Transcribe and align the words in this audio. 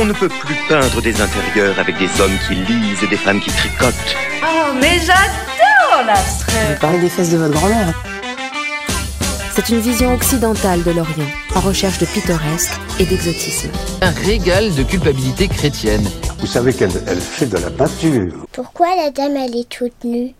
On 0.00 0.06
ne 0.06 0.14
peut 0.14 0.30
plus 0.30 0.54
peindre 0.66 1.02
des 1.02 1.20
intérieurs 1.20 1.78
avec 1.78 1.98
des 1.98 2.08
hommes 2.22 2.38
qui 2.48 2.54
lisent 2.54 3.02
et 3.02 3.06
des 3.06 3.18
femmes 3.18 3.38
qui 3.38 3.50
tricotent. 3.50 4.16
Oh, 4.42 4.72
mais 4.80 4.98
j'adore 4.98 6.06
l'abstrait 6.06 6.72
Vous 6.72 6.80
parlez 6.80 7.00
des 7.00 7.10
fesses 7.10 7.32
de 7.32 7.36
votre 7.36 7.52
grand-mère. 7.52 7.92
C'est 9.52 9.68
une 9.68 9.80
vision 9.80 10.14
occidentale 10.14 10.82
de 10.84 10.92
l'Orient, 10.92 11.28
en 11.54 11.60
recherche 11.60 11.98
de 11.98 12.06
pittoresque 12.06 12.72
et 12.98 13.04
d'exotisme. 13.04 13.68
Un 14.00 14.12
régal 14.12 14.74
de 14.74 14.82
culpabilité 14.84 15.48
chrétienne. 15.48 16.08
Vous 16.38 16.46
savez 16.46 16.72
qu'elle 16.72 16.92
elle 17.06 17.20
fait 17.20 17.44
de 17.44 17.58
la 17.58 17.68
peinture. 17.68 18.46
Pourquoi 18.52 18.96
la 18.96 19.10
dame 19.10 19.36
elle 19.36 19.54
est 19.54 19.68
toute 19.68 20.02
nue? 20.04 20.34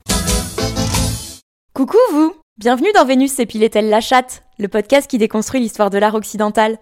Coucou 1.74 1.98
vous 2.12 2.34
Bienvenue 2.56 2.92
dans 2.94 3.04
Vénus 3.04 3.32
s'épilait-elle 3.32 3.90
la 3.90 4.00
chatte, 4.00 4.42
le 4.58 4.68
podcast 4.68 5.06
qui 5.10 5.18
déconstruit 5.18 5.60
l'histoire 5.60 5.90
de 5.90 5.98
l'art 5.98 6.14
occidental. 6.14 6.78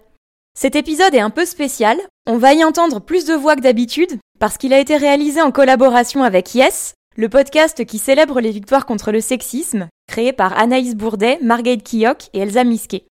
Cet 0.53 0.75
épisode 0.75 1.15
est 1.15 1.19
un 1.19 1.29
peu 1.29 1.45
spécial, 1.45 1.97
on 2.27 2.37
va 2.37 2.53
y 2.53 2.63
entendre 2.63 2.99
plus 2.99 3.25
de 3.25 3.33
voix 3.33 3.55
que 3.55 3.61
d'habitude, 3.61 4.19
parce 4.39 4.57
qu'il 4.57 4.73
a 4.73 4.79
été 4.79 4.97
réalisé 4.97 5.41
en 5.41 5.51
collaboration 5.51 6.23
avec 6.23 6.53
Yes, 6.53 6.93
le 7.15 7.29
podcast 7.29 7.85
qui 7.85 7.97
célèbre 7.97 8.41
les 8.41 8.51
victoires 8.51 8.85
contre 8.85 9.11
le 9.11 9.21
sexisme, 9.21 9.87
créé 10.07 10.33
par 10.33 10.57
Anaïs 10.57 10.95
Bourdet, 10.95 11.39
Marguerite 11.41 11.83
Kiyok 11.83 12.29
et 12.33 12.39
Elsa 12.39 12.63
Misquet. 12.63 13.05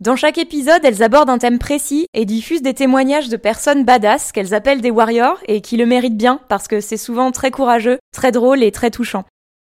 Dans 0.00 0.16
chaque 0.16 0.38
épisode, 0.38 0.84
elles 0.84 1.02
abordent 1.02 1.30
un 1.30 1.38
thème 1.38 1.58
précis 1.58 2.06
et 2.14 2.24
diffusent 2.24 2.62
des 2.62 2.74
témoignages 2.74 3.28
de 3.28 3.36
personnes 3.36 3.84
badass 3.84 4.32
qu'elles 4.32 4.52
appellent 4.52 4.80
des 4.80 4.90
warriors 4.90 5.38
et 5.46 5.60
qui 5.60 5.76
le 5.76 5.86
méritent 5.86 6.16
bien 6.16 6.40
parce 6.48 6.68
que 6.68 6.80
c'est 6.80 6.96
souvent 6.96 7.30
très 7.32 7.50
courageux, 7.50 7.98
très 8.12 8.32
drôle 8.32 8.62
et 8.62 8.72
très 8.72 8.90
touchant. 8.90 9.24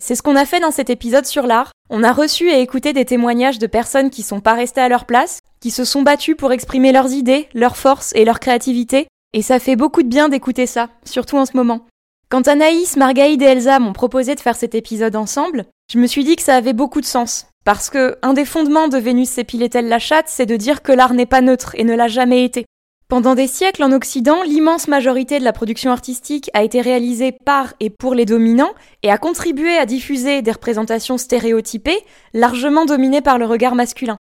C'est 0.02 0.16
ce 0.16 0.24
qu'on 0.24 0.38
a 0.38 0.46
fait 0.46 0.62
dans 0.62 0.72
cet 0.72 0.90
épisode 0.90 1.26
sur 1.26 1.46
l'art. 1.46 1.72
On 1.90 2.04
a 2.04 2.14
reçu 2.14 2.50
et 2.50 2.62
écouté 2.62 2.94
des 2.94 3.06
témoignages 3.06 3.60
de 3.60 3.68
personnes 3.68 4.10
qui 4.10 4.24
sont 4.24 4.40
pas 4.40 4.54
restées 4.54 4.82
à 4.82 4.90
leur 4.90 5.06
place, 5.06 5.40
qui 5.60 5.72
se 5.72 5.84
sont 5.84 6.04
battues 6.04 6.36
pour 6.36 6.54
exprimer 6.54 6.92
leurs 6.92 7.12
idées, 7.12 7.50
leurs 7.54 7.76
forces 7.76 8.14
et 8.16 8.24
leur 8.24 8.40
créativité, 8.40 9.08
et 9.34 9.42
ça 9.42 9.60
fait 9.60 9.76
beaucoup 9.76 10.02
de 10.02 10.08
bien 10.08 10.30
d'écouter 10.30 10.66
ça, 10.66 10.90
surtout 11.04 11.38
en 11.38 11.46
ce 11.46 11.56
moment. 11.56 11.86
Quand 12.30 12.48
Anaïs, 12.48 12.96
Margaïde 12.96 13.42
et 13.42 13.46
Elsa 13.46 13.80
m'ont 13.80 13.94
proposé 13.94 14.36
de 14.36 14.40
faire 14.40 14.56
cet 14.56 14.74
épisode 14.74 15.16
ensemble, 15.16 15.66
je 15.92 16.00
me 16.00 16.08
suis 16.08 16.24
dit 16.24 16.36
que 16.36 16.44
ça 16.44 16.56
avait 16.56 16.74
beaucoup 16.74 17.02
de 17.02 17.06
sens. 17.06 17.48
Parce 17.66 17.90
que 17.90 18.18
un 18.22 18.34
des 18.34 18.46
fondements 18.46 18.88
de 18.88 18.98
Vénus 18.98 19.30
s'épilait-elle 19.30 19.90
la 19.90 20.00
chatte, 20.00 20.30
c'est 20.30 20.46
de 20.46 20.56
dire 20.56 20.82
que 20.82 20.92
l'art 20.92 21.14
n'est 21.14 21.26
pas 21.26 21.42
neutre 21.42 21.76
et 21.76 21.84
ne 21.84 21.96
l'a 21.96 22.08
jamais 22.08 22.46
été. 22.46 22.66
Pendant 23.10 23.34
des 23.34 23.48
siècles 23.48 23.82
en 23.82 23.92
Occident, 23.92 24.44
l'immense 24.44 24.88
majorité 24.88 25.40
de 25.40 25.44
la 25.44 25.52
production 25.52 25.90
artistique 25.90 26.52
a 26.54 26.62
été 26.62 26.80
réalisée 26.80 27.32
par 27.32 27.74
et 27.80 27.90
pour 27.90 28.14
les 28.14 28.26
dominants 28.26 28.76
et 29.02 29.10
a 29.10 29.18
contribué 29.18 29.76
à 29.78 29.88
diffuser 29.88 30.44
des 30.44 30.52
représentations 30.52 31.18
stéréotypées, 31.18 31.98
largement 32.36 32.86
dominées 32.86 33.22
par 33.22 33.40
le 33.40 33.48
regard 33.48 33.74
masculin. 33.74 34.18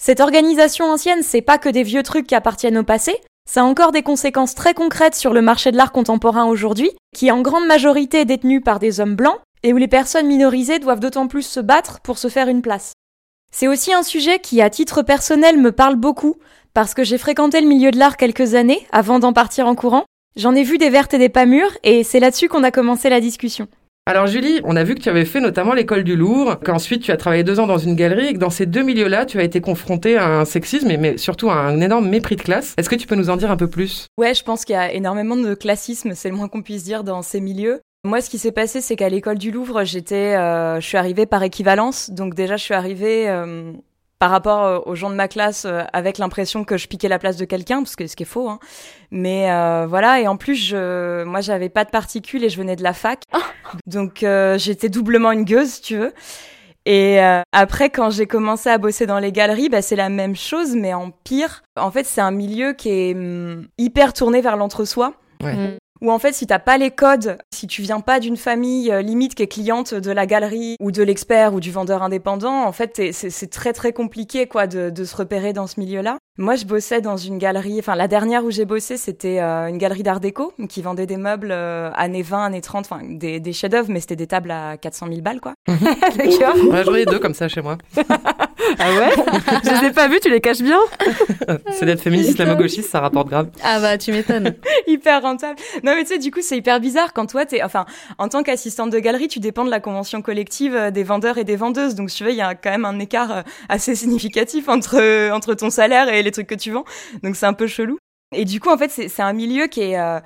Cette 0.00 0.20
organisation 0.20 0.86
ancienne, 0.86 1.22
c'est 1.22 1.42
pas 1.42 1.58
que 1.58 1.68
des 1.68 1.82
vieux 1.82 2.02
trucs 2.02 2.26
qui 2.26 2.34
appartiennent 2.34 2.78
au 2.78 2.82
passé, 2.82 3.14
ça 3.46 3.60
a 3.60 3.64
encore 3.64 3.92
des 3.92 4.02
conséquences 4.02 4.54
très 4.54 4.72
concrètes 4.72 5.14
sur 5.14 5.34
le 5.34 5.42
marché 5.42 5.70
de 5.70 5.76
l'art 5.76 5.92
contemporain 5.92 6.46
aujourd'hui, 6.46 6.92
qui 7.14 7.26
est 7.26 7.32
en 7.32 7.42
grande 7.42 7.66
majorité 7.66 8.24
détenu 8.24 8.62
par 8.62 8.78
des 8.78 9.00
hommes 9.00 9.16
blancs, 9.16 9.38
et 9.62 9.74
où 9.74 9.76
les 9.76 9.86
personnes 9.86 10.28
minorisées 10.28 10.78
doivent 10.78 11.00
d'autant 11.00 11.28
plus 11.28 11.42
se 11.42 11.60
battre 11.60 12.00
pour 12.00 12.16
se 12.16 12.28
faire 12.28 12.48
une 12.48 12.62
place. 12.62 12.94
C'est 13.52 13.68
aussi 13.68 13.92
un 13.92 14.04
sujet 14.04 14.38
qui, 14.38 14.62
à 14.62 14.70
titre 14.70 15.02
personnel, 15.02 15.58
me 15.58 15.72
parle 15.72 15.96
beaucoup, 15.96 16.36
parce 16.80 16.94
que 16.94 17.04
j'ai 17.04 17.18
fréquenté 17.18 17.60
le 17.60 17.66
milieu 17.66 17.90
de 17.90 17.98
l'art 17.98 18.16
quelques 18.16 18.54
années 18.54 18.86
avant 18.90 19.18
d'en 19.18 19.34
partir 19.34 19.66
en 19.66 19.74
courant. 19.74 20.06
J'en 20.34 20.54
ai 20.54 20.62
vu 20.62 20.78
des 20.78 20.88
vertes 20.88 21.12
et 21.12 21.18
des 21.18 21.28
pas 21.28 21.44
mûres, 21.44 21.76
et 21.84 22.04
c'est 22.04 22.20
là-dessus 22.20 22.48
qu'on 22.48 22.64
a 22.64 22.70
commencé 22.70 23.10
la 23.10 23.20
discussion. 23.20 23.68
Alors 24.06 24.26
Julie, 24.26 24.62
on 24.64 24.76
a 24.76 24.82
vu 24.82 24.94
que 24.94 25.00
tu 25.00 25.10
avais 25.10 25.26
fait 25.26 25.42
notamment 25.42 25.74
l'école 25.74 26.04
du 26.04 26.16
Louvre, 26.16 26.58
qu'ensuite 26.64 27.02
tu 27.02 27.12
as 27.12 27.18
travaillé 27.18 27.44
deux 27.44 27.60
ans 27.60 27.66
dans 27.66 27.76
une 27.76 27.96
galerie 27.96 28.28
et 28.28 28.32
que 28.32 28.38
dans 28.38 28.48
ces 28.48 28.64
deux 28.64 28.82
milieux-là, 28.82 29.26
tu 29.26 29.38
as 29.38 29.42
été 29.42 29.60
confrontée 29.60 30.16
à 30.16 30.26
un 30.26 30.46
sexisme, 30.46 30.90
mais 30.98 31.18
surtout 31.18 31.50
à 31.50 31.56
un 31.56 31.82
énorme 31.82 32.08
mépris 32.08 32.36
de 32.36 32.40
classe. 32.40 32.72
Est-ce 32.78 32.88
que 32.88 32.96
tu 32.96 33.06
peux 33.06 33.14
nous 33.14 33.28
en 33.28 33.36
dire 33.36 33.50
un 33.50 33.58
peu 33.58 33.68
plus? 33.68 34.06
Ouais, 34.16 34.32
je 34.32 34.42
pense 34.42 34.64
qu'il 34.64 34.72
y 34.72 34.78
a 34.78 34.90
énormément 34.90 35.36
de 35.36 35.52
classisme, 35.52 36.12
c'est 36.14 36.30
le 36.30 36.34
moins 36.34 36.48
qu'on 36.48 36.62
puisse 36.62 36.84
dire 36.84 37.04
dans 37.04 37.20
ces 37.20 37.42
milieux. 37.42 37.82
Moi, 38.04 38.22
ce 38.22 38.30
qui 38.30 38.38
s'est 38.38 38.52
passé, 38.52 38.80
c'est 38.80 38.96
qu'à 38.96 39.10
l'école 39.10 39.36
du 39.36 39.50
Louvre, 39.50 39.84
j'étais, 39.84 40.34
euh, 40.34 40.80
je 40.80 40.86
suis 40.86 40.96
arrivée 40.96 41.26
par 41.26 41.42
équivalence, 41.42 42.08
donc 42.08 42.34
déjà, 42.34 42.56
je 42.56 42.64
suis 42.64 42.72
arrivée 42.72 43.28
euh, 43.28 43.74
par 44.20 44.30
rapport 44.30 44.64
euh, 44.64 44.78
aux 44.84 44.94
gens 44.94 45.10
de 45.10 45.16
ma 45.16 45.26
classe 45.26 45.64
euh, 45.64 45.82
avec 45.92 46.18
l'impression 46.18 46.62
que 46.62 46.76
je 46.76 46.86
piquais 46.86 47.08
la 47.08 47.18
place 47.18 47.36
de 47.36 47.46
quelqu'un, 47.46 47.82
parce 47.82 47.96
que 47.96 48.06
ce 48.06 48.14
qui 48.14 48.22
est 48.22 48.26
faux. 48.26 48.48
Hein. 48.48 48.60
Mais 49.10 49.50
euh, 49.50 49.86
voilà, 49.88 50.20
et 50.20 50.28
en 50.28 50.36
plus, 50.36 50.54
je, 50.54 51.24
moi, 51.24 51.40
j'avais 51.40 51.70
pas 51.70 51.84
de 51.84 51.90
particules 51.90 52.44
et 52.44 52.50
je 52.50 52.56
venais 52.58 52.76
de 52.76 52.82
la 52.82 52.92
fac, 52.92 53.22
donc 53.86 54.22
euh, 54.22 54.58
j'étais 54.58 54.90
doublement 54.90 55.32
une 55.32 55.44
gueuse, 55.44 55.70
si 55.70 55.82
tu 55.82 55.96
veux. 55.96 56.12
Et 56.86 57.20
euh, 57.20 57.42
après, 57.52 57.90
quand 57.90 58.10
j'ai 58.10 58.26
commencé 58.26 58.68
à 58.68 58.78
bosser 58.78 59.06
dans 59.06 59.18
les 59.18 59.32
galeries, 59.32 59.68
bah, 59.68 59.82
c'est 59.82 59.96
la 59.96 60.08
même 60.08 60.36
chose, 60.36 60.74
mais 60.74 60.94
en 60.94 61.10
pire. 61.10 61.62
En 61.76 61.90
fait, 61.90 62.04
c'est 62.04 62.20
un 62.20 62.30
milieu 62.30 62.72
qui 62.72 62.90
est 62.90 63.14
hum, 63.14 63.66
hyper 63.78 64.12
tourné 64.12 64.40
vers 64.40 64.56
l'entre-soi. 64.56 65.14
Ouais. 65.42 65.78
Où 66.02 66.10
en 66.10 66.18
fait, 66.18 66.32
si 66.32 66.46
t'as 66.46 66.58
pas 66.58 66.78
les 66.78 66.90
codes, 66.90 67.38
si 67.52 67.66
tu 67.66 67.82
viens 67.82 68.00
pas 68.00 68.20
d'une 68.20 68.36
famille 68.36 68.90
euh, 68.90 69.02
limite 69.02 69.34
qui 69.34 69.42
est 69.42 69.48
cliente 69.48 69.94
de 69.94 70.10
la 70.10 70.26
galerie 70.26 70.76
ou 70.80 70.90
de 70.90 71.02
l'expert 71.02 71.52
ou 71.54 71.60
du 71.60 71.70
vendeur 71.70 72.02
indépendant, 72.02 72.64
en 72.64 72.72
fait, 72.72 73.00
c'est 73.12 73.50
très 73.50 73.72
très 73.72 73.92
compliqué 73.92 74.46
quoi 74.46 74.66
de, 74.66 74.90
de 74.90 75.04
se 75.04 75.14
repérer 75.16 75.52
dans 75.52 75.66
ce 75.66 75.78
milieu-là. 75.80 76.18
Moi, 76.38 76.56
je 76.56 76.64
bossais 76.64 77.02
dans 77.02 77.18
une 77.18 77.36
galerie, 77.36 77.78
enfin 77.80 77.96
la 77.96 78.08
dernière 78.08 78.44
où 78.44 78.50
j'ai 78.50 78.64
bossé, 78.64 78.96
c'était 78.96 79.40
euh, 79.40 79.66
une 79.66 79.76
galerie 79.76 80.02
d'art 80.02 80.20
déco 80.20 80.54
qui 80.70 80.80
vendait 80.80 81.04
des 81.06 81.18
meubles 81.18 81.50
euh, 81.52 81.90
années 81.94 82.22
20, 82.22 82.44
années 82.46 82.60
30, 82.62 82.86
enfin 82.90 83.02
des, 83.06 83.40
des 83.40 83.52
chefs-d'œuvre, 83.52 83.88
mais 83.90 84.00
c'était 84.00 84.16
des 84.16 84.26
tables 84.26 84.50
à 84.50 84.78
400 84.78 85.08
000 85.08 85.20
balles 85.20 85.40
quoi. 85.40 85.52
D'accord. 85.68 86.56
Ouais, 86.70 86.84
J'en 86.84 86.94
ai 86.94 87.04
deux 87.04 87.18
comme 87.18 87.34
ça 87.34 87.48
chez 87.48 87.60
moi. 87.60 87.76
Ah 88.78 88.92
ouais 88.92 89.10
Je 89.64 89.80
les 89.80 89.86
ai 89.88 89.90
pas 89.92 90.08
vus, 90.08 90.20
tu 90.20 90.30
les 90.30 90.40
caches 90.40 90.62
bien 90.62 90.78
C'est 91.72 91.86
d'être 91.86 92.00
féministe 92.00 92.30
islamo-gauchiste, 92.30 92.90
ça 92.90 93.00
rapporte 93.00 93.28
grave. 93.28 93.50
Ah 93.62 93.80
bah 93.80 93.98
tu 93.98 94.12
m'étonnes. 94.12 94.54
hyper 94.86 95.22
rentable. 95.22 95.58
Non 95.82 95.94
mais 95.94 96.02
tu 96.02 96.08
sais 96.08 96.18
du 96.18 96.30
coup 96.30 96.40
c'est 96.42 96.56
hyper 96.56 96.80
bizarre 96.80 97.12
quand 97.12 97.26
toi 97.26 97.46
t'es 97.46 97.62
enfin 97.62 97.86
en 98.18 98.28
tant 98.28 98.42
qu'assistante 98.42 98.90
de 98.90 98.98
galerie 98.98 99.28
tu 99.28 99.38
dépends 99.40 99.64
de 99.64 99.70
la 99.70 99.80
convention 99.80 100.22
collective 100.22 100.74
euh, 100.74 100.90
des 100.90 101.02
vendeurs 101.04 101.38
et 101.38 101.44
des 101.44 101.56
vendeuses 101.56 101.94
donc 101.94 102.10
si 102.10 102.18
tu 102.18 102.24
veux 102.24 102.30
il 102.30 102.36
y 102.36 102.42
a 102.42 102.54
quand 102.54 102.70
même 102.70 102.84
un 102.84 102.98
écart 102.98 103.32
euh, 103.32 103.42
assez 103.68 103.94
significatif 103.94 104.68
entre 104.68 104.96
euh, 105.00 105.30
entre 105.32 105.54
ton 105.54 105.70
salaire 105.70 106.08
et 106.08 106.22
les 106.22 106.30
trucs 106.30 106.46
que 106.46 106.54
tu 106.54 106.70
vends 106.70 106.84
donc 107.22 107.36
c'est 107.36 107.46
un 107.46 107.52
peu 107.52 107.66
chelou. 107.66 107.98
Et 108.34 108.44
du 108.44 108.60
coup 108.60 108.68
en 108.70 108.78
fait 108.78 108.90
c'est 108.90 109.08
c'est 109.08 109.22
un 109.22 109.32
milieu 109.32 109.66
qui 109.66 109.80
est 109.82 109.98
euh, 109.98 110.20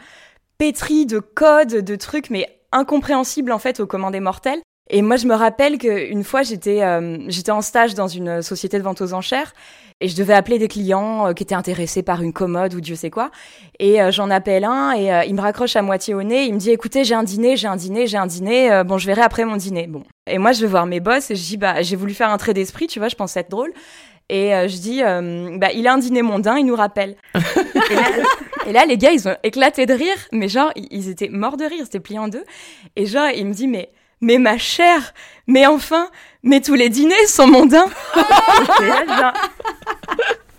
pétri 0.59 1.06
de 1.06 1.19
codes 1.19 1.84
de 1.84 1.97
trucs 1.97 2.31
mais 2.31 2.49
incompréhensibles 2.73 3.53
en 3.53 3.59
fait 3.59 3.81
aux 3.81 3.87
commandes 3.87 4.12
des 4.12 4.21
mortels. 4.21 4.61
Et 4.91 5.00
moi, 5.00 5.17
je 5.17 5.27
me 5.27 5.34
rappelle 5.34 5.78
qu'une 5.78 6.25
fois, 6.25 6.43
j'étais 6.43 6.83
euh, 6.83 7.19
j'étais 7.28 7.53
en 7.53 7.62
stage 7.62 7.95
dans 7.95 8.06
une 8.06 8.43
société 8.43 8.78
de 8.78 8.83
vente 8.83 9.00
aux 9.00 9.15
enchères 9.15 9.55
et 10.00 10.09
je 10.09 10.17
devais 10.17 10.34
appeler 10.34 10.59
des 10.59 10.69
clients 10.69 11.28
euh, 11.28 11.33
qui 11.33 11.43
étaient 11.43 11.55
intéressés 11.55 12.03
par 12.03 12.21
une 12.21 12.34
commode 12.34 12.75
ou 12.75 12.83
Dieu 12.83 12.94
sait 12.94 13.09
quoi. 13.09 13.31
Et 13.78 14.03
euh, 14.03 14.11
j'en 14.11 14.28
appelle 14.28 14.65
un 14.65 14.94
et 14.94 15.27
il 15.27 15.34
me 15.34 15.41
raccroche 15.41 15.77
à 15.77 15.83
moitié 15.83 16.12
au 16.12 16.23
nez. 16.23 16.44
Il 16.44 16.55
me 16.55 16.59
dit 16.59 16.71
écoutez, 16.71 17.05
j'ai 17.05 17.15
un 17.15 17.23
dîner, 17.23 17.56
j'ai 17.56 17.67
un 17.67 17.77
dîner, 17.77 18.06
j'ai 18.06 18.19
un 18.19 18.27
dîner. 18.27 18.83
bon, 18.84 18.99
je 18.99 19.06
verrai 19.06 19.23
après 19.23 19.47
mon 19.47 19.56
dîner. 19.56 19.87
Bon. 19.87 20.03
Et 20.27 20.37
moi, 20.37 20.53
je 20.53 20.61
vais 20.61 20.67
voir 20.67 20.85
mes 20.85 21.00
boss 21.00 21.31
et 21.31 21.35
je 21.35 21.43
dis 21.43 21.56
bah 21.56 21.81
j'ai 21.81 21.97
voulu 21.97 22.12
faire 22.12 22.29
un 22.29 22.37
trait 22.37 22.53
d'esprit, 22.53 22.87
tu 22.87 22.99
vois, 22.99 23.08
je 23.08 23.17
pensais 23.17 23.41
être 23.41 23.50
drôle. 23.50 23.73
Et 24.29 24.50
je 24.50 24.76
dis 24.79 25.00
bah 25.58 25.73
il 25.73 25.87
a 25.87 25.94
un 25.94 25.99
dîner 25.99 26.20
mondain, 26.20 26.58
il 26.58 26.67
nous 26.67 26.76
rappelle. 26.76 27.17
et, 27.35 27.94
là, 27.94 28.03
et 28.67 28.73
là, 28.73 28.85
les 28.85 28.99
gars, 28.99 29.12
ils 29.12 29.26
ont 29.29 29.37
éclaté 29.43 29.87
de 29.87 29.94
rire, 29.94 30.17
mais 30.31 30.49
genre 30.49 30.73
ils 30.76 31.08
étaient 31.08 31.31
morts 31.31 31.56
de 31.56 31.64
rire, 31.64 31.85
c'était 31.85 32.00
plié 32.00 32.19
en 32.19 32.29
deux. 32.29 32.44
Et 32.97 33.06
genre 33.06 33.29
il 33.35 33.47
me 33.47 33.55
dit 33.55 33.67
mais 33.67 33.91
mais 34.25 34.38
ma 34.38 34.59
chère, 34.59 35.12
mais 35.47 35.67
enfin, 35.67 36.09
mais 36.43 36.61
tous 36.61 36.75
les 36.75 36.88
dîners 36.88 37.26
sont 37.26 37.47
mondains. 37.47 37.87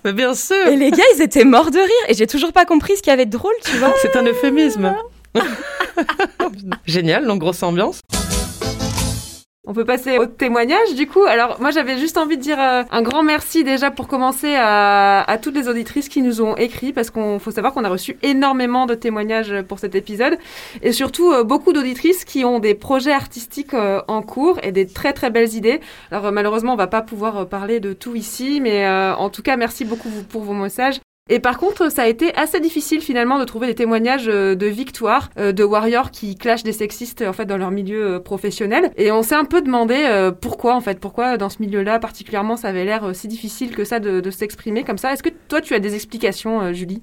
Mais 0.03 0.13
bien 0.13 0.35
sûr, 0.35 0.67
et 0.67 0.75
les 0.75 0.91
gars, 0.91 1.03
ils 1.15 1.23
étaient 1.23 1.45
morts 1.45 1.71
de 1.71 1.79
rire. 1.79 2.05
Et 2.07 2.13
j'ai 2.13 2.27
toujours 2.27 2.53
pas 2.53 2.65
compris 2.65 2.95
ce 2.95 3.01
qu'il 3.01 3.09
y 3.09 3.13
avait 3.13 3.25
de 3.25 3.31
drôle, 3.31 3.55
tu 3.63 3.75
vois. 3.77 3.91
c'est 4.03 4.15
un 4.15 4.21
euphémisme. 4.23 4.95
Génial, 6.85 7.25
donc 7.25 7.39
grosse 7.39 7.63
ambiance. 7.63 8.01
On 9.67 9.73
peut 9.73 9.85
passer 9.85 10.19
au 10.19 10.27
témoignage 10.27 10.93
du 10.95 11.07
coup. 11.07 11.23
Alors 11.23 11.59
moi 11.59 11.71
j'avais 11.71 11.97
juste 11.97 12.17
envie 12.17 12.37
de 12.37 12.41
dire 12.41 12.59
euh, 12.59 12.83
un 12.91 13.01
grand 13.01 13.23
merci 13.23 13.63
déjà 13.63 13.89
pour 13.89 14.07
commencer 14.07 14.53
à, 14.55 15.39
toutes 15.41 15.55
les 15.55 15.67
auditrices 15.67 16.07
qui 16.07 16.21
nous 16.21 16.41
ont 16.41 16.55
écrit 16.55 16.93
parce 16.93 17.09
qu'on 17.09 17.39
faut 17.39 17.51
savoir 17.51 17.73
qu'on 17.73 17.83
a 17.83 17.89
reçu 17.89 18.17
énormément 18.21 18.85
de 18.85 18.93
témoignages 18.93 19.61
pour 19.63 19.79
cet 19.79 19.95
épisode 19.95 20.37
et 20.83 20.91
surtout 20.91 21.31
euh, 21.31 21.43
beaucoup 21.43 21.73
d'auditrices 21.73 22.25
qui 22.25 22.45
ont 22.45 22.59
des 22.59 22.75
projets 22.75 23.11
artistiques 23.11 23.73
euh, 23.73 24.01
en 24.07 24.21
cours 24.21 24.59
et 24.61 24.71
des 24.71 24.85
très 24.85 25.13
très 25.13 25.31
belles 25.31 25.53
idées. 25.55 25.81
Alors 26.11 26.31
malheureusement 26.31 26.73
on 26.73 26.77
va 26.77 26.87
pas 26.87 27.01
pouvoir 27.01 27.47
parler 27.47 27.79
de 27.79 27.93
tout 27.93 28.15
ici 28.15 28.61
mais 28.61 28.87
en 28.87 29.29
tout 29.29 29.41
cas 29.41 29.57
merci 29.57 29.83
beaucoup 29.83 30.09
pour 30.29 30.43
vos 30.43 30.53
messages 30.53 30.99
et 31.27 31.39
par 31.39 31.57
contre, 31.57 31.91
ça 31.91 32.03
a 32.03 32.07
été 32.07 32.35
assez 32.35 32.59
difficile 32.59 33.01
finalement 33.01 33.39
de 33.39 33.45
trouver 33.45 33.65
des 33.65 33.73
témoignages 33.73 34.27
euh, 34.27 34.53
de 34.53 34.67
victoire 34.67 35.31
euh, 35.39 35.51
de 35.53 35.63
warriors 35.63 36.11
qui 36.11 36.35
clashent 36.35 36.61
des 36.61 36.71
sexistes 36.71 37.23
en 37.23 37.33
fait 37.33 37.47
dans 37.47 37.57
leur 37.57 37.71
milieu 37.71 38.05
euh, 38.05 38.19
professionnel. 38.19 38.91
Et 38.95 39.11
on 39.11 39.23
s'est 39.23 39.33
un 39.33 39.45
peu 39.45 39.63
demandé 39.63 39.95
pourquoi 40.39 40.75
en 40.75 40.81
fait, 40.81 40.99
pourquoi 40.99 41.37
dans 41.37 41.49
ce 41.49 41.57
milieu-là 41.61 41.97
particulièrement 41.97 42.57
ça 42.57 42.67
avait 42.67 42.85
l'air 42.85 43.15
si 43.15 43.27
difficile 43.27 43.75
que 43.75 43.85
ça 43.85 43.99
de, 43.99 44.29
s'exprimer 44.29 44.83
comme 44.83 44.99
ça. 44.99 45.13
Est-ce 45.13 45.23
que 45.23 45.29
toi 45.47 45.61
tu 45.61 45.73
as 45.73 45.79
des 45.79 45.95
explications, 45.95 46.73
Julie? 46.73 47.01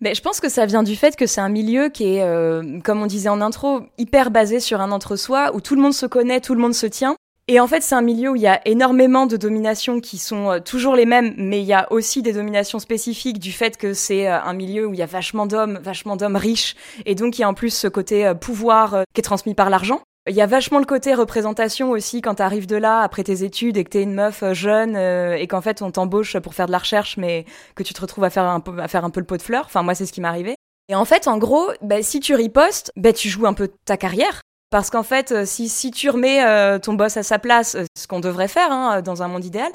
Mais 0.00 0.14
je 0.14 0.22
pense 0.22 0.40
que 0.40 0.48
ça 0.48 0.64
vient 0.64 0.82
du 0.82 0.96
fait 0.96 1.14
que 1.16 1.26
c'est 1.26 1.42
un 1.42 1.50
milieu 1.50 1.90
qui 1.90 2.16
est, 2.16 2.82
comme 2.82 3.02
on 3.02 3.06
disait 3.06 3.28
en 3.28 3.40
intro, 3.40 3.80
hyper 3.98 4.30
basé 4.30 4.60
sur 4.60 4.80
un 4.80 4.92
entre-soi, 4.92 5.54
où 5.54 5.60
tout 5.60 5.74
le 5.74 5.82
monde 5.82 5.92
se 5.92 6.06
connaît, 6.06 6.40
tout 6.40 6.54
le 6.54 6.60
monde 6.60 6.74
se 6.74 6.86
tient. 6.86 7.16
Et 7.52 7.58
en 7.58 7.66
fait, 7.66 7.82
c'est 7.82 7.96
un 7.96 8.00
milieu 8.00 8.30
où 8.30 8.36
il 8.36 8.42
y 8.42 8.46
a 8.46 8.60
énormément 8.64 9.26
de 9.26 9.36
dominations 9.36 9.98
qui 9.98 10.18
sont 10.18 10.52
euh, 10.52 10.60
toujours 10.60 10.94
les 10.94 11.04
mêmes, 11.04 11.34
mais 11.36 11.60
il 11.60 11.66
y 11.66 11.72
a 11.72 11.90
aussi 11.92 12.22
des 12.22 12.32
dominations 12.32 12.78
spécifiques 12.78 13.40
du 13.40 13.50
fait 13.50 13.76
que 13.76 13.92
c'est 13.92 14.28
euh, 14.28 14.40
un 14.40 14.52
milieu 14.52 14.86
où 14.86 14.94
il 14.94 15.00
y 15.00 15.02
a 15.02 15.06
vachement 15.06 15.46
d'hommes, 15.46 15.80
vachement 15.82 16.14
d'hommes 16.14 16.36
riches, 16.36 16.76
et 17.06 17.16
donc 17.16 17.36
il 17.36 17.40
y 17.40 17.44
a 17.44 17.48
en 17.48 17.54
plus 17.54 17.74
ce 17.74 17.88
côté 17.88 18.24
euh, 18.24 18.34
pouvoir 18.34 19.02
qui 19.12 19.20
est 19.20 19.24
transmis 19.24 19.54
par 19.54 19.68
l'argent. 19.68 20.00
Il 20.28 20.36
y 20.36 20.40
a 20.40 20.46
vachement 20.46 20.78
le 20.78 20.84
côté 20.84 21.12
représentation 21.12 21.90
aussi 21.90 22.22
quand 22.22 22.36
tu 22.36 22.42
arrives 22.42 22.68
de 22.68 22.76
là 22.76 23.00
après 23.00 23.24
tes 23.24 23.42
études 23.42 23.76
et 23.76 23.82
que 23.82 23.90
t'es 23.90 24.04
une 24.04 24.14
meuf 24.14 24.44
jeune 24.52 24.94
et 24.96 25.46
qu'en 25.48 25.60
fait 25.60 25.82
on 25.82 25.90
t'embauche 25.90 26.38
pour 26.38 26.54
faire 26.54 26.66
de 26.66 26.72
la 26.72 26.78
recherche 26.78 27.16
mais 27.16 27.46
que 27.74 27.82
tu 27.82 27.94
te 27.94 28.00
retrouves 28.00 28.22
à 28.24 28.30
faire 28.30 28.44
un 28.44 28.60
peu, 28.60 28.78
à 28.78 28.86
faire 28.86 29.04
un 29.04 29.10
peu 29.10 29.18
le 29.18 29.26
pot 29.26 29.38
de 29.38 29.42
fleurs. 29.42 29.64
Enfin 29.64 29.82
moi 29.82 29.96
c'est 29.96 30.06
ce 30.06 30.12
qui 30.12 30.20
m'est 30.20 30.28
arrivé. 30.28 30.54
Et 30.88 30.94
en 30.94 31.06
fait 31.06 31.26
en 31.26 31.38
gros, 31.38 31.72
bah, 31.82 32.02
si 32.02 32.20
tu 32.20 32.34
ripostes, 32.34 32.92
bah, 32.96 33.12
tu 33.12 33.28
joues 33.28 33.46
un 33.46 33.54
peu 33.54 33.70
ta 33.86 33.96
carrière 33.96 34.42
parce 34.70 34.88
qu'en 34.88 35.02
fait, 35.02 35.32
euh, 35.32 35.44
si, 35.44 35.68
si 35.68 35.90
tu 35.90 36.08
remets 36.08 36.44
euh, 36.44 36.78
ton 36.78 36.94
boss 36.94 37.16
à 37.16 37.22
sa 37.22 37.38
place, 37.38 37.74
euh, 37.74 37.84
ce 37.98 38.06
qu'on 38.06 38.20
devrait 38.20 38.48
faire 38.48 38.70
hein, 38.70 39.02
dans 39.02 39.22
un 39.22 39.28
monde 39.28 39.44
idéal, 39.44 39.70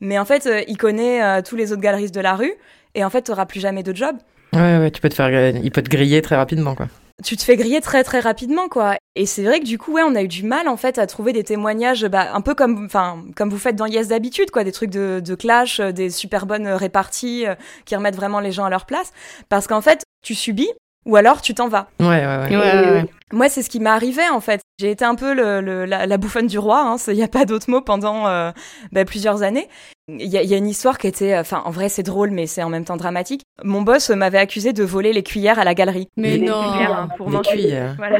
mais 0.00 0.18
en 0.18 0.24
fait, 0.24 0.48
il 0.66 0.76
connaît 0.76 1.42
tous 1.42 1.56
les 1.56 1.72
autres 1.72 1.82
galeristes 1.82 2.14
de 2.14 2.20
la 2.20 2.34
rue, 2.34 2.52
et 2.94 3.04
en 3.04 3.10
fait, 3.10 3.22
tu 3.22 3.30
n'auras 3.30 3.46
plus 3.46 3.60
jamais 3.60 3.82
de 3.82 3.94
job. 3.94 4.16
Ouais, 4.54 4.78
ouais, 4.78 4.90
tu 4.90 5.00
peux 5.00 5.10
te 5.10 5.14
faire, 5.14 5.30
il 5.54 5.70
peut 5.70 5.82
te 5.82 5.90
griller 5.90 6.22
très 6.22 6.36
rapidement, 6.36 6.74
quoi. 6.74 6.88
Tu 7.24 7.36
te 7.36 7.42
fais 7.42 7.56
griller 7.56 7.80
très 7.80 8.04
très 8.04 8.20
rapidement, 8.20 8.68
quoi. 8.68 8.96
Et 9.16 9.26
c'est 9.26 9.42
vrai 9.42 9.58
que 9.58 9.64
du 9.64 9.76
coup, 9.76 9.92
ouais, 9.92 10.02
on 10.06 10.14
a 10.14 10.22
eu 10.22 10.28
du 10.28 10.44
mal 10.44 10.68
en 10.68 10.76
fait 10.76 10.98
à 10.98 11.06
trouver 11.08 11.32
des 11.32 11.42
témoignages, 11.42 12.06
bah, 12.06 12.28
un 12.32 12.40
peu 12.40 12.54
comme, 12.54 12.84
enfin, 12.86 13.24
comme 13.36 13.50
vous 13.50 13.58
faites 13.58 13.74
dans 13.76 13.86
Yes 13.86 14.08
d'habitude, 14.08 14.50
quoi, 14.50 14.62
des 14.62 14.72
trucs 14.72 14.90
de, 14.90 15.20
de 15.20 15.34
clash, 15.34 15.80
des 15.80 16.10
super 16.10 16.46
bonnes 16.46 16.68
réparties 16.68 17.44
qui 17.84 17.96
remettent 17.96 18.16
vraiment 18.16 18.40
les 18.40 18.52
gens 18.52 18.64
à 18.64 18.70
leur 18.70 18.86
place, 18.86 19.12
parce 19.48 19.66
qu'en 19.66 19.80
fait, 19.80 20.04
tu 20.22 20.34
subis, 20.34 20.70
ou 21.06 21.16
alors 21.16 21.42
tu 21.42 21.54
t'en 21.54 21.68
vas. 21.68 21.88
Ouais, 22.00 22.06
ouais, 22.06 22.56
ouais. 22.56 23.04
Moi, 23.32 23.48
c'est 23.48 23.62
ce 23.62 23.70
qui 23.70 23.80
m'est 23.80 23.90
arrivé 23.90 24.22
en 24.30 24.40
fait. 24.40 24.60
J'ai 24.78 24.90
été 24.90 25.04
un 25.04 25.14
peu 25.14 25.34
le, 25.34 25.84
la, 25.84 26.16
bouffonne 26.18 26.46
du 26.46 26.58
roi, 26.58 26.96
il 26.96 27.10
hein, 27.10 27.14
n'y 27.14 27.22
a 27.22 27.28
pas 27.28 27.44
d'autre 27.44 27.68
mot, 27.68 27.80
pendant 27.80 28.28
euh, 28.28 28.52
bah, 28.92 29.04
plusieurs 29.04 29.42
années. 29.42 29.68
Il 30.08 30.22
y, 30.22 30.38
y, 30.38 30.54
a 30.54 30.56
une 30.56 30.68
histoire 30.68 30.98
qui 30.98 31.06
était, 31.06 31.36
enfin, 31.36 31.62
en 31.66 31.70
vrai, 31.70 31.88
c'est 31.88 32.02
drôle, 32.02 32.30
mais 32.30 32.46
c'est 32.46 32.62
en 32.62 32.70
même 32.70 32.84
temps 32.84 32.96
dramatique. 32.96 33.42
Mon 33.62 33.82
boss 33.82 34.08
m'avait 34.10 34.38
accusé 34.38 34.72
de 34.72 34.84
voler 34.84 35.12
les 35.12 35.22
cuillères 35.22 35.58
à 35.58 35.64
la 35.64 35.74
galerie. 35.74 36.08
Mais 36.16 36.38
non, 36.38 36.62
hein, 36.62 37.08
pour 37.18 37.28
les 37.28 37.40
cuillères. 37.40 37.96
Voilà. 37.98 38.18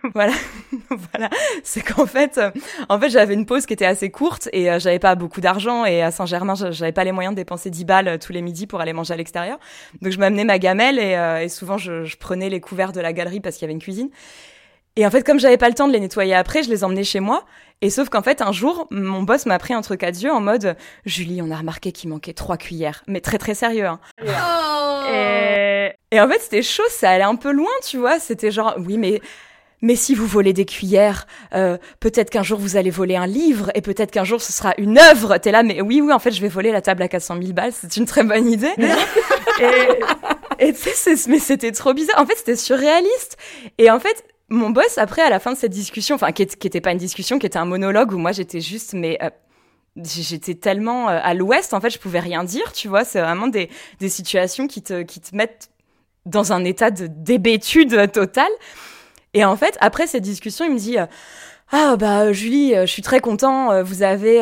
voilà, 0.14 0.32
voilà. 1.12 1.30
C'est 1.62 1.82
qu'en 1.82 2.06
fait, 2.06 2.38
euh, 2.38 2.50
en 2.88 2.98
fait, 2.98 3.10
j'avais 3.10 3.34
une 3.34 3.46
pause 3.46 3.66
qui 3.66 3.72
était 3.72 3.86
assez 3.86 4.10
courte 4.10 4.48
et 4.52 4.70
euh, 4.70 4.78
j'avais 4.78 4.98
pas 4.98 5.14
beaucoup 5.14 5.40
d'argent 5.40 5.84
et 5.84 6.02
à 6.02 6.10
Saint-Germain, 6.10 6.54
j'avais 6.54 6.92
pas 6.92 7.04
les 7.04 7.12
moyens 7.12 7.34
de 7.34 7.36
dépenser 7.36 7.70
10 7.70 7.84
balles 7.84 8.08
euh, 8.08 8.18
tous 8.18 8.32
les 8.32 8.42
midis 8.42 8.66
pour 8.66 8.80
aller 8.80 8.92
manger 8.92 9.14
à 9.14 9.16
l'extérieur. 9.16 9.58
Donc 10.02 10.12
je 10.12 10.18
m'amenais 10.18 10.44
ma 10.44 10.58
gamelle 10.58 10.98
et, 10.98 11.12
et 11.42 11.48
souvent 11.48 11.78
je, 11.78 12.04
je, 12.04 12.16
prenais 12.16 12.48
les 12.48 12.60
couverts 12.60 12.92
de 12.92 13.00
la 13.00 13.12
galerie 13.12 13.40
parce 13.40 13.56
qu'il 13.56 13.62
y 13.62 13.66
avait 13.66 13.74
une 13.74 13.80
cuisine. 13.80 14.10
Et 14.98 15.06
en 15.06 15.12
fait, 15.12 15.22
comme 15.22 15.38
j'avais 15.38 15.56
pas 15.56 15.68
le 15.68 15.76
temps 15.76 15.86
de 15.86 15.92
les 15.92 16.00
nettoyer 16.00 16.34
après, 16.34 16.64
je 16.64 16.70
les 16.70 16.82
emmenais 16.82 17.04
chez 17.04 17.20
moi. 17.20 17.44
Et 17.82 17.88
sauf 17.88 18.08
qu'en 18.08 18.20
fait, 18.20 18.42
un 18.42 18.50
jour, 18.50 18.88
mon 18.90 19.22
boss 19.22 19.46
m'a 19.46 19.60
pris 19.60 19.76
entre 19.76 19.94
quatre 19.94 20.20
yeux 20.20 20.32
en 20.32 20.40
mode 20.40 20.76
Julie, 21.06 21.40
on 21.40 21.52
a 21.52 21.56
remarqué 21.56 21.92
qu'il 21.92 22.10
manquait 22.10 22.32
trois 22.32 22.56
cuillères, 22.56 23.04
mais 23.06 23.20
très 23.20 23.38
très 23.38 23.54
sérieux. 23.54 23.86
Hein. 23.86 24.00
Oh 24.20 25.04
et... 25.08 25.92
et 26.10 26.20
en 26.20 26.28
fait, 26.28 26.40
c'était 26.40 26.62
chaud, 26.62 26.82
ça 26.88 27.10
allait 27.10 27.22
un 27.22 27.36
peu 27.36 27.52
loin, 27.52 27.70
tu 27.86 27.96
vois. 27.96 28.18
C'était 28.18 28.50
genre, 28.50 28.74
oui, 28.84 28.98
mais 28.98 29.20
mais 29.82 29.94
si 29.94 30.16
vous 30.16 30.26
volez 30.26 30.52
des 30.52 30.64
cuillères, 30.64 31.28
euh, 31.54 31.78
peut-être 32.00 32.30
qu'un 32.30 32.42
jour 32.42 32.58
vous 32.58 32.76
allez 32.76 32.90
voler 32.90 33.14
un 33.14 33.28
livre 33.28 33.70
et 33.76 33.82
peut-être 33.82 34.10
qu'un 34.10 34.24
jour 34.24 34.42
ce 34.42 34.52
sera 34.52 34.74
une 34.78 34.98
œuvre. 34.98 35.38
T'es 35.38 35.52
là, 35.52 35.62
mais 35.62 35.80
oui, 35.80 36.00
oui, 36.00 36.12
en 36.12 36.18
fait, 36.18 36.32
je 36.32 36.40
vais 36.40 36.48
voler 36.48 36.72
la 36.72 36.82
table 36.82 37.04
à 37.04 37.08
400 37.08 37.36
000 37.40 37.52
balles. 37.52 37.70
C'est 37.72 37.96
une 37.96 38.06
très 38.06 38.24
bonne 38.24 38.50
idée. 38.50 38.74
et 39.60 40.66
et 40.66 40.72
tu 40.72 40.90
sais, 40.90 41.14
mais 41.28 41.38
c'était 41.38 41.70
trop 41.70 41.94
bizarre. 41.94 42.20
En 42.20 42.26
fait, 42.26 42.34
c'était 42.34 42.56
surréaliste. 42.56 43.36
Et 43.78 43.92
en 43.92 44.00
fait, 44.00 44.24
mon 44.48 44.70
boss, 44.70 44.98
après, 44.98 45.22
à 45.22 45.30
la 45.30 45.40
fin 45.40 45.52
de 45.52 45.58
cette 45.58 45.72
discussion, 45.72 46.14
enfin, 46.14 46.32
qui, 46.32 46.42
n'était 46.42 46.80
pas 46.80 46.92
une 46.92 46.98
discussion, 46.98 47.38
qui 47.38 47.46
était 47.46 47.58
un 47.58 47.66
monologue 47.66 48.12
où 48.12 48.18
moi 48.18 48.32
j'étais 48.32 48.60
juste, 48.60 48.94
mais 48.94 49.18
euh, 49.22 49.30
j'étais 49.96 50.54
tellement 50.54 51.08
euh, 51.08 51.18
à 51.22 51.34
l'ouest, 51.34 51.74
en 51.74 51.80
fait, 51.80 51.90
je 51.90 51.98
pouvais 51.98 52.20
rien 52.20 52.44
dire, 52.44 52.72
tu 52.72 52.88
vois. 52.88 53.04
C'est 53.04 53.20
vraiment 53.20 53.48
des, 53.48 53.68
des 54.00 54.08
situations 54.08 54.66
qui 54.66 54.82
te, 54.82 55.02
qui 55.02 55.20
te 55.20 55.36
mettent 55.36 55.70
dans 56.24 56.52
un 56.52 56.64
état 56.64 56.90
de 56.90 57.06
débétude 57.06 58.10
totale. 58.12 58.52
Et 59.34 59.44
en 59.44 59.56
fait, 59.56 59.76
après 59.80 60.06
cette 60.06 60.24
discussion, 60.24 60.64
il 60.64 60.72
me 60.72 60.78
dit. 60.78 60.98
Euh, 60.98 61.06
ah 61.70 61.96
bah 61.96 62.32
Julie, 62.32 62.74
euh, 62.74 62.86
je 62.86 62.92
suis 62.92 63.02
très 63.02 63.20
content. 63.20 63.70
Euh, 63.72 63.82
vous 63.82 64.02
avez, 64.02 64.40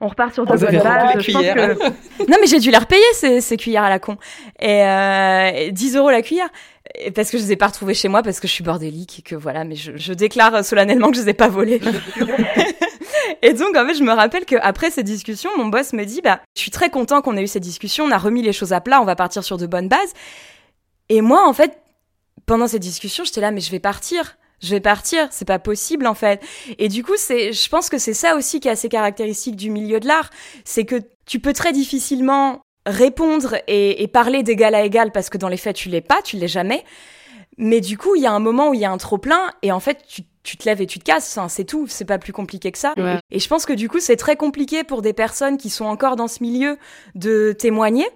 on 0.00 0.08
repart 0.08 0.34
sur 0.34 0.44
de 0.44 0.56
bonnes 0.56 0.82
bases. 0.82 1.22
cuillères. 1.22 1.76
non 2.28 2.36
mais 2.40 2.46
j'ai 2.46 2.58
dû 2.58 2.70
les 2.70 2.78
repayer 2.78 3.02
ces, 3.12 3.40
ces, 3.40 3.56
cuillères 3.56 3.84
à 3.84 3.88
la 3.88 3.98
con. 3.98 4.16
Et 4.60 5.70
10 5.72 5.96
euros 5.96 6.10
la 6.10 6.22
cuillère. 6.22 6.48
Et 6.98 7.10
parce 7.10 7.30
que 7.30 7.38
je 7.38 7.42
les 7.44 7.52
ai 7.52 7.56
pas 7.56 7.66
retrouvées 7.66 7.94
chez 7.94 8.08
moi 8.08 8.22
parce 8.22 8.40
que 8.40 8.48
je 8.48 8.52
suis 8.52 8.64
bordélique 8.64 9.20
et 9.20 9.22
que 9.22 9.36
voilà. 9.36 9.64
Mais 9.64 9.76
je, 9.76 9.92
je 9.96 10.12
déclare 10.12 10.64
solennellement 10.64 11.10
que 11.10 11.16
je 11.16 11.22
les 11.22 11.28
ai 11.30 11.34
pas 11.34 11.48
volées. 11.48 11.80
et 13.42 13.52
donc 13.52 13.76
en 13.76 13.86
fait, 13.86 13.94
je 13.94 14.02
me 14.02 14.12
rappelle 14.12 14.44
que 14.44 14.56
après 14.60 14.90
ces 14.90 15.02
discussions, 15.02 15.50
mon 15.56 15.66
boss 15.66 15.92
me 15.92 16.04
dit 16.04 16.22
bah 16.22 16.40
je 16.56 16.62
suis 16.62 16.70
très 16.70 16.90
content 16.90 17.22
qu'on 17.22 17.36
ait 17.36 17.42
eu 17.42 17.46
cette 17.46 17.62
discussion. 17.62 18.04
On 18.04 18.10
a 18.10 18.18
remis 18.18 18.42
les 18.42 18.52
choses 18.52 18.72
à 18.72 18.80
plat. 18.80 19.00
On 19.00 19.04
va 19.04 19.16
partir 19.16 19.44
sur 19.44 19.58
de 19.58 19.66
bonnes 19.66 19.88
bases. 19.88 20.12
Et 21.08 21.20
moi 21.20 21.46
en 21.46 21.52
fait 21.52 21.78
pendant 22.46 22.66
cette 22.66 22.82
discussion, 22.82 23.24
j'étais 23.24 23.40
là, 23.40 23.52
mais 23.52 23.60
je 23.60 23.70
vais 23.70 23.78
partir. 23.78 24.36
Je 24.60 24.70
vais 24.70 24.80
partir, 24.80 25.28
c'est 25.30 25.44
pas 25.44 25.58
possible 25.58 26.06
en 26.06 26.14
fait. 26.14 26.42
Et 26.78 26.88
du 26.88 27.04
coup, 27.04 27.14
c'est, 27.16 27.52
je 27.52 27.68
pense 27.68 27.88
que 27.88 27.98
c'est 27.98 28.14
ça 28.14 28.36
aussi 28.36 28.60
qui 28.60 28.68
est 28.68 28.72
assez 28.72 28.88
caractéristique 28.88 29.56
du 29.56 29.70
milieu 29.70 30.00
de 30.00 30.06
l'art, 30.06 30.30
c'est 30.64 30.84
que 30.84 30.96
tu 31.26 31.38
peux 31.38 31.52
très 31.52 31.72
difficilement 31.72 32.60
répondre 32.86 33.56
et, 33.68 34.08
parler 34.08 34.42
d'égal 34.42 34.74
à 34.74 34.82
égal 34.82 35.12
parce 35.12 35.28
que 35.30 35.38
dans 35.38 35.48
les 35.48 35.56
faits 35.56 35.76
tu 35.76 35.88
l'es 35.88 36.00
pas, 36.00 36.22
tu 36.22 36.36
l'es 36.36 36.48
jamais. 36.48 36.84
Mais 37.56 37.80
du 37.80 37.98
coup, 37.98 38.14
il 38.14 38.22
y 38.22 38.26
a 38.26 38.32
un 38.32 38.38
moment 38.38 38.70
où 38.70 38.74
il 38.74 38.80
y 38.80 38.84
a 38.84 38.90
un 38.90 38.98
trop 38.98 39.18
plein 39.18 39.50
et 39.62 39.72
en 39.72 39.80
fait 39.80 40.04
tu, 40.06 40.56
te 40.56 40.64
lèves 40.64 40.80
et 40.80 40.86
tu 40.86 40.98
te 40.98 41.04
casses. 41.04 41.38
c'est 41.48 41.64
tout, 41.64 41.86
c'est 41.88 42.04
pas 42.04 42.18
plus 42.18 42.32
compliqué 42.32 42.72
que 42.72 42.78
ça. 42.78 42.94
Et 43.30 43.38
je 43.38 43.48
pense 43.48 43.66
que 43.66 43.72
du 43.72 43.88
coup, 43.88 44.00
c'est 44.00 44.16
très 44.16 44.36
compliqué 44.36 44.84
pour 44.84 45.02
des 45.02 45.12
personnes 45.12 45.58
qui 45.58 45.68
sont 45.68 45.84
encore 45.84 46.16
dans 46.16 46.28
ce 46.28 46.42
milieu 46.42 46.78
de 47.14 47.52
témoigner 47.52 48.06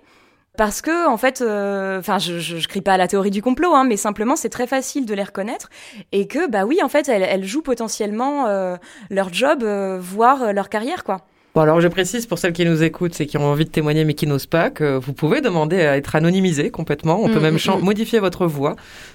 parce 0.59 0.83
que 0.83 1.09
en 1.09 1.17
fait, 1.17 1.41
euh, 1.41 1.99
enfin, 1.99 2.19
je, 2.19 2.39
je, 2.39 2.69
crie 2.69 2.83
pas 2.83 2.95
à 2.95 2.97
la 2.99 3.09
théorie 3.09 3.31
du 3.31 3.41
complot, 3.41 3.75
hein, 3.75 3.85
mais 3.85 3.97
simplement 3.97 4.37
c'est 4.37 4.51
très 4.51 4.67
facile 4.67 5.07
de 5.07 5.15
les 5.15 5.23
reconnaître 5.23 5.71
et 6.13 6.27
que 6.27 6.51
bah 6.51 6.67
oui, 6.67 6.81
en 6.83 6.89
fait, 6.89 7.09
elles, 7.09 7.45
jouent 7.45 7.63
potentiellement 7.63 8.47
euh, 8.47 8.77
leur 9.09 9.33
job, 9.33 9.63
euh, 9.63 9.99
voire 10.01 10.53
leur 10.53 10.69
carrière, 10.69 11.05
quoi. 11.05 11.23
Bon, 11.55 11.61
alors 11.61 11.83
je 11.83 11.89
précise 11.89 12.25
pour 12.25 12.39
celles 12.39 12.55
qui 12.55 12.65
nous 12.65 12.83
écoutent 12.83 13.21
et 13.21 13.27
qui 13.27 13.37
ont 13.37 13.45
envie 13.45 13.67
de 13.67 13.71
témoigner 13.71 14.07
mais 14.07 14.15
qui 14.15 14.27
n'osent 14.27 14.47
pas 14.47 14.71
que 14.71 14.97
vous 14.97 15.13
pouvez 15.13 15.43
demander 15.43 15.83
à 15.83 15.99
être 15.99 16.17
anonymisé 16.17 16.71
complètement. 16.71 17.21
On 17.23 17.29
peut 17.29 17.41
mm, 17.41 17.43
même 17.43 17.55
mm, 17.57 17.79
mm. 17.79 17.85
modifier 17.85 18.21
votre 18.21 18.47
voix 18.47 18.75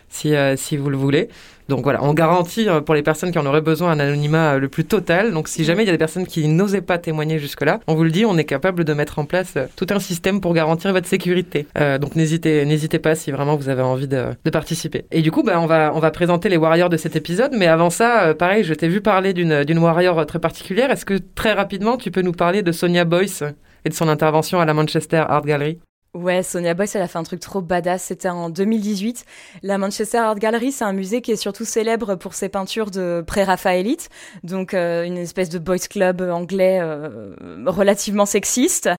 si, 0.09 0.33
si 0.55 0.77
vous 0.77 0.89
le 0.89 0.97
voulez. 0.97 1.29
Donc 1.69 1.83
voilà, 1.83 2.01
on 2.03 2.13
garantit 2.13 2.69
euh, 2.69 2.79
pour 2.79 2.95
les 2.95 3.03
personnes 3.03 3.31
qui 3.31 3.39
en 3.39 3.45
auraient 3.45 3.61
besoin 3.61 3.91
un 3.91 3.99
anonymat 3.99 4.53
euh, 4.53 4.59
le 4.59 4.69
plus 4.69 4.85
total. 4.85 5.33
Donc 5.33 5.47
si 5.47 5.65
jamais 5.65 5.83
il 5.83 5.87
y 5.87 5.89
a 5.89 5.91
des 5.91 5.97
personnes 5.97 6.25
qui 6.25 6.47
n'osaient 6.47 6.81
pas 6.81 6.97
témoigner 6.97 7.39
jusque-là, 7.39 7.81
on 7.87 7.95
vous 7.95 8.03
le 8.03 8.11
dit, 8.11 8.25
on 8.25 8.37
est 8.37 8.45
capable 8.45 8.85
de 8.85 8.93
mettre 8.93 9.19
en 9.19 9.25
place 9.25 9.53
euh, 9.57 9.65
tout 9.75 9.87
un 9.89 9.99
système 9.99 10.39
pour 10.39 10.53
garantir 10.53 10.93
votre 10.93 11.07
sécurité. 11.07 11.67
donc 11.99 12.15
n'hésitez, 12.15 12.65
n'hésitez 12.65 12.99
pas 12.99 13.15
si 13.15 13.31
vraiment 13.31 13.55
vous 13.55 13.69
avez 13.69 13.81
envie 13.81 14.07
de, 14.07 14.25
participer. 14.51 15.05
Et 15.11 15.21
du 15.21 15.31
coup, 15.31 15.43
bah, 15.43 15.59
on 15.59 15.65
va, 15.65 15.91
on 15.93 15.99
va 15.99 16.09
présenter 16.11 16.49
les 16.49 16.57
warriors 16.57 16.89
de 16.89 16.97
cet 16.97 17.15
épisode. 17.15 17.51
Mais 17.55 17.67
avant 17.67 17.89
ça, 17.89 18.33
pareil, 18.33 18.63
je 18.63 18.73
t'ai 18.73 18.87
vu 18.87 19.01
parler 19.01 19.33
d'une, 19.33 19.63
d'une 19.63 19.79
warrior 19.79 20.25
très 20.25 20.39
particulière. 20.39 20.89
Est-ce 20.89 21.05
que 21.05 21.19
très 21.35 21.53
rapidement, 21.53 21.97
tu 21.97 22.11
peux 22.11 22.21
nous 22.21 22.31
parler 22.31 22.61
de 22.61 22.71
Sonia 22.71 23.05
Boyce 23.05 23.43
et 23.85 23.89
de 23.89 23.93
son 23.93 24.07
intervention 24.07 24.59
à 24.59 24.65
la 24.65 24.73
Manchester 24.73 25.23
Art 25.27 25.43
Gallery? 25.43 25.79
Ouais, 26.13 26.43
Sonia 26.43 26.73
Boyce, 26.73 26.95
elle 26.95 27.01
a 27.01 27.07
fait 27.07 27.19
un 27.19 27.23
truc 27.23 27.39
trop 27.39 27.61
badass. 27.61 28.03
C'était 28.03 28.29
en 28.29 28.49
2018. 28.49 29.25
La 29.63 29.77
Manchester 29.77 30.17
Art 30.17 30.39
Gallery, 30.39 30.71
c'est 30.71 30.85
un 30.85 30.93
musée 30.93 31.21
qui 31.21 31.31
est 31.31 31.35
surtout 31.35 31.65
célèbre 31.65 32.15
pour 32.15 32.33
ses 32.33 32.49
peintures 32.49 32.91
de 32.91 33.23
pré-raphaélite, 33.25 34.09
donc 34.43 34.73
euh, 34.73 35.03
une 35.03 35.17
espèce 35.17 35.49
de 35.49 35.59
boys 35.59 35.77
club 35.77 36.21
anglais 36.21 36.79
euh, 36.81 37.35
relativement 37.67 38.25
sexiste. 38.25 38.89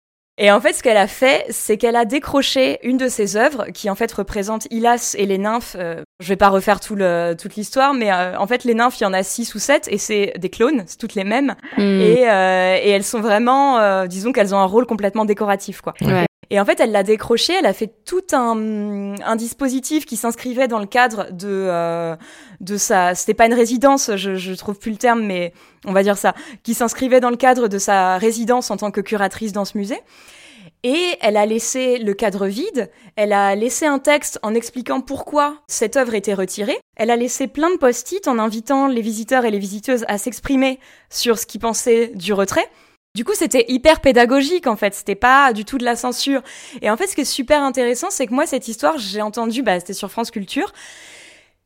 Et 0.41 0.53
en 0.53 0.61
fait, 0.61 0.73
ce 0.73 0.85
qu'elle 0.85 0.97
a 0.97 1.09
fait, 1.09 1.45
c'est 1.51 1.77
qu'elle 1.77 1.97
a 1.97 2.05
décroché 2.05 2.79
une 2.85 2.97
de 2.97 3.09
ses 3.09 3.37
œuvres, 3.37 3.67
qui 3.75 3.91
en 3.91 3.97
fait 3.97 4.11
représente 4.13 4.69
Ilas 4.71 5.17
et 5.19 5.27
les 5.27 5.37
nymphes. 5.37 5.75
Euh, 5.79 6.03
je 6.21 6.29
vais 6.29 6.37
pas 6.37 6.49
refaire 6.49 6.79
tout 6.79 6.95
le, 6.95 7.35
toute 7.37 7.57
l'histoire, 7.57 7.93
mais 7.93 8.13
euh, 8.13 8.39
en 8.39 8.47
fait, 8.47 8.63
les 8.63 8.75
nymphes, 8.75 9.01
il 9.01 9.03
y 9.03 9.07
en 9.07 9.13
a 9.13 9.25
six 9.25 9.53
ou 9.57 9.59
sept, 9.59 9.89
et 9.91 9.99
c'est 9.99 10.35
des 10.39 10.49
clones, 10.49 10.85
c'est 10.87 10.97
toutes 10.97 11.17
les 11.17 11.25
mêmes. 11.25 11.57
Hmm. 11.77 12.01
Et, 12.01 12.31
euh, 12.31 12.79
et 12.81 12.91
elles 12.91 13.05
sont 13.05 13.21
vraiment, 13.21 14.07
disons 14.07 14.33
qu'elles 14.33 14.55
ont 14.55 14.59
un 14.59 14.65
rôle 14.65 14.87
complètement 14.87 15.25
décoratif, 15.25 15.81
quoi. 15.81 15.95
Ouais. 16.01 16.28
Et 16.51 16.59
en 16.59 16.65
fait, 16.65 16.81
elle 16.81 16.93
l'a 16.93 17.03
décroché, 17.03 17.53
elle 17.59 17.67
a 17.67 17.75
fait 17.75 17.93
tout 18.07 18.25
un, 18.33 19.15
un 19.23 19.37
dispositif 19.37 20.07
qui 20.07 20.17
s'inscrivait 20.17 20.69
dans 20.69 20.79
le 20.79 20.87
cadre 20.87 21.31
de, 21.31 21.47
euh, 21.47 22.17
de 22.61 22.77
sa... 22.77 23.15
C'était 23.15 23.35
pas 23.35 23.47
une 23.47 23.55
résidence, 23.55 24.17
je, 24.17 24.37
je 24.37 24.53
trouve 24.55 24.79
plus 24.79 24.93
le 24.93 24.97
terme, 24.97 25.23
mais 25.25 25.53
on 25.85 25.93
va 25.93 26.03
dire 26.03 26.17
ça. 26.17 26.35
Qui 26.63 26.73
s'inscrivait 26.73 27.21
dans 27.21 27.31
le 27.31 27.37
cadre 27.37 27.69
de 27.69 27.79
sa 27.79 28.17
résidence 28.17 28.71
en 28.71 28.79
tant 28.79 28.91
que 28.91 29.03
curatrice 29.03 29.53
dans 29.53 29.67
ce 29.67 29.77
musée. 29.77 30.01
Et 30.85 31.17
elle 31.21 31.37
a 31.37 31.45
laissé 31.45 31.99
le 31.99 32.15
cadre 32.15 32.47
vide, 32.47 32.89
elle 33.17 33.33
a 33.33 33.55
laissé 33.57 33.87
un 33.87 33.99
texte 33.99 34.39
en 34.43 34.55
expliquant 34.55 35.01
pourquoi 35.01 35.57
cette 35.67 35.97
œuvre 35.97 36.15
était 36.15 36.35
retirée, 36.35 36.79
elle 36.97 37.11
a 37.11 37.17
laissé 37.17 37.49
plein 37.49 37.71
de 37.71 37.77
post-it 37.77 38.29
en 38.29 38.39
invitant 38.39 38.87
les 38.87 39.01
visiteurs 39.01 39.45
et 39.45 39.51
les 39.51 39.59
visiteuses 39.59 40.05
à 40.07 40.19
s'exprimer 40.19 40.79
sur 41.11 41.37
ce 41.39 41.47
qu'ils 41.47 41.61
pensaient 41.61 42.13
du 42.15 42.33
retrait. 42.33 42.69
Du 43.15 43.25
coup, 43.25 43.33
c'était 43.35 43.65
hyper 43.69 44.01
pédagogique 44.01 44.67
en 44.67 44.77
fait, 44.77 44.95
c'était 44.95 45.15
pas 45.17 45.53
du 45.53 45.65
tout 45.65 45.79
de 45.79 45.85
la 45.85 45.97
censure. 45.97 46.43
Et 46.83 46.91
en 46.91 46.97
fait, 46.97 47.07
ce 47.09 47.15
qui 47.15 47.23
est 47.23 47.25
super 47.25 47.63
intéressant, 47.63 48.09
c'est 48.11 48.27
que 48.27 48.35
moi, 48.35 48.47
cette 48.47 48.69
histoire, 48.69 48.97
j'ai 48.99 49.23
entendu, 49.23 49.63
bah, 49.63 49.81
c'était 49.81 49.93
sur 49.95 50.11
France 50.11 50.31
Culture. 50.31 50.73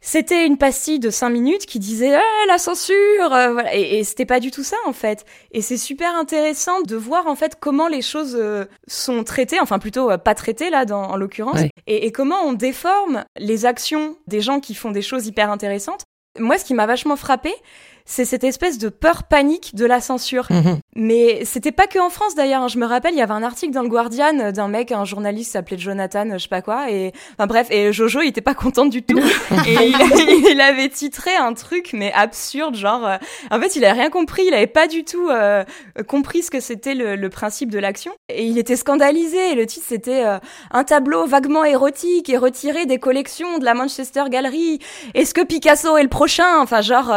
C'était 0.05 0.47
une 0.47 0.59
pastille 0.59 0.99
de 0.99 1.11
5 1.11 1.29
minutes 1.29 1.65
qui 1.65 1.79
disait 1.79 2.19
eh, 2.19 2.47
la 2.49 2.59
censure, 2.59 2.97
euh, 3.33 3.53
voilà. 3.53 3.73
et, 3.77 3.99
et 4.01 4.05
c'était 4.05 4.27
pas 4.27 4.41
du 4.41 4.51
tout 4.51 4.65
ça 4.65 4.77
en 4.85 4.93
fait. 4.93 5.25
Et 5.53 5.63
c'est 5.63 5.77
super 5.77 6.17
intéressant 6.17 6.81
de 6.83 6.97
voir 6.97 7.29
en 7.29 7.37
fait 7.37 7.57
comment 7.61 7.87
les 7.87 8.03
choses 8.03 8.37
euh, 8.37 8.65
sont 8.89 9.23
traitées, 9.23 9.61
enfin 9.61 9.79
plutôt 9.79 10.11
euh, 10.11 10.19
pas 10.19 10.35
traitées 10.35 10.71
là 10.71 10.87
dans, 10.87 11.05
en 11.05 11.17
l'occurrence, 11.17 11.61
Ouais. 11.61 11.71
et, 11.87 12.07
et 12.07 12.11
comment 12.11 12.41
on 12.45 12.53
déforme 12.53 13.25
les 13.39 13.65
actions 13.65 14.17
des 14.27 14.41
gens 14.41 14.59
qui 14.59 14.75
font 14.75 14.91
des 14.91 15.03
choses 15.03 15.29
hyper 15.29 15.53
intéressantes. 15.53 16.03
Moi, 16.37 16.59
ce 16.59 16.65
qui 16.65 16.75
m'a 16.75 16.87
vachement 16.87 17.15
frappé, 17.17 17.55
c'est 18.05 18.25
cette 18.25 18.45
espèce 18.45 18.79
de 18.79 18.89
peur 18.89 19.25
panique 19.25 19.75
de 19.75 19.87
la 19.87 20.01
censure. 20.01 20.47
Mhm. 20.51 20.79
Mais 20.97 21.45
c'était 21.45 21.73
pas 21.73 21.87
que 21.87 21.99
en 21.99 22.11
France 22.11 22.35
d'ailleurs. 22.35 22.63
hein. 22.63 22.69
Je 22.69 22.79
me 22.79 22.87
rappelle, 22.87 23.15
il 23.15 23.19
y 23.19 23.23
avait 23.23 23.33
un 23.33 23.43
article 23.43 23.73
dans 23.73 23.83
le 23.83 23.89
Guardian 23.89 24.51
d'un 24.53 24.69
mec, 24.69 24.93
un 24.93 25.05
journaliste 25.05 25.53
s'appelait 25.53 25.79
Jonathan, 25.79 26.27
je 26.33 26.39
sais 26.39 26.49
pas 26.49 26.63
quoi, 26.63 26.91
et 26.91 27.13
enfin 27.39 27.47
bref, 27.47 27.69
et 27.71 27.93
Jojo, 27.93 28.21
il 28.23 28.29
était 28.29 28.41
pas 28.41 28.55
content 28.55 28.87
du 28.87 29.03
tout. 29.03 29.19
et 29.67 29.75
il, 29.89 30.47
il 30.53 30.61
avait 30.61 30.89
titré 30.89 31.35
un 31.37 31.55
truc 31.55 31.91
mais 31.93 32.13
absurde, 32.13 32.75
genre, 32.77 33.07
euh, 33.07 33.17
en 33.51 33.61
fait, 33.61 33.77
il 33.77 33.85
avait 33.85 34.01
rien 34.01 34.11
compris, 34.11 34.43
il 34.47 34.55
avait 34.55 34.67
pas 34.67 34.87
du 34.87 35.05
tout 35.05 35.29
euh, 35.31 35.65
compris 36.09 36.43
ce 36.43 36.51
que 36.51 36.61
c'était 36.61 36.95
le, 36.95 37.17
le 37.17 37.29
principe 37.31 37.71
de 37.71 37.79
l'action, 37.79 38.13
et 38.29 38.45
il 38.45 38.59
était 38.59 38.77
scandalisé. 38.77 39.53
Et 39.53 39.55
le 39.55 39.67
titre 39.67 39.87
c'était 39.89 40.25
euh, 40.25 40.39
un 40.71 40.85
tableau 40.85 41.27
vaguement 41.27 41.65
érotique 41.65 42.29
et 42.31 42.37
retiré 42.37 42.87
des 42.87 42.99
collections 42.99 43.59
de 43.59 43.65
la 43.65 43.75
Manchester 43.75 44.25
Gallery. 44.31 44.79
Est-ce 45.15 45.35
que 45.35 45.43
Picasso 45.43 45.97
est 45.97 46.03
le 46.03 46.09
prochain? 46.09 46.61
Enfin, 46.61 46.81
genre 46.81 47.11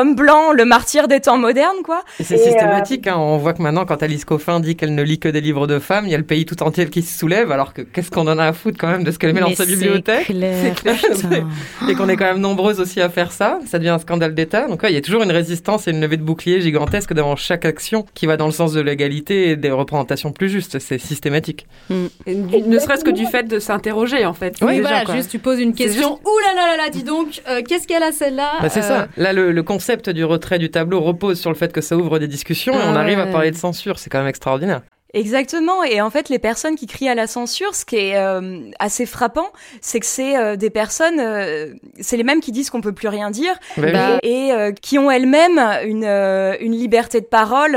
l'homme 0.00 0.14
blanc, 0.14 0.52
le 0.52 0.64
martyr 0.64 1.08
des 1.08 1.20
temps 1.20 1.36
modernes, 1.36 1.82
quoi. 1.84 2.02
Et 2.18 2.24
c'est 2.24 2.38
systématique, 2.38 3.06
hein. 3.06 3.16
on 3.18 3.36
voit 3.36 3.52
que 3.52 3.60
maintenant, 3.62 3.84
quand 3.84 4.02
Alice 4.02 4.24
Coffin 4.24 4.60
dit 4.60 4.74
qu'elle 4.76 4.94
ne 4.94 5.02
lit 5.02 5.18
que 5.18 5.28
des 5.28 5.40
livres 5.42 5.66
de 5.66 5.78
femmes, 5.78 6.06
il 6.06 6.10
y 6.10 6.14
a 6.14 6.18
le 6.18 6.24
pays 6.24 6.46
tout 6.46 6.62
entier 6.62 6.88
qui 6.88 7.02
se 7.02 7.18
soulève, 7.18 7.52
alors 7.52 7.74
que 7.74 7.82
qu'est-ce 7.82 8.10
qu'on 8.10 8.26
en 8.26 8.38
a 8.38 8.46
à 8.46 8.52
foutre 8.54 8.78
quand 8.78 8.88
même 8.90 9.04
de 9.04 9.10
ce 9.10 9.18
qu'elle 9.18 9.34
met 9.34 9.40
dans 9.40 9.54
sa 9.54 9.66
bibliothèque? 9.66 10.26
clair, 10.26 10.54
C'est 10.62 10.74
clair, 10.82 10.96
et 11.88 11.94
qu'on 11.94 12.08
est 12.08 12.16
quand 12.16 12.24
même 12.24 12.40
nombreuses 12.40 12.80
aussi 12.80 13.00
à 13.00 13.08
faire 13.10 13.30
ça, 13.32 13.58
ça 13.66 13.78
devient 13.78 13.90
un 13.90 13.98
scandale 13.98 14.34
d'État. 14.34 14.66
Donc 14.68 14.82
ouais, 14.82 14.90
il 14.90 14.94
y 14.94 14.98
a 14.98 15.02
toujours 15.02 15.22
une 15.22 15.32
résistance 15.32 15.86
et 15.86 15.90
une 15.90 16.00
levée 16.00 16.16
de 16.16 16.22
bouclier 16.22 16.60
gigantesque 16.62 17.12
devant 17.12 17.36
chaque 17.36 17.64
action 17.66 18.06
qui 18.14 18.26
va 18.26 18.36
dans 18.36 18.46
le 18.46 18.52
sens 18.52 18.72
de 18.72 18.80
l'égalité 18.80 19.50
et 19.50 19.56
des 19.56 19.70
représentations 19.70 20.32
plus 20.32 20.48
justes. 20.48 20.78
C'est 20.78 20.98
systématique. 20.98 21.66
Du- 21.90 22.62
ne 22.62 22.78
serait-ce 22.78 23.04
que 23.04 23.10
du 23.10 23.26
fait 23.26 23.44
de 23.48 23.58
s'interroger 23.58 24.24
en 24.24 24.32
fait. 24.34 24.56
Oui, 24.62 24.76
déjà, 24.76 24.88
voilà, 24.88 25.04
quoi. 25.04 25.16
juste 25.16 25.30
tu 25.30 25.38
poses 25.38 25.60
une 25.60 25.74
question. 25.74 26.14
Ouh 26.24 26.38
là 26.46 26.54
là 26.54 26.66
là 26.76 26.84
là, 26.84 26.90
dis 26.90 27.02
donc, 27.02 27.42
euh, 27.48 27.60
qu'est-ce 27.66 27.86
qu'elle 27.86 28.02
a 28.02 28.12
celle-là? 28.12 28.52
Bah, 28.62 28.68
c'est 28.68 28.80
Euh, 28.80 28.82
ça. 28.82 29.08
Là, 29.16 29.32
le, 29.32 29.52
le 29.52 29.62
concept 29.62 29.89
du 29.96 30.24
retrait 30.24 30.58
du 30.58 30.70
tableau 30.70 31.00
repose 31.00 31.40
sur 31.40 31.50
le 31.50 31.56
fait 31.56 31.72
que 31.72 31.80
ça 31.80 31.96
ouvre 31.96 32.18
des 32.18 32.28
discussions 32.28 32.74
et 32.74 32.84
on 32.84 32.94
arrive 32.94 33.18
à 33.18 33.26
parler 33.26 33.50
de 33.50 33.56
censure. 33.56 33.98
C'est 33.98 34.10
quand 34.10 34.18
même 34.18 34.28
extraordinaire. 34.28 34.82
Exactement. 35.12 35.82
Et 35.82 36.00
en 36.00 36.10
fait, 36.10 36.28
les 36.28 36.38
personnes 36.38 36.76
qui 36.76 36.86
crient 36.86 37.08
à 37.08 37.14
la 37.14 37.26
censure, 37.26 37.74
ce 37.74 37.84
qui 37.84 37.96
est 37.96 38.16
euh, 38.16 38.70
assez 38.78 39.06
frappant, 39.06 39.48
c'est 39.80 39.98
que 39.98 40.06
c'est 40.06 40.36
euh, 40.36 40.56
des 40.56 40.70
personnes, 40.70 41.18
euh, 41.18 41.74
c'est 42.00 42.16
les 42.16 42.22
mêmes 42.22 42.40
qui 42.40 42.52
disent 42.52 42.70
qu'on 42.70 42.80
peut 42.80 42.92
plus 42.92 43.08
rien 43.08 43.30
dire 43.30 43.54
Bah 43.76 44.18
et 44.22 44.52
qui 44.80 44.98
ont 44.98 45.10
elles-mêmes 45.10 45.58
une 45.84 46.04
une 46.04 46.72
liberté 46.72 47.20
de 47.20 47.26
parole 47.26 47.76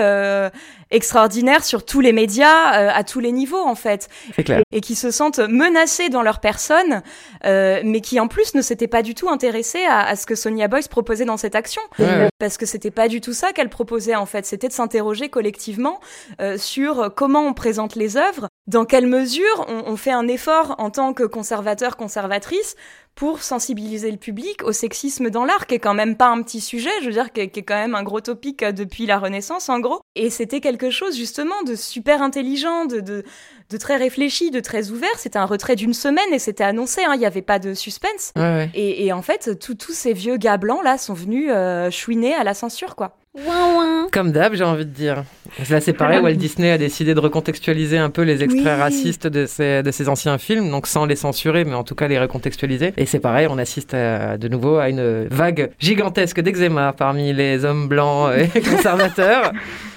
extraordinaire 0.94 1.64
sur 1.66 1.84
tous 1.86 2.00
les 2.00 2.14
médias, 2.14 2.78
euh, 2.80 2.90
à 2.94 3.04
tous 3.04 3.20
les 3.20 3.32
niveaux 3.32 3.62
en 3.62 3.76
fait, 3.76 4.08
C'est 4.36 4.44
clair. 4.44 4.62
et 4.72 4.80
qui 4.80 4.96
se 4.96 5.12
sentent 5.12 5.40
menacées 5.40 6.10
dans 6.10 6.22
leur 6.22 6.40
personne, 6.40 7.02
euh, 7.46 7.82
mais 7.84 8.00
qui 8.02 8.20
en 8.20 8.28
plus 8.28 8.56
ne 8.56 8.62
s'étaient 8.62 8.88
pas 8.88 9.02
du 9.02 9.16
tout 9.16 9.30
intéressées 9.30 9.84
à, 9.86 10.00
à 10.02 10.16
ce 10.16 10.26
que 10.26 10.36
Sonia 10.36 10.68
Boyce 10.68 10.88
proposait 10.88 11.26
dans 11.26 11.38
cette 11.38 11.56
action, 11.56 11.82
ouais. 12.00 12.30
parce 12.40 12.58
que 12.58 12.66
c'était 12.66 12.92
pas 12.92 13.08
du 13.08 13.20
tout 13.22 13.34
ça 13.34 13.52
qu'elle 13.52 13.70
proposait 13.70 14.16
en 14.16 14.26
fait, 14.26 14.46
c'était 14.46 14.68
de 14.70 14.74
s'interroger 14.74 15.30
collectivement 15.30 16.00
euh, 16.42 16.58
sur 16.58 17.14
comment 17.16 17.42
on 17.42 17.54
présente 17.54 17.96
les 17.96 18.16
œuvres, 18.16 18.48
dans 18.68 18.86
quelle 18.86 19.08
mesure 19.08 19.66
on, 19.68 19.92
on 19.92 19.98
fait 19.98 20.12
un 20.12 20.28
effort 20.28 20.76
en 20.78 20.90
tant 20.90 21.14
que 21.14 21.24
conservateur 21.24 21.98
conservatrice 21.98 22.76
pour 23.16 23.44
sensibiliser 23.44 24.10
le 24.10 24.18
public 24.18 24.64
au 24.64 24.72
sexisme 24.72 25.30
dans 25.30 25.46
l'art, 25.46 25.68
qui 25.68 25.76
est 25.76 25.80
quand 25.80 25.94
même 25.94 26.18
pas 26.18 26.28
un 26.28 26.42
petit 26.42 26.62
sujet, 26.62 26.90
je 27.02 27.06
veux 27.06 27.12
dire, 27.12 27.32
qui 27.32 27.42
est, 27.42 27.50
qui 27.50 27.60
est 27.60 27.64
quand 27.64 27.76
même 27.76 27.94
un 27.94 28.04
gros 28.04 28.22
topic 28.22 28.64
euh, 28.64 28.72
depuis 28.72 29.06
la 29.06 29.20
Renaissance, 29.20 29.70
en 29.70 29.80
gros. 29.80 30.02
Et 30.16 30.30
c'était 30.30 30.62
quelque 30.62 30.90
chose, 30.90 31.16
justement, 31.16 31.62
de 31.66 31.76
super 31.76 32.22
intelligent, 32.22 32.86
de, 32.86 33.02
de, 33.02 33.24
de 33.70 33.78
très 33.78 33.98
réfléchi, 33.98 34.50
de 34.50 34.60
très 34.60 34.90
ouvert. 34.90 35.18
C'était 35.18 35.38
un 35.38 35.46
retrait 35.46 35.76
d'une 35.76 35.94
semaine 35.94 36.34
et 36.34 36.40
c'était 36.40 36.64
annoncé, 36.64 37.04
hein, 37.04 37.12
il 37.14 37.20
n'y 37.20 37.26
avait 37.26 37.42
pas 37.44 37.60
de 37.60 37.74
suspense. 37.74 38.32
Ouais, 38.36 38.42
ouais. 38.42 38.72
Et, 38.74 39.06
et 39.06 39.14
en 39.14 39.22
fait, 39.22 39.60
tous 39.60 39.94
ces 39.94 40.14
vieux 40.14 40.38
gars 40.38 40.58
blancs, 40.58 40.84
là, 40.84 40.98
sont 40.98 41.14
venus 41.14 41.50
euh, 41.52 41.92
chouiner 41.92 42.34
à 42.34 42.44
la 42.44 42.54
censure, 42.54 42.96
quoi. 42.96 43.18
Ouin, 43.36 43.76
ouin. 43.76 44.08
Comme 44.12 44.32
d'hab, 44.32 44.54
j'ai 44.54 44.64
envie 44.64 44.86
de 44.86 44.92
dire. 44.92 45.24
Là, 45.70 45.82
c'est 45.82 45.94
pareil, 45.94 46.20
Walt 46.20 46.34
Disney 46.34 46.72
a 46.72 46.78
décidé 46.78 47.14
de 47.14 47.20
recontextualiser 47.20 47.98
un 47.98 48.10
peu 48.10 48.22
les 48.22 48.44
extraits 48.44 48.64
Oui. 48.76 48.80
racistes 48.82 49.28
de 49.28 49.46
ses, 49.46 49.82
de 49.84 49.92
ses 49.92 50.08
anciens 50.10 50.38
films, 50.38 50.70
donc 50.70 50.86
sans 50.88 51.06
les 51.06 51.16
censurer, 51.16 51.66
mais 51.66 51.74
en 51.74 51.84
tout 51.84 51.96
cas 51.96 52.08
les 52.08 52.20
recontextualiser. 52.20 52.94
Et 52.98 53.06
c'est 53.06 53.20
pareil, 53.20 53.48
on 53.50 53.58
assiste 53.58 53.94
à- 53.94 54.38
de 54.38 54.48
nouveau 54.48 54.78
à 54.78 54.90
une 54.90 55.28
vague 55.30 55.72
gigantesque 55.80 56.42
d'eczéma 56.42 56.94
parmi 56.96 57.34
les 57.34 57.66
hommes 57.66 57.88
blancs 57.88 58.32
et 58.54 58.60
conservateurs. 58.62 59.52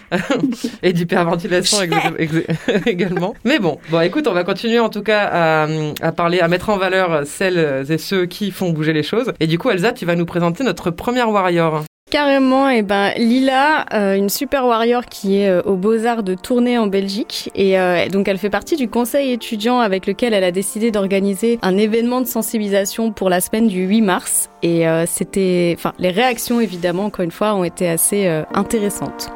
et 0.85 0.93
d'hyperventilation 0.93 1.79
également. 2.87 3.35
Mais 3.45 3.59
bon, 3.59 3.79
bon, 3.91 4.01
écoute, 4.03 4.29
on 4.29 4.33
va 4.33 4.45
continuer 4.45 4.79
en 4.79 4.89
tout 4.89 5.03
cas 5.03 5.29
à, 5.33 5.67
à 6.01 6.13
parler, 6.13 6.39
à 6.39 6.47
mettre 6.47 6.71
en 6.71 6.77
valeur 6.79 7.23
celles 7.27 7.85
et 7.91 7.99
ceux 7.99 8.27
qui 8.27 8.53
font 8.53 8.71
bouger 8.71 8.93
les 8.93 9.03
choses. 9.03 9.33
Et 9.41 9.49
du 9.49 9.59
coup, 9.59 9.69
Elsa, 9.69 9.91
tu 9.93 10.07
vas 10.07 10.15
nous 10.15 10.25
présenter 10.27 10.63
notre 10.63 10.91
première 10.93 11.29
warrior. 11.31 11.83
Carrément, 12.09 12.69
et 12.69 12.83
ben 12.83 13.11
Lila, 13.17 13.85
euh, 13.93 14.15
une 14.15 14.29
super 14.29 14.65
warrior 14.65 15.07
qui 15.07 15.41
est 15.41 15.49
euh, 15.49 15.61
aux 15.63 15.75
Beaux-Arts 15.75 16.23
de 16.23 16.37
Tournai 16.37 16.79
en 16.79 16.87
Belgique. 16.87 17.51
Et 17.57 17.81
euh, 17.81 18.09
donc 18.09 18.29
elle 18.29 18.39
fait 18.39 18.49
partie 18.49 18.77
du 18.77 18.89
conseil 18.89 19.33
étudiant 19.33 19.81
avec 19.81 20.07
lequel 20.07 20.33
elle 20.33 20.45
a 20.45 20.53
décidé 20.53 20.93
d'organiser 20.93 21.59
un 21.63 21.77
événement 21.77 22.21
de 22.21 22.27
sensibilisation 22.29 23.11
pour 23.11 23.29
la 23.29 23.41
semaine 23.41 23.67
du 23.67 23.83
8 23.87 24.03
mars. 24.03 24.51
Et 24.63 24.87
euh, 24.87 25.05
c'était, 25.05 25.75
enfin, 25.77 25.95
les 25.99 26.11
réactions 26.11 26.61
évidemment, 26.61 27.07
encore 27.07 27.25
une 27.25 27.33
fois, 27.33 27.55
ont 27.55 27.65
été 27.65 27.89
assez 27.89 28.29
intéressantes. 28.55 29.31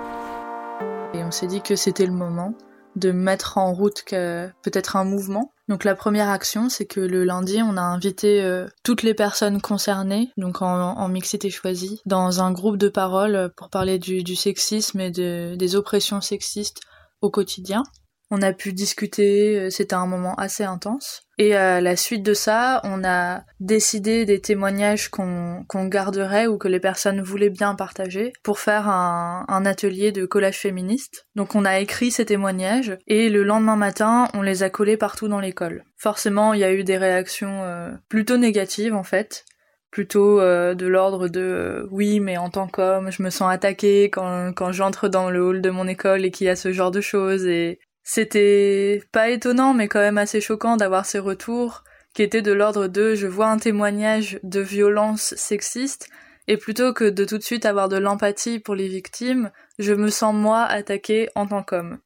Et 1.13 1.25
on 1.25 1.33
s'est 1.33 1.49
dit 1.49 1.63
que 1.63 1.75
c'était 1.75 2.07
le 2.07 2.13
moment 2.13 2.55
de 2.95 3.11
mettre 3.11 3.59
en 3.59 3.73
route 3.73 4.05
peut-être 4.09 4.95
un 4.95 5.05
mouvement. 5.05 5.53
Donc 5.71 5.85
la 5.85 5.95
première 5.95 6.29
action, 6.29 6.69
c'est 6.69 6.85
que 6.85 6.99
le 6.99 7.23
lundi, 7.23 7.63
on 7.63 7.77
a 7.77 7.81
invité 7.81 8.43
euh, 8.43 8.67
toutes 8.83 9.05
les 9.05 9.15
personnes 9.15 9.61
concernées, 9.61 10.33
donc 10.37 10.63
en, 10.63 11.07
mixité 11.07 11.49
choisie, 11.49 12.01
dans 12.07 12.43
un 12.43 12.51
groupe 12.51 12.77
de 12.77 12.89
parole 12.89 13.37
euh, 13.37 13.49
pour 13.49 13.71
parler 13.71 14.01
du, 14.01 14.35
sexisme 14.35 14.99
et 14.99 15.13
de- 15.13 15.55
des 15.55 15.77
oppressions 15.77 16.21
sexistes 16.21 16.81
au 17.21 17.31
quotidien. 17.31 17.85
On 18.31 18.43
a 18.43 18.53
pu 18.53 18.73
discuter, 18.73 19.59
euh, 19.59 19.71
c'était 19.71 19.95
un 19.95 20.07
moment 20.07 20.35
assez 20.37 20.65
intense. 20.65 21.23
Et 21.41 21.57
à 21.57 21.81
la 21.81 21.97
suite 21.97 22.23
de 22.23 22.35
ça, 22.35 22.83
on 22.85 23.03
a 23.03 23.45
décidé 23.61 24.27
des 24.27 24.41
témoignages 24.41 25.09
qu'on 25.09 25.65
garderait 25.87 26.47
ou 26.47 26.59
que 26.59 26.69
les 26.69 26.81
personnes 26.81 27.23
voulaient 27.23 27.49
bien 27.49 27.75
partager 27.75 28.35
pour 28.43 28.59
faire 28.59 28.89
un, 28.89 29.65
atelier 29.65 30.13
de 30.13 30.27
collage 30.27 30.59
féministe. 30.59 31.27
Donc 31.37 31.55
on 31.55 31.65
a 31.65 31.81
écrit 31.81 32.11
ces 32.11 32.27
témoignages 32.27 32.99
et 33.07 33.31
le 33.31 33.43
lendemain 33.43 33.77
matin, 33.77 34.29
on 34.35 34.43
les 34.43 34.63
a 34.63 34.69
collés 34.69 34.99
partout 34.99 35.29
dans 35.29 35.41
l'école. 35.41 35.85
Forcément, 35.97 36.53
il 36.53 36.61
y 36.61 36.65
a 36.65 36.75
eu 36.75 36.85
des 36.85 36.99
réactions 36.99 37.63
euh, 37.63 37.91
plutôt 38.11 38.37
négatives 38.37 38.95
en 38.95 39.03
fait 39.03 39.45
plutôt 39.91 40.41
euh, 40.41 40.75
de 40.75 40.87
l'ordre 40.87 41.27
de 41.27 41.89
oui 41.91 42.21
mais 42.21 42.37
en 42.37 42.49
tant 42.49 42.69
qu'homme 42.69 43.11
je 43.11 43.25
me 43.25 43.31
sens 43.31 43.51
attaquée 43.51 44.05
quand, 44.05 44.53
quand 44.53 44.71
j'entre 44.71 45.09
dans 45.09 45.31
le 45.31 45.43
hall 45.43 45.61
de 45.61 45.71
mon 45.71 45.89
école 45.89 46.25
et 46.25 46.31
qu'il 46.31 46.47
y 46.47 46.51
a 46.51 46.55
ce 46.55 46.73
genre 46.73 46.93
de 46.93 47.01
choses 47.01 47.45
et 47.45 47.81
c'était 48.13 49.05
pas 49.13 49.29
étonnant 49.31 49.73
mais 49.73 49.87
quand 49.87 50.01
même 50.01 50.19
assez 50.19 50.41
choquant 50.41 50.77
d'avoir 50.77 51.07
ces 51.07 51.21
retours 51.21 51.85
qui 52.13 52.25
étaient 52.25 52.43
de 52.43 52.51
l'ordre 52.51 52.89
de 52.89 53.15
je 53.15 53.29
vois 53.29 53.47
un 53.47 53.59
témoignage 53.59 54.41
de 54.43 54.59
violence 54.59 55.33
sexiste 55.37 56.09
et 56.49 56.57
plutôt 56.57 56.93
que 56.93 57.09
de 57.09 57.25
tout 57.25 57.39
de 57.39 57.45
suite 57.45 57.67
avoir 57.67 57.89
de 57.89 57.99
l'empathie 57.99 58.59
pour 58.59 58.75
les 58.75 58.89
victimes 58.89 59.53
je 59.79 59.93
me 59.93 60.09
sens 60.09 60.35
moi 60.35 60.65
attaquée 60.65 61.29
en 61.37 61.47
tant 61.47 61.63
qu'homme 61.63 61.99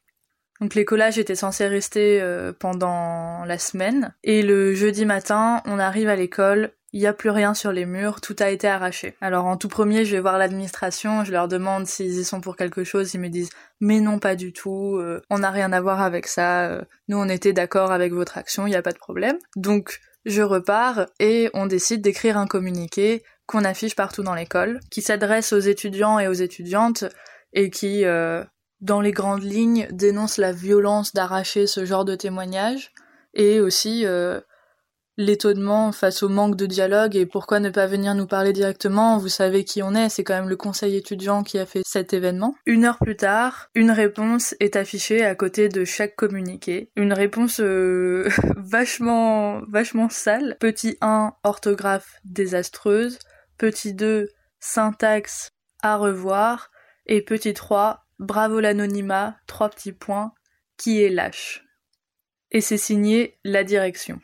Donc 0.61 0.75
les 0.75 0.85
collages 0.85 1.19
étaient 1.19 1.35
censés 1.35 1.69
rester 1.69 2.21
euh, 2.21 2.53
pendant 2.53 3.47
la 3.47 3.59
semaine. 3.59 4.15
Et 4.23 4.43
le 4.43 4.75
jeudi 4.75 5.07
matin, 5.07 5.63
on 5.65 5.79
arrive 5.79 6.09
à 6.09 6.17
l'école, 6.17 6.71
il 6.95 7.01
n'y 7.01 7.09
a 7.09 7.13
plus 7.13 7.31
rien 7.31 7.55
sur 7.55 7.73
les 7.73 7.87
murs, 7.87 8.21
tout 8.21 8.37
a 8.39 8.51
été 8.51 8.69
arraché. 8.69 9.17
Alors 9.21 9.47
en 9.47 9.57
tout 9.57 9.67
premier, 9.67 10.05
je 10.05 10.15
vais 10.15 10.21
voir 10.21 10.39
l'administration, 10.39 11.25
je 11.25 11.33
leur 11.33 11.49
demande 11.49 11.89
s'ils 11.89 12.21
y 12.21 12.25
sont 12.25 12.41
pour 12.41 12.57
quelque 12.57 12.85
chose, 12.85 13.13
ils 13.15 13.21
me 13.21 13.29
disent 13.29 13.51
mais 13.81 13.99
non 13.99 14.21
pas 14.21 14.37
du 14.37 14.53
tout, 14.53 14.99
euh, 14.99 15.21
on 15.29 15.41
n'a 15.41 15.51
rien 15.51 15.73
à 15.73 15.81
voir 15.81 16.01
avec 16.01 16.29
ça, 16.29 16.69
euh, 16.69 16.83
nous 17.09 17.19
on 17.19 17.29
était 17.29 17.53
d'accord 17.53 17.91
avec 17.91 18.13
votre 18.13 18.39
action, 18.39 18.69
il 18.69 18.71
n'y 18.71 18.77
a 18.77 18.83
pas 18.83 18.93
de 18.93 18.99
problème. 18.99 19.37
Donc 19.57 19.99
je 20.25 20.41
repars 20.41 21.07
et 21.19 21.51
on 21.53 21.67
décide 21.67 22.01
d'écrire 22.01 22.39
un 22.39 22.47
communiqué 22.47 23.25
qu'on 23.47 23.65
affiche 23.65 23.97
partout 23.97 24.23
dans 24.23 24.35
l'école, 24.37 24.79
qui 24.93 25.03
s'adresse 25.03 25.53
aux 25.53 25.59
étudiants 25.59 26.21
et 26.21 26.29
aux 26.29 26.33
étudiantes 26.33 27.07
et 27.53 27.71
qui, 27.71 28.05
euh, 28.05 28.45
dans 28.81 29.01
les 29.01 29.13
grandes 29.13 29.43
lignes, 29.43 29.89
dénonce 29.91 30.39
la 30.39 30.53
violence 30.53 31.13
d'arracher 31.13 31.67
ce 31.67 31.85
genre 31.85 32.05
de 32.05 32.15
témoignages 32.15 32.93
et 33.35 33.59
aussi 33.59 34.07
l'étonnement 35.17 35.93
face 35.93 36.23
au 36.23 36.29
manque 36.29 36.57
de 36.57 36.67
dialogue 36.67 37.17
et 37.17 37.27
pourquoi 37.27 37.61
ne 37.61 37.71
pas 37.71 37.87
venir 37.87 38.15
nous 38.15 38.27
parler 38.27 38.53
directement, 38.53 39.19
vous 39.19 39.29
savez 39.29 39.65
qui 39.65 39.83
on 39.83 39.95
est, 39.95 40.09
c'est 40.09 40.25
quand 40.25 40.35
même 40.35 40.49
le 40.49 40.57
conseil 40.57 40.97
étudiant 40.97 41.43
qui 41.43 41.59
a 41.59 41.67
fait 41.67 41.83
cet 41.85 42.13
événement. 42.13 42.57
Une 42.67 42.85
heure 42.85 42.99
plus 42.99 43.17
tard, 43.17 43.69
une 43.75 43.91
réponse 43.91 44.55
est 44.61 44.77
affichée 44.77 45.25
à 45.25 45.35
côté 45.35 45.69
de 45.69 45.85
chaque 45.85 46.17
communiqué. 46.17 46.91
Une 46.97 47.13
réponse 47.13 47.61
euh, 47.61 48.29
vachement, 48.57 49.63
vachement 49.69 50.09
sale. 50.09 50.57
Petit 50.61 50.97
1, 51.01 51.35
orthographe 51.45 52.21
désastreuse. 52.25 53.19
Petit 53.59 53.95
2, 53.95 54.29
syntaxe 54.61 55.51
à 55.83 55.97
revoir. 55.97 56.71
Et 57.07 57.23
petit 57.23 57.55
3, 57.55 58.05
bravo 58.19 58.61
l'anonymat, 58.61 59.37
trois 59.47 59.69
petits 59.69 59.93
points, 59.93 60.33
qui 60.77 61.03
est 61.03 61.11
lâche? 61.11 61.65
Et 62.51 62.61
c'est 62.61 62.79
signé 62.79 63.39
la 63.45 63.65
direction. 63.65 64.21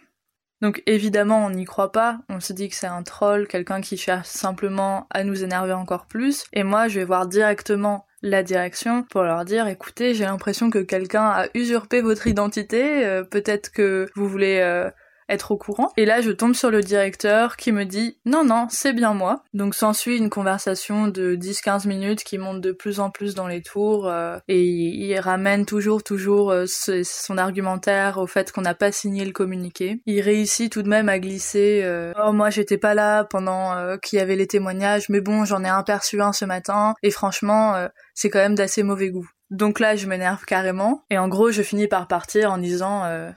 Donc 0.60 0.82
évidemment, 0.86 1.46
on 1.46 1.50
n'y 1.50 1.64
croit 1.64 1.92
pas, 1.92 2.20
on 2.28 2.40
se 2.40 2.52
dit 2.52 2.68
que 2.68 2.74
c'est 2.74 2.86
un 2.86 3.02
troll, 3.02 3.46
quelqu'un 3.46 3.80
qui 3.80 3.96
cherche 3.96 4.28
simplement 4.28 5.06
à 5.10 5.24
nous 5.24 5.42
énerver 5.42 5.72
encore 5.72 6.06
plus, 6.06 6.44
et 6.52 6.64
moi 6.64 6.88
je 6.88 6.98
vais 6.98 7.04
voir 7.04 7.26
directement 7.26 8.06
la 8.22 8.42
direction 8.42 9.02
pour 9.02 9.22
leur 9.22 9.46
dire 9.46 9.66
écoutez, 9.68 10.12
j'ai 10.12 10.24
l'impression 10.24 10.68
que 10.68 10.80
quelqu'un 10.80 11.28
a 11.28 11.46
usurpé 11.54 12.02
votre 12.02 12.26
identité, 12.26 13.06
euh, 13.06 13.24
peut-être 13.24 13.72
que 13.72 14.10
vous 14.14 14.28
voulez 14.28 14.58
euh, 14.60 14.90
être 15.30 15.52
au 15.52 15.56
courant. 15.56 15.92
Et 15.96 16.04
là, 16.04 16.20
je 16.20 16.30
tombe 16.30 16.54
sur 16.54 16.70
le 16.70 16.80
directeur 16.80 17.56
qui 17.56 17.72
me 17.72 17.84
dit 17.84 18.18
non, 18.24 18.44
non, 18.44 18.66
c'est 18.70 18.92
bien 18.92 19.14
moi. 19.14 19.42
Donc 19.54 19.74
s'ensuit 19.74 20.18
une 20.18 20.30
conversation 20.30 21.08
de 21.08 21.36
10-15 21.36 21.88
minutes 21.88 22.24
qui 22.24 22.38
monte 22.38 22.60
de 22.60 22.72
plus 22.72 23.00
en 23.00 23.10
plus 23.10 23.34
dans 23.34 23.46
les 23.46 23.62
tours 23.62 24.08
euh, 24.08 24.38
et 24.48 24.62
il, 24.62 25.18
ramène 25.20 25.66
toujours, 25.66 26.02
toujours 26.02 26.50
euh, 26.50 26.64
son 26.66 27.36
argumentaire 27.36 28.18
au 28.18 28.26
fait 28.26 28.52
qu'on 28.52 28.62
n'a 28.62 28.74
pas 28.74 28.92
signé 28.92 29.24
le 29.24 29.32
communiqué. 29.32 30.00
Il 30.06 30.20
réussit 30.20 30.72
tout 30.72 30.82
de 30.82 30.88
même 30.88 31.08
à 31.08 31.18
glisser 31.18 31.80
euh, 31.84 32.12
oh 32.22 32.32
moi 32.32 32.50
j'étais 32.50 32.78
pas 32.78 32.94
là 32.94 33.24
pendant 33.24 33.74
euh, 33.74 33.96
qu'il 33.96 34.18
y 34.18 34.22
avait 34.22 34.36
les 34.36 34.46
témoignages, 34.46 35.08
mais 35.08 35.20
bon 35.20 35.44
j'en 35.44 35.64
ai 35.64 35.68
aperçu 35.68 36.20
un 36.20 36.32
ce 36.32 36.44
matin 36.44 36.94
et 37.02 37.10
franchement 37.10 37.74
euh, 37.74 37.88
c'est 38.14 38.30
quand 38.30 38.38
même 38.38 38.54
d'assez 38.54 38.82
mauvais 38.82 39.10
goût. 39.10 39.28
Donc 39.50 39.80
là, 39.80 39.96
je 39.96 40.06
m'énerve 40.06 40.44
carrément. 40.44 41.04
Et 41.10 41.18
en 41.18 41.28
gros, 41.28 41.50
je 41.50 41.62
finis 41.62 41.88
par 41.88 42.06
partir 42.06 42.52
en 42.52 42.58
disant 42.58 43.04
euh, 43.04 43.30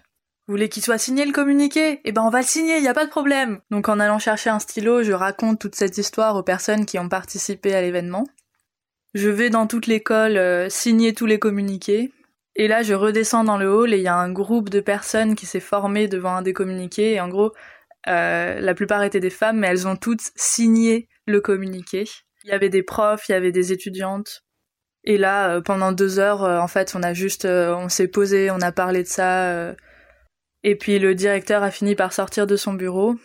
vous 0.47 0.55
voulez 0.55 0.67
qu'il 0.67 0.83
soit 0.83 0.97
signé 0.97 1.25
le 1.25 1.31
communiqué? 1.31 2.01
Eh 2.03 2.11
ben 2.11 2.21
on 2.21 2.29
va 2.29 2.41
le 2.41 2.45
signer, 2.45 2.81
y 2.81 2.87
a 2.89 2.93
pas 2.93 3.05
de 3.05 3.09
problème. 3.09 3.61
Donc 3.71 3.87
en 3.87 3.99
allant 3.99 4.19
chercher 4.19 4.49
un 4.49 4.59
stylo, 4.59 5.01
je 5.01 5.13
raconte 5.13 5.59
toute 5.59 5.75
cette 5.75 5.97
histoire 5.97 6.35
aux 6.35 6.43
personnes 6.43 6.85
qui 6.85 6.99
ont 6.99 7.07
participé 7.07 7.73
à 7.73 7.81
l'événement. 7.81 8.25
Je 9.13 9.29
vais 9.29 9.49
dans 9.49 9.67
toute 9.67 9.87
l'école 9.87 10.35
euh, 10.35 10.67
signer 10.69 11.13
tous 11.13 11.25
les 11.25 11.39
communiqués. 11.39 12.11
Et 12.55 12.67
là, 12.67 12.83
je 12.83 12.93
redescends 12.93 13.45
dans 13.45 13.57
le 13.57 13.71
hall 13.71 13.93
et 13.93 13.97
il 13.97 14.03
y 14.03 14.07
a 14.07 14.15
un 14.15 14.31
groupe 14.31 14.69
de 14.69 14.81
personnes 14.81 15.35
qui 15.35 15.45
s'est 15.45 15.61
formé 15.61 16.07
devant 16.09 16.35
un 16.35 16.41
des 16.41 16.53
communiqués. 16.53 17.13
Et 17.13 17.21
en 17.21 17.29
gros, 17.29 17.53
euh, 18.07 18.59
la 18.59 18.73
plupart 18.73 19.01
étaient 19.03 19.21
des 19.21 19.29
femmes, 19.29 19.59
mais 19.59 19.67
elles 19.67 19.87
ont 19.87 19.95
toutes 19.95 20.31
signé 20.35 21.07
le 21.25 21.39
communiqué. 21.39 22.03
Il 22.43 22.49
y 22.49 22.53
avait 22.53 22.69
des 22.69 22.83
profs, 22.83 23.29
il 23.29 23.31
y 23.31 23.35
avait 23.35 23.53
des 23.53 23.71
étudiantes. 23.71 24.43
Et 25.05 25.17
là, 25.17 25.55
euh, 25.55 25.61
pendant 25.61 25.93
deux 25.93 26.19
heures, 26.19 26.41
en 26.41 26.67
fait, 26.67 26.93
on 26.95 27.01
a 27.01 27.13
juste, 27.13 27.45
on 27.45 27.87
s'est 27.87 28.09
posé, 28.09 28.51
on 28.51 28.59
a 28.59 28.73
parlé 28.73 29.03
de 29.03 29.07
ça. 29.07 29.73
Et 30.63 30.75
puis 30.75 30.99
le 30.99 31.13
directeur 31.13 31.63
a 31.63 31.71
fini 31.71 31.95
par 31.95 32.13
sortir 32.13 32.47
de 32.47 32.55
son 32.55 32.73
bureau. 32.73 33.15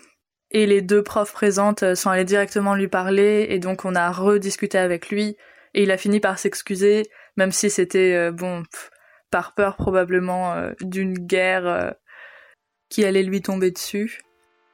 Et 0.50 0.66
les 0.66 0.80
deux 0.80 1.02
profs 1.02 1.32
présentes 1.32 1.94
sont 1.94 2.10
allées 2.10 2.24
directement 2.24 2.74
lui 2.74 2.88
parler. 2.88 3.46
Et 3.50 3.58
donc 3.58 3.84
on 3.84 3.94
a 3.94 4.10
rediscuté 4.10 4.78
avec 4.78 5.10
lui. 5.10 5.36
Et 5.74 5.84
il 5.84 5.90
a 5.90 5.96
fini 5.96 6.18
par 6.18 6.38
s'excuser, 6.38 7.04
même 7.36 7.52
si 7.52 7.70
c'était, 7.70 8.14
euh, 8.14 8.32
bon, 8.32 8.62
par 9.30 9.54
peur 9.54 9.76
probablement 9.76 10.54
euh, 10.54 10.72
d'une 10.80 11.14
guerre 11.14 11.66
euh, 11.66 11.90
qui 12.88 13.04
allait 13.04 13.22
lui 13.22 13.42
tomber 13.42 13.70
dessus. 13.70 14.22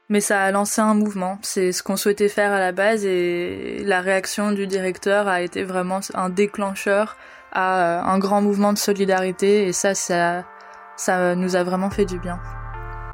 Mais 0.09 0.21
ça 0.21 0.43
a 0.43 0.51
lancé 0.53 0.81
un 0.81 0.95
mouvement. 0.95 1.39
C'est 1.43 1.73
ce 1.73 1.83
qu'on 1.83 1.97
souhaitait 1.97 2.29
faire 2.29 2.53
à 2.53 2.61
la 2.61 2.73
base. 2.73 3.05
Et 3.05 3.83
la 3.85 4.01
réaction 4.01 4.53
du 4.53 4.67
directeur 4.67 5.29
a 5.29 5.43
été 5.43 5.65
vraiment 5.65 6.01
un 6.15 6.31
déclencheur 6.31 7.17
à 7.53 8.03
un 8.09 8.19
grand 8.19 8.41
mouvement 8.41 8.73
de 8.73 8.79
solidarité. 8.79 9.67
Et 9.67 9.73
ça, 9.73 9.95
ça 9.95 10.45
ça 10.97 11.35
nous 11.35 11.57
a 11.57 11.65
vraiment 11.65 11.91
fait 11.91 12.05
du 12.05 12.19
bien. 12.19 12.41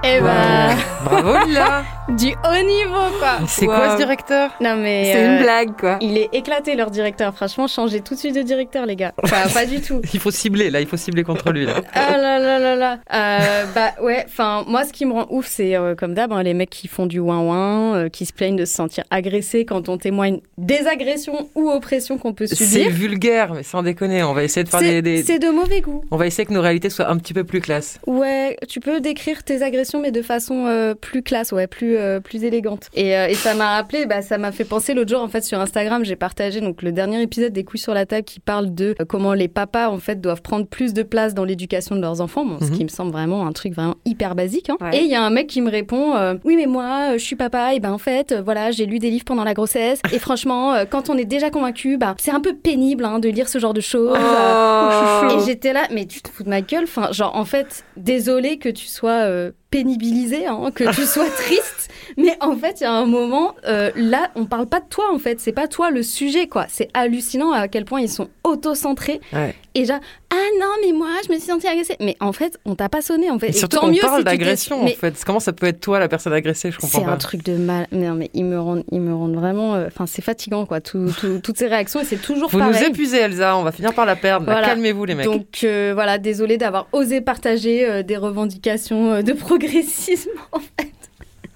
Eh 0.02 0.18
ben, 0.20 0.76
Bravo 1.04 1.34
Lila 1.46 1.84
du 2.18 2.26
haut 2.32 2.64
niveau 2.66 3.16
quoi. 3.20 3.38
C'est 3.46 3.66
quoi 3.66 3.92
ce 3.92 3.96
directeur 3.98 4.50
Non 4.60 4.74
mais 4.76 5.12
C'est 5.12 5.22
euh, 5.24 5.36
une 5.36 5.42
blague, 5.44 5.76
quoi. 5.78 5.98
Il 6.00 6.18
est 6.18 6.28
éclaté 6.32 6.74
leur 6.74 6.90
directeur. 6.90 7.32
Franchement, 7.36 7.68
changez 7.68 8.00
tout 8.00 8.14
de 8.14 8.18
suite 8.18 8.34
de 8.34 8.42
directeur 8.42 8.84
les 8.84 8.96
gars. 8.96 9.12
Enfin, 9.22 9.48
pas 9.54 9.64
du 9.64 9.80
tout. 9.80 10.00
Il 10.12 10.18
faut 10.18 10.32
cibler, 10.32 10.70
là, 10.70 10.80
il 10.80 10.88
faut 10.88 10.96
cibler 10.96 11.22
contre 11.22 11.52
lui, 11.52 11.66
là. 11.66 11.74
Ah 11.94 12.16
là 12.16 12.40
là 12.40 12.58
là 12.58 12.74
là. 12.74 12.98
Euh, 13.14 13.64
bah 13.76 13.92
ouais. 14.02 14.24
Enfin, 14.26 14.64
moi, 14.66 14.84
ce 14.84 14.92
qui 14.92 15.06
me 15.06 15.12
rend 15.12 15.26
ouf, 15.30 15.46
c'est 15.46 15.76
euh, 15.76 15.94
comme 15.94 16.14
d'hab, 16.14 16.32
hein, 16.32 16.42
les 16.42 16.52
mecs 16.54 16.70
qui 16.70 16.88
font 16.88 17.06
du 17.06 17.20
ouin 17.20 17.38
ouin, 17.42 17.94
euh, 17.94 18.08
qui 18.08 18.26
se 18.26 18.32
plaignent 18.32 18.56
de 18.56 18.64
se 18.64 18.74
sentir 18.74 19.04
agressés 19.10 19.64
quand 19.64 19.88
on 19.88 19.96
témoigne 19.96 20.40
des 20.58 20.88
agressions 20.88 21.48
ou 21.54 21.70
oppressions 21.70 22.18
qu'on 22.18 22.32
peut 22.34 22.48
C'est 22.48 22.56
subir. 22.56 22.90
vulgaire, 22.90 23.52
mais 23.54 23.62
sans 23.62 23.84
déconner, 23.84 24.24
on 24.24 24.32
va 24.32 24.42
essayer 24.42 24.64
de 24.64 24.68
faire 24.68 24.80
C'est 24.80 25.00
des... 25.00 25.18
des- 25.18 25.22
c'est 25.22 25.38
de 25.38 25.48
mauvais 25.50 25.80
goût. 25.80 26.02
On 26.10 26.16
va 26.16 26.26
essayer 26.26 26.44
que 26.44 26.52
nos 26.52 26.62
réalités 26.62 26.90
soient 26.90 27.08
un 27.08 27.18
petit 27.18 27.34
peu 27.34 27.44
plus 27.44 27.60
classe. 27.60 28.00
Ouais, 28.08 28.56
tu 28.68 28.80
peux 28.80 29.00
décrire 29.00 29.44
tes 29.44 29.62
agressions, 29.62 29.89
mais 29.98 30.12
de 30.12 30.22
façon 30.22 30.66
euh, 30.66 30.94
plus 30.94 31.22
classe, 31.22 31.52
ouais, 31.52 31.66
plus 31.66 31.96
euh, 31.96 32.20
plus 32.20 32.44
élégante. 32.44 32.88
Et, 32.94 33.16
euh, 33.16 33.26
et 33.28 33.34
ça 33.34 33.54
m'a 33.54 33.76
rappelé, 33.76 34.06
bah, 34.06 34.22
ça 34.22 34.38
m'a 34.38 34.52
fait 34.52 34.64
penser 34.64 34.94
l'autre 34.94 35.10
jour, 35.10 35.20
en 35.22 35.28
fait, 35.28 35.42
sur 35.42 35.58
Instagram, 35.58 36.04
j'ai 36.04 36.16
partagé 36.16 36.60
donc 36.60 36.82
le 36.82 36.92
dernier 36.92 37.22
épisode 37.22 37.52
des 37.52 37.64
couilles 37.64 37.80
sur 37.80 37.94
la 37.94 38.06
table 38.06 38.24
qui 38.24 38.38
parle 38.40 38.74
de 38.74 38.94
euh, 39.00 39.04
comment 39.04 39.32
les 39.34 39.48
papas, 39.48 39.88
en 39.88 39.98
fait, 39.98 40.20
doivent 40.20 40.42
prendre 40.42 40.66
plus 40.66 40.92
de 40.92 41.02
place 41.02 41.34
dans 41.34 41.44
l'éducation 41.44 41.96
de 41.96 42.00
leurs 42.00 42.20
enfants. 42.20 42.44
Bon, 42.44 42.58
ce 42.60 42.66
Mhm. 42.66 42.76
qui 42.76 42.84
me 42.84 42.88
semble 42.88 43.10
vraiment 43.12 43.46
un 43.46 43.52
truc 43.52 43.72
vraiment 43.74 43.96
hyper 44.04 44.34
basique. 44.34 44.68
hein. 44.70 44.76
Ouais. 44.80 44.98
Et 44.98 45.00
il 45.02 45.10
y 45.10 45.14
a 45.14 45.22
un 45.22 45.30
mec 45.30 45.46
qui 45.46 45.62
me 45.62 45.70
répond, 45.70 46.14
euh, 46.14 46.34
oui, 46.44 46.56
mais 46.56 46.66
moi, 46.66 47.10
euh, 47.10 47.18
je 47.18 47.24
suis 47.24 47.36
papa, 47.36 47.74
et 47.74 47.80
ben 47.80 47.92
en 47.92 47.98
fait, 47.98 48.32
euh, 48.32 48.42
voilà, 48.42 48.70
j'ai 48.70 48.86
lu 48.86 48.98
des 48.98 49.10
livres 49.10 49.24
pendant 49.24 49.44
la 49.44 49.54
grossesse, 49.54 50.00
et 50.12 50.18
franchement, 50.18 50.74
euh, 50.74 50.84
quand 50.88 51.08
on 51.10 51.16
est 51.16 51.24
déjà 51.24 51.50
convaincu, 51.50 51.96
bah, 51.96 52.14
c'est 52.18 52.30
un 52.30 52.40
peu 52.40 52.54
pénible 52.54 53.04
hein, 53.04 53.18
de 53.18 53.28
lire 53.28 53.48
ce 53.48 53.58
genre 53.58 53.74
de 53.74 53.80
choses. 53.80 54.18
Oh. 54.20 55.26
Et 55.30 55.44
j'étais 55.46 55.72
là, 55.72 55.82
mais 55.92 56.06
tu 56.06 56.20
te 56.22 56.28
fous 56.28 56.42
de 56.42 56.48
ma 56.48 56.60
gueule. 56.60 56.84
Enfin, 56.84 57.12
genre, 57.12 57.34
en 57.36 57.44
fait, 57.44 57.84
désolé 57.96 58.58
que 58.58 58.68
tu 58.68 58.86
sois 58.86 59.10
euh, 59.26 59.52
pénibilisé, 59.70 60.46
hein, 60.46 60.70
que 60.74 60.92
tu 60.94 61.02
sois 61.06 61.30
triste, 61.30 61.90
mais 62.16 62.36
en 62.40 62.56
fait, 62.56 62.80
il 62.80 62.84
y 62.84 62.86
a 62.86 62.92
un 62.92 63.06
moment, 63.06 63.54
euh, 63.66 63.90
là, 63.94 64.30
on 64.34 64.44
parle 64.46 64.66
pas 64.66 64.80
de 64.80 64.86
toi, 64.88 65.04
en 65.12 65.18
fait. 65.18 65.40
C'est 65.40 65.52
pas 65.52 65.68
toi 65.68 65.90
le 65.90 66.02
sujet, 66.02 66.48
quoi. 66.48 66.66
C'est 66.68 66.88
hallucinant 66.94 67.52
à 67.52 67.68
quel 67.68 67.84
point 67.84 68.00
ils 68.00 68.08
sont 68.08 68.28
auto-centrés. 68.44 69.20
Ouais. 69.32 69.54
Et 69.74 69.84
genre, 69.84 70.00
ah 70.30 70.46
non, 70.60 70.66
mais 70.84 70.92
moi, 70.92 71.10
je 71.26 71.32
me 71.32 71.38
suis 71.38 71.46
sentie 71.48 71.68
agressée. 71.68 71.96
Mais 72.00 72.16
en 72.20 72.32
fait, 72.32 72.58
on 72.64 72.74
t'a 72.74 72.88
pas 72.88 73.02
sonné, 73.02 73.30
en 73.30 73.38
fait. 73.38 73.46
Et 73.46 73.50
Et 73.50 73.52
surtout 73.52 73.78
tant 73.78 73.86
mieux 73.88 74.00
parle 74.00 74.18
si 74.18 74.24
d'agression, 74.24 74.80
en 74.80 74.84
Mais 74.84 74.94
fait. 74.94 75.14
Comment 75.24 75.38
ça 75.38 75.52
peut 75.52 75.66
être 75.66 75.80
toi, 75.80 75.98
la 76.00 76.08
personne 76.08 76.32
agressée? 76.32 76.72
Je 76.72 76.78
comprends 76.78 76.98
c'est 76.98 77.04
pas. 77.04 77.12
un 77.12 77.16
truc 77.18 77.44
de 77.44 77.56
mal. 77.56 77.86
Mais 77.92 78.08
non, 78.08 78.14
mais 78.14 78.30
ils 78.34 78.44
me 78.44 78.58
rendent, 78.60 78.82
ils 78.90 79.00
me 79.00 79.14
rendent 79.14 79.36
vraiment. 79.36 79.76
euh, 79.76 79.86
Enfin, 79.86 80.06
c'est 80.06 80.22
fatigant, 80.22 80.66
quoi. 80.66 80.80
Tout, 80.80 81.06
tout- 81.20 81.38
toutes 81.42 81.56
ces 81.58 81.68
réactions, 81.68 82.00
et 82.00 82.04
c'est 82.04 82.20
toujours 82.20 82.50
Vous 82.50 82.58
pareil. 82.58 82.80
nous 82.80 82.86
épuisez, 82.88 83.18
Elsa, 83.18 83.56
on 83.56 83.62
va 83.62 83.70
finir 83.72 83.94
par 83.94 84.06
la 84.06 84.16
perdre. 84.16 84.44
Voilà. 84.46 84.66
Calmez-vous, 84.66 85.04
les 85.04 85.14
mecs. 85.14 85.26
Donc 85.26 85.60
euh, 85.62 85.92
voilà, 85.94 86.18
désolé 86.18 86.56
d'avoir 86.58 86.88
osé 86.92 87.20
partager 87.20 87.88
euh, 87.88 88.02
des 88.02 88.16
revendications 88.16 89.12
euh, 89.12 89.22
de 89.22 89.32
progressisme 89.34 90.30
en 90.52 90.58
fait. 90.58 90.90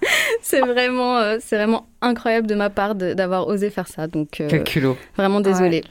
c'est 0.41 0.59
vraiment, 0.59 1.17
euh, 1.17 1.37
c'est 1.41 1.55
vraiment 1.55 1.87
incroyable 2.01 2.47
de 2.47 2.55
ma 2.55 2.69
part 2.69 2.95
de- 2.95 3.13
d'avoir 3.13 3.47
osé 3.47 3.69
faire 3.69 3.87
ça. 3.87 4.07
Donc 4.07 4.39
euh, 4.39 4.47
Quel 4.49 4.63
culot. 4.63 4.97
vraiment 5.17 5.41
désolé. 5.41 5.77
Ouais, 5.77 5.83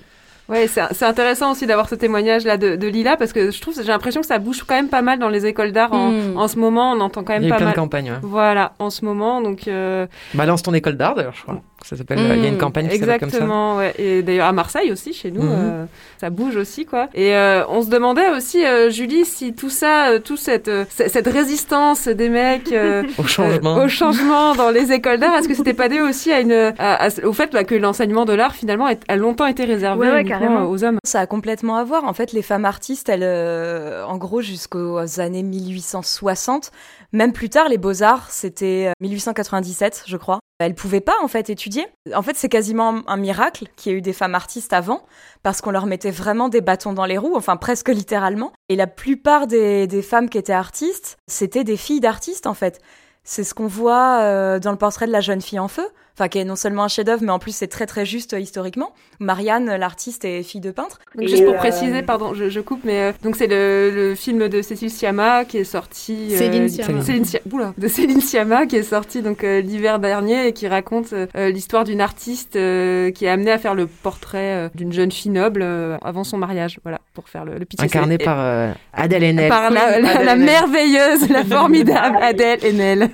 c'est 0.53 0.83
c'est 0.93 1.05
intéressant 1.05 1.53
aussi 1.53 1.67
d'avoir 1.67 1.89
ce 1.89 1.95
témoignage 1.95 2.45
là 2.45 2.57
de, 2.57 2.77
de 2.77 2.87
Lila 2.87 3.17
parce 3.17 3.33
que 3.33 3.51
je 3.51 3.61
trouve 3.61 3.75
j'ai 3.77 3.83
l'impression 3.89 4.21
que 4.21 4.27
ça 4.27 4.39
bouge 4.39 4.63
quand 4.67 4.75
même 4.75 4.89
pas 4.89 5.01
mal 5.03 5.19
dans 5.19 5.29
les 5.31 5.47
écoles 5.47 5.73
d'art 5.73 5.93
en, 5.93 6.11
Mm. 6.11 6.37
en 6.37 6.49
ce 6.49 6.59
moment. 6.59 6.93
On 6.93 7.01
entend 7.01 7.23
quand 7.25 7.33
même 7.33 7.43
Il 7.43 7.49
y 7.49 7.51
a 7.51 7.55
pas 7.55 7.57
plein 7.59 7.67
mal. 7.67 7.75
de 7.75 7.81
campagnes. 7.81 8.11
ouais. 8.11 8.19
Voilà, 8.23 8.73
en 8.79 8.91
ce 8.91 9.05
moment, 9.05 9.41
donc 9.41 9.69
euh, 9.69 10.07
Balance 10.35 10.63
ton 10.63 10.75
école 10.75 10.97
d'art, 10.97 11.15
d'ailleurs, 11.15 11.35
je 11.35 11.43
crois. 11.43 11.61
Ça 11.85 11.97
s'appelle. 11.97 12.19
Il 12.19 12.43
y 12.43 12.47
a 12.47 12.49
une 12.49 12.55
Mmh, 12.55 12.59
campagne 12.59 12.89
qui 12.89 12.99
s'appelle 12.99 13.21
comme 13.21 13.29
ça. 13.31 13.37
Exactement, 13.37 13.77
ouais. 13.77 13.95
Et 13.99 14.23
d'ailleurs 14.23 14.47
à 14.47 14.53
Marseille 14.53 14.91
aussi, 14.91 15.13
chez 15.13 15.31
nous, 15.31 15.43
Mhm. 15.43 15.53
euh, 15.53 15.85
ça 16.19 16.31
bouge 16.31 16.57
aussi, 16.57 16.87
quoi. 16.87 17.09
Et 17.15 17.37
euh, 17.37 17.63
on 17.69 17.83
se 17.83 17.89
demandait 17.91 18.31
aussi, 18.31 18.65
euh, 18.65 18.89
Julie, 18.91 19.25
si 19.27 19.53
tout 19.55 19.69
ça, 19.71 20.09
euh, 20.13 20.19
tout 20.19 20.37
cette, 20.39 20.69
euh, 20.69 20.85
résistance 21.27 22.09
des 22.09 22.29
mecs 22.29 22.73
euh, 22.73 23.03
Au 23.19 23.25
changement. 23.25 23.77
euh, 23.79 23.85
au 23.85 23.89
changement 23.89 24.55
dans 24.55 24.71
les 24.71 24.93
écoles 24.93 25.19
d'art, 25.21 25.35
est-ce 25.37 25.49
que 25.49 25.55
c'était 25.55 25.75
pas 25.75 25.89
dû 25.89 26.01
aussi 26.01 26.33
à 26.33 26.41
une, 26.41 26.53
à- 26.79 27.05
à- 27.07 27.25
au 27.27 27.33
fait 27.33 27.53
bah, 27.53 27.65
que 27.65 27.75
l'enseignement 27.75 28.25
de 28.25 28.33
l'art 28.33 28.55
finalement 28.55 28.89
a 29.09 29.17
longtemps 29.17 29.47
été 29.47 29.65
réservé 29.65 30.07
Ouais, 30.07 30.13
ouais, 30.13 30.21
uniquement 30.23 30.39
carrément. 30.41 30.71
aux 30.71 30.85
hommes? 30.85 30.99
Ça 31.05 31.21
a 31.21 31.27
complètement 31.27 31.77
à 31.77 31.85
voir. 31.85 32.05
En 32.05 32.15
fait, 32.15 32.33
les 32.33 32.43
femmes 32.43 32.65
artistes, 32.65 33.09
elles, 33.09 33.21
euh, 33.23 34.05
en 34.07 34.17
gros, 34.17 34.41
jusqu'aux 34.41 35.21
années 35.21 35.43
1860, 35.43 36.71
même 37.13 37.33
plus 37.33 37.49
tard, 37.49 37.69
les 37.69 37.79
beaux-arts, 37.79 38.29
c'était 38.31 38.87
euh, 38.89 38.93
1897, 39.01 40.05
je 40.07 40.17
crois. 40.17 40.39
Elles 40.65 40.75
pouvaient 40.75 41.01
pas, 41.01 41.17
en 41.23 41.29
fait, 41.29 41.51
étudier. 41.51 41.87
En 42.15 42.23
fait, 42.23 42.37
c'est 42.37 42.49
quasiment 42.49 43.03
un 43.07 43.17
miracle 43.17 43.67
qu'il 43.77 43.93
y 43.93 43.95
ait 43.95 43.99
eu 43.99 44.03
des 44.03 44.13
femmes 44.13 44.35
artistes 44.35 44.73
avant, 44.73 45.03
parce 45.43 45.61
qu'on 45.61 45.71
leur 45.71 45.87
mettait 45.87 46.11
vraiment 46.11 46.49
des 46.49 46.61
bâtons 46.61 46.93
dans 46.93 47.05
les 47.05 47.19
roues, 47.19 47.37
enfin, 47.37 47.57
presque 47.57 47.89
littéralement. 47.89 48.53
Et 48.69 48.77
la 48.77 48.87
plupart 48.87 49.47
des, 49.47 49.87
des 49.87 50.03
femmes 50.03 50.29
qui 50.29 50.39
étaient 50.39 50.53
artistes, 50.53 51.19
c'était 51.27 51.65
des 51.65 51.77
filles 51.77 52.01
d'artistes, 52.01 52.47
en 52.47 52.55
fait. 52.55 52.81
C'est 53.25 53.45
ce 53.45 53.55
qu'on 53.55 53.67
voit 53.67 54.21
euh, 54.21 54.59
dans 54.59 54.71
le 54.71 54.77
portrait 54.77 55.07
de 55.07 55.13
la 55.13 55.21
jeune 55.21 55.41
fille 55.41 55.59
en 55.59 55.69
feu, 55.69 55.87
enfin 56.17 56.29
qui 56.29 56.39
est 56.39 56.45
non 56.45 56.57
seulement 56.57 56.85
un 56.85 56.89
chef-d'œuvre, 56.89 57.23
mais 57.25 57.33
en 57.33 57.39
plus 57.39 57.55
c'est 57.55 57.67
très 57.67 57.87
très 57.87 58.07
juste 58.07 58.35
euh, 58.35 58.41
historiquement. 58.41 58.93
Marianne, 59.21 59.75
l'artiste, 59.77 60.25
est 60.25 60.43
fille 60.43 60.61
de 60.61 60.71
peintre. 60.73 60.99
Donc, 61.17 61.29
juste 61.29 61.45
pour 61.45 61.55
euh, 61.55 61.59
préciser, 61.59 62.03
pardon, 62.03 62.35
je, 62.35 62.49
je 62.49 62.61
coupe, 62.61 62.81
mais 62.85 63.01
euh, 63.01 63.13
donc 63.23 63.37
c'est 63.37 63.47
le, 63.47 63.91
le 63.95 64.15
film 64.15 64.49
de 64.49 64.61
Cécile 64.63 64.91
Sciamma 64.91 65.45
qui 65.45 65.59
est 65.59 65.65
sorti. 65.65 66.31
euh, 66.33 66.39
Céline 66.39 66.69
Sciamma. 66.69 67.03
Céline 67.03 67.25
Scia- 67.25 67.41
oula, 67.53 67.75
de 67.79 67.89
Céline 67.89 68.21
Sciamma 68.21 68.67
qui 68.67 68.77
est 68.77 68.83
sorti 68.83 69.23
donc 69.23 69.45
euh, 69.45 69.61
l'hiver 69.61 69.99
dernier 69.99 70.49
et 70.49 70.53
qui 70.53 70.67
raconte 70.69 71.13
euh, 71.13 71.27
euh, 71.37 71.51
l'histoire 71.51 71.85
d'une 71.85 72.01
artiste 72.01 72.57
euh, 72.57 73.11
qui 73.13 73.25
est 73.25 73.29
amenée 73.29 73.53
à 73.53 73.59
faire 73.59 73.75
le 73.75 73.87
portrait 73.87 74.67
euh, 74.67 74.69
d'une 74.75 74.93
jeune 74.93 75.13
fille 75.13 75.31
noble 75.31 75.63
euh, 75.63 75.97
avant 76.03 76.25
son 76.25 76.39
mariage. 76.39 76.79
Voilà, 76.83 77.01
pour 77.15 77.29
faire 77.29 77.45
le, 77.45 77.59
le 77.59 77.65
pitch. 77.65 77.81
Incarné 77.83 78.19
par 78.19 78.37
euh, 78.41 78.73
Adèle 78.93 79.23
Haenel. 79.25 79.49
par 79.49 79.71
la, 79.71 79.99
la- 80.01 80.11
Adèle 80.11 80.25
la 80.27 80.33
Haenel. 80.33 80.45
merveilleuse, 80.45 81.29
la 81.29 81.45
formidable 81.45 82.19
Adèle 82.23 82.59
Haenel. 82.65 83.11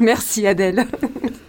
Merci 0.00 0.46
Adèle. 0.46 0.86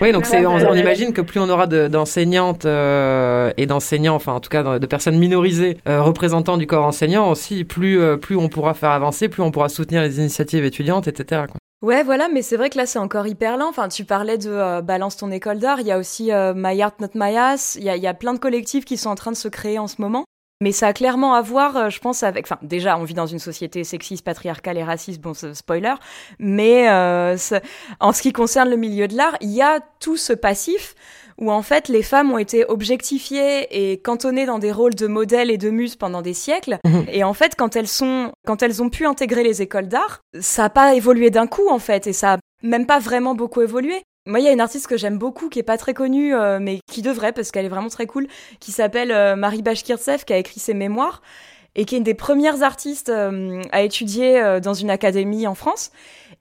Oui, 0.00 0.12
donc 0.12 0.26
c'est, 0.26 0.44
on, 0.46 0.54
on 0.54 0.74
imagine 0.74 1.12
que 1.12 1.20
plus 1.20 1.40
on 1.40 1.48
aura 1.48 1.66
de- 1.66 1.88
d'enseignantes 1.88 2.64
euh, 2.66 3.52
et 3.56 3.66
d'enseignants, 3.66 4.14
enfin 4.14 4.32
en 4.32 4.40
tout 4.40 4.48
cas 4.48 4.78
de 4.78 4.86
personnes 4.86 5.18
minorisées 5.18 5.78
euh, 5.88 6.02
représentant 6.02 6.56
du 6.56 6.66
corps 6.66 6.84
enseignant 6.86 7.30
aussi, 7.30 7.64
plus, 7.64 8.00
euh, 8.00 8.16
plus 8.16 8.36
on 8.36 8.48
pourra 8.48 8.74
faire 8.74 8.90
avancer, 8.90 9.28
plus 9.28 9.42
on 9.42 9.50
pourra 9.50 9.68
soutenir 9.68 10.02
les 10.02 10.18
initiatives 10.18 10.64
étudiantes, 10.64 11.08
etc. 11.08 11.42
quoi. 11.48 11.56
Ouais, 11.82 12.02
voilà, 12.02 12.28
mais 12.30 12.42
c'est 12.42 12.58
vrai 12.58 12.68
que 12.68 12.76
là, 12.76 12.84
c'est 12.84 12.98
encore 12.98 13.26
hyper 13.26 13.56
lent. 13.56 13.68
Enfin, 13.70 13.88
tu 13.88 14.04
parlais 14.04 14.36
de 14.36 14.50
euh, 14.50 14.82
Balance 14.82 15.16
ton 15.16 15.30
école 15.30 15.58
d'art. 15.60 15.80
Il 15.80 15.86
y 15.86 15.92
a 15.92 15.96
aussi 15.98 16.30
euh, 16.30 16.52
My 16.54 16.82
Art 16.82 16.92
Not 17.00 17.08
My 17.14 17.34
Ass. 17.38 17.76
Il 17.80 17.84
y 17.84 17.88
a, 17.88 17.96
il 17.96 18.02
y 18.02 18.06
a 18.06 18.12
plein 18.12 18.34
de 18.34 18.38
collectifs 18.38 18.84
qui 18.84 18.98
sont 18.98 19.08
en 19.08 19.14
train 19.14 19.30
de 19.32 19.36
se 19.36 19.48
créer 19.48 19.78
en 19.78 19.86
ce 19.86 19.94
moment. 20.02 20.24
Mais 20.62 20.72
ça 20.72 20.88
a 20.88 20.92
clairement 20.92 21.34
à 21.34 21.40
voir, 21.40 21.76
euh, 21.76 21.88
je 21.88 22.00
pense, 22.00 22.22
avec. 22.22 22.44
Enfin, 22.44 22.58
déjà, 22.62 22.98
on 22.98 23.04
vit 23.04 23.14
dans 23.14 23.26
une 23.26 23.38
société 23.38 23.82
sexiste, 23.82 24.24
patriarcale 24.24 24.76
et 24.76 24.84
raciste. 24.84 25.20
Bon, 25.20 25.32
spoiler. 25.34 25.94
Mais 26.38 26.90
euh, 26.90 27.36
en 27.98 28.12
ce 28.12 28.20
qui 28.20 28.32
concerne 28.32 28.68
le 28.68 28.76
milieu 28.76 29.08
de 29.08 29.16
l'art, 29.16 29.36
il 29.40 29.50
y 29.50 29.62
a 29.62 29.80
tout 30.00 30.18
ce 30.18 30.34
passif 30.34 30.94
où 31.38 31.50
en 31.50 31.62
fait 31.62 31.88
les 31.88 32.02
femmes 32.02 32.30
ont 32.30 32.38
été 32.38 32.66
objectifiées 32.66 33.92
et 33.92 33.98
cantonnées 33.98 34.44
dans 34.44 34.58
des 34.58 34.72
rôles 34.72 34.94
de 34.94 35.06
modèles 35.06 35.50
et 35.50 35.56
de 35.56 35.70
muses 35.70 35.96
pendant 35.96 36.20
des 36.20 36.34
siècles. 36.34 36.78
Mhm. 36.84 37.06
Et 37.10 37.24
en 37.24 37.32
fait, 37.32 37.54
quand 37.56 37.76
elles 37.76 37.88
sont, 37.88 38.32
quand 38.46 38.62
elles 38.62 38.82
ont 38.82 38.90
pu 38.90 39.06
intégrer 39.06 39.42
les 39.42 39.62
écoles 39.62 39.88
d'art, 39.88 40.20
ça 40.38 40.64
a 40.64 40.68
pas 40.68 40.94
évolué 40.94 41.30
d'un 41.30 41.46
coup 41.46 41.68
en 41.70 41.78
fait, 41.78 42.06
et 42.06 42.12
ça 42.12 42.34
a 42.34 42.38
même 42.62 42.84
pas 42.84 42.98
vraiment 42.98 43.34
beaucoup 43.34 43.62
évolué. 43.62 44.02
Moi, 44.30 44.40
il 44.40 44.44
y 44.44 44.48
a 44.48 44.52
une 44.52 44.60
artiste 44.60 44.86
que 44.86 44.96
j'aime 44.96 45.18
beaucoup, 45.18 45.48
qui 45.48 45.58
est 45.58 45.64
pas 45.64 45.76
très 45.76 45.92
connue, 45.92 46.34
euh, 46.34 46.58
mais 46.60 46.80
qui 46.90 47.02
devrait 47.02 47.32
parce 47.32 47.50
qu'elle 47.50 47.66
est 47.66 47.70
vraiment 47.70 47.88
très 47.88 48.06
cool, 48.06 48.28
qui 48.60 48.72
s'appelle 48.72 49.10
euh, 49.10 49.36
Marie 49.36 49.62
Bashkirtsev, 49.62 50.24
qui 50.24 50.32
a 50.32 50.38
écrit 50.38 50.60
ses 50.60 50.74
mémoires 50.74 51.20
et 51.74 51.84
qui 51.84 51.94
est 51.94 51.98
une 51.98 52.04
des 52.04 52.14
premières 52.14 52.62
artistes 52.62 53.10
euh, 53.10 53.62
à 53.72 53.82
étudier 53.82 54.58
dans 54.62 54.74
une 54.74 54.90
académie 54.90 55.46
en 55.46 55.54
France. 55.54 55.90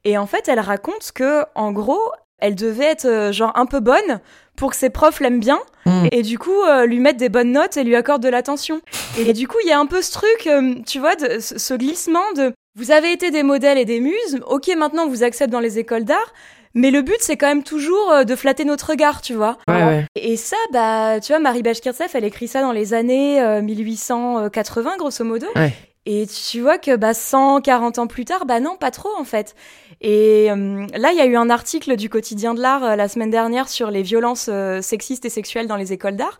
Et 0.05 0.17
en 0.17 0.25
fait, 0.25 0.47
elle 0.47 0.59
raconte 0.59 1.11
que, 1.13 1.43
en 1.55 1.71
gros, 1.71 2.11
elle 2.39 2.55
devait 2.55 2.85
être 2.85 3.29
genre 3.31 3.51
un 3.55 3.65
peu 3.65 3.79
bonne 3.79 4.21
pour 4.55 4.71
que 4.71 4.77
ses 4.77 4.89
profs 4.89 5.19
l'aiment 5.19 5.39
bien 5.39 5.59
Mm. 5.89 6.07
et 6.11 6.21
du 6.21 6.37
coup 6.37 6.61
euh, 6.63 6.85
lui 6.85 6.99
mettre 6.99 7.17
des 7.17 7.29
bonnes 7.29 7.51
notes 7.51 7.77
et 7.77 7.83
lui 7.83 7.95
accordent 7.95 8.23
de 8.23 8.29
l'attention. 8.29 8.81
Et 9.17 9.33
du 9.33 9.47
coup, 9.47 9.57
il 9.63 9.69
y 9.69 9.71
a 9.71 9.79
un 9.79 9.85
peu 9.85 10.01
ce 10.01 10.11
truc, 10.11 10.47
euh, 10.47 10.75
tu 10.85 10.99
vois, 10.99 11.15
de, 11.15 11.39
ce 11.39 11.57
ce 11.57 11.73
glissement 11.73 12.31
de 12.35 12.53
vous 12.75 12.91
avez 12.91 13.11
été 13.11 13.31
des 13.31 13.43
modèles 13.43 13.77
et 13.77 13.85
des 13.85 13.99
muses, 13.99 14.39
ok, 14.47 14.69
maintenant 14.77 15.03
on 15.03 15.09
vous 15.09 15.23
accepte 15.23 15.51
dans 15.51 15.59
les 15.59 15.79
écoles 15.79 16.05
d'art, 16.05 16.33
mais 16.73 16.91
le 16.91 17.01
but 17.01 17.17
c'est 17.19 17.37
quand 17.37 17.47
même 17.47 17.63
toujours 17.63 18.11
euh, 18.11 18.23
de 18.23 18.35
flatter 18.35 18.65
notre 18.65 18.89
regard, 18.89 19.21
tu 19.21 19.33
vois. 19.33 19.57
Ouais, 19.67 19.83
ouais. 19.83 20.05
Et 20.15 20.37
ça, 20.37 20.57
bah, 20.71 21.19
tu 21.19 21.31
vois, 21.31 21.39
Marie 21.39 21.63
Bashkirtsev, 21.63 22.09
elle 22.13 22.25
écrit 22.25 22.47
ça 22.47 22.61
dans 22.61 22.71
les 22.71 22.93
années 22.93 23.41
euh, 23.41 23.61
1880, 23.61 24.97
grosso 24.97 25.23
modo. 25.23 25.47
Ouais. 25.55 25.73
Et 26.05 26.25
tu 26.27 26.61
vois 26.61 26.77
que 26.77 26.95
bah, 26.95 27.13
140 27.13 27.99
ans 27.99 28.07
plus 28.07 28.25
tard, 28.25 28.45
bah 28.45 28.59
non, 28.59 28.77
pas 28.77 28.89
trop 28.89 29.11
en 29.19 29.23
fait. 29.23 29.53
Et 30.01 30.49
euh, 30.49 30.87
là, 30.95 31.11
il 31.11 31.17
y 31.17 31.21
a 31.21 31.25
eu 31.25 31.35
un 31.35 31.49
article 31.49 31.95
du 31.97 32.09
quotidien 32.09 32.53
de 32.53 32.61
l'art 32.61 32.83
euh, 32.83 32.95
la 32.95 33.07
semaine 33.07 33.29
dernière 33.29 33.69
sur 33.69 33.91
les 33.91 34.01
violences 34.01 34.49
euh, 34.49 34.81
sexistes 34.81 35.25
et 35.25 35.29
sexuelles 35.29 35.67
dans 35.67 35.75
les 35.75 35.93
écoles 35.93 36.15
d'art. 36.15 36.39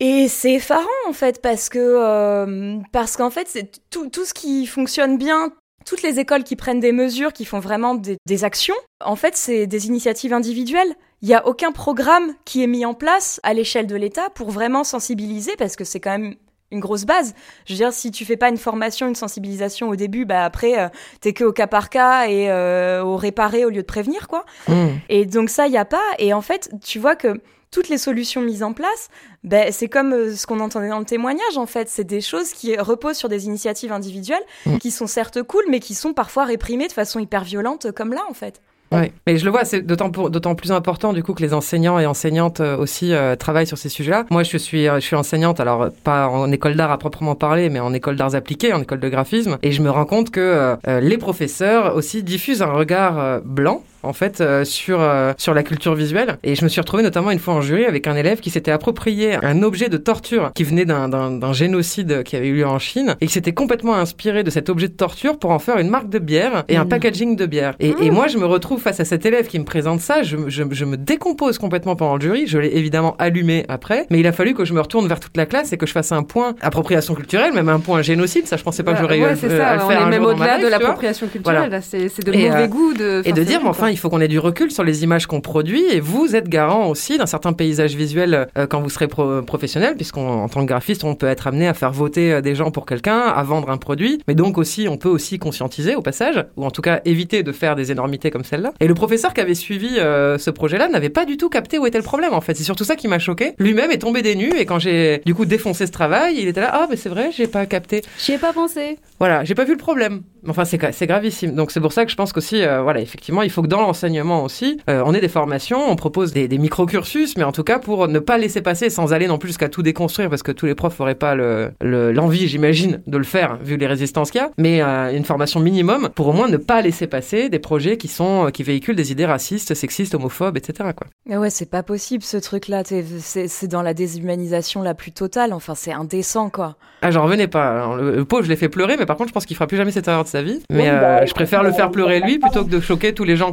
Et 0.00 0.28
c'est 0.28 0.52
effarant 0.52 0.86
en 1.08 1.12
fait 1.12 1.42
parce 1.42 1.68
que 1.68 1.78
euh, 1.80 2.76
parce 2.92 3.16
qu'en 3.16 3.30
fait 3.30 3.48
c'est 3.48 3.72
tout, 3.90 4.08
tout 4.08 4.24
ce 4.24 4.32
qui 4.32 4.66
fonctionne 4.66 5.18
bien, 5.18 5.50
toutes 5.88 6.02
les 6.02 6.20
écoles 6.20 6.44
qui 6.44 6.54
prennent 6.54 6.80
des 6.80 6.92
mesures, 6.92 7.32
qui 7.32 7.46
font 7.46 7.60
vraiment 7.60 7.94
des, 7.94 8.18
des 8.26 8.44
actions, 8.44 8.74
en 9.02 9.16
fait 9.16 9.36
c'est 9.36 9.66
des 9.66 9.86
initiatives 9.86 10.34
individuelles. 10.34 10.94
Il 11.22 11.28
n'y 11.28 11.34
a 11.34 11.46
aucun 11.46 11.72
programme 11.72 12.34
qui 12.44 12.62
est 12.62 12.66
mis 12.66 12.84
en 12.84 12.94
place 12.94 13.40
à 13.42 13.54
l'échelle 13.54 13.86
de 13.86 13.96
l'État 13.96 14.28
pour 14.34 14.50
vraiment 14.50 14.84
sensibiliser 14.84 15.52
parce 15.56 15.76
que 15.76 15.84
c'est 15.84 15.98
quand 15.98 16.10
même 16.10 16.36
une 16.70 16.80
grosse 16.80 17.06
base. 17.06 17.34
Je 17.64 17.72
veux 17.72 17.78
dire, 17.78 17.92
si 17.92 18.10
tu 18.10 18.24
fais 18.24 18.36
pas 18.36 18.50
une 18.50 18.58
formation, 18.58 19.08
une 19.08 19.14
sensibilisation 19.14 19.88
au 19.88 19.96
début, 19.96 20.26
bah 20.26 20.44
après, 20.44 20.78
euh, 20.78 20.88
t'es 21.20 21.32
que 21.32 21.44
au 21.44 21.52
cas 21.52 21.66
par 21.66 21.88
cas 21.88 22.28
et 22.28 22.50
euh, 22.50 23.02
au 23.02 23.16
réparer 23.16 23.64
au 23.64 23.70
lieu 23.70 23.80
de 23.80 23.86
prévenir, 23.86 24.28
quoi. 24.28 24.44
Mm. 24.68 24.88
Et 25.08 25.24
donc 25.24 25.48
ça, 25.48 25.66
il 25.66 25.72
y 25.72 25.78
a 25.78 25.86
pas. 25.86 26.04
Et 26.18 26.34
en 26.34 26.42
fait, 26.42 26.70
tu 26.84 26.98
vois 26.98 27.16
que 27.16 27.40
toutes 27.70 27.88
les 27.88 27.98
solutions 27.98 28.40
mises 28.40 28.62
en 28.62 28.72
place, 28.72 29.08
ben, 29.44 29.70
c'est 29.72 29.88
comme 29.88 30.12
euh, 30.12 30.34
ce 30.34 30.46
qu'on 30.46 30.60
entendait 30.60 30.88
dans 30.88 30.98
le 30.98 31.04
témoignage, 31.04 31.56
en 31.56 31.66
fait. 31.66 31.88
C'est 31.88 32.04
des 32.04 32.20
choses 32.20 32.52
qui 32.52 32.76
reposent 32.76 33.16
sur 33.16 33.28
des 33.28 33.46
initiatives 33.46 33.92
individuelles, 33.92 34.42
Mm. 34.66 34.78
qui 34.78 34.90
sont 34.90 35.06
certes 35.06 35.42
cool, 35.42 35.64
mais 35.70 35.80
qui 35.80 35.94
sont 35.94 36.12
parfois 36.12 36.44
réprimées 36.44 36.88
de 36.88 36.92
façon 36.92 37.18
hyper 37.18 37.44
violente, 37.44 37.86
euh, 37.86 37.92
comme 37.92 38.12
là, 38.12 38.22
en 38.28 38.34
fait. 38.34 38.60
Ouais. 38.90 39.12
Mais 39.26 39.36
je 39.36 39.44
le 39.44 39.50
vois, 39.50 39.66
c'est 39.66 39.82
d'autant 39.82 40.54
plus 40.54 40.72
important 40.72 41.12
du 41.12 41.22
coup 41.22 41.34
que 41.34 41.42
les 41.42 41.52
enseignants 41.52 41.98
et 41.98 42.06
enseignantes 42.06 42.60
euh, 42.60 42.78
aussi 42.78 43.12
euh, 43.12 43.36
travaillent 43.36 43.66
sur 43.66 43.76
ces 43.76 43.90
sujets-là. 43.90 44.24
Moi, 44.30 44.44
je 44.44 44.56
suis 44.56 44.86
je 44.86 45.00
suis 45.00 45.14
enseignante, 45.14 45.60
alors 45.60 45.90
pas 46.04 46.28
en 46.28 46.50
école 46.50 46.74
d'art 46.74 46.90
à 46.90 46.96
proprement 46.96 47.34
parler, 47.34 47.68
mais 47.68 47.80
en 47.80 47.92
école 47.92 48.16
d'arts 48.16 48.34
appliqués, 48.34 48.72
en 48.72 48.80
école 48.80 49.00
de 49.00 49.08
graphisme, 49.10 49.58
et 49.62 49.72
je 49.72 49.82
me 49.82 49.90
rends 49.90 50.06
compte 50.06 50.30
que 50.30 50.40
euh, 50.86 51.00
les 51.00 51.18
professeurs 51.18 51.96
aussi 51.96 52.22
diffusent 52.22 52.62
un 52.62 52.72
regard 52.72 53.18
euh, 53.18 53.40
blanc 53.44 53.82
en 54.02 54.12
fait 54.12 54.40
euh, 54.40 54.64
sur 54.64 55.00
euh, 55.00 55.32
sur 55.38 55.54
la 55.54 55.62
culture 55.62 55.94
visuelle. 55.94 56.38
Et 56.44 56.54
je 56.54 56.64
me 56.64 56.68
suis 56.68 56.80
retrouvé 56.80 57.02
notamment 57.02 57.30
une 57.30 57.38
fois 57.38 57.54
en 57.54 57.60
jury 57.60 57.84
avec 57.84 58.06
un 58.06 58.16
élève 58.16 58.40
qui 58.40 58.50
s'était 58.50 58.70
approprié 58.70 59.34
un 59.44 59.62
objet 59.62 59.88
de 59.88 59.96
torture 59.96 60.50
qui 60.54 60.64
venait 60.64 60.84
d'un 60.84 61.52
génocide 61.52 62.22
qui 62.22 62.36
avait 62.36 62.48
eu 62.48 62.54
lieu 62.56 62.66
en 62.66 62.78
Chine 62.78 63.16
et 63.20 63.26
qui 63.26 63.32
s'était 63.32 63.52
complètement 63.52 63.94
inspiré 63.96 64.42
de 64.44 64.50
cet 64.50 64.68
objet 64.68 64.88
de 64.88 64.92
torture 64.94 65.38
pour 65.38 65.50
en 65.50 65.58
faire 65.58 65.78
une 65.78 65.88
marque 65.88 66.08
de 66.08 66.18
bière 66.18 66.64
et 66.68 66.76
un 66.76 66.82
Mhm. 66.84 66.88
packaging 66.88 67.36
de 67.36 67.46
bière. 67.46 67.74
Et, 67.80 67.94
et 68.00 68.10
moi, 68.10 68.26
je 68.28 68.38
me 68.38 68.46
retrouve 68.46 68.80
face 68.80 69.00
à 69.00 69.04
cet 69.04 69.26
élève 69.26 69.46
qui 69.46 69.58
me 69.58 69.64
présente 69.64 70.00
ça, 70.00 70.22
je, 70.22 70.36
je, 70.48 70.62
je 70.70 70.84
me 70.84 70.96
décompose 70.96 71.58
complètement 71.58 71.96
pendant 71.96 72.14
le 72.16 72.20
jury. 72.20 72.46
Je 72.46 72.58
l'ai 72.58 72.76
évidemment 72.76 73.16
allumé 73.18 73.64
après, 73.68 74.06
mais 74.10 74.20
il 74.20 74.26
a 74.26 74.32
fallu 74.32 74.54
que 74.54 74.64
je 74.64 74.72
me 74.74 74.80
retourne 74.80 75.06
vers 75.08 75.20
toute 75.20 75.36
la 75.36 75.46
classe 75.46 75.72
et 75.72 75.76
que 75.76 75.86
je 75.86 75.92
fasse 75.92 76.12
un 76.12 76.22
point 76.22 76.54
appropriation 76.60 77.14
culturelle, 77.14 77.52
même 77.52 77.68
un 77.68 77.80
point 77.80 78.02
génocide. 78.02 78.46
Ça, 78.46 78.56
je 78.56 78.62
pensais 78.62 78.82
pas 78.82 78.92
que 78.94 79.00
j'aurais 79.00 79.18
eu 79.18 79.22
ouais, 79.22 79.28
à- 79.28 79.30
euh, 79.44 79.62
à 79.74 79.78
ça. 79.78 79.84
On 79.84 79.88
faire 79.88 80.00
est 80.00 80.04
un 80.04 80.08
même 80.08 80.24
au-delà 80.24 80.58
de 80.58 80.68
l'appropriation 80.68 81.26
culturelle. 81.28 81.58
Voilà. 81.68 81.80
C'est 81.80 82.24
de 82.24 82.32
Et, 82.32 82.48
mauvais 82.48 82.62
euh, 82.62 82.66
goût 82.66 82.94
de. 82.94 83.22
Et 83.24 83.32
de 83.32 83.42
dire, 83.42 83.60
mais 83.62 83.68
enfin, 83.68 83.87
quoi. 83.88 83.92
il 83.92 83.98
faut 83.98 84.08
qu'on 84.10 84.20
ait 84.20 84.28
du 84.28 84.38
recul 84.38 84.70
sur 84.70 84.84
les 84.84 85.04
images 85.04 85.26
qu'on 85.26 85.40
produit 85.40 85.82
et 85.90 86.00
vous 86.00 86.36
êtes 86.36 86.48
garant 86.48 86.88
aussi 86.88 87.18
d'un 87.18 87.26
certain 87.26 87.52
paysage 87.52 87.94
visuel 87.94 88.48
euh, 88.56 88.66
quand 88.66 88.80
vous 88.80 88.90
serez 88.90 89.08
pro- 89.08 89.42
professionnel, 89.42 89.94
puisqu'en 89.96 90.48
tant 90.48 90.60
que 90.62 90.66
graphiste, 90.66 91.04
on 91.04 91.14
peut 91.14 91.26
être 91.26 91.46
amené 91.46 91.68
à 91.68 91.74
faire 91.74 91.92
voter 91.92 92.32
euh, 92.32 92.40
des 92.40 92.54
gens 92.54 92.70
pour 92.70 92.86
quelqu'un, 92.86 93.20
à 93.20 93.42
vendre 93.42 93.70
un 93.70 93.76
produit, 93.78 94.20
mais 94.28 94.34
donc 94.34 94.58
aussi, 94.58 94.86
on 94.88 94.96
peut 94.96 95.08
aussi 95.08 95.38
conscientiser 95.38 95.94
au 95.96 96.02
passage, 96.02 96.44
ou 96.56 96.64
en 96.64 96.70
tout 96.70 96.82
cas 96.82 97.00
éviter 97.04 97.42
de 97.42 97.52
faire 97.52 97.76
des 97.76 97.90
énormités 97.92 98.30
comme 98.30 98.44
celle-là. 98.44 98.72
Et 98.80 98.86
le 98.86 98.94
professeur 98.94 99.34
qui 99.34 99.40
avait 99.40 99.54
suivi 99.54 99.98
euh, 99.98 100.38
ce 100.38 100.50
projet-là 100.50 100.88
n'avait 100.88 101.08
pas 101.10 101.24
du 101.24 101.36
tout 101.36 101.48
capté 101.48 101.78
où 101.78 101.86
était 101.86 101.98
le 101.98 102.04
problème, 102.04 102.34
en 102.34 102.40
fait. 102.40 102.54
C'est 102.54 102.64
surtout 102.64 102.84
ça 102.84 102.96
qui 102.96 103.08
m'a 103.08 103.18
choqué. 103.18 103.52
Lui-même 103.58 103.90
est 103.90 103.98
tombé 103.98 104.22
des 104.22 104.36
nues 104.36 104.52
et 104.58 104.64
quand 104.66 104.78
j'ai 104.78 105.22
du 105.26 105.34
coup 105.34 105.44
défoncé 105.44 105.86
ce 105.86 105.92
travail, 105.92 106.36
il 106.38 106.48
était 106.48 106.60
là, 106.60 106.70
ah, 106.72 106.86
mais 106.90 106.96
c'est 106.96 107.08
vrai, 107.08 107.30
j'ai 107.36 107.46
pas 107.46 107.66
capté. 107.66 108.02
J'y 108.18 108.32
ai 108.32 108.38
pas 108.38 108.52
pensé. 108.52 108.98
Voilà, 109.18 109.44
j'ai 109.44 109.54
pas 109.54 109.64
vu 109.64 109.72
le 109.72 109.78
problème. 109.78 110.22
Enfin, 110.48 110.64
c'est 110.64 110.78
c'est 110.92 111.06
gravissime. 111.06 111.54
Donc 111.54 111.70
c'est 111.72 111.80
pour 111.80 111.92
ça 111.92 112.04
que 112.04 112.10
je 112.10 112.16
pense 112.16 112.32
qu'aussi, 112.32 112.62
euh, 112.62 112.82
voilà, 112.82 113.00
effectivement, 113.00 113.42
il 113.42 113.50
faut 113.50 113.62
que 113.62 113.66
dans 113.66 113.77
l'enseignement 113.80 114.44
aussi, 114.44 114.80
euh, 114.88 115.02
on 115.04 115.14
ait 115.14 115.20
des 115.20 115.28
formations, 115.28 115.90
on 115.90 115.96
propose 115.96 116.32
des, 116.32 116.48
des 116.48 116.58
micro-cursus, 116.58 117.36
mais 117.36 117.44
en 117.44 117.52
tout 117.52 117.64
cas 117.64 117.78
pour 117.78 118.08
ne 118.08 118.18
pas 118.18 118.38
laisser 118.38 118.60
passer 118.62 118.90
sans 118.90 119.12
aller 119.12 119.26
non 119.26 119.38
plus 119.38 119.48
jusqu'à 119.48 119.68
tout 119.68 119.82
déconstruire, 119.82 120.30
parce 120.30 120.42
que 120.42 120.52
tous 120.52 120.66
les 120.66 120.74
profs 120.74 120.98
n'auraient 120.98 121.14
pas 121.14 121.34
l'envie, 121.34 121.70
le, 121.80 122.12
l'envie, 122.12 122.48
j'imagine, 122.48 123.02
de 123.06 123.18
le 123.18 123.24
faire 123.24 123.58
vu 123.62 123.76
les 123.76 123.86
résistances 123.86 124.30
qu'il 124.30 124.40
y 124.40 124.44
a. 124.44 124.50
Mais 124.58 124.82
euh, 124.82 125.16
une 125.16 125.24
formation 125.24 125.60
minimum 125.60 126.08
pour 126.14 126.28
au 126.28 126.32
moins 126.32 126.48
ne 126.48 126.56
pas 126.56 126.80
laisser 126.80 127.06
passer 127.06 127.48
des 127.48 127.58
projets 127.58 127.96
qui 127.96 128.08
sont 128.08 128.46
euh, 128.46 128.50
qui 128.50 128.62
véhiculent 128.62 128.96
des 128.96 129.12
idées 129.12 129.26
racistes, 129.26 129.74
sexistes, 129.74 130.14
homophobes, 130.14 130.56
etc. 130.56 130.90
Quoi. 130.96 131.06
Mais 131.28 131.36
ouais, 131.36 131.50
c'est 131.50 131.70
pas 131.70 131.82
possible 131.82 132.22
ce 132.22 132.36
truc-là. 132.36 132.82
C'est 132.84 133.48
c'est 133.48 133.68
dans 133.68 133.82
la 133.82 133.94
déshumanisation 133.94 134.82
la 134.82 134.94
plus 134.94 135.12
totale. 135.12 135.52
Enfin, 135.52 135.74
c'est 135.74 135.92
indécent, 135.92 136.50
quoi. 136.50 136.76
Ah, 137.02 137.10
j'en 137.10 137.22
revenais 137.24 137.46
pas. 137.46 137.70
Alors, 137.70 137.96
le, 137.96 138.16
le 138.16 138.24
pauvre, 138.24 138.42
je 138.42 138.48
l'ai 138.48 138.56
fait 138.56 138.68
pleurer, 138.68 138.96
mais 138.98 139.06
par 139.06 139.16
contre, 139.16 139.28
je 139.28 139.34
pense 139.34 139.46
qu'il 139.46 139.56
fera 139.56 139.66
plus 139.66 139.76
jamais 139.76 139.92
cette 139.92 140.08
erreur 140.08 140.24
de 140.24 140.28
sa 140.28 140.42
vie. 140.42 140.60
Mais 140.70 140.82
Oui, 140.82 140.88
euh, 140.88 141.00
bah, 141.00 141.26
je 141.26 141.32
préfère 141.34 141.62
le 141.62 141.72
faire 141.72 141.90
pleurer 141.90 142.20
lui 142.20 142.38
plutôt 142.38 142.64
que 142.64 142.70
de 142.70 142.80
choquer 142.80 143.12
tous 143.12 143.24
les 143.24 143.36
gens 143.36 143.52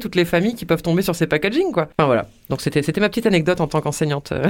toutes 0.00 0.16
les 0.16 0.24
familles 0.24 0.54
qui 0.54 0.64
peuvent 0.64 0.82
tomber 0.82 1.02
sur 1.02 1.14
ces 1.14 1.26
packaging, 1.26 1.72
quoi. 1.72 1.88
Enfin 1.98 2.06
voilà. 2.06 2.26
Donc 2.50 2.60
c'était 2.60 2.82
c'était 2.82 3.00
ma 3.00 3.08
petite 3.08 3.26
anecdote 3.26 3.60
en 3.60 3.66
tant 3.66 3.80
qu'enseignante 3.80 4.32
euh, 4.32 4.46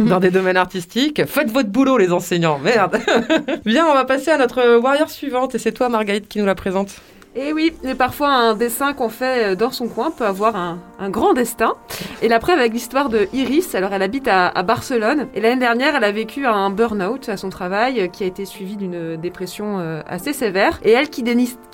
dans 0.08 0.20
des 0.20 0.30
domaines 0.30 0.56
artistiques. 0.56 1.24
Faites 1.26 1.50
votre 1.50 1.70
boulot, 1.70 1.98
les 1.98 2.12
enseignants. 2.12 2.58
Merde. 2.58 2.98
Bien, 3.64 3.86
on 3.86 3.94
va 3.94 4.04
passer 4.04 4.30
à 4.30 4.38
notre 4.38 4.78
warrior 4.78 5.10
suivante, 5.10 5.54
et 5.54 5.58
c'est 5.58 5.72
toi, 5.72 5.88
Marguerite, 5.88 6.28
qui 6.28 6.38
nous 6.38 6.46
la 6.46 6.54
présente. 6.54 7.00
Et 7.36 7.52
oui, 7.52 7.72
mais 7.84 7.94
parfois 7.94 8.30
un 8.30 8.54
dessin 8.54 8.92
qu'on 8.94 9.08
fait 9.08 9.52
euh, 9.52 9.54
dans 9.54 9.70
son 9.70 9.86
coin 9.86 10.10
peut 10.10 10.24
avoir 10.24 10.56
un, 10.56 10.78
un 10.98 11.10
grand 11.10 11.34
destin. 11.34 11.74
Et 12.22 12.28
la 12.28 12.38
preuve 12.38 12.58
avec 12.58 12.72
l'histoire 12.72 13.08
de 13.08 13.28
Iris, 13.32 13.74
alors 13.74 13.92
elle 13.92 14.02
habite 14.02 14.28
à, 14.28 14.48
à 14.48 14.62
Barcelone. 14.62 15.28
Et 15.34 15.40
l'année 15.40 15.60
dernière, 15.60 15.94
elle 15.94 16.04
a 16.04 16.10
vécu 16.10 16.46
un 16.46 16.70
burn-out 16.70 17.28
à 17.28 17.36
son 17.36 17.48
travail 17.50 18.00
euh, 18.00 18.06
qui 18.08 18.24
a 18.24 18.26
été 18.26 18.44
suivi 18.44 18.76
d'une 18.76 19.16
dépression 19.16 19.78
euh, 19.78 20.02
assez 20.08 20.32
sévère. 20.32 20.80
Et 20.82 20.90
elle 20.90 21.10
qui, 21.10 21.22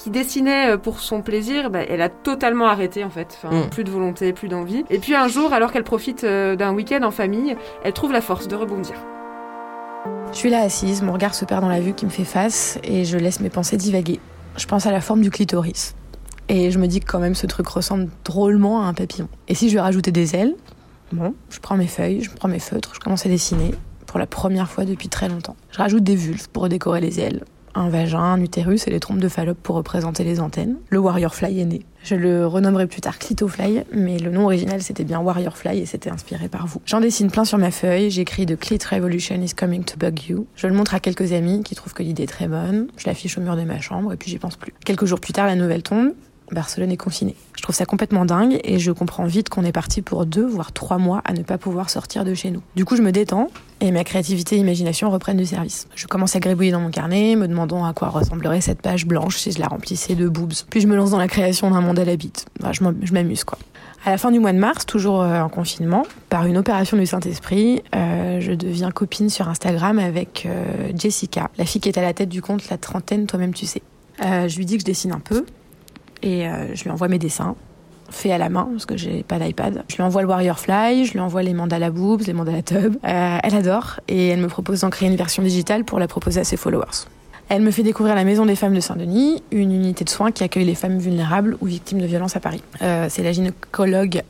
dessinait 0.07 0.77
pour 0.79 1.01
son 1.01 1.23
plaisir, 1.23 1.71
bah, 1.71 1.81
elle 1.89 2.03
a 2.03 2.09
totalement 2.09 2.67
arrêté 2.67 3.05
en 3.05 3.11
fait. 3.11 3.39
Enfin, 3.43 3.55
Mm. 3.55 3.71
Plus 3.71 3.85
de 3.85 3.91
volonté, 3.91 4.33
plus 4.33 4.49
d'envie. 4.49 4.85
Et 4.91 4.99
puis 4.99 5.15
un 5.15 5.29
jour, 5.29 5.53
alors 5.53 5.71
qu'elle 5.71 5.85
profite 5.85 6.25
d'un 6.25 6.75
week-end 6.75 7.03
en 7.03 7.11
famille, 7.11 7.57
elle 7.85 7.93
trouve 7.93 8.13
la 8.13 8.21
force 8.21 8.49
de 8.49 8.57
rebondir. 8.57 8.95
Je 10.33 10.37
suis 10.37 10.51
là 10.51 10.63
assise, 10.63 11.03
mon 11.03 11.13
regard 11.13 11.35
se 11.35 11.45
perd 11.45 11.61
dans 11.61 11.69
la 11.69 11.81
vue 11.81 11.95
qui 11.95 12.05
me 12.05 12.11
fait 12.11 12.25
face 12.25 12.79
et 12.83 13.05
je 13.05 13.17
laisse 13.17 13.41
mes 13.41 13.51
pensées 13.51 13.77
divaguer. 13.77 14.19
Je 14.57 14.67
pense 14.67 14.87
à 14.87 14.93
la 14.93 15.01
forme 15.01 15.21
du 15.21 15.31
clitoris. 15.31 15.95
Et 16.49 16.71
je 16.71 16.79
me 16.79 16.87
dis 16.87 17.01
que 17.01 17.07
quand 17.07 17.21
même 17.21 17.35
ce 17.35 17.47
truc 17.47 17.67
ressemble 17.69 18.09
drôlement 18.25 18.83
à 18.83 18.87
un 18.87 18.95
papillon. 18.95 19.29
Et 19.49 19.55
si 19.55 19.69
je 19.69 19.75
lui 19.75 19.81
rajoutais 19.81 20.13
des 20.13 20.37
ailes 20.37 20.55
Bon, 21.13 21.35
je 21.51 21.61
prends 21.61 21.77
mes 21.77 21.87
feuilles, 21.87 22.23
je 22.23 22.31
prends 22.31 22.49
mes 22.49 22.59
feutres, 22.59 22.93
je 22.95 23.01
commence 23.01 23.25
à 23.25 23.29
dessiner 23.29 23.73
pour 24.07 24.19
la 24.19 24.27
première 24.27 24.71
fois 24.71 24.85
depuis 24.85 25.09
très 25.09 25.29
longtemps. 25.29 25.57
Je 25.71 25.79
rajoute 25.79 26.03
des 26.03 26.17
vulves 26.17 26.49
pour 26.49 26.69
décorer 26.69 27.01
les 27.01 27.21
ailes, 27.21 27.45
un 27.75 27.89
vagin, 27.89 28.19
un 28.19 28.41
utérus 28.41 28.87
et 28.87 28.91
les 28.91 29.01
trompes 29.01 29.19
de 29.19 29.29
Fallope 29.29 29.59
pour 29.63 29.77
représenter 29.77 30.25
les 30.25 30.41
antennes. 30.41 30.77
Le 30.91 30.99
Warrior 30.99 31.35
Fly 31.35 31.61
est 31.61 31.65
né. 31.65 31.83
Je 32.03 32.15
le 32.15 32.47
renommerai 32.47 32.87
plus 32.87 33.01
tard 33.01 33.19
Clitofly, 33.19 33.83
mais 33.93 34.19
le 34.19 34.31
nom 34.31 34.45
original 34.45 34.83
c'était 34.83 35.05
bien 35.05 35.21
Warrior 35.21 35.57
Fly 35.57 35.79
et 35.79 35.87
c'était 35.87 36.11
inspiré 36.11 36.49
par 36.49 36.67
vous. 36.67 36.81
J'en 36.85 37.01
dessine 37.01 37.31
plein 37.31 37.45
sur 37.45 37.59
ma 37.59 37.71
feuille, 37.71 38.11
j'écris 38.11 38.47
The 38.47 38.57
Clit 38.57 38.81
Revolution 38.91 39.41
is 39.41 39.55
coming 39.55 39.85
to 39.85 39.97
bug 39.97 40.21
you. 40.29 40.47
Je 40.55 40.67
le 40.67 40.75
montre 40.75 40.95
à 40.95 41.01
quelques 41.01 41.33
amis 41.33 41.63
qui 41.63 41.75
trouvent 41.75 41.95
que 41.95 42.03
l'idée 42.03 42.25
est 42.25 42.27
très 42.27 42.49
bonne. 42.49 42.89
Je 42.97 43.07
l'affiche 43.07 43.39
au 43.39 43.41
mur 43.41 43.57
de 43.57 43.63
ma 43.63 43.81
chambre 43.81 44.13
et 44.13 44.17
puis 44.17 44.31
j'y 44.31 44.39
pense 44.39 44.57
plus. 44.57 44.75
Quelques 44.85 45.07
jours 45.07 45.21
plus 45.21 45.33
tard, 45.33 45.47
la 45.47 45.57
nouvelle 45.57 45.83
tombe. 45.83 46.13
Barcelone 46.53 46.93
est 46.93 46.97
confinée. 46.97 47.35
Je 47.57 47.63
trouve 47.63 47.75
ça 47.75 47.87
complètement 47.87 48.25
dingue 48.25 48.61
et 48.65 48.79
je 48.79 48.93
comprends 48.93 49.25
vite 49.25 49.49
qu'on 49.49 49.65
est 49.65 49.73
parti 49.73 50.03
pour 50.03 50.27
deux 50.27 50.47
voire 50.47 50.73
trois 50.73 50.99
mois 50.99 51.23
à 51.25 51.33
ne 51.33 51.43
pas 51.43 51.57
pouvoir 51.59 51.89
sortir 51.91 52.25
de 52.25 52.35
chez 52.35 52.51
nous. 52.51 52.61
Du 52.77 52.85
coup, 52.85 52.97
je 52.97 53.03
me 53.03 53.13
détends 53.13 53.49
et 53.81 53.91
ma 53.91 54.05
créativité 54.05 54.57
et 54.57 54.59
imagination 54.59 55.11
reprennent 55.11 55.37
du 55.39 55.47
service. 55.47 55.89
Je 55.95 56.07
commence 56.07 56.37
à 56.37 56.41
gribouiller 56.41 56.73
dans 56.73 56.81
mon 56.81 56.91
carnet, 56.91 57.35
me 57.37 57.49
demandant 57.49 57.85
à 57.85 57.93
quoi 57.95 58.09
ressemblerait 58.09 58.61
cette 58.61 58.83
page 58.83 59.07
blanche 59.07 59.37
si 59.39 59.53
je 59.53 59.59
la 59.59 59.67
remplissais 59.69 60.15
de 60.15 60.29
boobs. 60.29 60.53
Puis 60.71 60.81
je 60.81 60.87
me 60.87 60.97
lance 60.97 61.11
dans 61.11 61.19
la 61.19 61.29
création 61.29 61.71
d'un 61.71 61.81
monde 61.81 61.99
à 61.99 62.05
la 62.05 62.17
bite. 62.17 62.47
Je 62.73 62.85
m'am- 62.85 62.99
je 63.03 63.13
m'amuse 63.13 63.45
quoi. 63.45 63.59
À 64.07 64.11
la 64.11 64.19
fin 64.19 64.31
du 64.31 64.39
mois 64.39 64.53
de 64.53 64.59
mars, 64.59 64.85
toujours 64.85 65.23
euh, 65.23 65.41
en 65.41 65.49
confinement, 65.49 66.03
par 66.29 66.45
une 66.45 66.59
opération 66.59 66.99
du 66.99 67.07
Saint-Esprit, 67.07 67.83
euh, 67.97 68.39
je 68.39 68.53
deviens 68.53 68.91
copine 68.91 69.31
sur 69.31 69.49
Instagram 69.49 69.99
avec 69.99 70.45
euh, 70.45 70.93
Jessica, 70.95 71.49
la 71.57 71.65
fille 71.65 71.81
qui 71.81 71.89
est 71.89 71.97
à 71.99 72.03
la 72.03 72.13
tête 72.13 72.29
du 72.29 72.43
compte 72.43 72.69
La 72.69 72.77
Trentaine, 72.77 73.27
toi-même 73.27 73.55
tu 73.55 73.65
sais. 73.65 73.81
Je 74.21 74.57
lui 74.59 74.67
dis 74.67 74.75
que 74.75 74.81
je 74.81 74.85
dessine 74.85 75.13
un 75.13 75.21
peu 75.21 75.47
et 76.25 76.49
euh, 76.49 76.75
je 76.75 76.83
lui 76.83 76.91
envoie 76.91 77.09
mes 77.09 77.19
dessins 77.19 77.55
faits 78.11 78.33
à 78.33 78.39
la 78.39 78.49
main 78.49 78.69
parce 78.73 78.87
que 78.87 78.97
j'ai 78.97 79.23
pas 79.23 79.39
d'iPad. 79.39 79.85
Je 79.89 79.97
lui 79.97 80.03
envoie 80.03 80.23
le 80.23 80.29
Warrior 80.29 80.59
Fly, 80.59 81.05
je 81.05 81.13
lui 81.13 81.21
envoie 81.21 81.43
les 81.43 81.53
mandala 81.53 81.91
boobs, 81.91 82.23
les 82.27 82.33
mandala 82.33 82.63
tub. 82.63 82.97
Euh, 83.05 83.39
elle 83.43 83.55
adore 83.55 84.01
et 84.09 84.29
elle 84.29 84.41
me 84.41 84.49
propose 84.49 84.81
d'en 84.81 84.91
créer 84.91 85.09
une 85.09 85.17
version 85.17 85.43
digitale 85.43 85.85
pour 85.85 85.99
la 85.99 86.09
proposer 86.09 86.41
à 86.41 86.45
ses 86.45 86.57
followers. 86.57 87.07
Elle 87.51 87.61
me 87.61 87.71
fait 87.71 87.83
découvrir 87.83 88.15
la 88.15 88.25
Maison 88.25 88.47
des 88.47 88.57
Femmes 88.57 88.73
de 88.73 88.81
Saint-Denis, 88.81 89.43
une 89.53 89.71
unité 89.71 90.05
de 90.05 90.09
soins 90.09 90.33
qui 90.33 90.43
accueille 90.43 90.65
les 90.65 90.75
femmes 90.75 90.99
vulnérables 90.99 91.59
ou 91.61 91.67
victimes 91.67 92.01
de 92.01 92.07
violences 92.07 92.37
à 92.37 92.41
Paris. 92.41 92.63
Euh, 92.81 93.09
c'est 93.11 93.23
la 93.23 93.33
gynécologue 93.33 94.23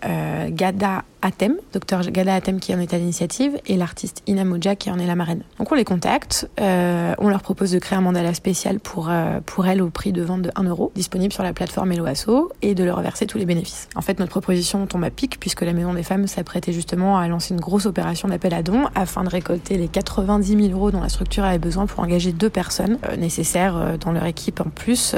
Gada 0.49 1.05
Atem, 1.25 1.57
docteur 1.73 2.03
Gada 2.11 2.35
Atem 2.35 2.61
qui 2.61 2.75
en 2.75 2.79
est 2.79 2.93
à 2.93 2.99
l'initiative, 2.99 3.59
et 3.67 3.79
l'artiste 3.79 4.23
Ina 4.27 4.45
Moja 4.45 4.77
qui 4.77 4.91
en 4.91 4.99
est 4.99 5.07
la 5.07 5.17
marraine. 5.17 5.43
Donc 5.59 5.73
on 5.73 5.75
les 5.75 5.85
contacte, 5.85 6.51
euh, 6.61 7.15
on 7.17 7.31
leur 7.31 7.41
propose 7.41 7.71
de 7.71 7.79
créer 7.79 7.97
un 7.97 8.03
mandala 8.03 8.35
spécial 8.35 8.79
pour, 8.79 9.09
euh, 9.09 9.41
pour 9.47 9.67
elles 9.67 9.81
au 9.81 9.89
prix 9.89 10.13
de 10.13 10.23
vente 10.23 10.43
de 10.43 10.51
1 10.55 10.65
euro, 10.65 10.93
disponible 10.95 11.33
sur 11.33 11.43
la 11.43 11.55
plateforme 11.55 11.93
Eloasso, 11.93 12.53
et 12.61 12.75
de 12.75 12.85
leur 12.85 13.01
verser 13.01 13.25
tous 13.25 13.39
les 13.39 13.47
bénéfices. 13.47 13.89
En 13.97 14.03
fait, 14.03 14.19
notre 14.19 14.33
proposition 14.33 14.87
tombe 14.87 15.03
à 15.03 15.09
pic 15.09 15.41
puisque 15.41 15.63
la 15.63 15.73
Maison 15.73 15.95
des 15.95 16.03
Femmes 16.03 16.27
s'apprêtait 16.27 16.75
justement 16.75 17.17
à 17.17 17.27
lancer 17.27 17.55
une 17.55 17.61
grosse 17.61 17.87
opération 17.87 18.29
d'appel 18.29 18.53
à 18.53 18.63
dons 18.63 18.85
afin 18.95 19.25
de 19.25 19.31
récolter 19.31 19.79
les 19.79 19.89
90 19.89 20.69
000 20.69 20.79
euros 20.79 20.91
dont 20.91 21.01
la 21.01 21.09
structure 21.09 21.45
avait 21.45 21.59
besoin 21.59 21.87
pour 21.87 22.01
engager 22.01 22.33
deux 22.33 22.51
personnes 22.51 22.99
euh, 23.09 23.17
nécessaires 23.17 23.79
euh, 23.79 23.97
dans 23.97 24.13
leur 24.13 24.27
équipe 24.27 24.61
en 24.61 24.69
plus 24.69 25.17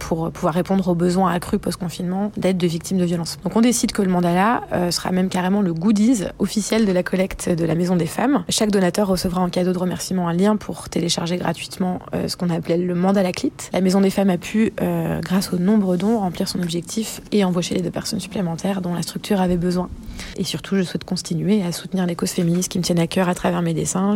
pour 0.00 0.32
pouvoir 0.32 0.54
répondre 0.54 0.88
aux 0.88 0.94
besoins 0.94 1.32
accrus 1.32 1.60
post-confinement 1.60 2.32
d'aide 2.36 2.56
de 2.56 2.66
victimes 2.66 2.98
de 2.98 3.04
violences. 3.04 3.38
Donc 3.44 3.54
on 3.54 3.60
décide 3.60 3.92
que 3.92 4.02
le 4.02 4.08
mandala 4.08 4.62
sera 4.90 5.12
même 5.12 5.28
carrément 5.36 5.60
le 5.60 5.74
goodies 5.74 6.24
officiel 6.38 6.86
de 6.86 6.92
la 6.92 7.02
collecte 7.02 7.50
de 7.50 7.66
la 7.66 7.74
Maison 7.74 7.94
des 7.94 8.06
Femmes. 8.06 8.42
Chaque 8.48 8.70
donateur 8.70 9.06
recevra 9.06 9.42
en 9.42 9.50
cadeau 9.50 9.74
de 9.74 9.78
remerciement 9.78 10.28
un 10.28 10.32
lien 10.32 10.56
pour 10.56 10.88
télécharger 10.88 11.36
gratuitement 11.36 11.98
euh, 12.14 12.26
ce 12.26 12.38
qu'on 12.38 12.48
appelait 12.48 12.78
le 12.78 12.94
mandala 12.94 13.32
clit. 13.32 13.52
La 13.74 13.82
Maison 13.82 14.00
des 14.00 14.08
Femmes 14.08 14.30
a 14.30 14.38
pu, 14.38 14.72
euh, 14.80 15.20
grâce 15.20 15.52
au 15.52 15.58
nombre 15.58 15.98
dons, 15.98 16.20
remplir 16.20 16.48
son 16.48 16.62
objectif 16.62 17.20
et 17.32 17.44
embaucher 17.44 17.74
les 17.74 17.82
deux 17.82 17.90
personnes 17.90 18.18
supplémentaires 18.18 18.80
dont 18.80 18.94
la 18.94 19.02
structure 19.02 19.42
avait 19.42 19.58
besoin. 19.58 19.90
Et 20.38 20.44
surtout, 20.44 20.74
je 20.74 20.84
souhaite 20.84 21.04
continuer 21.04 21.62
à 21.62 21.70
soutenir 21.70 22.06
les 22.06 22.16
causes 22.16 22.30
féministes 22.30 22.72
qui 22.72 22.78
me 22.78 22.82
tiennent 22.82 22.98
à 22.98 23.06
cœur 23.06 23.28
à 23.28 23.34
travers 23.34 23.60
mes 23.60 23.74
dessins. 23.74 24.14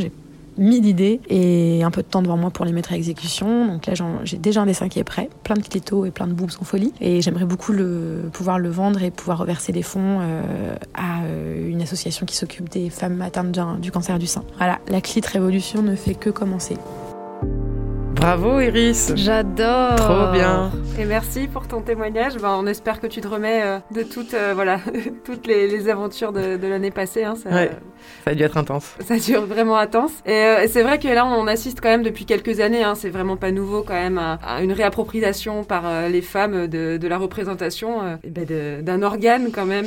Mille 0.59 0.87
idées 0.87 1.21
et 1.29 1.83
un 1.83 1.91
peu 1.91 2.03
de 2.03 2.07
temps 2.07 2.23
devant 2.23 2.37
moi 2.37 2.51
pour 2.51 2.65
les 2.65 2.73
mettre 2.73 2.93
à 2.93 2.97
exécution. 2.97 3.67
Donc 3.67 3.87
là, 3.87 3.95
j'ai 4.25 4.39
déjà 4.39 4.63
un 4.63 4.67
dessin 4.67 4.89
qui 4.89 4.99
est 4.99 5.05
prêt, 5.05 5.29
plein 5.43 5.57
de 5.57 5.63
clitos 5.63 6.05
et 6.05 6.11
plein 6.11 6.27
de 6.27 6.33
boobs 6.33 6.51
en 6.61 6.65
folie. 6.65 6.93
Et 7.01 7.21
j'aimerais 7.21 7.45
beaucoup 7.45 7.73
le, 7.73 8.29
pouvoir 8.33 8.59
le 8.59 8.69
vendre 8.69 9.03
et 9.03 9.11
pouvoir 9.11 9.39
reverser 9.39 9.73
des 9.73 9.83
fonds 9.83 10.19
euh, 10.21 10.75
à 10.95 11.23
euh, 11.25 11.69
une 11.69 11.83
association 11.83 12.27
qui 12.27 12.37
s'occupe 12.37 12.69
des 12.69 12.91
femmes 12.91 13.21
atteintes 13.23 13.59
du 13.81 13.91
cancer 13.91 14.19
du 14.19 14.27
sein. 14.27 14.45
Voilà, 14.59 14.79
la 14.89 15.01
clit 15.01 15.21
révolution 15.25 15.83
ne 15.83 15.95
fait 15.95 16.15
que 16.15 16.31
commencer. 16.31 16.77
Bravo, 18.21 18.61
Iris. 18.61 19.13
J'adore. 19.17 19.97
Trop 19.97 20.31
bien. 20.33 20.71
Et 20.99 21.07
merci 21.07 21.49
pour 21.49 21.67
ton 21.67 21.81
témoignage. 21.81 22.37
Ben, 22.37 22.55
on 22.61 22.67
espère 22.67 23.01
que 23.01 23.07
tu 23.07 23.23
te 23.23 23.29
remets 23.29 23.63
euh, 23.65 23.79
de 23.95 24.03
toutes, 24.03 24.35
euh, 24.35 24.53
voilà, 24.55 24.79
toutes 25.25 25.47
les, 25.47 25.67
les 25.67 25.89
aventures 25.89 26.31
de, 26.33 26.59
de 26.59 26.67
l'année 26.67 26.91
passée. 26.91 27.25
hein. 27.25 27.35
ça, 27.35 27.49
Ouais. 27.49 27.71
Ça 28.25 28.31
a 28.31 28.35
dû 28.35 28.43
être 28.43 28.57
intense. 28.59 28.95
ça 29.07 29.17
dure 29.17 29.47
vraiment 29.47 29.77
intense. 29.79 30.13
Et, 30.27 30.33
euh, 30.33 30.63
et 30.63 30.69
c'est 30.69 30.83
vrai 30.83 30.99
que 30.99 31.09
là, 31.09 31.25
on 31.27 31.47
assiste 31.47 31.81
quand 31.81 31.89
même 31.89 32.03
depuis 32.03 32.27
quelques 32.27 32.61
années, 32.61 32.83
hein, 32.83 32.95
c'est 32.95 33.09
vraiment 33.11 33.37
pas 33.37 33.51
nouveau 33.53 33.83
quand 33.83 33.95
même, 33.95 34.19
à, 34.19 34.39
à 34.47 34.63
une 34.63 34.73
réappropriation 34.73 35.65
par 35.65 35.85
les 36.11 36.23
femmes 36.23 36.67
de, 36.67 36.99
de 36.99 37.09
la 37.09 37.17
représentation 37.19 38.19
ben, 38.27 38.83
d'un 38.83 39.03
organe 39.03 39.51
quand 39.53 39.67
même 39.67 39.87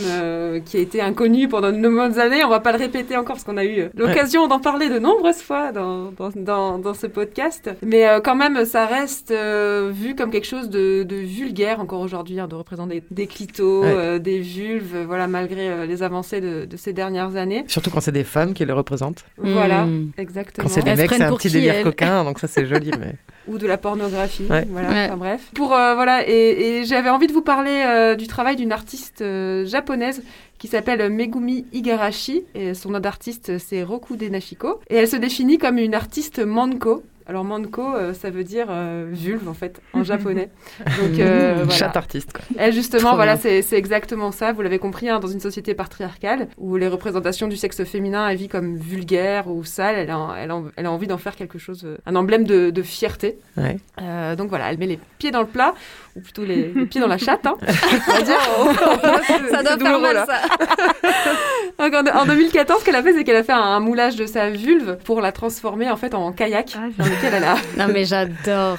qui 0.63 0.77
a 0.77 0.79
été 0.79 1.01
inconnu 1.01 1.47
pendant 1.47 1.71
de 1.71 1.77
nombreuses 1.77 2.17
années. 2.19 2.43
On 2.43 2.49
va 2.49 2.59
pas 2.59 2.71
le 2.71 2.77
répéter 2.79 3.15
encore 3.15 3.35
parce 3.35 3.43
qu'on 3.43 3.57
a 3.57 3.65
eu 3.65 3.89
l'occasion 3.95 4.47
d'en 4.47 4.59
parler 4.59 4.89
de 4.89 4.99
nombreuses 4.99 5.41
fois 5.41 5.71
dans, 5.71 6.11
dans, 6.17 6.29
dans, 6.35 6.77
dans 6.79 6.93
ce 6.93 7.07
podcast. 7.07 7.69
Mais 7.85 8.05
quand 8.23 8.35
même, 8.35 8.65
ça 8.65 8.85
reste 8.87 9.31
euh, 9.31 9.91
vu 9.93 10.15
comme 10.15 10.31
quelque 10.31 10.47
chose 10.47 10.69
de, 10.69 11.03
de 11.03 11.15
vulgaire 11.15 11.79
encore 11.79 12.01
aujourd'hui, 12.01 12.39
hein, 12.39 12.47
de 12.47 12.55
représenter 12.55 13.03
des 13.11 13.27
clitos, 13.27 13.81
Ouais. 13.83 13.93
euh, 13.95 14.19
des 14.19 14.39
vulves, 14.39 14.95
euh, 14.95 15.05
voilà, 15.05 15.27
malgré 15.27 15.69
euh, 15.69 15.85
les 15.85 16.01
avancées 16.01 16.41
de, 16.41 16.65
de 16.65 16.77
ces 16.77 16.93
dernières 16.93 17.35
années. 17.35 17.63
Surtout 17.67 17.91
quand 17.91 18.01
c'est 18.01 18.11
des 18.11 18.23
femmes 18.23 18.53
qui 18.53 18.65
les 18.65 18.73
représentent. 18.73 19.25
Voilà, 19.37 19.85
Mm. 19.85 20.11
exactement. 20.17 20.67
Quand 20.67 20.73
c'est 20.73 20.81
des 20.83 20.91
mecs, 20.91 20.99
c'est 21.01 21.05
prennent 21.07 21.21
un 21.23 21.27
pour 21.29 21.37
petit 21.37 21.51
délire 21.51 21.75
elles 21.75 21.83
coquin, 21.83 22.23
donc 22.25 22.39
ça 22.39 22.47
c'est 22.47 22.65
joli. 22.65 22.91
Mais... 22.99 23.15
ou 23.47 23.57
de 23.57 23.67
la 23.67 23.77
pornographie, 23.77 24.45
Ouais. 24.49 24.65
voilà, 24.69 24.89
Ouais. 24.89 25.05
enfin 25.07 25.17
bref. 25.17 25.41
Pour 25.53 25.73
euh, 25.75 25.93
voilà, 25.95 26.27
et, 26.27 26.79
et 26.79 26.85
j'avais 26.85 27.09
envie 27.09 27.27
de 27.27 27.33
vous 27.33 27.41
parler 27.41 27.83
euh, 27.85 28.15
du 28.15 28.27
travail 28.27 28.55
d'une 28.55 28.71
artiste 28.71 29.21
euh, 29.21 29.65
japonaise 29.65 30.23
qui 30.59 30.67
s'appelle 30.69 31.09
Megumi 31.09 31.65
Igarashi 31.73 32.43
et 32.55 32.73
son 32.73 32.91
nom 32.91 32.99
d'artiste 33.01 33.57
c'est 33.57 33.83
Roku 33.83 34.15
Denashiko 34.15 34.79
et 34.89 34.95
elle 34.95 35.07
se 35.09 35.17
définit 35.17 35.57
comme 35.57 35.77
une 35.77 35.93
artiste 35.93 36.39
manko 36.39 37.03
Alors 37.27 37.43
manko, 37.45 37.95
euh, 37.95 38.13
ça 38.13 38.29
veut 38.29 38.43
dire 38.43 38.67
euh, 38.69 39.07
vulve 39.09 39.47
en 39.47 39.53
fait, 39.53 39.79
en 39.93 40.03
japonais. 40.03 40.49
Donc 40.79 41.19
euh, 41.19 41.53
voilà. 41.55 41.71
Chat 41.71 41.95
artiste, 41.95 42.33
quoi. 42.33 42.41
Elle 42.57 42.73
justement, 42.73 43.09
Trop 43.09 43.15
voilà, 43.15 43.37
c'est 43.37 43.61
c'est 43.61 43.77
exactement 43.77 44.31
ça. 44.31 44.51
Vous 44.51 44.61
l'avez 44.61 44.79
compris, 44.79 45.09
hein, 45.09 45.19
dans 45.19 45.27
une 45.27 45.39
société 45.39 45.73
patriarcale 45.73 46.47
où 46.57 46.75
les 46.75 46.87
représentations 46.87 47.47
du 47.47 47.55
sexe 47.55 47.83
féminin 47.85 48.27
est 48.27 48.35
vue 48.35 48.47
comme 48.49 48.75
vulgaire 48.77 49.47
ou 49.47 49.63
sale, 49.63 49.95
elle 49.97 50.09
a, 50.11 50.35
elle 50.37 50.51
a, 50.51 50.61
elle 50.75 50.85
a 50.85 50.91
envie 50.91 51.07
d'en 51.07 51.17
faire 51.17 51.35
quelque 51.35 51.57
chose, 51.57 51.83
euh, 51.85 51.97
un 52.05 52.15
emblème 52.15 52.43
de, 52.43 52.69
de 52.69 52.81
fierté. 52.81 53.37
Ouais. 53.57 53.77
Euh, 54.01 54.35
donc 54.35 54.49
voilà, 54.49 54.69
elle 54.71 54.77
met 54.77 54.87
les 54.87 54.99
pieds 55.17 55.31
dans 55.31 55.41
le 55.41 55.47
plat, 55.47 55.73
ou 56.15 56.19
plutôt 56.21 56.43
les, 56.43 56.73
les 56.73 56.85
pieds 56.85 56.99
dans 57.01 57.07
la 57.07 57.17
chatte. 57.17 57.45
Hein. 57.45 57.55
On 57.61 58.11
va 58.11 58.21
dire. 58.21 58.39
Ça 59.49 59.63
doit 59.63 59.77
faire 59.77 59.99
mal, 59.99 60.13
là. 60.15 60.25
ça. 60.25 60.41
Donc, 61.79 61.93
en, 61.93 62.19
en 62.21 62.25
2014, 62.25 62.81
ce 62.81 62.85
qu'elle 62.85 62.95
a 62.95 63.01
fait, 63.03 63.13
c'est 63.13 63.23
qu'elle 63.23 63.35
a 63.35 63.43
fait 63.43 63.51
un, 63.53 63.57
un 63.57 63.79
moulage 63.79 64.15
de 64.15 64.25
sa 64.25 64.49
vulve 64.49 64.97
pour 65.03 65.21
la 65.21 65.31
transformer 65.31 65.89
en 65.89 65.95
fait 65.97 66.13
en 66.13 66.31
kayak 66.31 66.77
dans 66.97 67.05
lequel 67.15 67.33
elle 67.35 67.43
a. 67.43 67.55
Non, 67.77 67.91
mais 67.93 68.05
j'adore. 68.05 68.77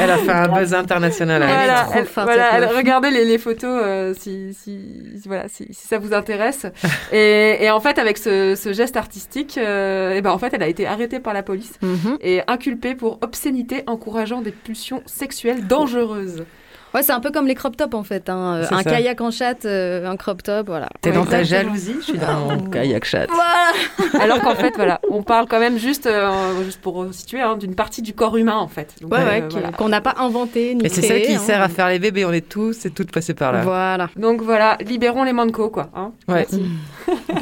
Elle 0.00 0.10
a 0.10 0.18
fait 0.18 0.32
un 0.32 0.48
buzz 0.48 0.74
international. 0.74 1.42
elle. 1.42 1.48
Voilà, 1.48 1.82
trop 1.84 1.92
elle- 1.94 2.06
forte, 2.06 2.26
voilà, 2.26 2.50
elle- 2.58 2.76
regardez 2.76 3.10
les, 3.10 3.24
les 3.24 3.38
photos 3.38 3.80
euh, 3.84 4.14
si, 4.18 4.52
si, 4.52 4.80
si- 5.22 5.28
voilà, 5.28 5.48
si, 5.48 5.68
si 5.72 5.86
ça 5.86 5.98
vous 5.98 6.12
intéresse. 6.12 6.66
et, 7.12 7.58
et 7.64 7.70
en 7.70 7.78
fait, 7.80 7.98
avec 7.98 8.18
ce, 8.18 8.56
ce 8.56 8.72
geste 8.72 8.96
artistique, 8.96 9.56
euh, 9.58 10.12
eh 10.16 10.20
ben, 10.22 10.30
en 10.32 10.38
fait, 10.38 10.52
elle 10.52 10.62
a 10.64 10.68
été 10.68 10.86
arrêtée 10.88 11.20
par 11.20 11.32
la 11.34 11.42
police 11.44 11.74
Mhm. 11.82 12.18
et 12.20 12.42
inculpée 12.48 12.94
pour 12.96 13.18
obscénité 13.22 13.84
encourageant 13.86 14.40
des 14.42 14.50
pulsions 14.50 15.02
sexuelles 15.06 15.66
dangereuses. 15.68 16.44
Ouais, 16.94 17.02
c'est 17.02 17.12
un 17.12 17.20
peu 17.20 17.30
comme 17.30 17.46
les 17.46 17.54
crop 17.54 17.76
tops 17.76 17.94
en 17.94 18.02
fait. 18.04 18.28
hein. 18.30 18.56
Euh, 18.56 18.66
C'est 18.68 18.74
Un 18.74 18.82
ça. 18.82 18.90
kayak 18.90 19.20
en 19.20 19.30
chatte, 19.30 19.64
euh, 19.66 20.06
un 20.08 20.16
crop 20.16 20.42
top, 20.42 20.66
voilà. 20.68 20.88
T'es 21.02 21.12
dans 21.12 21.26
ta 21.26 21.42
jalousie 21.42 21.96
Je 22.00 22.04
suis 22.04 22.18
dans 22.18 22.40
mon 22.56 22.70
kayak 22.70 23.04
chat. 23.04 23.26
Voilà. 23.28 24.22
Alors 24.24 24.40
qu'en 24.40 24.54
fait, 24.54 24.72
voilà, 24.76 25.00
on 25.10 25.22
parle 25.22 25.46
quand 25.46 25.60
même 25.60 25.78
juste, 25.78 26.06
euh, 26.06 26.64
juste 26.64 26.80
pour 26.80 27.06
situer, 27.12 27.42
hein, 27.42 27.56
d'une 27.56 27.74
partie 27.74 28.00
du 28.02 28.14
corps 28.14 28.36
humain 28.36 28.56
en 28.56 28.68
fait. 28.68 28.94
Donc, 29.02 29.12
Ouais, 29.12 29.20
euh, 29.20 29.26
ouais, 29.26 29.44
voilà. 29.50 29.72
qu'on 29.72 29.88
n'a 29.90 30.00
pas 30.00 30.14
inventé 30.18 30.74
ni 30.74 30.86
Et 30.86 30.88
c'est 30.88 31.02
ça 31.02 31.20
qui 31.20 31.34
hein. 31.34 31.38
sert 31.38 31.60
à 31.60 31.68
faire 31.68 31.88
les 31.88 31.98
bébés. 31.98 32.24
On 32.24 32.32
est 32.32 32.48
tous 32.48 32.86
et 32.86 32.90
toutes 32.90 33.12
passés 33.12 33.34
par 33.34 33.52
là. 33.52 33.60
Voilà. 33.62 34.08
Donc 34.16 34.40
voilà, 34.40 34.78
libérons 34.80 35.24
les 35.24 35.32
mancos, 35.34 35.68
quoi. 35.70 35.90
Hein. 35.94 36.12
Ouais. 36.28 36.46
Merci. 36.50 36.64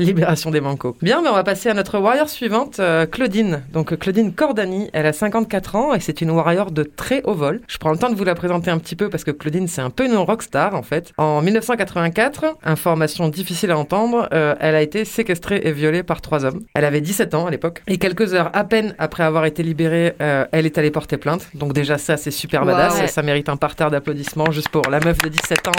Libération 0.00 0.50
des 0.50 0.60
mancos. 0.60 0.96
Bien, 1.02 1.22
mais 1.22 1.28
on 1.28 1.34
va 1.34 1.44
passer 1.44 1.68
à 1.68 1.74
notre 1.74 1.98
warrior 1.98 2.28
suivante, 2.28 2.80
euh, 2.80 3.06
Claudine. 3.06 3.62
Donc 3.72 3.96
Claudine 3.96 4.32
Cordani, 4.34 4.90
elle 4.92 5.06
a 5.06 5.12
54 5.12 5.76
ans 5.76 5.94
et 5.94 6.00
c'est 6.00 6.20
une 6.20 6.30
warrior 6.30 6.72
de 6.72 6.82
très 6.82 7.22
haut 7.24 7.34
vol. 7.34 7.60
Je 7.68 7.78
prends 7.78 7.92
le 7.92 7.98
temps 7.98 8.10
de 8.10 8.16
vous 8.16 8.24
la 8.24 8.34
présenter 8.34 8.70
un 8.70 8.78
petit 8.78 8.96
peu 8.96 9.08
parce 9.08 9.22
que 9.22 9.30
Claudine, 9.30 9.68
c'est 9.68 9.80
un 9.82 9.90
peu 9.90 10.04
une 10.06 10.16
rockstar 10.16 10.74
en 10.74 10.82
fait. 10.82 11.12
En 11.16 11.40
1984, 11.42 12.44
information 12.64 13.28
difficile 13.28 13.70
à 13.70 13.78
entendre, 13.78 14.28
euh, 14.32 14.54
elle 14.58 14.74
a 14.74 14.82
été 14.82 15.04
séquestrée 15.04 15.60
et 15.64 15.72
violée 15.72 16.02
par 16.02 16.20
trois 16.20 16.44
hommes. 16.44 16.62
Elle 16.74 16.84
avait 16.84 17.00
17 17.00 17.34
ans 17.34 17.46
à 17.46 17.50
l'époque 17.50 17.82
et 17.86 17.98
quelques 17.98 18.34
heures 18.34 18.50
à 18.52 18.64
peine 18.64 18.94
après 18.98 19.22
avoir 19.22 19.44
été 19.44 19.62
libérée, 19.62 20.14
euh, 20.20 20.44
elle 20.52 20.66
est 20.66 20.76
allée 20.76 20.90
porter 20.90 21.18
plainte. 21.18 21.46
Donc 21.54 21.72
déjà 21.72 21.98
ça, 21.98 22.16
c'est 22.16 22.30
super 22.32 22.62
Wow. 22.62 22.68
badass. 22.72 23.12
Ça 23.12 23.22
mérite 23.22 23.48
un 23.48 23.56
parterre 23.56 23.90
d'applaudissements 23.90 24.50
juste 24.50 24.70
pour 24.70 24.82
la 24.90 24.98
meuf 25.00 25.18
de 25.18 25.28
17 25.28 25.68
ans 25.68 25.72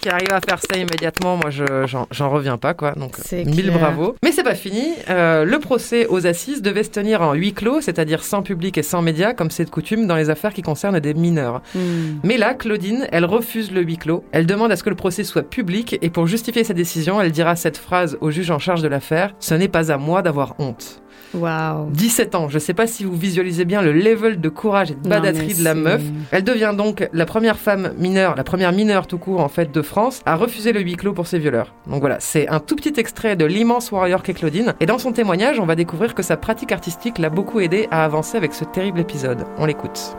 qui 0.00 0.08
arrive 0.08 0.32
à 0.32 0.40
faire 0.40 0.58
ça 0.58 0.76
immédiatement, 0.76 1.36
moi 1.36 1.50
je 1.50 1.64
j'en 2.10 2.30
reviens 2.30 2.58
pas 2.58 2.74
quoi. 2.74 2.92
Donc 2.92 3.16
mille 3.32 3.70
bravo. 3.70 4.16
Mais 4.22 4.32
c'est 4.32 4.42
pas 4.42 4.54
fini. 4.54 4.94
Euh, 5.08 5.44
le 5.44 5.58
procès 5.58 6.06
aux 6.06 6.26
assises 6.26 6.62
devait 6.62 6.82
se 6.82 6.90
tenir 6.90 7.22
en 7.22 7.34
huis 7.34 7.52
clos, 7.52 7.80
c'est-à-dire 7.80 8.22
sans 8.22 8.42
public 8.42 8.78
et 8.78 8.82
sans 8.82 9.02
médias, 9.02 9.34
comme 9.34 9.50
c'est 9.50 9.64
de 9.64 9.70
coutume 9.70 10.06
dans 10.06 10.16
les 10.16 10.30
affaires 10.30 10.52
qui 10.52 10.62
concernent 10.62 11.00
des 11.00 11.14
mineurs. 11.14 11.62
Hmm. 11.74 12.18
Mais 12.22 12.36
là, 12.36 12.54
Claudine, 12.54 13.06
elle 13.12 13.24
refuse 13.24 13.70
le 13.72 13.82
huis 13.82 13.98
clos. 13.98 14.24
Elle 14.32 14.46
demande 14.46 14.72
à 14.72 14.76
ce 14.76 14.82
que 14.82 14.90
le 14.90 14.96
procès 14.96 15.24
soit 15.24 15.42
public 15.42 15.98
et 16.00 16.10
pour 16.10 16.26
justifier 16.26 16.64
sa 16.64 16.74
décision, 16.74 17.20
elle 17.20 17.32
dira 17.32 17.56
cette 17.56 17.76
phrase 17.76 18.18
au 18.20 18.30
juge 18.30 18.50
en 18.50 18.58
charge 18.58 18.82
de 18.82 18.88
l'affaire 18.88 19.34
"Ce 19.40 19.54
n'est 19.54 19.68
pas 19.68 19.92
à 19.92 19.96
moi 19.96 20.22
d'avoir 20.22 20.54
honte." 20.58 21.02
Waouh. 21.34 21.90
17 21.90 22.34
ans, 22.34 22.48
je 22.48 22.58
sais 22.58 22.74
pas 22.74 22.86
si 22.86 23.04
vous 23.04 23.14
visualisez 23.14 23.64
bien 23.64 23.82
le 23.82 23.92
level 23.92 24.40
de 24.40 24.48
courage 24.48 24.90
et 24.90 24.94
de 24.94 25.08
mais 25.08 25.20
de 25.20 25.64
la 25.64 25.74
meuf. 25.74 26.02
Elle 26.30 26.44
devient 26.44 26.74
donc 26.76 27.08
la 27.12 27.26
première 27.26 27.58
femme 27.58 27.92
mineure, 27.98 28.34
la 28.36 28.44
première 28.44 28.72
mineure 28.72 29.06
tout 29.06 29.18
court 29.18 29.40
en 29.40 29.48
fait 29.48 29.70
de 29.70 29.82
France 29.82 30.20
à 30.24 30.36
refuser 30.36 30.72
le 30.72 30.80
huis 30.80 30.96
clos 30.96 31.12
pour 31.12 31.26
ses 31.26 31.38
violeurs. 31.38 31.74
Donc 31.86 32.00
voilà, 32.00 32.16
c'est 32.20 32.48
un 32.48 32.60
tout 32.60 32.76
petit 32.76 32.94
extrait 32.98 33.36
de 33.36 33.44
l'immense 33.44 33.92
warrior 33.92 34.22
qu'est 34.22 34.34
Claudine. 34.34 34.74
Et 34.80 34.86
dans 34.86 34.98
son 34.98 35.12
témoignage, 35.12 35.60
on 35.60 35.66
va 35.66 35.74
découvrir 35.74 36.14
que 36.14 36.22
sa 36.22 36.36
pratique 36.36 36.72
artistique 36.72 37.18
l'a 37.18 37.30
beaucoup 37.30 37.60
aidé 37.60 37.88
à 37.90 38.04
avancer 38.04 38.36
avec 38.36 38.54
ce 38.54 38.64
terrible 38.64 39.00
épisode. 39.00 39.44
On 39.58 39.66
l'écoute. 39.66 40.16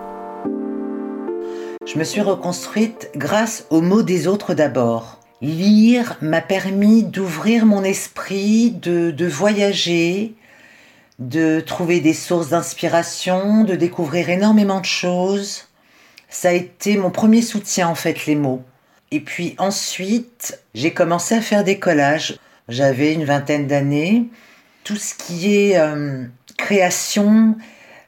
Je 1.86 1.98
me 1.98 2.04
suis 2.04 2.22
reconstruite 2.22 3.10
grâce 3.16 3.66
aux 3.72 3.82
mots 3.82 4.04
des 4.04 4.28
autres 4.28 4.54
d'abord. 4.54 5.20
Lire 5.42 6.18
m'a 6.22 6.42
permis 6.42 7.04
d'ouvrir 7.04 7.66
mon 7.66 7.84
esprit, 7.84 8.72
de, 8.72 9.10
de 9.12 9.26
voyager, 9.26 10.36
de 11.20 11.60
trouver 11.60 12.00
des 12.00 12.14
sources 12.14 12.50
d'inspiration, 12.50 13.64
de 13.64 13.76
découvrir 13.76 14.30
énormément 14.30 14.80
de 14.80 14.86
choses. 14.86 15.66
Ça 16.30 16.50
a 16.50 16.54
été 16.54 16.98
mon 16.98 17.12
premier 17.12 17.42
soutien 17.42 17.90
en 17.90 17.96
fait, 17.96 18.26
les 18.26 18.36
mots. 18.36 18.64
Et 19.12 19.20
puis 19.20 19.56
ensuite, 19.58 20.60
j'ai 20.74 20.94
commencé 20.94 21.36
à 21.36 21.42
faire 21.42 21.64
des 21.64 21.80
collages. 21.80 22.38
J'avais 22.70 23.14
une 23.14 23.26
vingtaine 23.26 23.68
d'années. 23.68 24.26
Tout 24.84 24.96
ce 24.96 25.14
qui 25.14 25.56
est 25.56 25.78
euh, 25.78 26.26
création 26.58 27.58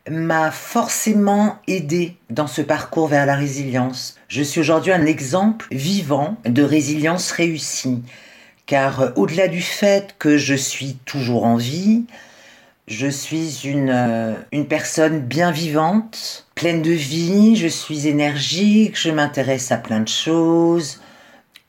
m'a 0.09 0.51
forcément 0.51 1.57
aidé 1.67 2.15
dans 2.29 2.47
ce 2.47 2.61
parcours 2.61 3.07
vers 3.07 3.25
la 3.25 3.35
résilience. 3.35 4.15
Je 4.29 4.41
suis 4.41 4.59
aujourd'hui 4.59 4.91
un 4.91 5.05
exemple 5.05 5.67
vivant 5.71 6.37
de 6.45 6.63
résilience 6.63 7.31
réussie. 7.31 8.01
Car 8.67 9.01
euh, 9.01 9.09
au-delà 9.15 9.47
du 9.47 9.61
fait 9.61 10.15
que 10.17 10.37
je 10.37 10.55
suis 10.55 10.97
toujours 11.05 11.45
en 11.45 11.55
vie, 11.55 12.05
je 12.87 13.07
suis 13.07 13.61
une, 13.63 13.89
euh, 13.89 14.33
une 14.51 14.67
personne 14.67 15.19
bien 15.19 15.51
vivante, 15.51 16.47
pleine 16.55 16.81
de 16.81 16.91
vie, 16.91 17.55
je 17.55 17.67
suis 17.67 18.07
énergique, 18.07 18.99
je 18.99 19.11
m'intéresse 19.11 19.71
à 19.71 19.77
plein 19.77 19.99
de 19.99 20.07
choses. 20.07 20.99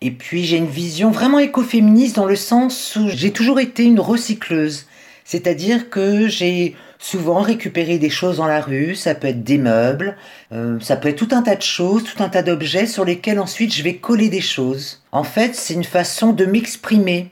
Et 0.00 0.10
puis 0.10 0.44
j'ai 0.44 0.56
une 0.56 0.66
vision 0.66 1.10
vraiment 1.10 1.38
écoféministe 1.38 2.16
dans 2.16 2.26
le 2.26 2.36
sens 2.36 2.96
où 2.96 3.08
j'ai 3.08 3.30
toujours 3.30 3.60
été 3.60 3.84
une 3.84 4.00
recycleuse. 4.00 4.86
C'est-à-dire 5.24 5.90
que 5.90 6.26
j'ai 6.28 6.74
souvent 6.98 7.40
récupéré 7.40 7.98
des 7.98 8.10
choses 8.10 8.36
dans 8.36 8.46
la 8.46 8.60
rue, 8.60 8.94
ça 8.94 9.14
peut 9.14 9.26
être 9.26 9.42
des 9.42 9.58
meubles, 9.58 10.16
euh, 10.52 10.78
ça 10.80 10.96
peut 10.96 11.08
être 11.08 11.18
tout 11.18 11.34
un 11.34 11.42
tas 11.42 11.56
de 11.56 11.62
choses, 11.62 12.04
tout 12.04 12.22
un 12.22 12.28
tas 12.28 12.42
d'objets 12.42 12.86
sur 12.86 13.04
lesquels 13.04 13.40
ensuite 13.40 13.74
je 13.74 13.82
vais 13.82 13.96
coller 13.96 14.28
des 14.28 14.40
choses. 14.40 15.02
En 15.10 15.24
fait, 15.24 15.54
c'est 15.54 15.74
une 15.74 15.84
façon 15.84 16.32
de 16.32 16.44
m'exprimer. 16.44 17.31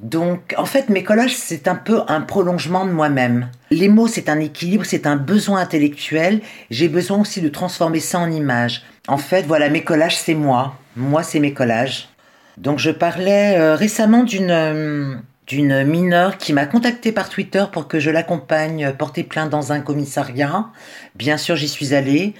Donc, 0.00 0.54
en 0.58 0.64
fait, 0.64 0.88
mes 0.88 1.04
collages, 1.04 1.36
c'est 1.36 1.68
un 1.68 1.76
peu 1.76 2.02
un 2.08 2.20
prolongement 2.20 2.84
de 2.84 2.90
moi-même. 2.90 3.48
Les 3.70 3.88
mots, 3.88 4.08
c'est 4.08 4.28
un 4.28 4.40
équilibre, 4.40 4.84
c'est 4.84 5.06
un 5.06 5.16
besoin 5.16 5.60
intellectuel. 5.60 6.40
J'ai 6.70 6.88
besoin 6.88 7.20
aussi 7.20 7.40
de 7.40 7.48
transformer 7.48 8.00
ça 8.00 8.18
en 8.18 8.30
images. 8.30 8.82
En 9.06 9.18
fait, 9.18 9.42
voilà, 9.42 9.68
mes 9.68 9.84
collages, 9.84 10.16
c'est 10.16 10.34
moi. 10.34 10.76
Moi, 10.96 11.22
c'est 11.22 11.40
mes 11.40 11.52
collages. 11.52 12.08
Donc, 12.56 12.78
je 12.78 12.90
parlais 12.90 13.56
euh, 13.56 13.74
récemment 13.76 14.24
d'une 14.24 14.50
euh, 14.50 15.14
d'une 15.46 15.84
mineure 15.84 16.38
qui 16.38 16.52
m'a 16.52 16.66
contacté 16.66 17.12
par 17.12 17.28
Twitter 17.28 17.64
pour 17.70 17.86
que 17.86 18.00
je 18.00 18.10
l'accompagne 18.10 18.92
porter 18.96 19.24
plainte 19.24 19.50
dans 19.50 19.72
un 19.72 19.80
commissariat. 19.80 20.68
Bien 21.16 21.36
sûr, 21.36 21.56
j'y 21.56 21.68
suis 21.68 21.94
allée. 21.94 22.34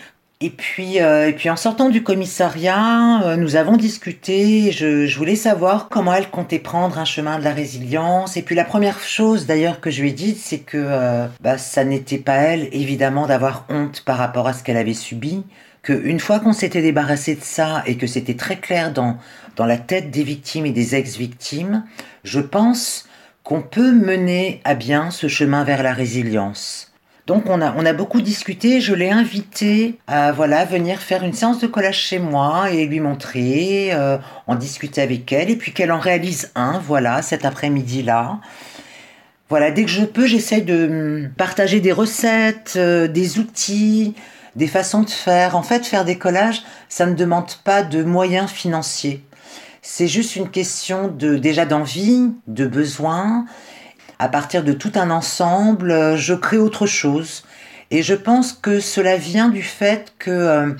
Et 0.45 0.51
puis, 0.51 1.01
euh, 1.01 1.29
et 1.29 1.33
puis 1.33 1.49
en 1.49 1.57
sortant 1.57 1.89
du 1.89 2.03
commissariat, 2.03 3.23
euh, 3.23 3.37
nous 3.37 3.57
avons 3.57 3.79
discuté. 3.79 4.73
Je, 4.73 5.07
je 5.07 5.17
voulais 5.17 5.37
savoir 5.37 5.89
comment 5.89 6.13
elle 6.13 6.29
comptait 6.29 6.59
prendre 6.59 6.99
un 6.99 7.07
chemin 7.07 7.39
de 7.39 7.45
la 7.45 7.55
résilience. 7.55 8.37
Et 8.37 8.43
puis 8.43 8.55
la 8.55 8.67
première 8.67 9.01
chose 9.01 9.47
d'ailleurs 9.47 9.81
que 9.81 9.91
je 9.91 10.03
lui 10.03 10.11
ai 10.11 10.13
dite, 10.13 10.37
c'est 10.37 10.59
que 10.59 10.77
euh, 10.77 11.29
bah, 11.41 11.57
ça 11.57 11.83
n'était 11.83 12.19
pas 12.19 12.35
elle, 12.35 12.69
évidemment, 12.73 13.27
d'avoir 13.27 13.65
honte 13.71 14.03
par 14.03 14.19
rapport 14.19 14.47
à 14.47 14.53
ce 14.53 14.63
qu'elle 14.63 14.77
avait 14.77 14.93
subi. 14.93 15.45
Que 15.83 15.95
une 15.95 16.21
fois 16.21 16.41
qu'on 16.41 16.53
s'était 16.53 16.83
débarrassé 16.83 17.37
de 17.37 17.43
ça 17.43 17.83
et 17.87 17.97
que 17.97 18.07
c'était 18.07 18.37
très 18.37 18.57
clair 18.57 18.93
dans 18.93 19.17
dans 19.57 19.65
la 19.65 19.79
tête 19.79 20.11
des 20.11 20.25
victimes 20.25 20.67
et 20.67 20.73
des 20.73 20.95
ex-victimes, 20.95 21.85
je 22.23 22.41
pense 22.41 23.09
qu'on 23.45 23.63
peut 23.63 23.93
mener 23.93 24.61
à 24.65 24.75
bien 24.75 25.11
ce 25.11 25.27
chemin 25.27 25.65
vers 25.65 25.83
la 25.83 25.95
résilience. 25.95 26.94
Donc 27.27 27.45
on 27.49 27.63
a, 27.63 27.75
on 27.77 27.87
a 27.87 27.95
beaucoup 27.95 28.21
discuté, 28.21 28.83
je 28.83 28.93
l'ai 28.93 29.11
invité 29.11 29.99
à 30.07 30.31
voilà, 30.33 30.67
venir 30.67 31.01
faire 31.01 31.25
une 31.25 31.33
séance 31.33 31.59
de 31.59 31.67
collage 31.67 31.99
chez 31.99 32.19
moi 32.19 32.71
et 32.71 32.85
lui 32.85 33.01
montrer, 33.01 33.95
euh, 33.95 34.19
en 34.47 34.57
discuter 34.57 35.01
avec 35.01 35.33
elle, 35.33 35.51
et 35.51 35.57
puis 35.57 35.73
qu'elle 35.73 35.91
en 35.91 35.99
réalise 35.99 36.51
un, 36.55 36.79
voilà, 36.79 37.23
cet 37.23 37.47
après-midi-là. 37.47 38.41
Voilà, 39.49 39.71
dès 39.71 39.85
que 39.85 39.91
je 39.91 40.05
peux, 40.05 40.27
j'essaie 40.27 40.61
de 40.61 40.87
hum, 40.87 41.31
partager 41.35 41.81
des 41.81 41.93
recettes, 41.93 42.75
euh, 42.77 43.09
des 43.09 43.39
outils, 43.39 44.15
des 44.57 44.67
façons 44.67 45.03
de 45.03 45.11
faire. 45.11 45.57
En 45.57 45.63
fait, 45.63 45.87
faire 45.87 46.05
des 46.05 46.19
collages, 46.19 46.63
ça 46.91 47.07
ne 47.07 47.15
demande 47.15 47.53
pas 47.65 47.83
de 47.83 48.03
moyens 48.03 48.51
financiers. 48.51 49.25
C'est 49.81 50.09
juste 50.09 50.37
une 50.37 50.51
question 50.51 51.09
de 51.09 51.37
déjà 51.37 51.65
d'envie, 51.65 52.31
de 52.49 52.67
besoin. 52.67 53.47
À 54.19 54.29
partir 54.29 54.63
de 54.63 54.73
tout 54.73 54.93
un 54.95 55.11
ensemble, 55.11 55.91
euh, 55.91 56.17
je 56.17 56.35
crée 56.35 56.59
autre 56.59 56.87
chose. 56.87 57.45
Et 57.91 58.03
je 58.03 58.15
pense 58.15 58.53
que 58.53 58.81
cela 58.81 59.17
vient 59.17 59.49
du 59.49 59.63
fait 59.63 60.15
que 60.19 60.31
euh, 60.31 60.73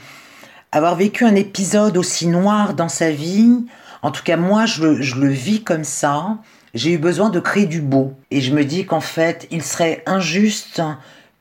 avoir 0.73 0.97
vécu 0.97 1.25
un 1.25 1.35
épisode 1.35 1.97
aussi 1.97 2.27
noir 2.27 2.75
dans 2.75 2.89
sa 2.89 3.11
vie, 3.11 3.67
en 4.03 4.11
tout 4.11 4.23
cas 4.23 4.37
moi 4.37 4.67
je 4.67 4.83
le, 4.83 5.03
je 5.03 5.17
le 5.17 5.29
vis 5.29 5.63
comme 5.63 5.85
ça, 5.85 6.39
j'ai 6.75 6.93
eu 6.93 6.99
besoin 6.99 7.31
de 7.31 7.41
créer 7.41 7.67
du 7.67 7.81
beau. 7.81 8.15
Et 8.31 8.41
je 8.41 8.53
me 8.53 8.65
dis 8.65 8.85
qu'en 8.85 9.01
fait, 9.01 9.47
il 9.51 9.63
serait 9.63 10.03
injuste 10.07 10.83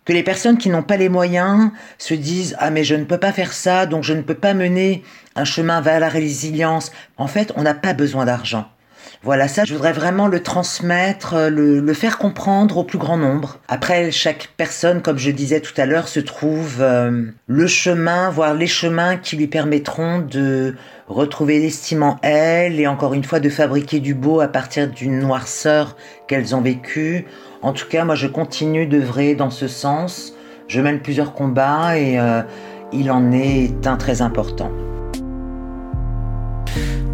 Que 0.06 0.14
les 0.14 0.24
personnes 0.24 0.58
qui 0.58 0.70
n'ont 0.70 0.84
pas 0.84 0.98
les 0.98 1.10
moyens 1.10 1.72
se 1.98 2.14
disent 2.14 2.56
ah 2.60 2.70
mais 2.70 2.84
je 2.84 2.96
ne 2.96 3.06
peux 3.06 3.18
pas 3.18 3.32
faire 3.32 3.54
ça 3.54 3.86
donc 3.86 4.04
je 4.04 4.14
ne 4.14 4.22
peux 4.22 4.36
pas 4.36 4.54
mener 4.54 5.04
un 5.36 5.46
chemin 5.46 5.82
vers 5.82 6.00
la 6.00 6.10
résilience. 6.10 6.92
En 7.18 7.28
fait, 7.28 7.54
on 7.56 7.64
n'a 7.64 7.74
pas 7.74 7.94
besoin 7.94 8.26
d'argent. 8.26 8.68
Voilà, 9.26 9.48
ça, 9.48 9.64
je 9.64 9.72
voudrais 9.72 9.94
vraiment 9.94 10.28
le 10.28 10.44
transmettre, 10.44 11.36
euh, 11.36 11.50
le, 11.50 11.94
faire 11.94 12.18
comprendre 12.18 12.80
au 12.80 12.84
plus 12.84 12.98
grand 12.98 13.16
nombre. 13.16 13.58
Après, 13.70 14.12
chaque 14.12 14.50
personne, 14.58 15.02
comme 15.02 15.18
je 15.18 15.32
disais 15.32 15.62
tout 15.62 15.74
à 15.78 15.86
l'heure, 15.86 16.10
se 16.10 16.20
trouve 16.20 16.82
euh, 16.82 17.28
le 17.48 17.68
chemin, 17.68 18.30
voire 18.30 18.54
les 18.54 18.68
chemins 18.68 19.16
qui 19.16 19.38
lui 19.38 19.48
permettront 19.48 20.20
de 20.20 20.76
retrouver 21.08 21.60
l'estime 21.60 22.04
en 22.04 22.20
elle 22.22 22.82
et 22.82 22.88
encore 22.88 23.14
une 23.14 23.24
fois 23.24 23.40
de 23.40 23.48
fabriquer 23.48 24.02
du 24.02 24.14
beau 24.14 24.42
à 24.42 24.50
partir 24.50 24.90
d'une 24.90 25.20
noirceur 25.20 25.96
qu'elles 26.28 26.54
ont 26.54 26.62
vécue. 26.62 27.26
En 27.62 27.72
tout 27.72 27.88
cas, 27.88 28.04
moi, 28.04 28.16
je 28.16 28.28
continue 28.28 28.88
d'œuvrer 28.88 29.36
dans 29.36 29.52
ce 29.52 29.70
sens. 29.70 30.34
Je 30.68 30.82
mène 30.82 31.00
plusieurs 31.00 31.34
combats 31.34 31.98
et 31.98 32.20
euh, 32.20 32.42
il 32.92 33.10
en 33.10 33.32
est 33.32 33.88
un 33.88 33.96
très 33.96 34.22
important. 34.22 34.70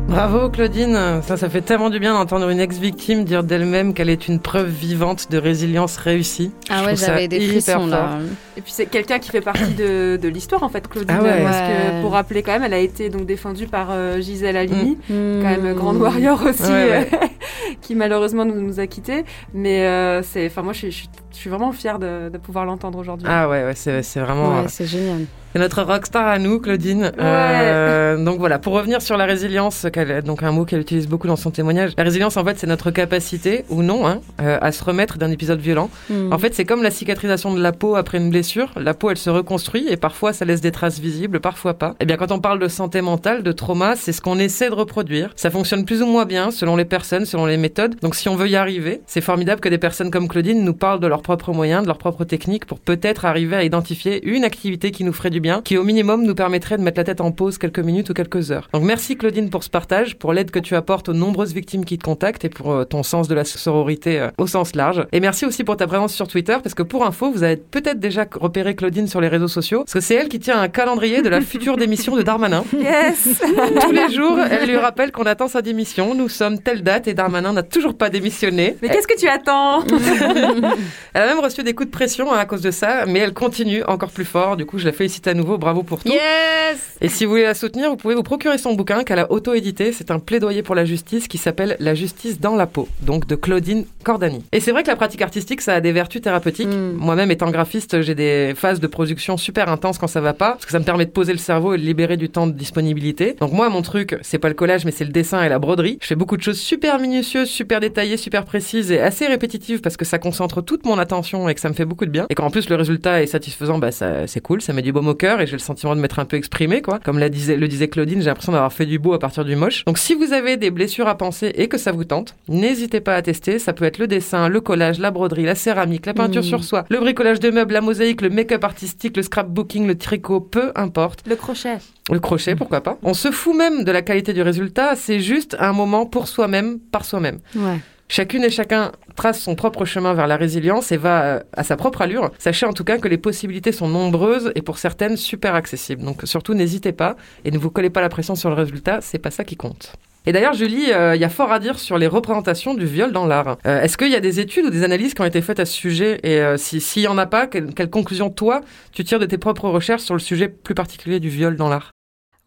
Bravo 0.09 0.49
Claudine, 0.49 1.21
ça 1.21 1.37
ça 1.37 1.49
fait 1.49 1.61
tellement 1.61 1.91
du 1.91 1.99
bien 1.99 2.13
d'entendre 2.13 2.49
une 2.49 2.59
ex-victime 2.59 3.23
dire 3.23 3.43
d'elle-même 3.43 3.93
qu'elle 3.93 4.09
est 4.09 4.27
une 4.27 4.39
preuve 4.39 4.67
vivante 4.67 5.29
de 5.29 5.37
résilience 5.37 5.97
réussie. 5.97 6.51
Ah 6.69 6.83
ouais, 6.83 6.95
j'avais 6.95 7.27
des 7.27 7.39
frissons 7.39 7.85
là. 7.85 8.17
Et 8.57 8.61
puis 8.61 8.71
c'est 8.71 8.87
quelqu'un 8.87 9.19
qui 9.19 9.29
fait 9.29 9.41
partie 9.41 9.75
de, 9.75 10.17
de 10.21 10.27
l'histoire 10.27 10.63
en 10.63 10.69
fait, 10.69 10.87
Claudine. 10.87 11.15
Ah 11.17 11.23
ouais. 11.23 11.43
Parce 11.43 11.59
que 11.59 12.01
pour 12.01 12.13
rappeler 12.13 12.41
quand 12.41 12.53
même, 12.53 12.63
elle 12.63 12.73
a 12.73 12.79
été 12.79 13.09
donc 13.09 13.27
défendue 13.27 13.67
par 13.67 13.89
euh, 13.91 14.19
Gisèle 14.19 14.57
Halimi, 14.57 14.97
mmh. 15.09 15.41
quand 15.41 15.61
même 15.61 15.73
grande 15.75 15.97
warrior 15.97 16.41
aussi, 16.43 16.63
ouais, 16.63 16.89
ouais. 16.89 17.09
qui 17.81 17.93
malheureusement 17.93 18.45
nous, 18.45 18.59
nous 18.59 18.79
a 18.79 18.87
quittés. 18.87 19.25
Mais 19.53 19.85
euh, 19.85 20.23
c'est, 20.23 20.47
enfin 20.47 20.63
moi 20.63 20.73
je 20.73 20.87
suis, 20.89 21.09
je, 21.37 21.49
vraiment 21.49 21.71
fière 21.71 21.99
de, 21.99 22.29
de 22.29 22.37
pouvoir 22.39 22.65
l'entendre 22.65 22.97
aujourd'hui. 22.97 23.27
Ah 23.29 23.47
ouais, 23.47 23.63
ouais 23.63 23.75
c'est, 23.75 24.01
c'est 24.01 24.19
vraiment. 24.19 24.61
Ouais, 24.61 24.67
c'est 24.67 24.87
génial. 24.87 25.25
C'est 25.53 25.59
notre 25.59 25.81
rockstar 25.81 26.27
à 26.27 26.37
nous, 26.37 26.59
Claudine. 26.59 27.05
Ouais. 27.05 27.11
Euh, 27.19 28.23
donc 28.23 28.37
voilà, 28.37 28.59
pour 28.59 28.73
revenir 28.73 29.01
sur 29.01 29.17
la 29.17 29.25
résilience, 29.25 29.85
donc 30.23 30.43
un 30.43 30.51
mot 30.51 30.63
qu'elle 30.63 30.81
utilise 30.81 31.07
beaucoup 31.07 31.27
dans 31.27 31.35
son 31.35 31.49
témoignage. 31.49 31.93
La 31.97 32.03
résilience, 32.03 32.37
en 32.37 32.45
fait, 32.45 32.59
c'est 32.59 32.67
notre 32.67 32.91
capacité, 32.91 33.65
ou 33.69 33.81
non, 33.81 34.05
hein, 34.05 34.21
euh, 34.41 34.59
à 34.61 34.71
se 34.71 34.83
remettre 34.83 35.17
d'un 35.17 35.31
épisode 35.31 35.59
violent. 35.59 35.89
Hmm. 36.09 36.29
Mm. 36.29 36.33
En 36.33 36.37
fait, 36.37 36.53
c'est 36.53 36.65
comme 36.65 36.83
la 36.83 36.91
cicatrisation 36.91 37.53
de 37.53 37.61
la 37.61 37.71
peau 37.71 37.95
après 37.95 38.17
une 38.17 38.29
blessure. 38.29 38.71
La 38.75 38.93
peau, 38.93 39.09
elle 39.09 39.17
se 39.17 39.29
reconstruit 39.29 39.87
et 39.89 39.97
parfois, 39.97 40.33
ça 40.33 40.45
laisse 40.45 40.61
des 40.61 40.71
traces 40.71 40.99
visibles, 40.99 41.39
parfois 41.39 41.73
pas. 41.73 41.91
Et 41.91 42.01
eh 42.01 42.05
bien, 42.05 42.17
quand 42.17 42.31
on 42.31 42.39
parle 42.39 42.59
de 42.59 42.67
santé 42.67 43.01
mentale, 43.01 43.43
de 43.43 43.51
trauma, 43.51 43.95
c'est 43.95 44.11
ce 44.11 44.21
qu'on 44.21 44.37
essaie 44.37 44.69
de 44.69 44.75
reproduire. 44.75 45.31
Ça 45.35 45.49
fonctionne 45.49 45.85
plus 45.85 46.01
ou 46.01 46.05
moins 46.05 46.25
bien 46.25 46.51
selon 46.51 46.75
les 46.75 46.85
personnes, 46.85 47.25
selon 47.25 47.45
les 47.45 47.57
méthodes. 47.57 47.95
Donc, 48.01 48.15
si 48.15 48.29
on 48.29 48.35
veut 48.35 48.49
y 48.49 48.55
arriver, 48.55 49.01
c'est 49.07 49.21
formidable 49.21 49.61
que 49.61 49.69
des 49.69 49.77
personnes 49.77 50.11
comme 50.11 50.27
Claudine 50.27 50.63
nous 50.63 50.73
parlent 50.73 50.99
de 50.99 51.07
leurs 51.07 51.21
propres 51.21 51.53
moyens, 51.53 51.83
de 51.83 51.87
leurs 51.87 51.97
propres 51.97 52.25
techniques 52.25 52.65
pour 52.65 52.79
peut-être 52.79 53.25
arriver 53.25 53.55
à 53.55 53.63
identifier 53.63 54.25
une 54.27 54.43
activité 54.43 54.91
qui 54.91 55.03
nous 55.03 55.13
ferait 55.13 55.29
du 55.29 55.38
bien, 55.39 55.61
qui 55.63 55.77
au 55.77 55.83
minimum 55.83 56.23
nous 56.23 56.35
permettrait 56.35 56.77
de 56.77 56.83
mettre 56.83 56.99
la 56.99 57.03
tête 57.03 57.21
en 57.21 57.31
pause 57.31 57.57
quelques 57.57 57.79
minutes 57.79 58.09
ou 58.09 58.13
quelques 58.13 58.51
heures. 58.51 58.69
Donc 58.73 58.83
merci 58.83 59.17
Claudine 59.17 59.49
pour 59.49 59.63
ce 59.63 59.69
partage, 59.69 60.17
pour 60.17 60.33
l'aide 60.33 60.51
que 60.51 60.59
tu 60.59 60.75
apportes 60.75 61.09
aux 61.09 61.13
nombreuses 61.13 61.53
victimes 61.53 61.85
qui 61.85 61.97
te 61.97 62.03
contactent 62.03 62.45
et 62.45 62.49
pour 62.49 62.71
euh, 62.71 62.83
ton 62.83 63.03
sens 63.03 63.27
de 63.27 63.35
la 63.35 63.45
sororité 63.45 64.19
euh, 64.19 64.29
au 64.37 64.47
sens 64.47 64.75
large. 64.75 65.05
Et 65.11 65.19
merci 65.19 65.45
aussi 65.45 65.63
pour 65.63 65.77
ta 65.77 65.87
présence 65.87 66.13
sur 66.13 66.27
Twitter 66.27 66.57
parce 66.61 66.75
que 66.75 66.83
pour 66.83 67.05
info, 67.05 67.31
vous 67.31 67.43
avez 67.43 67.57
peut-être 67.57 67.99
déjà 67.99 68.25
repéré 68.39 68.75
Claudine 68.75 69.07
sur 69.07 69.21
les 69.21 69.27
réseaux 69.27 69.47
sociaux 69.47 69.79
parce 69.79 69.93
que 69.93 69.99
c'est 69.99 70.15
elle 70.15 70.29
qui 70.29 70.39
tient 70.39 70.59
un 70.59 70.67
calendrier 70.67 71.21
de 71.21 71.29
la 71.29 71.41
future 71.41 71.77
démission 71.77 72.15
de 72.15 72.21
Darmanin. 72.21 72.63
Yes 72.77 73.41
Tous 73.81 73.91
les 73.91 74.13
jours, 74.13 74.37
elle 74.39 74.67
lui 74.67 74.77
rappelle 74.77 75.11
qu'on 75.11 75.25
attend 75.25 75.47
sa 75.47 75.61
démission. 75.61 76.15
Nous 76.15 76.29
sommes 76.29 76.59
telle 76.59 76.83
date 76.83 77.07
et 77.07 77.13
Darmanin 77.13 77.53
n'a 77.53 77.63
toujours 77.63 77.95
pas 77.95 78.09
démissionné. 78.09 78.75
Mais 78.81 78.89
qu'est-ce 78.89 79.07
que 79.07 79.19
tu 79.19 79.27
attends? 79.27 79.83
Elle 81.13 81.21
a 81.21 81.27
même 81.27 81.39
reçu 81.39 81.63
des 81.63 81.73
coups 81.73 81.87
de 81.87 81.91
pression 81.91 82.31
hein, 82.33 82.37
à 82.37 82.45
cause 82.45 82.61
de 82.61 82.71
ça, 82.71 83.05
mais 83.07 83.19
elle 83.19 83.33
continue 83.33 83.83
encore 83.83 84.11
plus 84.11 84.25
fort. 84.25 84.57
Du 84.57 84.65
coup, 84.65 84.77
je 84.77 84.85
la 84.85 84.91
félicite 84.91 85.27
à 85.29 85.33
nouveau. 85.33 85.57
Bravo 85.57 85.83
pour 85.83 86.03
tout. 86.03 86.09
Yes 86.09 86.97
Et 87.01 87.07
si 87.07 87.25
vous 87.25 87.31
voulez 87.31 87.43
la 87.43 87.53
soutenir, 87.53 87.89
vous 87.89 87.95
pouvez 87.95 88.15
vous 88.15 88.23
procurer 88.23 88.57
son 88.57 88.73
bouquin 88.73 89.03
qu'elle 89.03 89.19
a 89.19 89.31
auto-édité. 89.31 89.93
C'est 89.93 90.11
un 90.11 90.19
plaidoyer 90.19 90.63
pour 90.63 90.75
la 90.75 90.85
justice 90.85 91.27
qui 91.27 91.37
s'appelle 91.37 91.77
La 91.79 91.95
justice 91.95 92.39
dans 92.39 92.55
la 92.55 92.67
peau, 92.67 92.87
donc 93.01 93.27
de 93.27 93.35
Claudine 93.35 93.85
Cordani. 94.03 94.43
Et 94.51 94.59
c'est 94.59 94.71
vrai 94.71 94.83
que 94.83 94.89
la 94.89 94.95
pratique 94.95 95.21
artistique, 95.21 95.61
ça 95.61 95.75
a 95.75 95.81
des 95.81 95.91
vertus 95.91 96.21
thérapeutiques. 96.21 96.67
Mm. 96.67 96.93
Moi-même, 96.97 97.31
étant 97.31 97.49
graphiste, 97.51 98.01
j'ai 98.01 98.15
des 98.15 98.53
phases 98.55 98.79
de 98.79 98.87
production 98.87 99.37
super 99.37 99.69
intenses 99.69 99.97
quand 99.97 100.07
ça 100.07 100.21
va 100.21 100.33
pas, 100.33 100.51
parce 100.51 100.65
que 100.65 100.71
ça 100.71 100.79
me 100.79 100.85
permet 100.85 101.05
de 101.05 101.11
poser 101.11 101.31
le 101.31 101.39
cerveau 101.39 101.73
et 101.73 101.77
de 101.77 101.83
libérer 101.83 102.17
du 102.17 102.29
temps 102.29 102.47
de 102.47 102.53
disponibilité. 102.53 103.35
Donc 103.39 103.53
moi, 103.53 103.69
mon 103.69 103.81
truc, 103.81 104.17
c'est 104.21 104.39
pas 104.39 104.49
le 104.49 104.55
collage, 104.55 104.85
mais 104.85 104.91
c'est 104.91 105.05
le 105.05 105.11
dessin 105.11 105.43
et 105.43 105.49
la 105.49 105.59
broderie. 105.59 105.97
Je 106.01 106.07
fais 106.07 106.15
beaucoup 106.15 106.37
de 106.37 106.41
choses 106.41 106.59
super 106.59 106.99
minutieuses, 106.99 107.49
super 107.49 107.79
détaillées, 107.79 108.17
super 108.17 108.45
précises 108.45 108.91
et 108.91 108.99
assez 108.99 109.27
répétitives 109.27 109.81
parce 109.81 109.97
que 109.97 110.05
ça 110.05 110.19
concentre 110.19 110.61
toute 110.61 110.85
mon 110.85 110.97
attention 110.97 111.49
et 111.49 111.55
que 111.55 111.61
ça 111.61 111.69
me 111.69 111.73
fait 111.73 111.85
beaucoup 111.85 112.05
de 112.05 112.11
bien. 112.11 112.25
Et 112.29 112.35
quand 112.35 112.45
en 112.45 112.51
plus 112.51 112.69
le 112.69 112.75
résultat 112.75 113.21
est 113.21 113.27
satisfaisant, 113.27 113.77
bah 113.77 113.91
ça, 113.91 114.27
c'est 114.27 114.41
cool, 114.41 114.61
ça 114.61 114.73
met 114.73 114.81
du 114.81 114.91
baume 114.91 115.07
au 115.07 115.15
cœur 115.19 115.39
et 115.41 115.45
j'ai 115.45 115.53
le 115.53 115.59
sentiment 115.59 115.95
de 115.95 116.01
m'être 116.01 116.17
un 116.17 116.25
peu 116.25 116.35
exprimé, 116.37 116.81
quoi. 116.81 116.97
Comme 116.97 117.19
la 117.19 117.29
disait, 117.29 117.55
le 117.57 117.67
disait 117.67 117.87
Claudine, 117.89 118.19
j'ai 118.21 118.25
l'impression 118.25 118.51
d'avoir 118.53 118.73
fait 118.73 118.87
du 118.87 118.97
beau 118.97 119.13
à 119.13 119.19
partir 119.19 119.45
du 119.45 119.55
moche. 119.55 119.85
Donc 119.85 119.99
si 119.99 120.15
vous 120.15 120.33
avez 120.33 120.57
des 120.57 120.71
blessures 120.71 121.07
à 121.07 121.15
penser 121.17 121.51
et 121.55 121.67
que 121.67 121.77
ça 121.77 121.91
vous 121.91 122.05
tente, 122.05 122.35
n'hésitez 122.47 123.01
pas 123.01 123.13
à 123.15 123.21
tester. 123.21 123.59
Ça 123.59 123.73
peut 123.73 123.85
être 123.85 123.99
le 123.99 124.07
dessin, 124.07 124.49
le 124.49 124.61
collage, 124.61 124.97
la 124.99 125.11
broderie, 125.11 125.45
la 125.45 125.53
céramique, 125.55 126.05
la 126.07 126.13
peinture 126.15 126.39
Mmh. 126.41 126.43
sur 126.43 126.63
soie, 126.63 126.85
le 126.89 126.97
bricolage 126.99 127.39
de 127.41 127.49
meubles, 127.51 127.73
la 127.73 127.81
mosaïque, 127.81 128.21
le 128.21 128.29
make-up 128.29 128.63
artistique, 128.63 129.17
le 129.17 129.23
scrapbooking, 129.23 129.85
le 129.85 129.97
tricot, 129.97 130.39
peu 130.39 130.71
importe. 130.75 131.27
Le 131.27 131.35
crochet. 131.35 131.77
Le 132.09 132.19
crochet, 132.19 132.55
pourquoi 132.55 132.81
pas. 132.81 132.97
On 133.03 133.13
se 133.13 133.29
fout 133.29 133.55
même 133.55 133.83
de 133.83 133.91
la 133.91 134.01
qualité 134.01 134.31
du 134.33 134.41
résultat, 134.41 134.95
c'est 134.95 135.19
juste 135.19 135.57
un 135.59 135.73
moment 135.73 136.05
pour 136.05 136.27
soi-même, 136.29 136.79
par 136.79 137.03
soi-même. 137.03 137.39
Ouais. 137.55 137.79
Chacune 138.11 138.43
et 138.43 138.49
chacun 138.49 138.91
trace 139.15 139.39
son 139.39 139.53
propre 139.53 139.85
chemin 139.85 140.15
vers 140.15 140.25
la 140.25 140.35
résilience 140.35 140.91
et 140.91 140.97
va 140.97 141.21
euh, 141.21 141.39
à 141.53 141.63
sa 141.63 141.77
propre 141.77 142.01
allure. 142.01 142.31
Sachez 142.39 142.65
en 142.65 142.73
tout 142.73 142.83
cas 142.83 142.97
que 142.97 143.07
les 143.07 143.19
possibilités 143.19 143.71
sont 143.71 143.87
nombreuses 143.87 144.51
et 144.55 144.63
pour 144.63 144.79
certaines 144.79 145.15
super 145.15 145.53
accessibles. 145.53 146.03
Donc 146.03 146.21
surtout 146.23 146.55
n'hésitez 146.55 146.91
pas 146.91 147.17
et 147.45 147.51
ne 147.51 147.59
vous 147.59 147.69
collez 147.69 147.91
pas 147.91 148.01
la 148.01 148.09
pression 148.09 148.33
sur 148.33 148.49
le 148.49 148.55
résultat, 148.55 148.99
c'est 149.01 149.19
pas 149.19 149.29
ça 149.29 149.43
qui 149.43 149.55
compte. 149.55 149.93
Et 150.25 150.31
d'ailleurs, 150.31 150.53
Julie, 150.53 150.85
il 150.87 150.93
euh, 150.93 151.15
y 151.15 151.23
a 151.23 151.29
fort 151.29 151.51
à 151.51 151.59
dire 151.59 151.77
sur 151.77 151.99
les 151.99 152.07
représentations 152.07 152.73
du 152.73 152.87
viol 152.87 153.11
dans 153.11 153.27
l'art. 153.27 153.57
Euh, 153.67 153.81
Est-ce 153.81 153.95
qu'il 153.95 154.11
y 154.11 154.15
a 154.15 154.19
des 154.19 154.39
études 154.39 154.65
ou 154.65 154.69
des 154.71 154.83
analyses 154.83 155.13
qui 155.13 155.21
ont 155.21 155.25
été 155.25 155.41
faites 155.41 155.59
à 155.59 155.65
ce 155.65 155.73
sujet? 155.73 156.19
Et 156.23 156.41
s'il 156.57 156.81
si 156.81 157.01
y 157.01 157.07
en 157.07 157.17
a 157.19 157.27
pas, 157.27 157.45
quelle 157.45 157.89
conclusion, 157.91 158.31
toi, 158.31 158.61
tu 158.91 159.03
tires 159.03 159.19
de 159.19 159.27
tes 159.27 159.37
propres 159.37 159.69
recherches 159.69 160.01
sur 160.01 160.15
le 160.15 160.19
sujet 160.19 160.49
plus 160.49 160.75
particulier 160.75 161.19
du 161.19 161.29
viol 161.29 161.55
dans 161.55 161.69
l'art? 161.69 161.91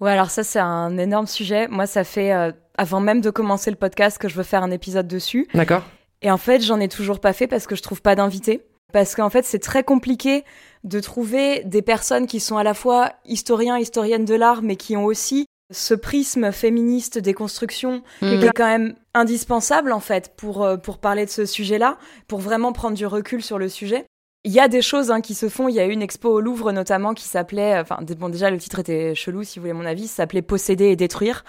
Ouais, 0.03 0.11
alors 0.11 0.31
ça, 0.31 0.43
c'est 0.43 0.59
un 0.59 0.99
énorme 0.99 1.27
sujet. 1.29 1.69
Moi, 1.69 1.87
ça 1.87 2.03
fait, 2.05 2.33
euh, 2.33 2.51
avant 2.77 3.01
même 3.01 3.21
de 3.21 3.31
commencer 3.31 3.71
le 3.71 3.77
podcast, 3.77 4.19
que 4.19 4.29
je 4.29 4.35
veux 4.35 4.43
faire 4.43 4.63
un 4.65 4.71
épisode 4.73 5.07
dessus. 5.07 5.47
D'accord. 5.55 5.85
Et 6.23 6.31
en 6.31 6.39
fait, 6.39 6.61
j'en 6.61 6.81
ai 6.81 6.89
toujours 6.89 7.21
pas 7.21 7.33
fait 7.33 7.47
parce 7.47 7.67
que 7.69 7.77
je 7.77 7.83
trouve 7.83 8.03
pas 8.03 8.15
d'invités. 8.17 8.67
Parce 8.93 9.15
qu'en 9.15 9.31
fait, 9.31 9.45
c'est 9.45 9.61
très 9.61 9.85
compliqué 9.85 10.45
de 10.85 11.01
trouver 11.01 11.63
des 11.65 11.83
personnes 11.83 12.27
qui 12.27 12.41
sont 12.41 12.57
à 12.59 12.65
la 12.65 12.75
fois 12.75 13.13
historiens, 13.25 13.79
historiennes 13.79 14.25
de 14.27 14.35
l'art, 14.35 14.61
mais 14.61 14.77
qui 14.77 14.97
ont 14.97 15.05
aussi 15.05 15.47
ce 15.71 15.95
prisme 15.95 16.53
féministe 16.53 17.19
des 17.19 17.33
constructions 17.33 18.03
Mhm. 18.21 18.39
qui 18.41 18.45
est 18.47 18.53
quand 18.53 18.67
même 18.67 18.95
indispensable 19.15 19.93
en 19.93 20.01
fait 20.01 20.35
pour 20.37 20.63
euh, 20.65 20.77
pour 20.77 20.99
parler 20.99 21.25
de 21.25 21.31
ce 21.31 21.47
sujet-là, 21.47 21.97
pour 22.29 22.41
vraiment 22.41 22.73
prendre 22.75 22.95
du 22.97 23.07
recul 23.07 23.43
sur 23.43 23.59
le 23.59 23.71
sujet. 23.71 24.05
Il 24.45 24.51
y 24.53 24.59
a 24.59 24.67
des 24.67 24.83
choses 24.83 25.11
hein, 25.13 25.21
qui 25.21 25.35
se 25.35 25.49
font. 25.49 25.69
Il 25.69 25.75
y 25.75 25.81
a 25.81 25.87
eu 25.87 25.91
une 25.93 26.03
expo 26.03 26.29
au 26.29 26.41
Louvre 26.41 26.73
notamment 26.73 27.15
qui 27.15 27.25
s'appelait, 27.25 27.79
enfin 27.79 27.99
bon 28.19 28.29
déjà 28.29 28.51
le 28.51 28.59
titre 28.59 28.81
était 28.81 29.15
chelou 29.15 29.45
si 29.45 29.59
vous 29.59 29.63
voulez 29.63 29.73
mon 29.73 29.87
avis, 29.87 30.09
s'appelait 30.09 30.43
Posséder 30.43 30.87
et 30.87 30.97
détruire. 30.97 31.45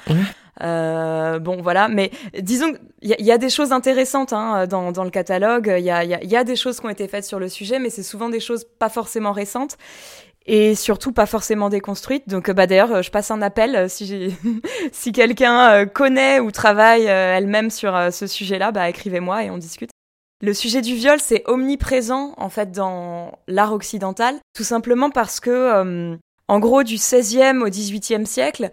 Euh, 0.62 1.40
bon 1.40 1.60
voilà, 1.64 1.88
mais 1.88 2.12
disons 2.40 2.72
il 3.02 3.10
y, 3.10 3.14
a- 3.14 3.20
il 3.20 3.26
y 3.26 3.32
a 3.32 3.40
des 3.40 3.50
choses 3.50 3.72
intéressantes 3.72 4.32
hein, 4.34 4.68
dans, 4.68 4.92
dans 4.92 5.04
le 5.04 5.10
catalogue. 5.10 5.74
Il 5.80 5.84
y 5.84 5.90
a, 5.90 6.04
y, 6.04 6.14
a, 6.14 6.22
il 6.24 6.30
y 6.30 6.36
a 6.36 6.44
des 6.44 6.56
choses 6.56 6.80
qui 6.80 6.86
ont 6.86 6.90
été 6.90 7.08
faites 7.08 7.26
sur 7.26 7.40
le 7.40 7.50
sujet, 7.50 7.80
mais 7.80 7.90
c'est 7.90 8.04
souvent 8.04 8.30
des 8.30 8.40
choses 8.40 8.66
pas 8.78 8.90
forcément 8.90 9.32
récentes 9.32 9.78
et 10.46 10.76
surtout 10.76 11.14
pas 11.14 11.26
forcément 11.26 11.70
déconstruites. 11.70 12.30
Donc 12.30 12.50
euh, 12.50 12.54
bah 12.54 12.68
d'ailleurs, 12.68 12.92
euh, 12.94 13.02
je 13.02 13.10
passe 13.10 13.32
un 13.32 13.42
appel 13.42 13.76
euh, 13.76 13.88
si 13.88 14.36
si 14.92 15.12
quelqu'un 15.12 15.72
euh, 15.72 15.86
connaît 15.88 16.40
ou 16.40 16.52
travaille 16.52 17.08
euh, 17.10 17.36
elle-même 17.36 17.72
sur 17.72 17.96
euh, 17.96 18.12
ce 18.12 18.28
sujet-là, 18.28 18.72
bah 18.72 18.88
écrivez-moi 18.88 19.46
et 19.46 19.50
on 19.50 19.58
discute. 19.58 19.90
Le 20.44 20.54
sujet 20.54 20.82
du 20.82 20.94
viol, 20.94 21.20
c'est 21.22 21.42
omniprésent 21.46 22.34
en 22.36 22.50
fait 22.50 22.70
dans 22.74 23.40
l'art 23.48 23.72
occidental, 23.72 24.36
tout 24.54 24.66
simplement 24.66 25.10
parce 25.10 25.40
que 25.40 25.50
euh, 25.50 26.18
en 26.50 26.60
gros 26.60 26.84
du 26.84 26.98
16e 26.98 27.62
au 27.62 27.70
18e 27.70 28.26
siècle, 28.26 28.70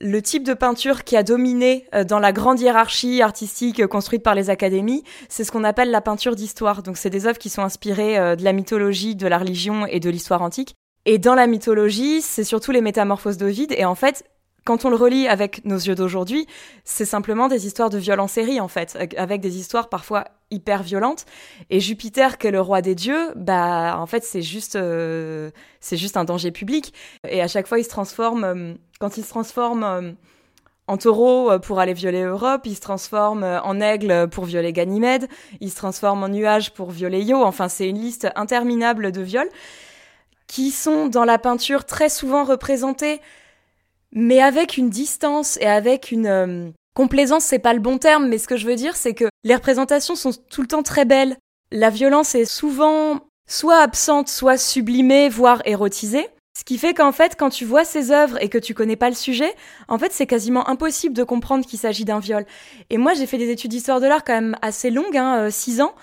le 0.00 0.22
type 0.22 0.44
de 0.44 0.54
peinture 0.54 1.02
qui 1.02 1.16
a 1.16 1.24
dominé 1.24 1.86
euh, 1.92 2.04
dans 2.04 2.20
la 2.20 2.30
grande 2.30 2.60
hiérarchie 2.60 3.20
artistique 3.20 3.84
construite 3.88 4.22
par 4.22 4.36
les 4.36 4.48
académies, 4.48 5.02
c'est 5.28 5.42
ce 5.42 5.50
qu'on 5.50 5.64
appelle 5.64 5.90
la 5.90 6.00
peinture 6.00 6.36
d'histoire. 6.36 6.84
Donc 6.84 6.96
c'est 6.96 7.10
des 7.10 7.26
œuvres 7.26 7.38
qui 7.38 7.50
sont 7.50 7.62
inspirées 7.62 8.16
euh, 8.16 8.36
de 8.36 8.44
la 8.44 8.52
mythologie, 8.52 9.16
de 9.16 9.26
la 9.26 9.38
religion 9.38 9.86
et 9.86 9.98
de 9.98 10.10
l'histoire 10.10 10.42
antique. 10.42 10.76
Et 11.04 11.18
dans 11.18 11.34
la 11.34 11.48
mythologie, 11.48 12.22
c'est 12.22 12.44
surtout 12.44 12.70
les 12.70 12.80
métamorphoses 12.80 13.38
d'Ovide. 13.38 13.74
Et 13.76 13.84
en 13.84 13.96
fait, 13.96 14.22
quand 14.68 14.84
on 14.84 14.90
le 14.90 14.96
relit 14.96 15.26
avec 15.26 15.64
nos 15.64 15.78
yeux 15.78 15.94
d'aujourd'hui, 15.94 16.46
c'est 16.84 17.06
simplement 17.06 17.48
des 17.48 17.66
histoires 17.66 17.88
de 17.88 17.96
viol 17.96 18.20
en 18.20 18.28
série, 18.28 18.60
en 18.60 18.68
fait, 18.68 18.98
avec 19.16 19.40
des 19.40 19.56
histoires 19.56 19.88
parfois 19.88 20.24
hyper 20.50 20.82
violentes. 20.82 21.24
Et 21.70 21.80
Jupiter, 21.80 22.36
qui 22.36 22.48
est 22.48 22.50
le 22.50 22.60
roi 22.60 22.82
des 22.82 22.94
dieux, 22.94 23.32
bah, 23.34 23.96
en 23.98 24.04
fait, 24.04 24.24
c'est 24.24 24.42
juste, 24.42 24.76
euh, 24.76 25.50
c'est 25.80 25.96
juste 25.96 26.18
un 26.18 26.24
danger 26.24 26.50
public. 26.50 26.92
Et 27.26 27.40
à 27.40 27.48
chaque 27.48 27.66
fois, 27.66 27.78
il 27.78 27.84
se 27.84 27.88
transforme, 27.88 28.44
euh, 28.44 28.74
quand 29.00 29.16
il 29.16 29.24
se 29.24 29.30
transforme 29.30 29.84
euh, 29.84 30.12
en 30.86 30.98
taureau 30.98 31.58
pour 31.60 31.80
aller 31.80 31.94
violer 31.94 32.24
Europe, 32.24 32.66
il 32.66 32.76
se 32.76 32.82
transforme 32.82 33.44
en 33.44 33.80
aigle 33.80 34.28
pour 34.28 34.44
violer 34.44 34.74
Ganymède, 34.74 35.28
il 35.60 35.70
se 35.70 35.76
transforme 35.76 36.22
en 36.24 36.28
nuage 36.28 36.74
pour 36.74 36.90
violer 36.90 37.22
Io. 37.22 37.42
Enfin, 37.42 37.70
c'est 37.70 37.88
une 37.88 38.00
liste 38.00 38.28
interminable 38.36 39.12
de 39.12 39.22
viols 39.22 39.48
qui 40.46 40.72
sont 40.72 41.08
dans 41.08 41.24
la 41.24 41.38
peinture 41.38 41.86
très 41.86 42.10
souvent 42.10 42.44
représentés, 42.44 43.22
mais 44.12 44.40
avec 44.40 44.76
une 44.76 44.90
distance 44.90 45.58
et 45.60 45.66
avec 45.66 46.10
une 46.10 46.26
euh, 46.26 46.70
complaisance, 46.94 47.44
c'est 47.44 47.58
pas 47.58 47.74
le 47.74 47.80
bon 47.80 47.98
terme, 47.98 48.28
mais 48.28 48.38
ce 48.38 48.48
que 48.48 48.56
je 48.56 48.66
veux 48.66 48.76
dire, 48.76 48.96
c'est 48.96 49.14
que 49.14 49.26
les 49.44 49.54
représentations 49.54 50.16
sont 50.16 50.32
tout 50.50 50.62
le 50.62 50.68
temps 50.68 50.82
très 50.82 51.04
belles. 51.04 51.36
La 51.70 51.90
violence 51.90 52.34
est 52.34 52.44
souvent 52.44 53.20
soit 53.48 53.80
absente, 53.80 54.28
soit 54.28 54.56
sublimée, 54.56 55.28
voire 55.28 55.62
érotisée. 55.64 56.28
Ce 56.58 56.64
qui 56.64 56.76
fait 56.76 56.92
qu'en 56.92 57.12
fait, 57.12 57.36
quand 57.38 57.50
tu 57.50 57.64
vois 57.64 57.84
ces 57.84 58.10
œuvres 58.10 58.42
et 58.42 58.48
que 58.48 58.58
tu 58.58 58.74
connais 58.74 58.96
pas 58.96 59.10
le 59.10 59.14
sujet, 59.14 59.54
en 59.86 59.96
fait, 59.96 60.12
c'est 60.12 60.26
quasiment 60.26 60.68
impossible 60.68 61.14
de 61.14 61.22
comprendre 61.22 61.64
qu'il 61.64 61.78
s'agit 61.78 62.04
d'un 62.04 62.18
viol. 62.18 62.44
Et 62.90 62.98
moi, 62.98 63.14
j'ai 63.14 63.26
fait 63.26 63.38
des 63.38 63.50
études 63.50 63.70
d'histoire 63.70 64.00
de 64.00 64.06
l'art 64.06 64.24
quand 64.24 64.34
même 64.34 64.56
assez 64.60 64.90
longues, 64.90 65.16
hein, 65.16 65.50
6 65.50 65.80
euh, 65.80 65.84
ans. 65.84 65.94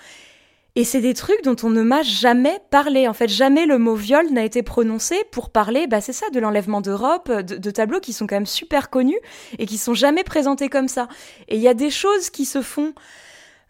Et 0.78 0.84
c'est 0.84 1.00
des 1.00 1.14
trucs 1.14 1.42
dont 1.42 1.56
on 1.62 1.70
ne 1.70 1.80
m'a 1.80 2.02
jamais 2.02 2.60
parlé. 2.70 3.08
En 3.08 3.14
fait, 3.14 3.28
jamais 3.28 3.64
le 3.64 3.78
mot 3.78 3.94
viol 3.94 4.30
n'a 4.30 4.44
été 4.44 4.62
prononcé 4.62 5.16
pour 5.32 5.48
parler, 5.48 5.86
bah 5.86 6.02
c'est 6.02 6.12
ça, 6.12 6.28
de 6.28 6.38
l'enlèvement 6.38 6.82
d'Europe, 6.82 7.32
de, 7.32 7.70
tableaux 7.70 7.98
qui 7.98 8.12
sont 8.12 8.26
quand 8.26 8.36
même 8.36 8.44
super 8.44 8.90
connus 8.90 9.18
et 9.58 9.64
qui 9.64 9.78
sont 9.78 9.94
jamais 9.94 10.22
présentés 10.22 10.68
comme 10.68 10.88
ça. 10.88 11.08
Et 11.48 11.56
il 11.56 11.62
y 11.62 11.68
a 11.68 11.72
des 11.72 11.88
choses 11.88 12.28
qui 12.28 12.44
se 12.44 12.60
font 12.60 12.92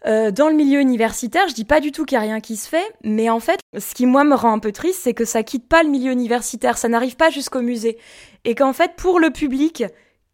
euh, 0.07 0.33
dans 0.33 0.49
le 0.49 0.55
milieu 0.55 0.81
universitaire, 0.81 1.47
je 1.49 1.55
dis 1.55 1.65
pas 1.65 1.79
du 1.79 1.93
tout 1.93 2.05
qu'il 2.05 2.17
y 2.17 2.19
a 2.19 2.23
rien 2.23 2.41
qui 2.41 2.57
se 2.57 2.69
fait, 2.69 2.93
mais 3.05 3.31
en 3.31 3.41
fait, 3.41 3.61
ce 3.79 3.95
qui 3.95 4.07
moi 4.07 4.25
me 4.25 4.35
rend 4.35 4.53
un 4.53 4.59
peu 4.59 4.73
triste, 4.73 5.01
c'est 5.03 5.15
que 5.15 5.25
ça 5.25 5.45
quitte 5.45 5.69
pas 5.69 5.85
le 5.85 5.89
milieu 5.89 6.11
universitaire, 6.11 6.77
ça 6.77 6.89
n'arrive 6.89 7.17
pas 7.17 7.31
jusqu'au 7.31 7.63
musée, 7.63 7.99
et 8.45 8.55
qu'en 8.57 8.73
fait, 8.73 8.93
pour 8.97 9.21
le 9.21 9.31
public 9.31 9.85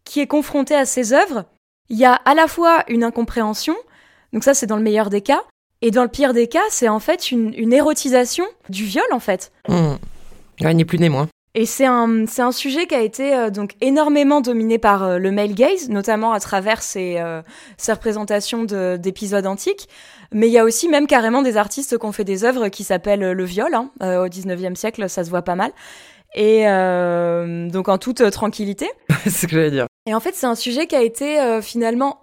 qui 0.05 0.21
est 0.21 0.27
confronté 0.27 0.75
à 0.75 0.85
ces 0.85 1.13
œuvres, 1.13 1.45
il 1.91 1.99
y 1.99 2.05
a 2.05 2.15
à 2.15 2.35
la 2.35 2.49
fois 2.49 2.83
une 2.89 3.05
incompréhension, 3.05 3.77
donc 4.33 4.43
ça 4.43 4.53
c'est 4.53 4.67
dans 4.67 4.77
le 4.77 4.83
meilleur 4.83 5.11
des 5.11 5.23
cas, 5.23 5.43
et 5.83 5.91
dans 5.91 6.05
le 6.05 6.09
pire 6.09 6.33
des 6.33 6.47
cas, 6.47 6.61
c'est 6.71 6.89
en 6.89 7.01
fait 7.01 7.31
une, 7.31 7.73
érotisation 7.73 8.45
du 8.69 8.85
viol 8.85 9.05
en 9.13 9.21
fait. 9.21 9.53
Mmh. 9.69 10.73
ni 10.73 10.85
plus 10.85 10.99
ni 10.99 11.09
moins. 11.09 11.29
Et 11.55 11.67
c'est 11.67 11.85
un, 11.85 12.25
c'est 12.27 12.41
un 12.41 12.53
sujet 12.53 12.87
qui 12.87 12.95
a 12.95 13.03
été 13.03 13.35
euh, 13.35 13.51
donc 13.51 13.75
énormément 13.83 14.41
dominé 14.41 14.79
par 14.79 15.03
euh, 15.03 15.19
le 15.19 15.31
male 15.31 15.53
gaze, 15.53 15.91
notamment 15.91 16.33
à 16.33 16.41
travers 16.41 16.83
ses, 16.83 17.19
euh, 17.19 17.43
ses 17.77 17.93
représentations 17.93 18.65
de, 18.65 18.97
d'épisodes 18.97 19.45
antiques. 19.45 19.87
Mais 20.33 20.47
il 20.49 20.53
y 20.53 20.59
a 20.59 20.65
aussi 20.65 20.89
même 20.89 21.07
carrément 21.07 21.43
des 21.43 21.59
artistes 21.59 21.99
qui 21.99 22.07
ont 22.07 22.13
fait 22.13 22.25
des 22.25 22.45
œuvres 22.45 22.69
qui 22.69 22.85
s'appellent 22.85 23.33
le 23.33 23.45
viol. 23.45 23.75
Hein, 23.75 23.91
au 24.01 24.29
19e 24.29 24.77
siècle, 24.77 25.11
ça 25.11 25.25
se 25.25 25.31
voit 25.31 25.43
pas 25.43 25.57
mal. 25.57 25.73
Et 26.35 26.65
donc 27.71 27.91
en 27.91 27.99
toute 27.99 28.31
tranquillité. 28.31 28.89
c'est 29.25 29.31
ce 29.31 29.47
que 29.47 29.57
j'allais 29.57 29.71
dire. 29.71 29.87
Et 30.07 30.15
en 30.15 30.21
fait, 30.21 30.35
c'est 30.35 30.47
un 30.47 30.55
sujet 30.55 30.87
qui 30.87 30.97
a 30.97 31.03
été 31.03 31.61
finalement 31.61 32.22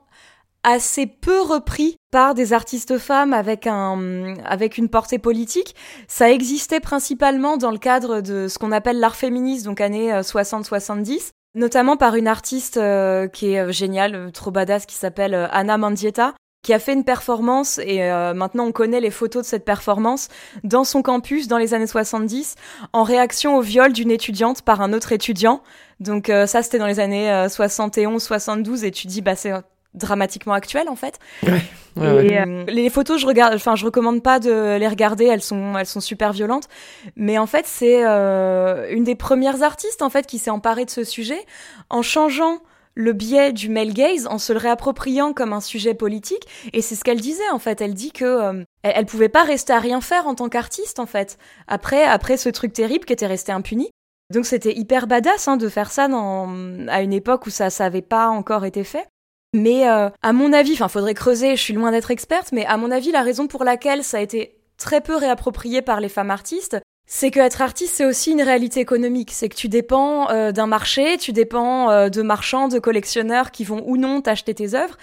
assez 0.64 1.08
peu 1.08 1.42
repris 1.42 1.98
par 2.12 2.34
des 2.34 2.54
artistes 2.54 2.98
femmes 2.98 3.34
avec 3.34 3.68
un 3.68 4.36
avec 4.46 4.78
une 4.78 4.90
portée 4.90 5.20
politique. 5.20 5.76
Ça 6.08 6.32
existait 6.32 6.80
principalement 6.80 7.58
dans 7.58 7.72
le 7.72 7.78
cadre 7.78 8.22
de 8.22 8.48
ce 8.48 8.58
qu'on 8.60 8.72
appelle 8.72 9.00
l'art 9.00 9.16
féministe, 9.16 9.66
donc 9.66 9.82
années 9.82 10.12
60-70, 10.12 11.18
euh, 11.18 11.20
notamment 11.56 11.98
par 11.98 12.16
une 12.16 12.28
artiste 12.28 12.78
euh, 12.78 13.28
qui 13.28 13.54
est 13.54 13.60
euh, 13.60 13.72
géniale, 13.72 14.32
trop 14.34 14.52
badass, 14.52 14.86
qui 14.86 14.96
s'appelle 14.96 15.50
Anna 15.52 15.78
Mandietta, 15.78 16.34
qui 16.64 16.74
a 16.74 16.80
fait 16.80 16.94
une 16.94 17.06
performance 17.06 17.80
et 17.80 18.00
maintenant 18.34 18.66
on 18.66 18.74
connaît 18.74 19.00
les 19.00 19.12
photos 19.12 19.44
de 19.44 19.48
cette 19.48 19.64
performance 19.64 20.28
dans 20.66 20.84
son 20.84 21.02
campus 21.02 21.48
dans 21.48 21.58
les 21.58 21.74
années 21.74 21.88
70 21.88 22.56
en 22.92 23.04
réaction 23.04 23.56
au 23.56 23.62
viol 23.62 23.94
d'une 23.94 24.12
étudiante 24.12 24.64
par 24.64 24.82
un 24.82 24.92
autre 24.92 25.14
étudiant. 25.14 25.64
Donc 26.02 26.28
ça 26.28 26.62
c'était 26.62 26.78
dans 26.78 26.86
les 26.86 27.00
années 27.00 27.30
71-72 27.30 28.84
et 28.84 28.92
tu 28.92 29.08
dis 29.08 29.22
bah 29.22 29.38
c'est 29.38 29.54
dramatiquement 29.94 30.54
actuel 30.54 30.88
en 30.90 30.96
fait. 30.96 31.20
Ouais, 31.44 31.62
euh, 31.98 32.66
les 32.68 32.90
photos, 32.90 33.20
je 33.20 33.28
regarde, 33.28 33.54
enfin, 33.54 33.76
je 33.76 33.86
recommande 33.86 34.22
pas 34.22 34.40
de 34.40 34.78
les 34.78 34.88
regarder. 34.88 35.26
Elles 35.26 35.42
sont, 35.42 35.78
elles 35.78 35.86
sont 35.86 36.00
super 36.00 36.32
violentes. 36.32 36.68
Mais 37.16 37.38
en 37.38 37.48
fait, 37.48 37.66
c'est 37.66 38.06
euh, 38.06 38.88
une 38.92 39.04
des 39.04 39.16
premières 39.16 39.64
artistes 39.64 40.02
en 40.02 40.10
fait 40.10 40.26
qui 40.26 40.40
s'est 40.40 40.52
emparée 40.52 40.86
de 40.86 40.90
ce 40.90 41.04
sujet 41.04 41.40
en 41.90 42.02
changeant 42.02 42.60
le 42.96 43.14
biais 43.14 43.54
du 43.54 43.70
male 43.70 43.94
gaze, 43.94 44.28
en 44.28 44.38
se 44.38 44.52
le 44.52 44.60
réappropriant 44.60 45.32
comme 45.34 45.54
un 45.54 45.62
sujet 45.62 45.94
politique. 45.94 46.48
Et 46.74 46.82
c'est 46.82 46.96
ce 46.96 47.04
qu'elle 47.04 47.22
disait 47.22 47.50
en 47.52 47.60
fait. 47.60 47.82
Elle 47.82 47.94
dit 47.94 48.12
que 48.12 48.26
euh, 48.26 48.64
elle, 48.84 49.06
pouvait 49.06 49.30
pas 49.30 49.44
rester 49.44 49.74
à 49.74 49.80
rien 49.80 50.02
faire 50.02 50.28
en 50.28 50.36
tant 50.36 50.50
qu'artiste 50.50 51.00
en 51.00 51.06
fait. 51.06 51.38
Après, 51.68 52.04
après 52.04 52.38
ce 52.38 52.50
truc 52.50 52.74
terrible 52.74 53.06
qui 53.06 53.14
était 53.14 53.28
resté 53.28 53.52
impuni. 53.52 53.90
Donc 54.32 54.46
c'était 54.46 54.78
hyper 54.78 55.08
badass 55.08 55.48
hein, 55.48 55.58
de 55.58 55.70
faire 55.70 55.92
ça 55.92 56.08
dans, 56.08 56.88
à 56.88 57.02
une 57.02 57.14
époque 57.14 57.48
où 57.48 57.50
ça, 57.50 57.70
ça 57.70 57.86
avait 57.86 58.04
pas 58.04 58.28
encore 58.28 58.66
été 58.66 58.84
fait. 58.84 59.08
Mais 59.54 59.90
euh, 59.90 60.10
à 60.22 60.34
mon 60.34 60.54
avis, 60.54 60.74
enfin, 60.74 60.88
faudrait 60.88 61.14
creuser, 61.14 61.56
je 61.56 61.62
suis 61.62 61.74
loin 61.74 61.92
d'être 61.92 62.12
experte, 62.12 62.52
mais 62.52 62.66
à 62.66 62.78
mon 62.78 62.92
avis, 62.92 63.12
la 63.12 63.22
raison 63.22 63.48
pour 63.48 63.64
laquelle 63.64 64.04
ça 64.04 64.18
a 64.18 64.22
été 64.22 64.56
très 64.78 65.02
peu 65.02 65.16
réapproprié 65.16 65.82
par 65.82 66.00
les 66.00 66.10
femmes 66.10 66.32
artistes, 66.32 66.78
c'est 67.08 67.32
que 67.32 67.40
être 67.40 67.64
artiste, 67.64 67.96
c'est 67.96 68.06
aussi 68.06 68.32
une 68.32 68.44
réalité 68.44 68.80
économique. 68.80 69.32
C'est 69.32 69.50
que 69.50 69.56
tu 69.56 69.68
dépends 69.68 70.30
euh, 70.30 70.52
d'un 70.52 70.68
marché, 70.68 71.18
tu 71.18 71.32
dépends 71.32 71.90
euh, 71.90 72.10
de 72.10 72.22
marchands, 72.22 72.68
de 72.68 72.78
collectionneurs 72.78 73.50
qui 73.50 73.64
vont 73.64 73.84
ou 73.88 73.98
non 73.98 74.22
t'acheter 74.22 74.54
tes 74.54 74.76
œuvres. 74.76 74.98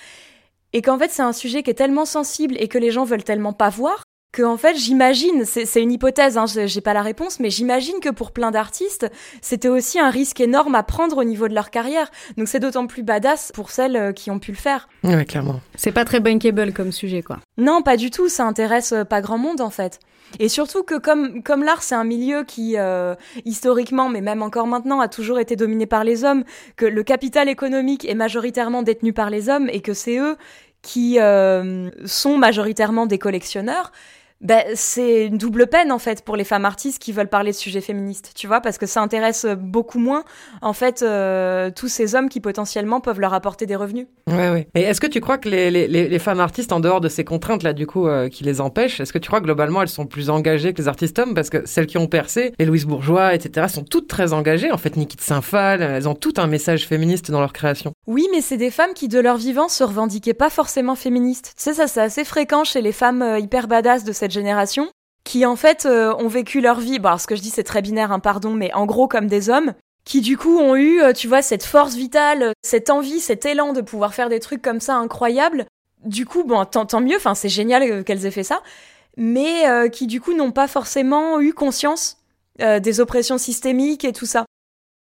Et 0.73 0.83
qu'en 0.83 0.99
fait, 0.99 1.11
c'est 1.11 1.23
un 1.23 1.33
sujet 1.33 1.65
qui 1.65 1.71
est 1.71 1.75
tellement 1.75 2.05
sensible 2.05 2.55
et 2.61 2.69
que 2.69 2.79
les 2.79 2.93
gens 2.93 3.05
veulent 3.05 3.25
tellement 3.25 3.53
pas 3.53 3.71
voir 3.71 4.05
que 4.37 4.43
en 4.43 4.59
fait 4.59 4.77
j'imagine, 4.77 5.47
c'est 5.47 5.81
une 5.81 5.91
hypothèse, 5.91 6.37
hein, 6.37 6.45
j'ai 6.47 6.81
pas 6.83 6.93
la 6.93 7.01
réponse, 7.01 7.41
mais 7.41 7.49
j'imagine 7.49 8.01
que 8.03 8.11
pour 8.11 8.33
plein 8.33 8.51
d'artistes, 8.51 9.11
c'était 9.41 9.71
aussi 9.71 9.99
un 9.99 10.11
risque 10.11 10.41
énorme 10.41 10.75
à 10.75 10.83
prendre 10.83 11.17
au 11.17 11.25
niveau 11.25 11.49
de 11.49 11.55
leur 11.55 11.71
carrière. 11.71 12.11
Donc 12.37 12.47
c'est 12.47 12.61
d'autant 12.61 12.87
plus 12.87 13.03
badass 13.03 13.51
pour 13.55 13.71
celles 13.71 13.97
euh, 13.97 14.13
qui 14.13 14.31
ont 14.31 14.39
pu 14.39 14.51
le 14.51 14.59
faire. 14.59 14.91
Ouais, 15.05 15.25
clairement. 15.25 15.61
C'est 15.75 15.91
pas 15.91 16.05
très 16.05 16.21
bankable 16.21 16.75
comme 16.75 16.93
sujet, 16.93 17.23
quoi. 17.23 17.39
Non, 17.57 17.81
pas 17.81 17.97
du 17.97 18.11
tout. 18.11 18.29
Ça 18.29 18.45
intéresse 18.45 18.93
euh, 18.93 19.05
pas 19.05 19.23
grand 19.23 19.39
monde 19.39 19.63
en 19.63 19.71
fait. 19.71 20.01
Et 20.39 20.51
surtout 20.51 20.83
que 20.83 20.99
comme 20.99 21.43
comme 21.43 21.65
l'art 21.65 21.83
c'est 21.83 21.95
un 21.95 22.05
milieu 22.05 22.45
qui 22.45 22.75
euh, 22.77 23.15
historiquement 23.47 24.11
mais 24.11 24.21
même 24.21 24.43
encore 24.43 24.67
maintenant 24.67 25.01
a 25.01 25.09
toujours 25.09 25.39
été 25.39 25.57
dominé 25.57 25.87
par 25.87 26.05
les 26.05 26.25
hommes, 26.25 26.45
que 26.77 26.85
le 26.85 27.03
capital 27.03 27.49
économique 27.49 28.07
est 28.07 28.15
majoritairement 28.15 28.83
détenu 28.83 29.15
par 29.15 29.31
les 29.31 29.49
hommes 29.49 29.71
et 29.73 29.81
que 29.81 29.95
c'est 29.95 30.19
eux 30.19 30.37
qui 30.83 31.19
sont 32.05 32.39
majoritairement 32.39 33.07
des 33.07 33.19
collectionneurs, 33.19 33.91
ben, 34.41 34.63
c'est 34.75 35.27
une 35.27 35.39
double 35.39 35.67
peine 35.67 35.91
en 35.93 35.99
fait 35.99 36.23
pour 36.23 36.37
les 36.37 36.45
femmes 36.45 36.65
artistes 36.65 37.01
qui 37.01 37.13
veulent 37.13 37.29
parler 37.29 37.53
de 37.53 37.57
sujets 37.57 37.81
féministes, 37.81 38.33
tu 38.35 38.47
vois, 38.47 38.61
parce 38.61 38.79
que 38.79 38.87
ça 38.87 39.01
intéresse 39.01 39.47
beaucoup 39.59 39.99
moins 39.99 40.25
en 40.63 40.73
fait 40.73 41.03
euh, 41.03 41.71
tous 41.75 41.89
ces 41.89 42.15
hommes 42.15 42.29
qui 42.29 42.41
potentiellement 42.41 43.01
peuvent 43.01 43.21
leur 43.21 43.35
apporter 43.35 43.67
des 43.67 43.77
revenus. 43.77 44.07
Ouais, 44.29 44.51
ouais. 44.51 44.69
Et 44.75 44.83
est-ce 44.83 45.01
que 45.01 45.07
tu 45.07 45.21
crois 45.21 45.39
que 45.39 45.49
les, 45.49 45.71
les, 45.71 45.89
les, 45.89 46.19
femmes 46.19 46.41
artistes, 46.41 46.73
en 46.73 46.81
dehors 46.81 47.01
de 47.01 47.09
ces 47.09 47.25
contraintes 47.25 47.63
là, 47.63 47.73
du 47.73 47.87
coup, 47.87 48.09
euh, 48.09 48.29
qui 48.29 48.45
les 48.45 48.61
empêchent, 48.61 49.01
est-ce 49.01 49.13
que 49.13 49.19
tu 49.19 49.29
crois 49.29 49.41
que 49.41 49.45
globalement 49.45 49.83
elles 49.83 49.89
sont 49.89 50.07
plus 50.07 50.31
engagées 50.31 50.73
que 50.73 50.83
les 50.83 50.89
artistes 50.89 51.19
hommes? 51.19 51.35
Parce 51.35 51.49
que 51.49 51.65
celles 51.65 51.87
qui 51.87 51.97
ont 51.97 52.09
percé, 52.09 52.53
les 52.59 52.65
Louise 52.65 52.87
Bourgeois, 52.87 53.35
etc., 53.35 53.69
sont 53.69 53.85
toutes 53.85 54.09
très 54.09 54.33
engagées. 54.33 54.73
En 54.73 54.79
fait, 54.79 54.97
Niki 54.97 55.17
de 55.17 55.23
Saint-Phal, 55.23 55.81
elles 55.81 56.09
ont 56.09 56.15
tout 56.15 56.35
un 56.39 56.47
message 56.47 56.87
féministe 56.87 57.31
dans 57.31 57.41
leur 57.41 57.53
création. 57.53 57.93
Oui, 58.07 58.27
mais 58.33 58.41
c'est 58.41 58.57
des 58.57 58.71
femmes 58.71 58.95
qui, 58.95 59.09
de 59.09 59.21
leur 59.21 59.37
vivant, 59.37 59.69
se 59.69 59.85
revendiquaient 59.85 60.35
pas 60.35 60.51
forcément 60.51 60.97
féministes. 60.97 61.55
Tu 61.57 61.63
sais, 61.63 61.75
ça 61.75 61.87
c'est 61.87 62.01
assez 62.01 62.25
fréquent 62.25 62.65
chez 62.65 62.83
les 62.83 62.93
femmes 62.93 63.23
euh, 63.23 63.39
hyper 63.39 63.69
badass 63.69 64.05
de 64.05 64.13
cette 64.13 64.26
génération 64.33 64.89
qui 65.27 65.45
en 65.45 65.57
fait 65.57 65.87
euh, 65.87 66.15
ont 66.19 66.29
vécu 66.29 66.61
leur 66.61 66.79
vie, 66.79 67.01
bon 67.01 67.09
alors 67.09 67.21
ce 67.21 67.27
que 67.27 67.35
je 67.35 67.43
dis 67.43 67.51
c'est 67.51 67.65
très 67.65 67.83
binaire, 67.83 68.13
hein, 68.13 68.21
pardon, 68.21 68.53
mais 68.53 68.73
en 68.75 68.87
gros 68.87 69.09
comme 69.09 69.27
des 69.27 69.51
hommes, 69.51 69.75
qui 70.05 70.21
du 70.21 70.39
coup 70.39 70.57
ont 70.57 70.77
eu, 70.77 71.03
euh, 71.03 71.13
tu 71.13 71.27
vois, 71.27 71.43
cette 71.43 71.65
force 71.65 71.97
vitale, 71.97 72.53
cette 72.63 72.91
envie, 72.91 73.19
cet 73.19 73.45
élan 73.45 73.73
de 73.73 73.81
pouvoir 73.81 74.15
faire 74.15 74.29
des 74.29 74.39
trucs 74.39 74.63
comme 74.63 74.81
ça 74.81 74.95
incroyables. 74.95 75.67
Du 76.05 76.27
coup, 76.27 76.45
bon, 76.45 76.65
tant, 76.65 76.87
tant 76.87 77.01
mieux, 77.01 77.17
enfin 77.17 77.35
c'est 77.35 77.49
génial 77.49 77.83
euh, 77.83 78.03
qu'elles 78.05 78.25
aient 78.25 78.31
fait 78.31 78.45
ça, 78.45 78.63
mais 79.17 79.65
qui 79.91 80.07
du 80.07 80.21
coup 80.21 80.35
n'ont 80.35 80.53
pas 80.53 80.69
forcément 80.69 81.41
eu 81.41 81.55
conscience 81.55 82.19
des 82.59 83.01
oppressions 83.01 83.39
systémiques 83.39 84.05
et 84.05 84.13
tout 84.13 84.27
ça. 84.27 84.45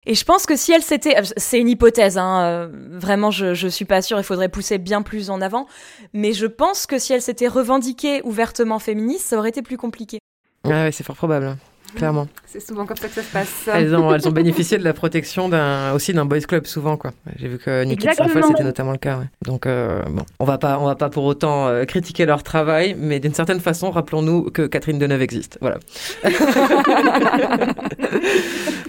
Et 0.06 0.14
je 0.16 0.24
pense 0.24 0.46
que 0.46 0.56
si 0.56 0.72
elle 0.72 0.84
s'était, 0.84 1.16
c'est 1.38 1.60
une 1.60 1.70
hypothèse, 1.70 2.18
hein, 2.18 2.44
euh, 2.44 2.68
vraiment, 2.92 3.32
je, 3.32 3.54
je 3.54 3.68
suis 3.68 3.86
pas 3.86 4.02
sûre, 4.02 4.18
il 4.20 4.24
faudrait 4.24 4.50
pousser 4.50 4.78
bien 4.78 5.02
plus 5.02 5.30
en 5.30 5.42
avant, 5.42 5.68
mais 6.14 6.34
je 6.34 6.46
pense 6.46 6.86
que 6.86 7.00
si 7.00 7.14
elle 7.14 7.22
s'était 7.22 7.48
revendiquée 7.48 8.22
ouvertement 8.24 8.80
féministe, 8.80 9.26
ça 9.28 9.38
aurait 9.38 9.50
été 9.50 9.62
plus 9.62 9.78
compliqué. 9.78 10.20
ouais, 10.66 10.92
c'est 10.92 11.04
fort 11.04 11.16
probable 11.16 11.58
clairement. 11.96 12.28
C'est 12.46 12.60
souvent 12.60 12.86
comme 12.86 12.98
ça 12.98 13.08
que 13.08 13.14
ça 13.14 13.24
se 13.24 13.32
passe. 13.32 13.70
Elles 13.74 13.96
ont, 13.96 14.14
elles 14.14 14.28
ont 14.28 14.32
bénéficié 14.32 14.78
de 14.78 14.84
la 14.84 14.94
protection 14.94 15.50
d'un, 15.50 15.94
aussi 15.94 16.14
d'un 16.14 16.26
boys 16.26 16.40
club 16.42 16.66
souvent 16.66 16.96
quoi. 16.98 17.12
J'ai 17.38 17.48
vu 17.48 17.58
que 17.58 17.84
Nikki 17.84 18.08
Saint-Phal 18.14 18.44
c'était 18.48 18.64
notamment 18.64 18.92
le 18.92 18.98
cas. 18.98 19.20
Donc 19.44 19.66
euh, 19.66 20.02
bon, 20.10 20.24
on 20.40 20.46
va 20.46 20.58
pas, 20.58 20.80
on 20.80 20.86
va 20.86 20.96
pas 20.96 21.10
pour 21.10 21.26
autant 21.26 21.68
euh, 21.68 21.86
critiquer 21.86 22.26
leur 22.26 22.44
travail, 22.44 22.96
mais 22.98 23.20
d'une 23.20 23.34
certaine 23.34 23.60
façon, 23.60 23.92
rappelons-nous 23.92 24.52
que 24.52 24.68
Catherine 24.68 25.00
Deneuve 25.00 25.22
existe. 25.22 25.58
Voilà. 25.62 25.78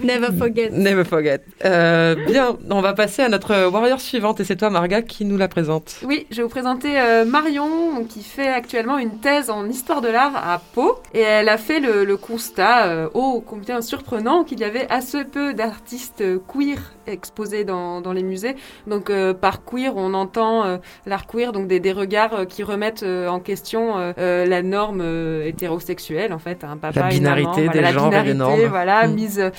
Never 0.03 0.27
forget. 0.37 0.69
Never 0.71 1.03
forget. 1.03 1.41
Euh, 1.65 2.15
bien, 2.27 2.57
on 2.69 2.81
va 2.81 2.93
passer 2.93 3.23
à 3.23 3.29
notre 3.29 3.69
warrior 3.69 3.99
suivante 3.99 4.39
et 4.39 4.43
c'est 4.43 4.55
toi 4.55 4.69
Marga 4.69 5.01
qui 5.01 5.25
nous 5.25 5.37
la 5.37 5.47
présente. 5.47 5.97
Oui, 6.05 6.27
je 6.31 6.37
vais 6.37 6.43
vous 6.43 6.49
présenter 6.49 6.95
Marion 7.25 8.05
qui 8.07 8.23
fait 8.23 8.47
actuellement 8.47 8.97
une 8.97 9.19
thèse 9.19 9.49
en 9.49 9.67
histoire 9.67 10.01
de 10.01 10.07
l'art 10.07 10.35
à 10.35 10.61
Pau 10.73 10.99
et 11.13 11.21
elle 11.21 11.49
a 11.49 11.57
fait 11.57 11.79
le, 11.79 12.05
le 12.05 12.17
constat 12.17 12.87
euh, 12.97 13.09
oh 13.13 13.43
combien 13.45 13.81
surprenant 13.81 14.43
qu'il 14.43 14.59
y 14.59 14.63
avait 14.63 14.87
assez 14.89 15.23
peu 15.23 15.53
d'artistes 15.53 16.23
queer 16.47 16.77
exposés 17.05 17.63
dans, 17.63 18.01
dans 18.01 18.11
les 18.13 18.23
musées. 18.23 18.55
Donc 18.87 19.09
euh, 19.09 19.33
par 19.33 19.63
queer, 19.63 19.93
on 19.95 20.13
entend 20.13 20.65
euh, 20.65 20.77
l'art 21.05 21.27
queer, 21.27 21.51
donc 21.51 21.67
des, 21.67 21.79
des 21.79 21.91
regards 21.93 22.33
euh, 22.33 22.45
qui 22.45 22.63
remettent 22.63 23.03
en 23.03 23.39
question 23.39 23.77
la 24.17 24.61
norme 24.61 25.01
hétérosexuelle 25.45 26.33
en 26.33 26.39
fait, 26.39 26.63
un 26.63 26.77
papa, 26.77 26.99
La 26.99 27.01
maman, 27.05 27.13
binarité 27.17 27.61
des 27.61 27.67
voilà, 27.67 27.81
la 27.81 27.91
genres 27.93 28.13
et 28.13 28.23
des 28.23 28.31
binarité, 28.33 28.57
normes. 28.61 28.69
voilà, 28.69 29.07
Mm. 29.07 29.13
mise 29.13 29.51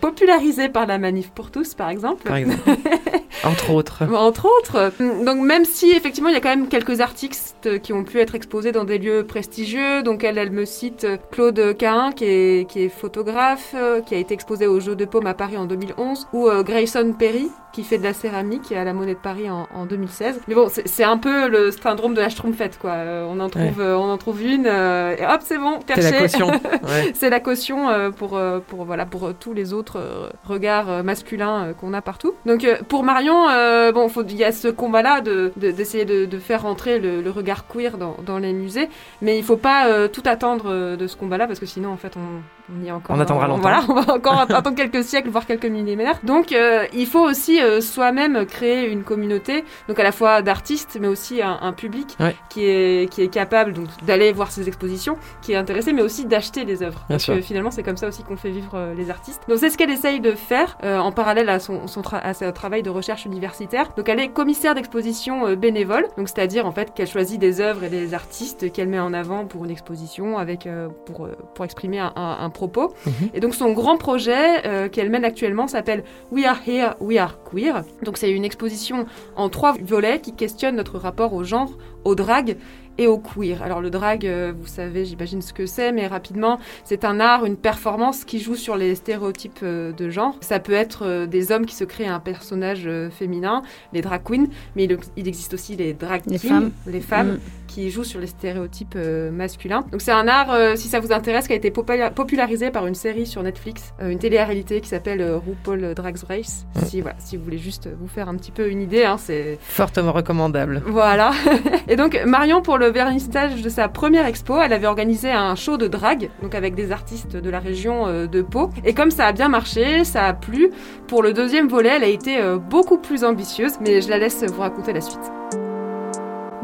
popularisée 0.00 0.68
par 0.68 0.86
la 0.86 0.98
manif 0.98 1.30
pour 1.30 1.50
tous 1.50 1.74
par 1.74 1.88
exemple. 1.90 2.22
Par 2.24 2.36
exemple. 2.36 2.60
Entre 3.42 3.70
autres. 3.70 4.02
Entre 4.14 4.46
autres. 4.46 4.92
Donc 5.24 5.38
même 5.40 5.64
si 5.64 5.90
effectivement 5.90 6.28
il 6.28 6.34
y 6.34 6.38
a 6.38 6.40
quand 6.40 6.48
même 6.50 6.68
quelques 6.68 7.00
artistes 7.00 7.80
qui 7.82 7.92
ont 7.92 8.04
pu 8.04 8.20
être 8.20 8.34
exposés 8.34 8.72
dans 8.72 8.84
des 8.84 8.98
lieux 8.98 9.24
prestigieux. 9.26 10.02
Donc 10.02 10.24
elle, 10.24 10.38
elle 10.38 10.50
me 10.52 10.64
cite 10.64 11.06
Claude 11.30 11.76
Cahin 11.76 12.12
qui 12.12 12.24
est, 12.24 12.68
qui 12.70 12.84
est 12.84 12.88
photographe, 12.88 13.74
euh, 13.74 14.00
qui 14.00 14.14
a 14.14 14.18
été 14.18 14.34
exposé 14.34 14.66
au 14.66 14.80
Jeu 14.80 14.94
de 14.96 15.04
Paume 15.04 15.26
à 15.26 15.34
Paris 15.34 15.56
en 15.56 15.64
2011, 15.64 16.28
ou 16.32 16.48
euh, 16.48 16.62
Grayson 16.62 17.14
Perry 17.18 17.48
qui 17.72 17.82
fait 17.82 17.98
de 17.98 18.04
la 18.04 18.12
céramique 18.12 18.70
à 18.70 18.84
la 18.84 18.92
Monnaie 18.92 19.14
de 19.14 19.18
Paris 19.18 19.50
en, 19.50 19.66
en 19.74 19.84
2016. 19.84 20.42
Mais 20.46 20.54
bon, 20.54 20.68
c'est 20.84 21.02
un 21.02 21.18
peu 21.18 21.48
le 21.48 21.72
syndrome 21.72 22.14
de 22.14 22.20
la 22.20 22.28
Schtroumpfette 22.28 22.78
quoi. 22.78 22.90
Euh, 22.92 23.26
on 23.28 23.40
en 23.40 23.48
trouve, 23.48 23.64
Ouais. 23.64 23.84
on 23.84 24.10
en 24.12 24.16
trouve 24.16 24.40
une 24.42 24.66
et 24.66 25.26
hop 25.28 25.40
c'est 25.40 25.58
bon, 25.58 25.80
C'est 25.88 26.00
la 26.00 26.10
perché. 26.12 26.18
caution, 26.38 26.46
ouais. 26.84 27.10
c'est 27.14 27.30
la 27.30 27.40
caution 27.40 27.88
pour 28.16 28.38
pour 28.68 28.84
voilà 28.84 29.06
pour 29.06 29.34
tous 29.34 29.52
les 29.54 29.72
autres 29.72 30.30
regards 30.44 31.02
masculins 31.02 31.72
qu'on 31.80 31.92
a 31.94 32.00
partout. 32.00 32.34
Donc 32.46 32.64
pour 32.88 33.02
Euh, 33.32 33.92
bon, 33.92 34.08
il 34.28 34.36
y 34.36 34.44
a 34.44 34.52
ce 34.52 34.68
combat-là 34.68 35.20
de 35.20 35.52
de- 35.56 35.70
d'essayer 35.70 36.04
de, 36.04 36.24
de 36.26 36.38
faire 36.38 36.62
rentrer 36.62 36.98
le, 36.98 37.30
regard 37.30 37.66
queer 37.66 37.96
dans, 37.98 38.38
les 38.38 38.52
musées, 38.52 38.88
mais 39.22 39.38
il 39.38 39.44
faut 39.44 39.56
pas 39.56 39.88
euh, 39.88 40.08
tout 40.08 40.22
attendre 40.26 40.66
euh, 40.70 40.96
de 40.96 41.06
ce 41.06 41.16
combat-là 41.16 41.46
parce 41.46 41.58
que 41.60 41.66
sinon 41.66 41.90
en 41.90 41.96
fait 41.96 42.16
on, 42.16 42.42
on 42.72 42.82
y 42.82 42.88
est 42.88 42.90
encore. 42.90 43.16
On 43.16 43.20
attendra 43.20 43.46
longtemps. 43.48 43.60
Voilà, 43.62 43.82
on 43.88 43.94
va 43.94 44.14
encore 44.14 44.40
attendre 44.50 44.74
quelques 44.74 45.04
siècles, 45.04 45.28
voire 45.30 45.46
quelques 45.46 45.66
millénaires. 45.66 46.18
Donc 46.22 46.52
euh, 46.52 46.84
il 46.92 47.06
faut 47.06 47.20
aussi 47.24 47.60
euh, 47.60 47.80
soi-même 47.80 48.46
créer 48.46 48.90
une 48.90 49.02
communauté, 49.04 49.64
donc 49.88 49.98
à 49.98 50.02
la 50.02 50.12
fois 50.12 50.42
d'artistes, 50.42 50.98
mais 51.00 51.08
aussi 51.08 51.42
un, 51.42 51.58
un 51.60 51.72
public 51.72 52.16
Ouais. 52.20 52.34
qui 52.48 52.64
est 52.66 53.10
qui 53.10 53.22
est 53.22 53.28
capable 53.28 53.72
donc 53.72 53.86
d'aller 54.06 54.32
voir 54.32 54.50
ces 54.50 54.66
expositions, 54.68 55.16
qui 55.42 55.52
est 55.52 55.56
intéressé, 55.56 55.92
mais 55.92 56.02
aussi 56.02 56.24
d'acheter 56.26 56.64
des 56.64 56.82
œuvres. 56.82 57.00
Bien 57.08 57.16
Parce 57.16 57.24
sûr. 57.24 57.34
que 57.34 57.40
finalement 57.40 57.70
c'est 57.70 57.82
comme 57.82 57.96
ça 57.96 58.08
aussi 58.08 58.22
qu'on 58.22 58.36
fait 58.36 58.50
vivre 58.50 58.72
euh, 58.74 58.94
les 58.94 59.10
artistes. 59.10 59.42
Donc 59.48 59.58
c'est 59.58 59.70
ce 59.70 59.76
qu'elle 59.78 59.90
essaye 59.90 60.20
de 60.20 60.32
faire 60.32 60.78
euh, 60.84 60.98
en 60.98 61.12
parallèle 61.12 61.48
à 61.48 61.58
son, 61.58 61.86
son 61.86 62.00
tra- 62.00 62.20
à 62.22 62.34
son 62.34 62.50
travail 62.52 62.82
de 62.82 62.90
recherche 62.90 63.24
universitaire. 63.26 63.88
Donc 63.96 64.08
elle 64.08 64.20
est 64.20 64.28
commissaire 64.28 64.74
d'exposition 64.74 65.46
euh, 65.46 65.56
bénévole, 65.56 66.06
donc 66.16 66.28
c'est-à-dire 66.28 66.66
en 66.66 66.72
fait 66.72 66.94
qu'elle 66.94 67.08
choisit 67.08 67.38
des 67.40 67.60
œuvres 67.60 67.84
et 67.84 67.88
des 67.90 68.14
artistes 68.14 68.72
qu'elle 68.72 68.88
met 68.88 69.00
en 69.00 69.12
avant 69.12 69.44
pour 69.46 69.64
une 69.64 69.70
exposition 69.70 70.38
avec 70.38 70.66
euh, 70.66 70.88
pour 71.06 71.28
pour 71.54 71.64
exprimer 71.64 71.98
un, 71.98 72.12
un- 72.16 72.38
un 72.40 72.50
propos. 72.54 72.94
Mhm. 73.04 73.12
Et 73.34 73.40
donc 73.40 73.54
son 73.54 73.72
grand 73.72 73.98
projet 73.98 74.66
euh, 74.66 74.88
qu'elle 74.88 75.10
mène 75.10 75.24
actuellement 75.26 75.66
s'appelle 75.66 76.04
We 76.32 76.46
Are 76.46 76.58
Here, 76.66 76.94
We 77.00 77.18
Are 77.18 77.38
Queer. 77.44 77.82
Donc 78.02 78.16
c'est 78.16 78.30
une 78.30 78.44
exposition 78.44 79.04
en 79.36 79.50
trois 79.50 79.74
volets 79.82 80.20
qui 80.20 80.32
questionne 80.32 80.76
notre 80.76 80.98
rapport 80.98 81.34
au 81.34 81.44
genre, 81.44 81.76
au 82.04 82.14
drag 82.14 82.56
et 82.98 83.06
au 83.06 83.18
queer. 83.18 83.62
Alors 83.62 83.80
le 83.80 83.90
drag, 83.90 84.26
euh, 84.26 84.52
vous 84.58 84.66
savez, 84.66 85.04
j'imagine 85.04 85.42
ce 85.42 85.52
que 85.52 85.66
c'est, 85.66 85.92
mais 85.92 86.06
rapidement, 86.06 86.58
c'est 86.84 87.04
un 87.04 87.20
art, 87.20 87.44
une 87.44 87.56
performance 87.56 88.24
qui 88.24 88.40
joue 88.40 88.54
sur 88.56 88.76
les 88.76 88.94
stéréotypes 88.94 89.60
euh, 89.62 89.92
de 89.92 90.10
genre. 90.10 90.36
Ça 90.40 90.60
peut 90.60 90.72
être 90.72 91.04
euh, 91.06 91.26
des 91.26 91.52
hommes 91.52 91.66
qui 91.66 91.74
se 91.74 91.84
créent 91.84 92.06
un 92.06 92.20
personnage 92.20 92.88
féminin, 93.10 93.62
les 93.92 94.02
drag 94.02 94.22
queens, 94.24 94.46
mais 94.76 94.84
il, 95.16 95.28
existe 95.28 95.54
aussi 95.54 95.76
les 95.76 95.92
drag 95.92 96.22
Les 96.26 96.38
kings, 96.38 96.50
femmes. 96.50 96.70
les 96.86 97.00
femmes 97.00 97.32
Mm. 97.34 97.38
qui 97.68 97.90
jouent 97.90 98.04
sur 98.04 98.20
les 98.20 98.26
stéréotypes 98.26 98.96
masculins. 99.32 99.84
Donc 99.90 100.00
c'est 100.02 100.12
un 100.12 100.28
art, 100.28 100.76
si 100.76 100.88
ça 100.88 101.00
vous 101.00 101.12
intéresse, 101.12 101.46
qui 101.46 101.52
a 101.52 101.56
été 101.56 101.70
popula- 101.70 102.12
popularisé 102.12 102.70
par 102.70 102.86
une 102.86 102.94
série 102.94 103.26
sur 103.26 103.42
Netflix, 103.42 103.92
une 104.00 104.18
télé-réalité 104.18 104.80
qui 104.80 104.88
s'appelle 104.88 105.22
RuPaul 105.46 105.94
Drag 105.94 106.16
Race. 106.28 106.66
Si, 106.86 107.00
voilà, 107.00 107.16
si 107.18 107.36
vous 107.36 107.44
voulez 107.44 107.58
juste 107.58 107.88
vous 107.98 108.06
faire 108.08 108.28
un 108.28 108.36
petit 108.36 108.50
peu 108.52 108.68
une 108.68 108.80
idée, 108.82 109.04
hein, 109.04 109.16
c'est 109.18 109.58
Fortement 109.60 110.12
recommandable. 110.12 110.82
voilà. 110.86 111.32
Et 111.88 111.96
donc 111.96 112.20
Marion, 112.26 112.62
pour 112.62 112.78
le 112.78 112.83
vernissage 112.90 113.62
de 113.62 113.68
sa 113.68 113.88
première 113.88 114.26
expo, 114.26 114.60
elle 114.60 114.72
avait 114.72 114.86
organisé 114.86 115.30
un 115.30 115.54
show 115.54 115.76
de 115.76 115.86
drague, 115.86 116.30
donc 116.42 116.54
avec 116.54 116.74
des 116.74 116.92
artistes 116.92 117.36
de 117.36 117.50
la 117.50 117.60
région 117.60 118.06
euh, 118.06 118.26
de 118.26 118.42
Pau. 118.42 118.70
Et 118.84 118.94
comme 118.94 119.10
ça 119.10 119.26
a 119.26 119.32
bien 119.32 119.48
marché, 119.48 120.04
ça 120.04 120.24
a 120.24 120.32
plu. 120.32 120.70
Pour 121.06 121.22
le 121.22 121.32
deuxième 121.32 121.68
volet, 121.68 121.90
elle 121.96 122.04
a 122.04 122.08
été 122.08 122.38
euh, 122.38 122.58
beaucoup 122.58 122.98
plus 122.98 123.24
ambitieuse, 123.24 123.74
mais 123.80 124.00
je 124.00 124.08
la 124.08 124.18
laisse 124.18 124.44
vous 124.44 124.60
raconter 124.60 124.92
la 124.92 125.00
suite. 125.00 125.30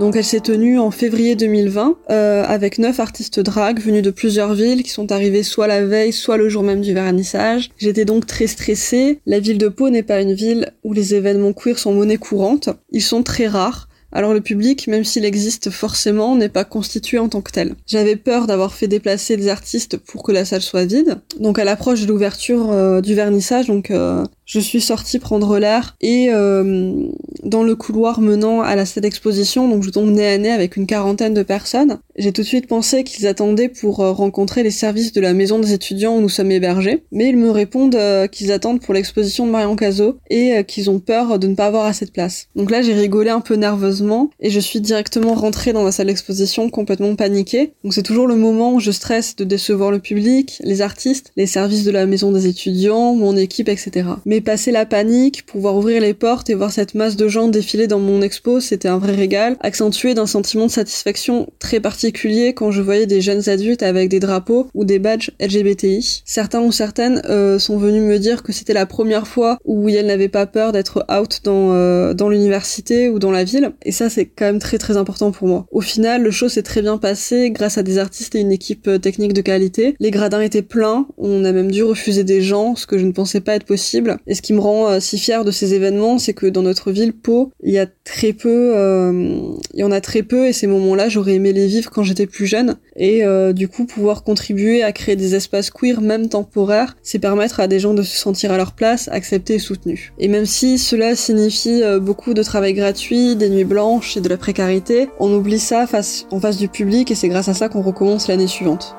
Donc 0.01 0.17
elle 0.17 0.25
s'est 0.25 0.41
tenue 0.41 0.79
en 0.79 0.91
février 0.91 1.37
2020 1.37 1.95
euh, 2.09 2.43
avec 2.47 2.79
neuf 2.79 3.01
artistes 3.01 3.39
drag 3.39 3.79
venus 3.79 4.03
de 4.03 4.11
plusieurs 4.11 4.55
villes 4.55 4.83
qui 4.83 4.89
sont 4.89 5.13
arrivés 5.13 5.43
soit 5.43 5.67
la 5.67 5.85
veille, 5.85 6.15
soit 6.15 6.39
le 6.39 6.49
jour 6.49 6.63
même 6.63 6.81
du 6.81 6.95
vernissage. 6.95 7.71
J'étais 7.77 8.07
donc 8.07 8.25
très 8.25 8.47
stressée. 8.47 9.21
La 9.27 9.41
ville 9.41 9.59
de 9.59 9.69
Pau 9.69 9.91
n'est 9.91 10.03
pas 10.03 10.23
une 10.23 10.33
ville 10.33 10.73
où 10.85 10.95
les 10.95 11.15
événements 11.15 11.53
queer 11.53 11.79
sont 11.79 11.93
monnaie 11.93 12.17
courante. 12.17 12.71
Ils 12.93 13.03
sont 13.03 13.23
très 13.23 13.47
rares. 13.47 13.90
Alors 14.13 14.35
le 14.35 14.41
public, 14.41 14.89
même 14.89 15.05
s'il 15.05 15.25
existe 15.25 15.71
forcément, 15.71 16.35
n'est 16.35 16.49
pas 16.49 16.65
constitué 16.65 17.19
en 17.19 17.29
tant 17.29 17.41
que 17.41 17.53
tel. 17.53 17.75
J'avais 17.87 18.17
peur 18.17 18.47
d'avoir 18.47 18.75
fait 18.75 18.89
déplacer 18.89 19.37
des 19.37 19.49
artistes 19.49 19.97
pour 19.97 20.23
que 20.23 20.33
la 20.33 20.45
salle 20.45 20.63
soit 20.63 20.85
vide. 20.85 21.19
Donc 21.39 21.59
à 21.59 21.65
l'approche 21.65 22.03
de 22.03 22.07
l'ouverture 22.07 22.71
euh, 22.71 23.01
du 23.01 23.15
vernissage, 23.15 23.69
donc 23.69 23.91
euh, 23.91 24.25
je 24.47 24.59
suis 24.59 24.81
sortie 24.81 25.21
prendre 25.21 25.59
l'air 25.59 25.97
et 26.01 26.29
euh, 26.31 27.07
dans 27.45 27.63
le 27.63 27.77
couloir 27.77 28.21
menant 28.21 28.63
à 28.63 28.75
la 28.75 28.85
salle 28.85 29.03
d'exposition, 29.03 29.69
donc 29.69 29.85
je 29.85 29.91
tombe 29.91 30.11
nez 30.11 30.27
à 30.27 30.39
nez 30.39 30.51
avec 30.51 30.77
une 30.77 30.87
quarantaine 30.87 31.35
de 31.35 31.43
personnes. 31.43 31.99
J'ai 32.17 32.33
tout 32.33 32.43
de 32.43 32.47
suite 32.47 32.67
pensé 32.67 33.05
qu'ils 33.05 33.27
attendaient 33.27 33.69
pour 33.69 33.97
rencontrer 33.97 34.63
les 34.63 34.71
services 34.71 35.13
de 35.13 35.21
la 35.21 35.33
maison 35.33 35.59
des 35.61 35.73
étudiants 35.73 36.17
où 36.17 36.21
nous 36.21 36.29
sommes 36.29 36.51
hébergés, 36.51 37.05
mais 37.13 37.29
ils 37.29 37.37
me 37.37 37.51
répondent 37.51 37.99
qu'ils 38.31 38.53
attendent 38.53 38.81
pour 38.81 38.93
l'exposition 38.93 39.47
de 39.47 39.53
Marion 39.53 39.77
Cazot 39.77 40.19
et 40.29 40.65
qu'ils 40.65 40.91
ont 40.91 40.99
peur 40.99 41.39
de 41.39 41.47
ne 41.47 41.55
pas 41.55 41.67
avoir 41.67 41.87
assez 41.87 42.05
de 42.05 42.11
place. 42.11 42.49
Donc 42.57 42.71
là 42.71 42.83
j'ai 42.83 42.93
rigolé 42.93 43.31
un 43.31 43.41
peu 43.41 43.55
nerveusement 43.55 44.00
et 44.41 44.51
je 44.51 44.61
suis 44.61 44.81
directement 44.81 45.35
rentrée 45.35 45.73
dans 45.73 45.85
la 45.85 45.93
salle 45.93 46.07
d'exposition 46.07 46.71
complètement 46.71 47.15
paniquée. 47.17 47.73
Donc 47.85 47.95
c'est 47.95 48.03
toujours 48.03 48.27
le 48.27 48.37
moment 48.37 48.75
où 48.75 48.81
je 48.81 48.91
stresse 48.91 49.37
de 49.37 49.45
décevoir 49.45 49.91
le 49.91 49.99
public, 49.99 50.61
les 50.65 50.83
artistes, 50.83 51.33
les 51.37 51.47
services 51.47 51.85
de 51.85 51.91
la 51.91 52.07
maison 52.07 52.33
des 52.33 52.47
étudiants, 52.47 53.15
mon 53.15 53.37
équipe, 53.37 53.69
etc. 53.69 54.09
Mais 54.25 54.41
passer 54.41 54.71
la 54.71 54.87
panique, 54.87 55.47
pouvoir 55.47 55.77
ouvrir 55.77 56.01
les 56.01 56.15
portes 56.15 56.51
et 56.51 56.55
voir 56.55 56.73
cette 56.73 56.95
masse 56.95 57.17
de 57.17 57.29
gens 57.29 57.49
défiler 57.49 57.87
dans 57.87 57.99
mon 57.99 58.23
expo, 58.23 58.61
c'était 58.61 58.89
un 58.89 58.99
vrai 58.99 59.15
régal, 59.15 59.57
accentué 59.61 60.15
d'un 60.15 60.27
sentiment 60.27 60.67
de 60.67 60.71
satisfaction 60.71 61.49
très 61.59 61.81
particulier 61.81 62.55
quand 62.55 62.71
je 62.71 62.83
voyais 62.83 63.07
des 63.07 63.21
jeunes 63.21 63.49
adultes 63.49 63.83
avec 63.83 64.09
des 64.09 64.21
drapeaux 64.21 64.69
ou 64.75 64.85
des 64.85 64.99
badges 64.99 65.31
LGBTI. 65.41 66.23
Certains 66.25 66.61
ou 66.61 66.73
certaines 66.73 67.23
euh, 67.29 67.59
sont 67.59 67.79
venus 67.79 68.03
me 68.03 68.19
dire 68.19 68.43
que 68.43 68.53
c'était 68.53 68.73
la 68.73 68.87
première 68.87 69.27
fois 69.27 69.59
où 69.65 69.89
elles 69.89 70.07
n'avaient 70.07 70.29
pas 70.29 70.47
peur 70.47 70.73
d'être 70.73 71.05
out 71.11 71.41
dans, 71.45 71.73
euh, 71.73 72.15
l'université 72.29 73.09
ou 73.09 73.19
dans 73.19 73.31
la 73.31 73.45
ville. 73.45 73.73
Ça, 73.93 74.11
c'est 74.11 74.27
quand 74.27 74.47
même 74.47 74.59
très 74.59 74.79
très 74.79 74.97
important 74.97 75.31
pour 75.31 75.49
moi. 75.49 75.67
Au 75.71 75.81
final, 75.81 76.23
le 76.23 76.31
show 76.31 76.49
s'est 76.49 76.63
très 76.63 76.83
bien 76.83 76.99
passé 76.99 77.51
grâce 77.51 77.79
à 77.79 77.83
des 77.83 77.99
artistes 77.99 78.35
et 78.35 78.41
une 78.41 78.53
équipe 78.53 78.89
euh, 78.89 78.99
technique 78.99 79.33
de 79.33 79.41
qualité. 79.41 79.95
Les 80.01 80.11
gradins 80.11 80.41
étaient 80.41 80.63
pleins, 80.63 81.07
on 81.19 81.45
a 81.45 81.53
même 81.53 81.71
dû 81.71 81.83
refuser 81.83 82.25
des 82.25 82.43
gens, 82.43 82.77
ce 82.77 82.87
que 82.87 82.99
je 82.99 83.07
ne 83.07 83.13
pensais 83.13 83.41
pas 83.41 83.55
être 83.55 83.65
possible. 83.65 84.19
Et 84.27 84.35
ce 84.35 84.43
qui 84.43 84.53
me 84.53 84.61
rend 84.61 84.89
euh, 84.89 85.01
si 85.01 85.19
fière 85.19 85.45
de 85.45 85.51
ces 85.51 85.75
événements, 85.75 86.19
c'est 86.19 86.35
que 86.35 86.47
dans 86.47 86.63
notre 86.63 86.93
ville, 86.93 87.13
Pau, 87.13 87.53
il 87.63 87.73
y 87.73 87.79
a 87.79 87.87
très 87.87 88.33
peu, 88.33 88.73
euh, 88.77 89.41
il 89.75 89.81
y 89.81 89.85
en 89.85 89.91
a 89.91 90.01
très 90.01 90.23
peu, 90.23 90.47
et 90.47 90.53
ces 90.53 90.67
moments-là, 90.67 91.09
j'aurais 91.09 91.35
aimé 91.35 91.53
les 91.53 91.67
vivre 91.67 91.91
quand 91.91 92.03
j'étais 92.03 92.27
plus 92.27 92.47
jeune. 92.47 92.77
Et 92.97 93.25
euh, 93.25 93.53
du 93.53 93.69
coup, 93.69 93.87
pouvoir 93.87 94.23
contribuer 94.25 94.83
à 94.83 94.93
créer 94.93 95.17
des 95.17 95.35
espaces 95.35 95.71
queer, 95.71 96.01
même 96.01 96.29
temporaires, 96.29 96.97
c'est 97.03 97.19
permettre 97.19 97.61
à 97.61 97.69
des 97.69 97.79
gens 97.79 97.95
de 97.95 98.03
se 98.03 98.17
sentir 98.17 98.53
à 98.53 98.57
leur 98.57 98.73
place, 98.73 99.09
acceptés 99.09 99.55
et 99.55 99.59
soutenus. 99.59 100.13
Et 100.19 100.29
même 100.29 100.47
si 100.47 100.79
cela 100.79 101.17
signifie 101.17 101.83
beaucoup 102.01 102.35
de 102.35 102.43
travail 102.43 102.75
gratuit, 102.75 103.37
des 103.37 103.49
nuits 103.49 103.65
blanches 103.65 103.80
et 103.81 104.21
de 104.21 104.29
la 104.29 104.37
précarité, 104.37 105.11
on 105.19 105.33
oublie 105.33 105.59
ça 105.59 105.87
en 106.31 106.41
face 106.41 106.57
du 106.59 106.69
public 106.69 107.11
et 107.11 107.15
c'est 107.15 107.29
grâce 107.29 107.49
à 107.49 107.55
ça 107.55 107.69
qu'on 107.69 107.83
recommence 107.83 108.29
l'année 108.29 108.47
suivante. 108.47 108.95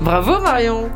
Bravo 0.00 0.40
Marion 0.40 0.90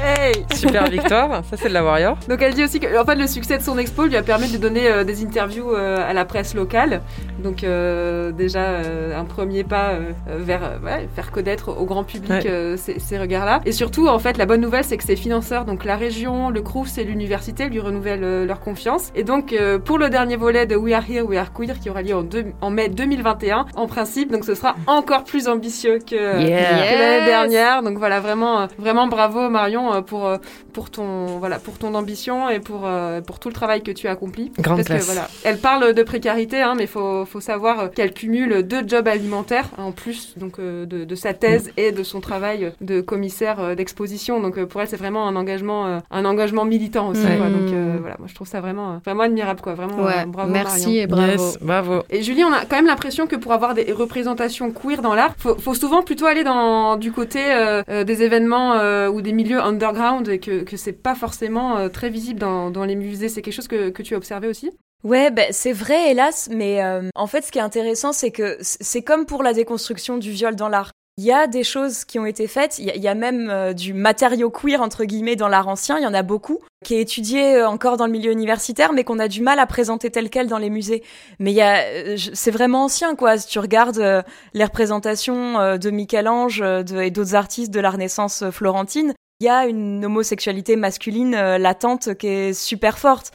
Ouais 0.00 0.32
Super 0.54 0.88
victoire, 0.88 1.42
ça 1.44 1.56
c'est 1.56 1.68
de 1.68 1.74
la 1.74 1.84
Warrior. 1.84 2.16
Donc 2.28 2.40
elle 2.42 2.54
dit 2.54 2.64
aussi 2.64 2.80
que 2.80 2.98
en 3.00 3.04
fait, 3.04 3.14
le 3.16 3.26
succès 3.26 3.58
de 3.58 3.62
son 3.62 3.76
expo 3.78 4.04
lui 4.06 4.16
a 4.16 4.22
permis 4.22 4.50
de 4.50 4.56
donner 4.58 4.88
euh, 4.88 5.04
des 5.04 5.22
interviews 5.24 5.74
euh, 5.74 5.98
à 6.08 6.12
la 6.12 6.24
presse 6.24 6.54
locale. 6.54 7.00
Donc 7.42 7.64
euh, 7.64 8.32
déjà 8.32 8.60
euh, 8.64 9.18
un 9.18 9.24
premier 9.24 9.64
pas 9.64 9.90
euh, 9.90 10.12
vers 10.38 10.62
euh, 10.64 10.78
ouais, 10.84 11.08
faire 11.14 11.30
connaître 11.30 11.68
au 11.78 11.84
grand 11.84 12.04
public 12.04 12.30
Ouais. 12.30 12.42
euh, 12.46 12.76
ces, 12.76 12.98
ces 12.98 13.18
regards-là. 13.18 13.60
Et 13.66 13.72
surtout 13.72 14.08
en 14.08 14.18
fait 14.18 14.38
la 14.38 14.46
bonne 14.46 14.60
nouvelle 14.62 14.84
c'est 14.84 14.96
que 14.96 15.04
ses 15.04 15.16
financeurs, 15.16 15.64
donc 15.66 15.84
la 15.84 15.96
région, 15.96 16.48
le 16.50 16.62
CRUFS 16.62 16.98
et 16.98 17.04
l'université 17.04 17.68
lui 17.68 17.80
renouvellent 17.80 18.24
euh, 18.24 18.46
leur 18.46 18.60
confiance. 18.60 19.10
Et 19.14 19.24
donc 19.24 19.52
euh, 19.52 19.78
pour 19.78 19.98
le 19.98 20.08
dernier 20.08 20.36
volet 20.36 20.66
de 20.66 20.76
We 20.76 20.94
Are 20.94 21.04
Here, 21.08 21.26
We 21.26 21.38
Are 21.38 21.52
Queer 21.52 21.78
qui 21.80 21.90
aura 21.90 22.02
lieu 22.02 22.14
en, 22.14 22.22
deux- 22.22 22.46
en 22.62 22.70
mai 22.70 22.88
2021, 22.88 23.66
en 23.76 23.86
principe 23.86 24.32
donc 24.32 24.44
ce 24.44 24.54
sera 24.54 24.74
encore 24.86 25.24
plus 25.24 25.48
ambitieux 25.48 25.98
que, 25.98 26.14
Yeah. 26.14 26.64
que 26.94 26.98
l'année 26.98 27.26
dernière. 27.26 27.82
Donc 27.82 27.98
voilà 27.98 28.20
vraiment 28.20 28.66
vraiment 28.78 29.06
bravo 29.06 29.50
Marion. 29.50 29.63
Marion 29.64 30.02
pour 30.02 30.30
pour 30.72 30.90
ton 30.90 31.38
voilà 31.38 31.58
pour 31.58 31.78
ton 31.78 31.94
ambition 31.94 32.50
et 32.50 32.60
pour 32.60 32.88
pour 33.26 33.38
tout 33.38 33.48
le 33.48 33.54
travail 33.54 33.82
que 33.82 33.90
tu 33.90 34.08
as 34.08 34.12
accompli. 34.12 34.52
Grande 34.58 34.78
Parce 34.78 34.88
classe. 34.88 35.00
que 35.00 35.12
voilà, 35.12 35.28
elle 35.44 35.58
parle 35.58 35.94
de 35.94 36.02
précarité, 36.02 36.60
hein, 36.60 36.74
mais 36.76 36.86
faut 36.86 37.24
faut 37.24 37.40
savoir 37.40 37.90
qu'elle 37.90 38.12
cumule 38.12 38.62
deux 38.62 38.86
jobs 38.86 39.08
alimentaires 39.08 39.68
en 39.78 39.92
plus 39.92 40.34
donc 40.36 40.60
de, 40.60 40.84
de 41.04 41.14
sa 41.14 41.32
thèse 41.32 41.70
et 41.76 41.92
de 41.92 42.02
son 42.02 42.20
travail 42.20 42.72
de 42.80 43.00
commissaire 43.00 43.76
d'exposition. 43.76 44.40
Donc 44.40 44.62
pour 44.64 44.80
elle 44.80 44.88
c'est 44.88 44.96
vraiment 44.96 45.26
un 45.26 45.36
engagement 45.36 46.00
un 46.10 46.24
engagement 46.24 46.64
militant 46.64 47.08
aussi. 47.08 47.26
Mm. 47.26 47.36
Quoi. 47.38 47.48
Donc 47.48 48.00
voilà, 48.00 48.16
moi 48.18 48.28
je 48.28 48.34
trouve 48.34 48.48
ça 48.48 48.60
vraiment 48.60 49.00
vraiment 49.04 49.22
admirable 49.22 49.60
quoi. 49.60 49.74
Vraiment 49.74 50.02
ouais, 50.04 50.26
bravo 50.26 50.52
merci 50.52 50.86
Marion. 50.86 51.02
et 51.02 51.06
bravo. 51.06 51.30
Yes, 51.32 51.58
bravo. 51.60 52.02
Et 52.10 52.22
Julie, 52.22 52.44
on 52.44 52.52
a 52.52 52.64
quand 52.64 52.76
même 52.76 52.86
l'impression 52.86 53.26
que 53.26 53.36
pour 53.36 53.52
avoir 53.52 53.74
des 53.74 53.92
représentations 53.92 54.70
queer 54.70 55.02
dans 55.02 55.14
l'art, 55.14 55.34
faut, 55.38 55.56
faut 55.56 55.74
souvent 55.74 56.02
plutôt 56.02 56.26
aller 56.26 56.44
dans 56.44 56.96
du 56.96 57.12
côté 57.12 57.40
euh, 57.52 57.82
euh, 57.88 58.04
des 58.04 58.22
événements 58.22 58.74
euh, 58.74 59.08
ou 59.08 59.20
des 59.20 59.32
milieux 59.32 59.53
underground 59.58 60.28
et 60.28 60.38
que, 60.38 60.62
que 60.62 60.76
c'est 60.76 60.92
pas 60.92 61.14
forcément 61.14 61.76
euh, 61.76 61.88
très 61.88 62.10
visible 62.10 62.40
dans, 62.40 62.70
dans 62.70 62.84
les 62.84 62.96
musées. 62.96 63.28
C'est 63.28 63.42
quelque 63.42 63.54
chose 63.54 63.68
que, 63.68 63.90
que 63.90 64.02
tu 64.02 64.14
as 64.14 64.16
observé 64.16 64.48
aussi? 64.48 64.70
Ouais, 65.04 65.30
ben 65.30 65.48
c'est 65.50 65.74
vrai, 65.74 66.10
hélas, 66.10 66.48
mais 66.50 66.82
euh, 66.82 67.10
en 67.14 67.26
fait, 67.26 67.42
ce 67.42 67.52
qui 67.52 67.58
est 67.58 67.62
intéressant, 67.62 68.14
c'est 68.14 68.30
que 68.30 68.56
c'est 68.60 69.02
comme 69.02 69.26
pour 69.26 69.42
la 69.42 69.52
déconstruction 69.52 70.16
du 70.16 70.30
viol 70.30 70.56
dans 70.56 70.70
l'art. 70.70 70.92
Il 71.18 71.24
y 71.24 71.30
a 71.30 71.46
des 71.46 71.62
choses 71.62 72.04
qui 72.04 72.18
ont 72.18 72.24
été 72.26 72.48
faites, 72.48 72.78
il 72.78 72.86
y, 72.86 73.06
a 73.06 73.14
même 73.14 73.48
euh, 73.48 73.72
du 73.72 73.92
matériau 73.92 74.50
queer, 74.50 74.80
entre 74.80 75.04
guillemets, 75.04 75.36
dans 75.36 75.46
l'art 75.46 75.68
ancien, 75.68 75.98
il 75.98 76.02
y 76.02 76.06
en 76.06 76.14
a 76.14 76.22
beaucoup, 76.22 76.58
qui 76.84 76.94
est 76.94 77.02
étudié 77.02 77.62
encore 77.62 77.98
dans 77.98 78.06
le 78.06 78.12
milieu 78.12 78.32
universitaire, 78.32 78.92
mais 78.94 79.04
qu'on 79.04 79.18
a 79.18 79.28
du 79.28 79.42
mal 79.42 79.58
à 79.58 79.66
présenter 79.66 80.10
tel 80.10 80.30
quel 80.30 80.48
dans 80.48 80.58
les 80.58 80.70
musées. 80.70 81.04
Mais 81.38 81.52
il 81.52 81.56
y 81.56 81.60
a, 81.60 82.16
c'est 82.16 82.50
vraiment 82.50 82.84
ancien, 82.84 83.14
quoi. 83.14 83.36
Si 83.36 83.46
tu 83.46 83.58
regardes 83.58 84.24
les 84.54 84.64
représentations 84.64 85.76
de 85.76 85.90
Michel-Ange 85.90 86.62
et 86.62 87.10
d'autres 87.12 87.36
artistes 87.36 87.72
de 87.72 87.78
la 87.78 87.90
Renaissance 87.90 88.42
florentine, 88.50 89.14
il 89.44 89.48
y 89.48 89.50
a 89.50 89.66
une 89.66 90.06
homosexualité 90.06 90.74
masculine 90.74 91.34
euh, 91.34 91.58
latente 91.58 92.14
qui 92.14 92.28
est 92.28 92.52
super 92.54 92.98
forte. 92.98 93.30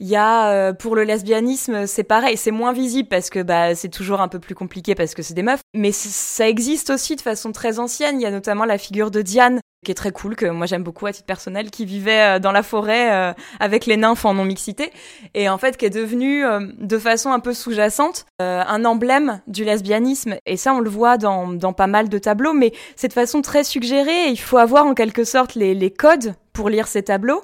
Il 0.00 0.08
y 0.08 0.16
a 0.16 0.50
euh, 0.50 0.72
pour 0.72 0.96
le 0.96 1.04
lesbianisme, 1.04 1.86
c'est 1.86 2.02
pareil, 2.02 2.36
c'est 2.36 2.50
moins 2.50 2.72
visible 2.72 3.08
parce 3.08 3.30
que 3.30 3.40
bah 3.40 3.76
c'est 3.76 3.88
toujours 3.88 4.20
un 4.20 4.26
peu 4.26 4.40
plus 4.40 4.56
compliqué 4.56 4.96
parce 4.96 5.14
que 5.14 5.22
c'est 5.22 5.34
des 5.34 5.44
meufs, 5.44 5.60
mais 5.72 5.92
ça 5.92 6.48
existe 6.48 6.90
aussi 6.90 7.14
de 7.14 7.20
façon 7.20 7.52
très 7.52 7.78
ancienne. 7.78 8.20
Il 8.20 8.24
y 8.24 8.26
a 8.26 8.32
notamment 8.32 8.64
la 8.64 8.76
figure 8.76 9.12
de 9.12 9.22
Diane 9.22 9.60
qui 9.84 9.90
est 9.90 9.96
très 9.96 10.12
cool 10.12 10.36
que 10.36 10.46
moi 10.46 10.66
j'aime 10.66 10.84
beaucoup 10.84 11.06
à 11.06 11.12
titre 11.12 11.26
personnel 11.26 11.70
qui 11.70 11.84
vivait 11.84 12.36
euh, 12.36 12.38
dans 12.38 12.52
la 12.52 12.62
forêt 12.62 13.12
euh, 13.12 13.32
avec 13.58 13.86
les 13.86 13.96
nymphes 13.96 14.24
en 14.24 14.34
non 14.34 14.44
mixité 14.44 14.92
et 15.34 15.48
en 15.48 15.58
fait 15.58 15.76
qui 15.76 15.84
est 15.84 15.90
devenue 15.90 16.44
euh, 16.44 16.60
de 16.78 16.98
façon 16.98 17.32
un 17.32 17.40
peu 17.40 17.52
sous-jacente 17.52 18.26
un 18.38 18.84
emblème 18.84 19.40
du 19.46 19.64
lesbianisme 19.64 20.36
et 20.46 20.56
ça 20.56 20.74
on 20.74 20.80
le 20.80 20.90
voit 20.90 21.16
dans 21.16 21.48
dans 21.48 21.72
pas 21.72 21.86
mal 21.86 22.08
de 22.08 22.18
tableaux 22.18 22.52
mais 22.52 22.72
c'est 22.96 23.08
de 23.08 23.12
façon 23.12 23.40
très 23.40 23.62
suggérée 23.62 24.28
il 24.28 24.36
faut 24.36 24.58
avoir 24.58 24.86
en 24.86 24.94
quelque 24.94 25.24
sorte 25.24 25.54
les 25.54 25.74
les 25.74 25.90
codes 25.90 26.34
pour 26.52 26.68
lire 26.68 26.86
ces 26.86 27.02
tableaux. 27.02 27.40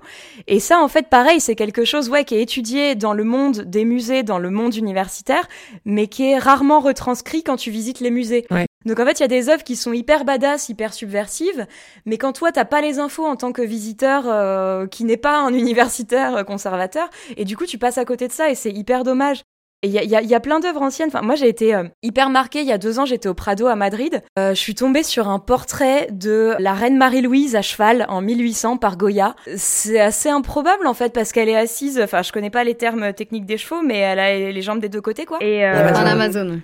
Et 0.48 0.60
ça, 0.60 0.82
en 0.82 0.88
fait, 0.88 1.08
pareil, 1.08 1.40
c'est 1.40 1.54
quelque 1.54 1.86
chose 1.86 2.10
ouais, 2.10 2.24
qui 2.24 2.34
est 2.34 2.42
étudié 2.42 2.94
dans 2.94 3.14
le 3.14 3.24
monde 3.24 3.62
des 3.62 3.86
musées, 3.86 4.22
dans 4.22 4.38
le 4.38 4.50
monde 4.50 4.74
universitaire, 4.76 5.48
mais 5.86 6.08
qui 6.08 6.30
est 6.30 6.38
rarement 6.38 6.80
retranscrit 6.80 7.42
quand 7.42 7.56
tu 7.56 7.70
visites 7.70 8.00
les 8.00 8.10
musées. 8.10 8.46
Donc 8.84 9.00
en 9.00 9.04
fait, 9.04 9.18
il 9.18 9.22
y 9.22 9.24
a 9.24 9.28
des 9.28 9.48
œuvres 9.48 9.64
qui 9.64 9.76
sont 9.76 9.92
hyper 9.92 10.24
badass, 10.24 10.68
hyper 10.68 10.94
subversives, 10.94 11.66
mais 12.06 12.16
quand 12.16 12.32
toi, 12.32 12.52
t'as 12.52 12.64
pas 12.64 12.80
les 12.80 12.98
infos 12.98 13.26
en 13.26 13.36
tant 13.36 13.52
que 13.52 13.62
visiteur 13.62 14.24
euh, 14.26 14.86
qui 14.86 15.04
n'est 15.04 15.16
pas 15.16 15.40
un 15.40 15.52
universitaire 15.52 16.44
conservateur, 16.46 17.10
et 17.36 17.44
du 17.44 17.56
coup, 17.56 17.66
tu 17.66 17.78
passes 17.78 17.98
à 17.98 18.04
côté 18.04 18.28
de 18.28 18.32
ça, 18.32 18.50
et 18.50 18.54
c'est 18.54 18.72
hyper 18.72 19.04
dommage. 19.04 19.42
Et 19.82 19.86
il 19.86 19.92
y 19.92 19.98
a, 19.98 20.02
y, 20.02 20.16
a, 20.16 20.22
y 20.22 20.34
a, 20.34 20.40
plein 20.40 20.58
d'œuvres 20.58 20.82
anciennes. 20.82 21.08
Enfin, 21.08 21.22
moi, 21.22 21.36
j'ai 21.36 21.48
été 21.48 21.72
euh, 21.72 21.84
hyper 22.02 22.30
marquée. 22.30 22.62
Il 22.62 22.66
y 22.66 22.72
a 22.72 22.78
deux 22.78 22.98
ans, 22.98 23.04
j'étais 23.04 23.28
au 23.28 23.34
Prado 23.34 23.68
à 23.68 23.76
Madrid. 23.76 24.22
Euh, 24.36 24.50
je 24.50 24.58
suis 24.58 24.74
tombée 24.74 25.04
sur 25.04 25.28
un 25.28 25.38
portrait 25.38 26.08
de 26.10 26.56
la 26.58 26.74
reine 26.74 26.96
Marie-Louise 26.96 27.54
à 27.54 27.62
cheval 27.62 28.04
en 28.08 28.20
1800 28.20 28.78
par 28.78 28.96
Goya. 28.96 29.36
C'est 29.56 30.00
assez 30.00 30.30
improbable 30.30 30.88
en 30.88 30.94
fait 30.94 31.12
parce 31.12 31.30
qu'elle 31.30 31.48
est 31.48 31.56
assise. 31.56 32.00
Enfin, 32.02 32.22
je 32.22 32.32
connais 32.32 32.50
pas 32.50 32.64
les 32.64 32.74
termes 32.74 33.12
techniques 33.12 33.46
des 33.46 33.56
chevaux, 33.56 33.82
mais 33.82 33.98
elle 33.98 34.18
a 34.18 34.50
les 34.50 34.62
jambes 34.62 34.80
des 34.80 34.88
deux 34.88 35.00
côtés, 35.00 35.26
quoi. 35.26 35.38
Et 35.40 35.64
euh, 35.64 35.90
en 35.90 36.06
Amazon. 36.06 36.60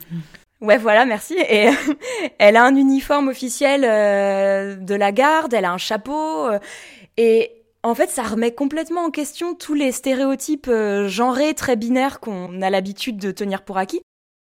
Ouais, 0.60 0.78
voilà, 0.78 1.04
merci. 1.04 1.34
Et 1.48 1.68
elle 2.38 2.56
a 2.56 2.64
un 2.64 2.76
uniforme 2.76 3.28
officiel 3.28 3.84
euh, 3.84 4.76
de 4.76 4.94
la 4.94 5.12
garde. 5.12 5.54
Elle 5.54 5.64
a 5.64 5.72
un 5.72 5.78
chapeau. 5.78 6.46
euh, 6.46 6.58
et 7.16 7.52
en 7.82 7.94
fait, 7.94 8.10
ça 8.10 8.22
remet 8.22 8.54
complètement 8.54 9.04
en 9.04 9.10
question 9.10 9.54
tous 9.54 9.74
les 9.74 9.92
stéréotypes 9.92 10.68
euh, 10.68 11.06
genrés, 11.08 11.54
très 11.54 11.76
binaires 11.76 12.20
qu'on 12.20 12.62
a 12.62 12.70
l'habitude 12.70 13.18
de 13.18 13.30
tenir 13.30 13.62
pour 13.62 13.78
acquis. 13.78 14.00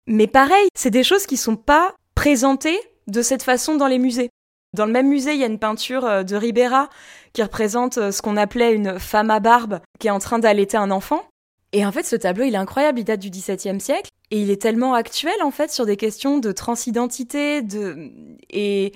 Mais 0.06 0.26
pareil, 0.26 0.68
c'est 0.74 0.90
des 0.90 1.04
choses 1.04 1.26
qui 1.26 1.36
sont 1.36 1.56
pas 1.56 1.94
présentées 2.14 2.78
de 3.06 3.22
cette 3.22 3.42
façon 3.42 3.76
dans 3.76 3.86
les 3.86 3.98
musées. 3.98 4.30
Dans 4.74 4.86
le 4.86 4.92
même 4.92 5.08
musée, 5.08 5.34
il 5.34 5.38
y 5.38 5.44
a 5.44 5.48
une 5.48 5.58
peinture 5.58 6.24
de 6.24 6.36
Ribera 6.36 6.88
qui 7.32 7.42
représente 7.42 8.10
ce 8.10 8.20
qu'on 8.20 8.36
appelait 8.36 8.74
une 8.74 8.98
femme 8.98 9.30
à 9.30 9.40
barbe 9.40 9.80
qui 9.98 10.08
est 10.08 10.10
en 10.10 10.18
train 10.18 10.38
d'allaiter 10.38 10.76
un 10.76 10.90
enfant. 10.90 11.24
Et 11.72 11.84
en 11.84 11.92
fait, 11.92 12.04
ce 12.04 12.16
tableau, 12.16 12.44
il 12.44 12.54
est 12.54 12.58
incroyable, 12.58 13.00
il 13.00 13.04
date 13.04 13.20
du 13.20 13.30
XVIIe 13.30 13.80
siècle 13.80 14.10
et 14.30 14.40
il 14.40 14.50
est 14.50 14.60
tellement 14.60 14.94
actuel 14.94 15.34
en 15.42 15.50
fait 15.50 15.70
sur 15.70 15.86
des 15.86 15.96
questions 15.96 16.38
de 16.38 16.52
transidentité, 16.52 17.62
de 17.62 18.10
et 18.50 18.92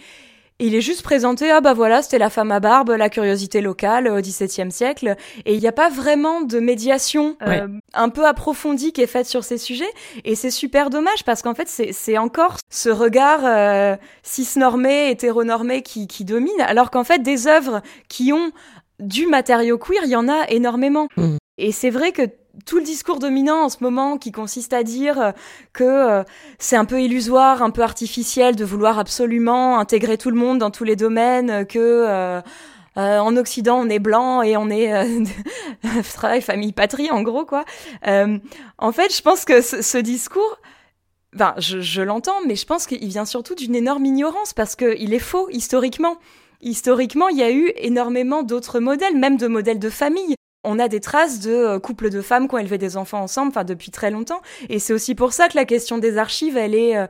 et 0.62 0.66
il 0.66 0.76
est 0.76 0.80
juste 0.80 1.02
présenté, 1.02 1.50
ah 1.50 1.60
bah 1.60 1.72
voilà, 1.72 2.02
c'était 2.02 2.18
la 2.18 2.30
femme 2.30 2.52
à 2.52 2.60
barbe, 2.60 2.90
la 2.90 3.08
curiosité 3.08 3.60
locale 3.60 4.06
au 4.06 4.20
XVIIe 4.20 4.70
siècle. 4.70 5.16
Et 5.44 5.54
il 5.54 5.60
n'y 5.60 5.66
a 5.66 5.72
pas 5.72 5.88
vraiment 5.88 6.40
de 6.40 6.60
médiation 6.60 7.36
Ouais. 7.44 7.62
euh, 7.62 7.68
un 7.94 8.08
peu 8.10 8.24
approfondie 8.24 8.92
qui 8.92 9.00
est 9.00 9.08
faite 9.08 9.26
sur 9.26 9.42
ces 9.42 9.58
sujets. 9.58 9.90
Et 10.24 10.36
c'est 10.36 10.52
super 10.52 10.88
dommage 10.88 11.24
parce 11.24 11.42
qu'en 11.42 11.54
fait, 11.54 11.68
c'est 11.68 12.16
encore 12.16 12.58
ce 12.70 12.90
regard 12.90 13.40
euh, 13.44 13.96
cisnormé, 14.22 15.10
hétéronormé 15.10 15.82
qui, 15.82 16.06
qui 16.06 16.24
domine. 16.24 16.60
Alors 16.60 16.92
qu'en 16.92 17.02
fait, 17.02 17.24
des 17.24 17.48
œuvres 17.48 17.82
qui 18.08 18.32
ont 18.32 18.52
du 19.00 19.26
matériau 19.26 19.78
queer, 19.78 20.02
il 20.04 20.10
y 20.10 20.16
en 20.16 20.28
a 20.28 20.44
énormément. 20.48 21.08
Mm. 21.16 21.38
Et 21.58 21.72
c'est 21.72 21.90
vrai 21.90 22.12
que 22.12 22.22
tout 22.66 22.78
le 22.78 22.84
discours 22.84 23.18
dominant 23.18 23.64
en 23.64 23.68
ce 23.68 23.78
moment 23.80 24.18
qui 24.18 24.32
consiste 24.32 24.72
à 24.72 24.82
dire 24.82 25.20
euh, 25.20 25.32
que 25.72 25.84
euh, 25.84 26.22
c'est 26.58 26.76
un 26.76 26.84
peu 26.84 27.00
illusoire, 27.00 27.62
un 27.62 27.70
peu 27.70 27.82
artificiel 27.82 28.56
de 28.56 28.64
vouloir 28.64 28.98
absolument 28.98 29.78
intégrer 29.78 30.18
tout 30.18 30.30
le 30.30 30.36
monde 30.36 30.58
dans 30.58 30.70
tous 30.70 30.84
les 30.84 30.96
domaines, 30.96 31.50
euh, 31.50 31.64
que 31.64 32.42
euh, 32.98 33.18
en 33.18 33.36
Occident 33.36 33.80
on 33.80 33.88
est 33.88 33.98
blanc 33.98 34.42
et 34.42 34.56
on 34.56 34.68
est 34.68 34.92
euh, 34.92 35.24
travail, 36.14 36.42
famille, 36.42 36.72
patrie 36.72 37.10
en 37.10 37.22
gros 37.22 37.46
quoi. 37.46 37.64
Euh, 38.06 38.38
en 38.78 38.92
fait, 38.92 39.14
je 39.14 39.22
pense 39.22 39.44
que 39.44 39.60
ce, 39.60 39.82
ce 39.82 39.98
discours 39.98 40.58
Enfin, 41.34 41.54
je, 41.56 41.80
je 41.80 42.02
l'entends, 42.02 42.42
mais 42.46 42.56
je 42.56 42.66
pense 42.66 42.86
qu'il 42.86 43.08
vient 43.08 43.24
surtout 43.24 43.54
d'une 43.54 43.74
énorme 43.74 44.04
ignorance 44.04 44.52
parce 44.52 44.76
qu'il 44.76 45.14
est 45.14 45.18
faux 45.18 45.48
historiquement. 45.48 46.18
Historiquement, 46.60 47.28
il 47.28 47.38
y 47.38 47.42
a 47.42 47.50
eu 47.50 47.72
énormément 47.76 48.42
d'autres 48.42 48.80
modèles, 48.80 49.16
même 49.16 49.38
de 49.38 49.46
modèles 49.46 49.78
de 49.78 49.88
famille. 49.88 50.34
On 50.64 50.78
a 50.78 50.88
des 50.88 51.00
traces 51.00 51.40
de 51.40 51.52
euh, 51.52 51.78
couples 51.80 52.10
de 52.10 52.20
femmes 52.20 52.48
qui 52.48 52.54
ont 52.54 52.58
élevé 52.58 52.78
des 52.78 52.96
enfants 52.96 53.20
ensemble, 53.20 53.48
enfin 53.48 53.64
depuis 53.64 53.90
très 53.90 54.10
longtemps. 54.10 54.40
Et 54.68 54.78
c'est 54.78 54.92
aussi 54.92 55.14
pour 55.14 55.32
ça 55.32 55.48
que 55.48 55.56
la 55.56 55.64
question 55.64 55.98
des 55.98 56.18
archives, 56.18 56.56
elle 56.56 56.74
est 56.74 56.96
euh, 56.96 57.06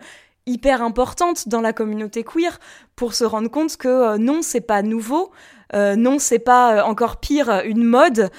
hyper 0.46 0.82
importante 0.82 1.48
dans 1.48 1.60
la 1.60 1.72
communauté 1.72 2.24
queer 2.24 2.58
pour 2.96 3.14
se 3.14 3.24
rendre 3.24 3.48
compte 3.48 3.76
que 3.76 3.88
euh, 3.88 4.18
non, 4.18 4.42
c'est 4.42 4.60
pas 4.60 4.82
nouveau. 4.82 5.30
Euh, 5.74 5.96
non, 5.96 6.18
c'est 6.18 6.38
pas 6.38 6.84
encore 6.84 7.16
pire 7.16 7.62
une 7.64 7.82
mode, 7.84 8.30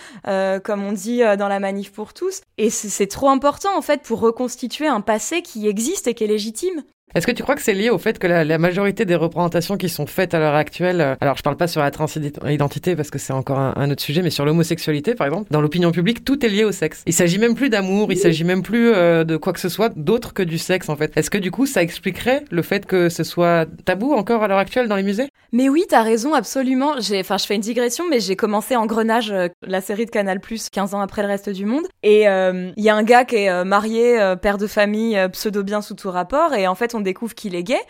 comme 0.63 0.83
on 0.83 0.91
dit 0.91 1.21
dans 1.39 1.47
la 1.47 1.59
manif 1.59 1.91
pour 1.91 2.13
tous. 2.13 2.41
Et 2.59 2.69
c'est 2.69 3.07
trop 3.07 3.29
important 3.29 3.75
en 3.75 3.81
fait 3.81 4.03
pour 4.03 4.19
reconstituer 4.19 4.85
un 4.85 5.01
passé 5.01 5.41
qui 5.41 5.67
existe 5.67 6.07
et 6.07 6.13
qui 6.13 6.25
est 6.25 6.27
légitime. 6.27 6.83
Est-ce 7.15 7.27
que 7.27 7.31
tu 7.31 7.43
crois 7.43 7.55
que 7.55 7.61
c'est 7.61 7.75
lié 7.75 7.91
au 7.91 7.99
fait 7.99 8.17
que 8.17 8.25
la, 8.25 8.43
la 8.43 8.57
majorité 8.57 9.05
des 9.05 9.15
représentations 9.15 9.77
qui 9.77 9.87
sont 9.87 10.07
faites 10.07 10.33
à 10.33 10.39
l'heure 10.39 10.55
actuelle, 10.55 10.99
euh, 10.99 11.15
alors 11.21 11.37
je 11.37 11.43
parle 11.43 11.57
pas 11.57 11.67
sur 11.67 11.81
la 11.81 11.91
transidentité 11.91 12.95
parce 12.95 13.11
que 13.11 13.19
c'est 13.19 13.33
encore 13.33 13.59
un, 13.59 13.91
autre 13.91 14.01
sujet, 14.01 14.23
mais 14.23 14.31
sur 14.31 14.45
l'homosexualité 14.45 15.13
par 15.13 15.27
exemple, 15.27 15.47
dans 15.51 15.61
l'opinion 15.61 15.91
publique, 15.91 16.25
tout 16.25 16.43
est 16.43 16.49
lié 16.49 16.63
au 16.63 16.71
sexe. 16.71 17.03
Il 17.05 17.13
s'agit 17.13 17.37
même 17.37 17.53
plus 17.53 17.69
d'amour, 17.69 18.11
il 18.11 18.17
s'agit 18.17 18.43
même 18.43 18.63
plus 18.63 18.91
euh, 18.91 19.23
de 19.23 19.37
quoi 19.37 19.53
que 19.53 19.59
ce 19.59 19.69
soit 19.69 19.93
d'autre 19.95 20.33
que 20.33 20.41
du 20.41 20.57
sexe 20.57 20.89
en 20.89 20.95
fait. 20.95 21.15
Est-ce 21.15 21.29
que 21.29 21.37
du 21.37 21.51
coup 21.51 21.67
ça 21.67 21.83
expliquerait 21.83 22.45
le 22.49 22.63
fait 22.63 22.87
que 22.87 23.09
ce 23.09 23.23
soit 23.23 23.67
tabou 23.85 24.13
encore 24.13 24.41
à 24.41 24.47
l'heure 24.47 24.57
actuelle 24.57 24.87
dans 24.87 24.95
les 24.95 25.03
musées? 25.03 25.29
Mais 25.51 25.69
oui, 25.69 25.85
t'as 25.87 26.01
raison, 26.01 26.33
absolument. 26.33 26.95
Enfin, 26.97 27.37
je 27.37 27.45
fais 27.45 27.53
une 27.53 27.61
digression, 27.61 28.05
mais 28.09 28.19
j'ai 28.19 28.35
commencé 28.35 28.75
Engrenage, 28.75 29.31
euh, 29.31 29.49
la 29.67 29.81
série 29.81 30.05
de 30.05 30.09
Canal+, 30.09 30.39
15 30.39 30.95
ans 30.95 31.01
après 31.01 31.21
le 31.21 31.27
reste 31.27 31.51
du 31.51 31.65
monde. 31.65 31.85
Et 32.01 32.27
euh, 32.27 32.71
il 32.75 32.83
y 32.83 32.89
a 32.89 32.95
un 32.95 33.03
gars 33.03 33.23
qui 33.23 33.35
est 33.35 33.63
marié, 33.63 34.17
père 34.41 34.57
de 34.57 34.65
famille, 34.65 35.19
pseudo 35.31 35.61
bien 35.61 35.81
sous 35.81 35.93
tout 35.93 36.09
rapport, 36.09 36.55
et 36.55 36.67
en 36.67 36.73
fait, 36.73 36.95
on 36.95 37.02
découvre 37.03 37.35
qu'il 37.35 37.55
est 37.55 37.63
gay. 37.63 37.81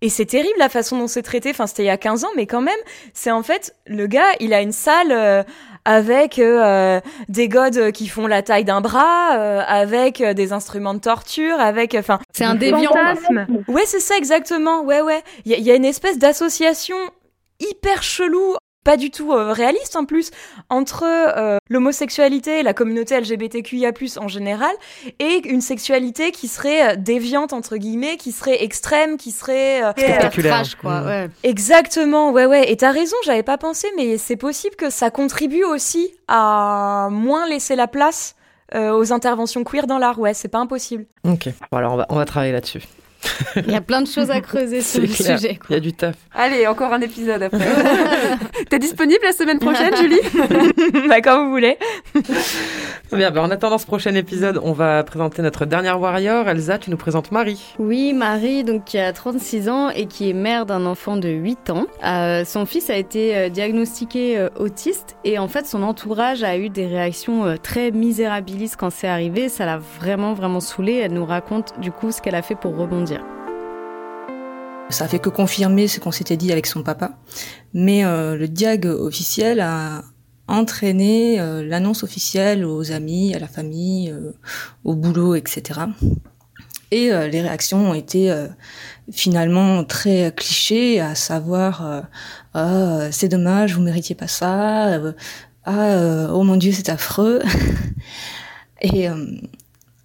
Et 0.00 0.08
c'est 0.08 0.26
terrible 0.26 0.58
la 0.58 0.68
façon 0.68 0.98
dont 0.98 1.06
c'est 1.06 1.22
traité. 1.22 1.50
Enfin, 1.50 1.66
c'était 1.66 1.84
il 1.84 1.86
y 1.86 1.90
a 1.90 1.96
15 1.96 2.24
ans, 2.24 2.30
mais 2.36 2.46
quand 2.46 2.60
même, 2.60 2.74
c'est 3.14 3.30
en 3.30 3.42
fait 3.42 3.74
le 3.86 4.06
gars, 4.06 4.32
il 4.40 4.52
a 4.52 4.60
une 4.60 4.72
salle 4.72 5.12
euh, 5.12 5.42
avec 5.84 6.38
euh, 6.38 7.00
des 7.28 7.48
godes 7.48 7.92
qui 7.92 8.08
font 8.08 8.26
la 8.26 8.42
taille 8.42 8.64
d'un 8.64 8.80
bras, 8.80 9.36
euh, 9.38 9.62
avec 9.66 10.20
euh, 10.20 10.34
des 10.34 10.52
instruments 10.52 10.94
de 10.94 10.98
torture, 11.00 11.58
avec, 11.60 11.94
enfin, 11.94 12.18
C'est 12.32 12.44
un 12.44 12.54
déviant. 12.54 12.92
Ouais, 13.68 13.84
c'est 13.86 14.00
ça 14.00 14.16
exactement. 14.16 14.82
Ouais, 14.82 15.02
ouais. 15.02 15.22
Il 15.44 15.52
y, 15.52 15.60
y 15.62 15.70
a 15.70 15.74
une 15.74 15.84
espèce 15.84 16.18
d'association 16.18 16.96
hyper 17.60 18.02
chelou 18.02 18.56
pas 18.84 18.96
du 18.96 19.10
tout 19.10 19.32
euh, 19.32 19.52
réaliste 19.52 19.96
en 19.96 20.04
plus 20.04 20.30
entre 20.68 21.04
euh, 21.04 21.58
l'homosexualité 21.68 22.60
et 22.60 22.62
la 22.62 22.74
communauté 22.74 23.18
LGBTQIA+ 23.18 23.92
en 24.18 24.28
général 24.28 24.72
et 25.18 25.48
une 25.48 25.60
sexualité 25.60 26.30
qui 26.30 26.48
serait 26.48 26.92
euh, 26.92 26.96
déviante 26.96 27.52
entre 27.52 27.76
guillemets, 27.76 28.16
qui 28.16 28.32
serait 28.32 28.62
extrême, 28.62 29.16
qui 29.16 29.32
serait 29.32 29.80
spectaculaire 29.96 30.54
trash, 30.54 30.74
quoi. 30.76 31.00
Mm. 31.00 31.06
Ouais. 31.06 31.30
Exactement, 31.42 32.30
ouais 32.30 32.46
ouais. 32.46 32.70
Et 32.70 32.76
t'as 32.76 32.92
raison, 32.92 33.16
j'avais 33.24 33.42
pas 33.42 33.58
pensé, 33.58 33.88
mais 33.96 34.18
c'est 34.18 34.36
possible 34.36 34.76
que 34.76 34.90
ça 34.90 35.10
contribue 35.10 35.64
aussi 35.64 36.14
à 36.28 37.08
moins 37.10 37.48
laisser 37.48 37.76
la 37.76 37.88
place 37.88 38.36
euh, 38.74 38.92
aux 38.92 39.12
interventions 39.12 39.62
queer 39.62 39.86
dans 39.86 39.98
l'art. 39.98 40.18
Ouais, 40.18 40.34
c'est 40.34 40.48
pas 40.48 40.58
impossible. 40.58 41.06
Ok, 41.24 41.48
bon, 41.70 41.78
alors 41.78 41.94
on 41.94 41.96
va, 41.96 42.06
on 42.08 42.16
va 42.16 42.24
travailler 42.24 42.52
là-dessus. 42.52 42.82
Il 43.56 43.70
y 43.70 43.74
a 43.74 43.80
plein 43.80 44.02
de 44.02 44.08
choses 44.08 44.30
à 44.30 44.40
creuser 44.40 44.80
sur 44.82 45.00
le 45.00 45.06
clair. 45.06 45.38
sujet. 45.38 45.58
Il 45.70 45.72
y 45.72 45.76
a 45.76 45.80
du 45.80 45.92
taf. 45.92 46.16
Allez, 46.34 46.66
encore 46.66 46.92
un 46.92 47.00
épisode 47.00 47.42
après. 47.42 47.58
T'es 48.70 48.78
disponible 48.78 49.20
la 49.22 49.32
semaine 49.32 49.58
prochaine, 49.58 49.94
Julie? 49.96 50.20
Bah 51.08 51.20
quand 51.20 51.44
vous 51.44 51.50
voulez. 51.50 51.76
Bien, 53.12 53.30
ben, 53.30 53.42
en 53.42 53.50
attendant 53.50 53.78
ce 53.78 53.86
prochain 53.86 54.14
épisode, 54.14 54.60
on 54.62 54.72
va 54.72 55.02
présenter 55.04 55.42
notre 55.42 55.66
dernière 55.66 56.00
warrior. 56.00 56.48
Elsa, 56.48 56.78
tu 56.78 56.90
nous 56.90 56.96
présentes 56.96 57.32
Marie. 57.32 57.74
Oui, 57.78 58.12
Marie, 58.12 58.64
donc 58.64 58.84
qui 58.84 58.98
a 58.98 59.12
36 59.12 59.68
ans 59.68 59.90
et 59.90 60.06
qui 60.06 60.30
est 60.30 60.32
mère 60.32 60.66
d'un 60.66 60.86
enfant 60.86 61.16
de 61.16 61.28
8 61.28 61.70
ans. 61.70 61.86
Euh, 62.04 62.44
son 62.44 62.66
fils 62.66 62.90
a 62.90 62.96
été 62.96 63.36
euh, 63.36 63.48
diagnostiqué 63.48 64.38
euh, 64.38 64.48
autiste 64.58 65.16
et 65.24 65.38
en 65.38 65.48
fait 65.48 65.66
son 65.66 65.82
entourage 65.82 66.42
a 66.42 66.56
eu 66.56 66.68
des 66.68 66.86
réactions 66.86 67.44
euh, 67.44 67.56
très 67.56 67.90
misérabilistes 67.90 68.76
quand 68.76 68.90
c'est 68.90 69.08
arrivé. 69.08 69.48
Ça 69.48 69.66
l'a 69.66 69.78
vraiment 69.78 70.34
vraiment 70.34 70.60
saoulée. 70.60 71.00
Elle 71.02 71.12
nous 71.12 71.26
raconte 71.26 71.78
du 71.80 71.90
coup 71.90 72.12
ce 72.12 72.20
qu'elle 72.20 72.34
a 72.34 72.42
fait 72.42 72.54
pour 72.56 72.76
rebondir. 72.76 73.24
Ça 74.90 75.06
a 75.06 75.08
fait 75.08 75.18
que 75.18 75.30
confirmer 75.30 75.88
ce 75.88 75.98
qu'on 75.98 76.12
s'était 76.12 76.36
dit 76.36 76.52
avec 76.52 76.66
son 76.66 76.82
papa. 76.82 77.12
Mais 77.72 78.04
euh, 78.04 78.36
le 78.36 78.48
diag 78.48 78.86
officiel 78.86 79.60
a 79.60 80.02
entraîné 80.48 81.40
euh, 81.40 81.66
l'annonce 81.66 82.02
officielle 82.02 82.64
aux 82.64 82.92
amis, 82.92 83.34
à 83.34 83.38
la 83.38 83.48
famille, 83.48 84.10
euh, 84.10 84.32
au 84.84 84.94
boulot, 84.94 85.34
etc. 85.34 85.80
Et 86.90 87.12
euh, 87.12 87.28
les 87.28 87.40
réactions 87.40 87.90
ont 87.90 87.94
été 87.94 88.32
finalement 89.10 89.84
très 89.84 90.32
clichés, 90.36 91.00
à 91.00 91.14
savoir 91.14 92.04
ah, 92.54 93.08
c'est 93.10 93.28
dommage, 93.28 93.74
vous 93.74 93.82
méritiez 93.82 94.14
pas 94.14 94.28
ça, 94.28 95.00
ah 95.64 96.28
oh 96.32 96.42
mon 96.44 96.56
dieu 96.56 96.72
c'est 96.72 96.88
affreux. 96.88 97.42
Et 98.82 99.08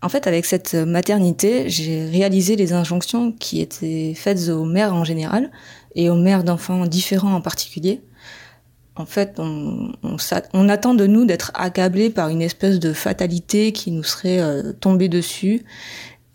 en 0.01 0.09
fait, 0.09 0.25
avec 0.25 0.45
cette 0.45 0.73
maternité, 0.73 1.69
j'ai 1.69 2.05
réalisé 2.05 2.55
les 2.55 2.71
injonctions 2.71 3.33
qui 3.33 3.61
étaient 3.61 4.13
faites 4.15 4.49
aux 4.49 4.63
mères 4.63 4.95
en 4.95 5.03
général 5.03 5.51
et 5.95 6.09
aux 6.09 6.15
mères 6.15 6.43
d'enfants 6.43 6.85
différents 6.85 7.33
en 7.33 7.41
particulier. 7.41 8.01
En 8.99 9.05
fait, 9.05 9.39
on, 9.39 10.67
attend 10.67 10.93
de 10.93 11.07
nous 11.07 11.23
d'être 11.23 11.53
accablés 11.55 12.09
par 12.09 12.27
une 12.27 12.41
espèce 12.41 12.79
de 12.79 12.91
fatalité 12.91 13.71
qui 13.71 13.91
nous 13.91 14.03
serait 14.03 14.41
euh, 14.41 14.73
tombée 14.73 15.07
dessus. 15.07 15.63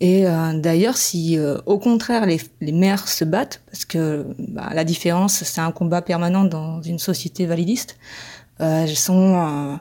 Et 0.01 0.27
euh, 0.27 0.55
d'ailleurs, 0.55 0.97
si 0.97 1.39
euh, 1.39 1.59
au 1.67 1.79
contraire 1.79 2.25
les, 2.25 2.41
mères 2.73 3.07
se 3.07 3.27
battent, 3.27 3.61
parce 3.67 3.85
que 3.85 4.27
bah, 4.39 4.71
la 4.73 4.85
différence, 4.85 5.45
c'est 5.45 5.61
un 5.61 5.73
combat 5.73 6.01
permanent 6.01 6.45
dans 6.45 6.81
une 6.81 6.99
société 6.99 7.45
validiste, 7.45 7.99
elles 8.59 8.97
sont 8.97 9.79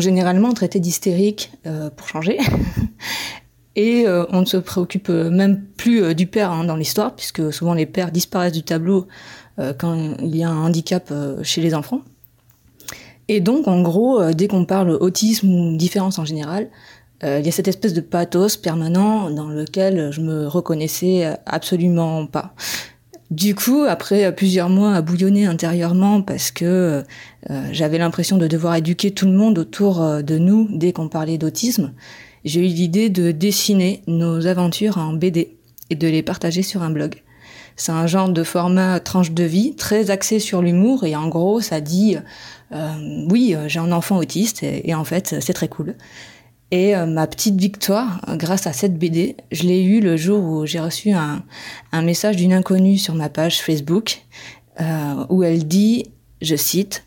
généralement 0.00 0.52
traitées 0.54 0.80
d'hystériques 0.80 1.52
pour 1.96 2.08
changer. 2.08 2.38
Et 3.76 4.06
on 4.08 4.40
ne 4.40 4.46
se 4.46 4.56
préoccupe 4.56 5.10
même 5.10 5.62
plus 5.76 6.14
du 6.16 6.26
père 6.26 6.50
hein, 6.50 6.64
dans 6.64 6.74
l'histoire, 6.74 7.14
puisque 7.14 7.52
souvent 7.52 7.74
les 7.74 7.86
pères 7.86 8.10
disparaissent 8.10 8.54
du 8.54 8.64
tableau 8.64 9.06
quand 9.78 10.16
il 10.20 10.36
y 10.36 10.44
a 10.44 10.50
un 10.50 10.64
handicap 10.64 11.08
euh, 11.10 11.42
chez 11.42 11.60
les 11.60 11.74
enfants. 11.74 12.02
Et 13.28 13.40
donc, 13.40 13.68
en 13.68 13.82
gros, 13.82 14.20
euh, 14.20 14.32
dès 14.32 14.48
qu'on 14.48 14.64
parle 14.64 14.90
autisme 14.90 15.52
ou 15.52 15.76
différence 15.76 16.18
en 16.18 16.24
général, 16.24 16.68
euh, 17.24 17.40
il 17.40 17.46
y 17.46 17.48
a 17.48 17.52
cette 17.52 17.68
espèce 17.68 17.92
de 17.92 18.00
pathos 18.00 18.56
permanent 18.56 19.30
dans 19.30 19.48
lequel 19.48 20.12
je 20.12 20.20
me 20.20 20.46
reconnaissais 20.46 21.26
euh, 21.26 21.34
absolument 21.46 22.26
pas. 22.26 22.54
Du 23.30 23.54
coup, 23.54 23.84
après 23.86 24.24
euh, 24.24 24.32
plusieurs 24.32 24.70
mois 24.70 24.94
à 24.94 25.02
bouillonner 25.02 25.44
intérieurement 25.44 26.22
parce 26.22 26.50
que 26.50 27.04
euh, 27.50 27.62
j'avais 27.72 27.98
l'impression 27.98 28.38
de 28.38 28.46
devoir 28.46 28.76
éduquer 28.76 29.10
tout 29.10 29.26
le 29.26 29.32
monde 29.32 29.58
autour 29.58 30.02
euh, 30.02 30.22
de 30.22 30.38
nous 30.38 30.66
dès 30.70 30.92
qu'on 30.92 31.08
parlait 31.08 31.36
d'autisme, 31.36 31.92
j'ai 32.44 32.60
eu 32.60 32.72
l'idée 32.72 33.10
de 33.10 33.30
dessiner 33.30 34.02
nos 34.06 34.46
aventures 34.46 34.96
en 34.96 35.12
BD 35.12 35.56
et 35.90 35.94
de 35.94 36.08
les 36.08 36.22
partager 36.22 36.62
sur 36.62 36.82
un 36.82 36.90
blog. 36.90 37.22
C'est 37.78 37.92
un 37.92 38.08
genre 38.08 38.28
de 38.28 38.42
format 38.42 38.98
tranche 38.98 39.30
de 39.30 39.44
vie 39.44 39.76
très 39.76 40.10
axé 40.10 40.40
sur 40.40 40.62
l'humour 40.62 41.04
et 41.04 41.14
en 41.14 41.28
gros 41.28 41.60
ça 41.60 41.80
dit 41.80 42.16
euh, 42.72 43.26
oui 43.30 43.54
euh, 43.54 43.68
j'ai 43.68 43.78
un 43.78 43.92
enfant 43.92 44.18
autiste 44.18 44.64
et, 44.64 44.94
en 44.94 45.04
fait 45.04 45.36
c'est 45.40 45.52
très 45.52 45.68
cool. 45.68 45.94
Et 46.72 46.96
euh, 46.96 47.06
ma 47.06 47.28
petite 47.28 47.58
victoire, 47.58 48.20
grâce 48.36 48.66
à 48.66 48.72
cette 48.72 48.98
BD, 48.98 49.36
je 49.52 49.62
l'ai 49.62 49.82
eue 49.82 50.00
le 50.00 50.16
jour 50.16 50.42
où 50.42 50.66
j'ai 50.66 50.80
reçu 50.80 51.12
un, 51.12 51.42
message 52.02 52.36
d'une 52.36 52.52
inconnue 52.52 52.98
sur 52.98 53.14
ma 53.14 53.30
page 53.30 53.62
Facebook 53.62 54.22
où 55.28 55.42
elle 55.42 55.66
dit, 55.66 56.04
je 56.40 56.54
cite, 56.54 57.04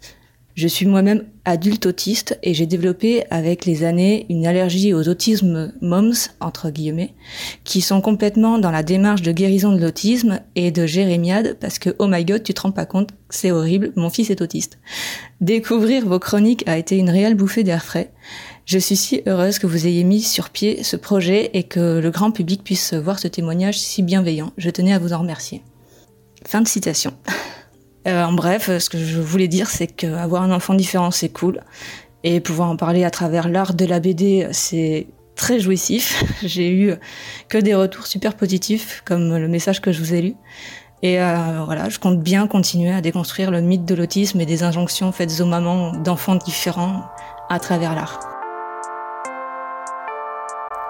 Je 0.61 0.67
suis 0.67 0.85
moi-même 0.85 1.23
adulte 1.43 1.87
autiste 1.87 2.37
et 2.43 2.53
j'ai 2.53 2.67
développé 2.67 3.23
avec 3.31 3.65
les 3.65 3.83
années 3.83 4.27
une 4.29 4.45
allergie 4.45 4.93
aux 4.93 5.09
autismes 5.09 5.73
moms, 5.81 6.29
entre 6.39 6.69
guillemets, 6.69 7.15
qui 7.63 7.81
sont 7.81 7.99
complètement 7.99 8.59
dans 8.59 8.69
la 8.69 8.83
démarche 8.83 9.23
de 9.23 9.31
guérison 9.31 9.71
de 9.71 9.81
l'autisme 9.81 10.39
et 10.53 10.69
de 10.69 10.85
jérémiade 10.85 11.57
parce 11.59 11.79
que, 11.79 11.95
oh 11.97 12.05
my 12.07 12.23
god, 12.25 12.43
tu 12.43 12.53
te 12.53 12.61
rends 12.61 12.71
pas 12.71 12.85
compte, 12.85 13.09
c'est 13.31 13.49
horrible, 13.49 13.91
mon 13.95 14.11
fils 14.11 14.29
est 14.29 14.39
autiste. 14.39 14.77
Découvrir 15.39 16.05
vos 16.05 16.19
chroniques 16.19 16.63
a 16.67 16.77
été 16.77 16.95
une 16.95 17.09
réelle 17.09 17.33
bouffée 17.33 17.63
d'air 17.63 17.83
frais. 17.83 18.11
Je 18.67 18.77
suis 18.77 18.97
si 18.97 19.23
heureuse 19.25 19.57
que 19.57 19.65
vous 19.65 19.87
ayez 19.87 20.03
mis 20.03 20.21
sur 20.21 20.51
pied 20.51 20.83
ce 20.83 20.95
projet 20.95 21.49
et 21.55 21.63
que 21.63 21.97
le 21.97 22.11
grand 22.11 22.29
public 22.29 22.63
puisse 22.63 22.93
voir 22.93 23.17
ce 23.17 23.27
témoignage 23.27 23.79
si 23.79 24.03
bienveillant. 24.03 24.53
Je 24.57 24.69
tenais 24.69 24.93
à 24.93 24.99
vous 24.99 25.13
en 25.13 25.21
remercier. 25.21 25.63
Fin 26.45 26.61
de 26.61 26.67
citation. 26.67 27.13
Euh, 28.07 28.23
en 28.23 28.33
bref, 28.33 28.77
ce 28.77 28.89
que 28.89 28.97
je 28.97 29.19
voulais 29.19 29.47
dire, 29.47 29.69
c'est 29.69 29.87
qu'avoir 29.87 30.43
un 30.43 30.51
enfant 30.51 30.73
différent, 30.73 31.11
c'est 31.11 31.29
cool. 31.29 31.61
Et 32.23 32.39
pouvoir 32.39 32.69
en 32.69 32.75
parler 32.75 33.03
à 33.03 33.11
travers 33.11 33.49
l'art 33.49 33.73
de 33.73 33.85
la 33.85 33.99
BD, 33.99 34.47
c'est 34.51 35.07
très 35.35 35.59
jouissif. 35.59 36.23
J'ai 36.43 36.71
eu 36.71 36.93
que 37.49 37.57
des 37.57 37.75
retours 37.75 38.07
super 38.07 38.35
positifs, 38.35 39.01
comme 39.05 39.37
le 39.37 39.47
message 39.47 39.81
que 39.81 39.91
je 39.91 39.99
vous 39.99 40.13
ai 40.13 40.21
lu. 40.21 40.35
Et 41.03 41.19
euh, 41.19 41.63
voilà, 41.65 41.89
je 41.89 41.97
compte 41.97 42.21
bien 42.21 42.47
continuer 42.47 42.91
à 42.91 43.01
déconstruire 43.01 43.49
le 43.49 43.61
mythe 43.61 43.85
de 43.85 43.95
l'autisme 43.95 44.39
et 44.39 44.45
des 44.45 44.63
injonctions 44.63 45.11
faites 45.11 45.41
aux 45.41 45.45
mamans 45.45 45.93
d'enfants 45.93 46.35
différents 46.35 47.05
à 47.49 47.59
travers 47.59 47.95
l'art. 47.95 48.40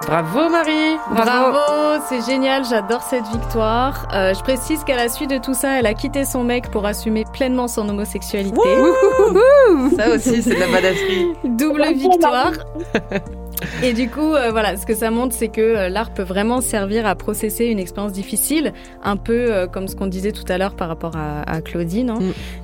Bravo 0.08 0.49
Marie 0.49 0.97
Bravo, 1.12 2.04
c'est 2.10 2.22
génial, 2.26 2.64
j'adore 2.66 3.02
cette 3.02 3.26
victoire. 3.28 4.08
Euh, 4.14 4.34
je 4.34 4.41
précise 4.41 4.84
qu'à 4.84 4.95
la 4.95 5.08
suite 5.10 5.30
de 5.30 5.38
tout 5.38 5.54
ça, 5.54 5.80
elle 5.80 5.86
a 5.86 5.93
quitté 5.93 6.26
son 6.26 6.43
mec 6.43 6.70
pour 6.72 6.86
assumer 6.86 7.26
pleinement 7.32 7.68
son 7.68 7.88
homosexualité. 7.88 8.60
Ça 9.95 10.10
aussi, 10.10 10.43
c'est 10.43 10.56
de 10.56 10.60
la 10.60 10.68
badasserie. 10.72 11.34
Double 11.43 11.86
victoire. 11.93 12.52
Et 13.84 13.93
du 13.93 14.10
coup, 14.10 14.34
euh, 14.34 14.52
voilà, 14.52 14.78
ce 14.78 14.86
que 14.86 14.95
ça 14.95 15.12
montre, 15.12 15.36
c'est 15.36 15.47
que 15.47 15.62
euh, 15.62 15.89
l'art 15.89 16.14
peut 16.14 16.24
vraiment 16.24 16.62
servir 16.62 17.06
à 17.06 17.16
processer 17.16 17.66
une 17.66 17.80
expérience 17.80 18.12
difficile, 18.12 18.74
un 19.04 19.18
peu 19.18 19.52
euh, 19.52 19.68
comme 19.68 19.88
ce 19.88 19.95
qu'on 19.95 20.08
disait 20.08 20.32
tout 20.32 20.45
à 20.49 20.58
l'heure 20.58 20.76
par 20.76 20.88
rapport 20.88 21.16
à, 21.16 21.41
à 21.41 21.62
Claudine, 21.62 22.10
hein. 22.10 22.20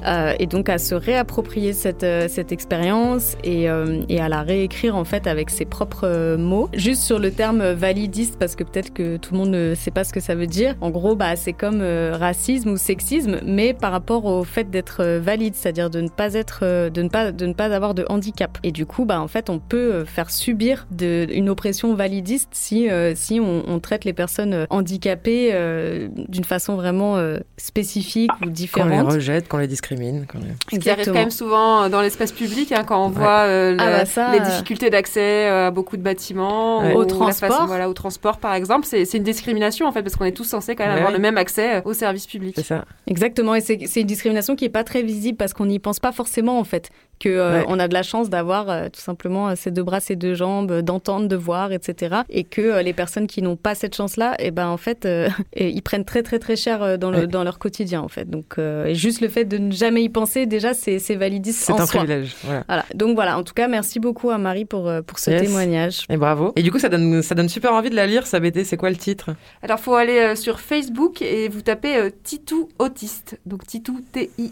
Euh, 0.06 0.34
et 0.40 0.46
donc 0.46 0.70
à 0.70 0.78
se 0.78 0.96
réapproprier 0.96 1.74
cette, 1.74 2.06
cette 2.30 2.52
expérience 2.52 3.36
et, 3.44 3.68
et 4.10 4.22
à 4.22 4.30
la 4.30 4.42
réécrire 4.42 4.96
en 4.96 5.04
fait 5.04 5.28
avec 5.28 5.50
ses 5.50 5.66
propres 5.66 6.36
mots. 6.38 6.70
Juste 6.74 7.04
sur 7.04 7.20
le 7.20 7.32
terme 7.32 7.72
validiste, 7.72 8.38
parce 8.40 8.56
que 8.56 8.64
peut-être 8.64 8.94
que 8.94 9.18
tout 9.18 9.34
le 9.34 9.40
monde 9.40 9.50
ne 9.50 9.76
sait 9.76 9.92
pas 9.92 10.04
ce 10.04 10.14
que 10.14 10.20
ça 10.20 10.36
veut 10.36 10.48
dire. 10.48 10.76
En 10.82 10.90
gros, 10.90 11.16
bah, 11.16 11.36
c'est 11.36 11.54
comme 11.54 11.82
racisme 12.12 12.72
ou 12.72 12.78
sexisme, 12.78 13.40
mais 13.46 13.74
par 13.74 13.92
rapport 13.92 14.26
au 14.26 14.44
fait 14.44 14.70
d'être 14.70 15.04
valide, 15.18 15.56
c'est-à-dire 15.56 15.90
de 15.90 16.02
ne 16.02 16.10
pas 16.10 16.34
être, 16.34 16.90
de 16.90 17.02
ne 17.02 17.10
pas, 17.10 17.32
de 17.32 17.46
ne 17.46 17.54
pas 17.54 17.74
avoir 17.74 17.94
de 17.94 18.06
handicap. 18.10 18.58
Et 18.64 18.72
du 18.72 18.86
coup, 18.86 19.06
bah, 19.06 19.20
en 19.20 19.28
fait, 19.28 19.50
on 19.50 19.60
peut 19.60 20.06
faire 20.06 20.30
subir 20.30 20.77
de, 20.92 21.28
une 21.32 21.50
oppression 21.50 21.94
validiste 21.96 22.50
si, 22.52 22.90
euh, 22.90 23.14
si 23.16 23.40
on, 23.40 23.64
on 23.68 23.80
traite 23.80 24.06
les 24.06 24.14
personnes 24.14 24.54
euh, 24.54 24.66
handicapées 24.70 25.50
euh, 25.54 26.08
d'une 26.28 26.44
façon 26.44 26.76
vraiment 26.76 27.18
euh, 27.18 27.38
spécifique 27.58 28.32
ou 28.34 28.40
Qu'on 28.40 28.46
les 28.46 28.52
différente. 28.52 29.12
rejette, 29.12 29.48
qu'on 29.48 29.58
les 29.58 29.68
discrimine. 29.68 30.26
les- 30.72 30.80
qui 30.80 30.90
arrive 30.90 31.06
quand 31.06 31.14
même 31.14 31.32
souvent 31.32 31.90
dans 31.90 32.02
l'espace 32.02 32.32
public 32.32 32.72
hein, 32.72 32.84
quand 32.86 33.06
on 33.06 33.10
voit 33.10 33.42
euh, 33.46 33.76
Ah 33.80 33.90
bah 33.90 34.06
ça, 34.06 34.32
les 34.32 34.40
difficultés 34.40 34.90
d'accès 34.90 35.48
à 35.48 35.72
beaucoup 35.72 35.98
de 35.98 36.02
bâtiments 36.02 36.80
Ouais. 36.82 36.94
ou 36.94 36.98
Au 37.00 37.06
transport. 37.06 37.50
façon- 37.50 37.66
voilà, 37.66 37.90
au 37.90 37.94
transport 37.94 38.38
par 38.38 38.54
exemple 38.54 38.86
c'est 38.86 39.06
c'est 39.06 39.18
une 39.18 39.24
discrimination 39.24 39.88
en 39.88 39.92
fait 39.92 40.04
parce 40.04 40.16
qu'on 40.16 40.26
est 40.26 40.32
tous 40.32 40.44
censés 40.44 40.76
quand 40.76 40.84
même 40.86 40.94
Ouais. 40.94 41.00
avoir 41.00 41.12
le 41.14 41.20
même 41.20 41.38
accès 41.38 41.82
aux 41.86 41.94
services 41.94 42.28
publics 42.28 42.56
c'est 42.58 42.64
ça 42.66 42.86
Exactement, 43.08 43.56
et 43.56 43.62
c'est 43.62 43.80
c'est 43.88 44.02
une 44.02 44.08
discrimination 44.08 44.56
qui 44.56 44.66
est 44.66 44.70
pas 44.70 44.84
très 44.84 45.02
visible 45.02 45.38
parce 45.38 45.54
qu'on 45.54 45.66
n'y 45.66 45.80
pense 45.80 46.00
pas 46.00 46.12
forcément 46.12 46.60
en 46.60 46.64
fait. 46.64 46.90
Que 47.20 47.30
euh, 47.30 47.64
on 47.68 47.80
a 47.80 47.88
de 47.88 47.94
la 47.94 48.04
chance 48.04 48.30
d'avoir 48.30 48.70
euh, 48.70 48.88
tout 48.92 49.02
simplement 49.02 49.56
ces 49.56 49.72
deux 49.72 49.84
bras, 49.84 50.00
ces 50.00 50.16
deux 50.16 50.34
jambes, 50.34 50.82
d'entendre, 50.82 51.28
de 51.28 51.36
voir, 51.36 51.72
etc. 51.72 52.18
Et 52.30 52.44
que 52.44 52.82
les 52.82 52.94
personnes 52.94 53.28
qui 53.28 53.42
n'ont 53.42 53.56
pas 53.56 53.76
cette 53.76 53.96
chance-là, 53.96 54.36
et 54.40 54.48
eh 54.48 54.52
ben 54.52 54.68
en 54.68 54.78
fait, 54.78 55.08
ils 55.58 55.82
prennent 55.82 56.06
très 56.06 56.24
très 56.24 56.40
très 56.40 56.56
cher 56.56 56.98
dans, 56.98 57.12
le, 57.12 57.28
dans 57.28 57.44
leur 57.44 57.60
quotidien 57.60 58.02
en 58.02 58.08
fait. 58.08 58.30
Donc 58.30 58.60
juste 58.92 59.22
le 59.22 59.30
fait 59.30 59.46
de 59.46 59.58
ne 59.58 59.72
jamais 59.72 60.04
y 60.04 60.10
penser, 60.10 60.46
déjà 60.46 60.74
c'est 60.74 61.16
validiste 61.16 61.64
C'est 61.64 61.80
un 61.80 61.86
privilège. 61.86 62.36
Voilà. 62.68 62.86
Donc 62.96 63.16
voilà. 63.16 63.38
En 63.38 63.44
tout 63.44 63.54
cas, 63.54 63.68
merci 63.68 64.00
beaucoup 64.00 64.30
à 64.30 64.38
Marie 64.38 64.66
pour 64.66 64.92
pour 65.06 65.20
ce 65.20 65.32
témoignage. 65.32 66.06
Et 66.10 66.18
bravo. 66.18 66.54
Et 66.56 66.64
du 66.64 66.72
coup, 66.72 66.80
ça 66.80 66.90
donne 66.90 67.22
ça 67.22 67.36
donne 67.36 67.50
super 67.50 67.74
envie 67.74 67.90
de 67.90 67.96
la 67.96 68.08
lire. 68.08 68.28
Ça 68.28 68.40
BD, 68.40 68.64
c'est 68.64 68.78
quoi 68.78 68.90
le 68.90 68.96
titre? 68.96 69.32
Alors 69.62 69.80
faut 69.80 69.96
aller 69.96 70.36
sur 70.36 70.60
Facebook 70.60 71.22
et 71.22 71.50
vous 71.50 71.62
tapez 71.62 72.12
Titou 72.24 72.70
autiste. 72.80 73.40
Donc 73.46 73.66
Titou 73.66 74.02
T 74.12 74.30
I 74.38 74.52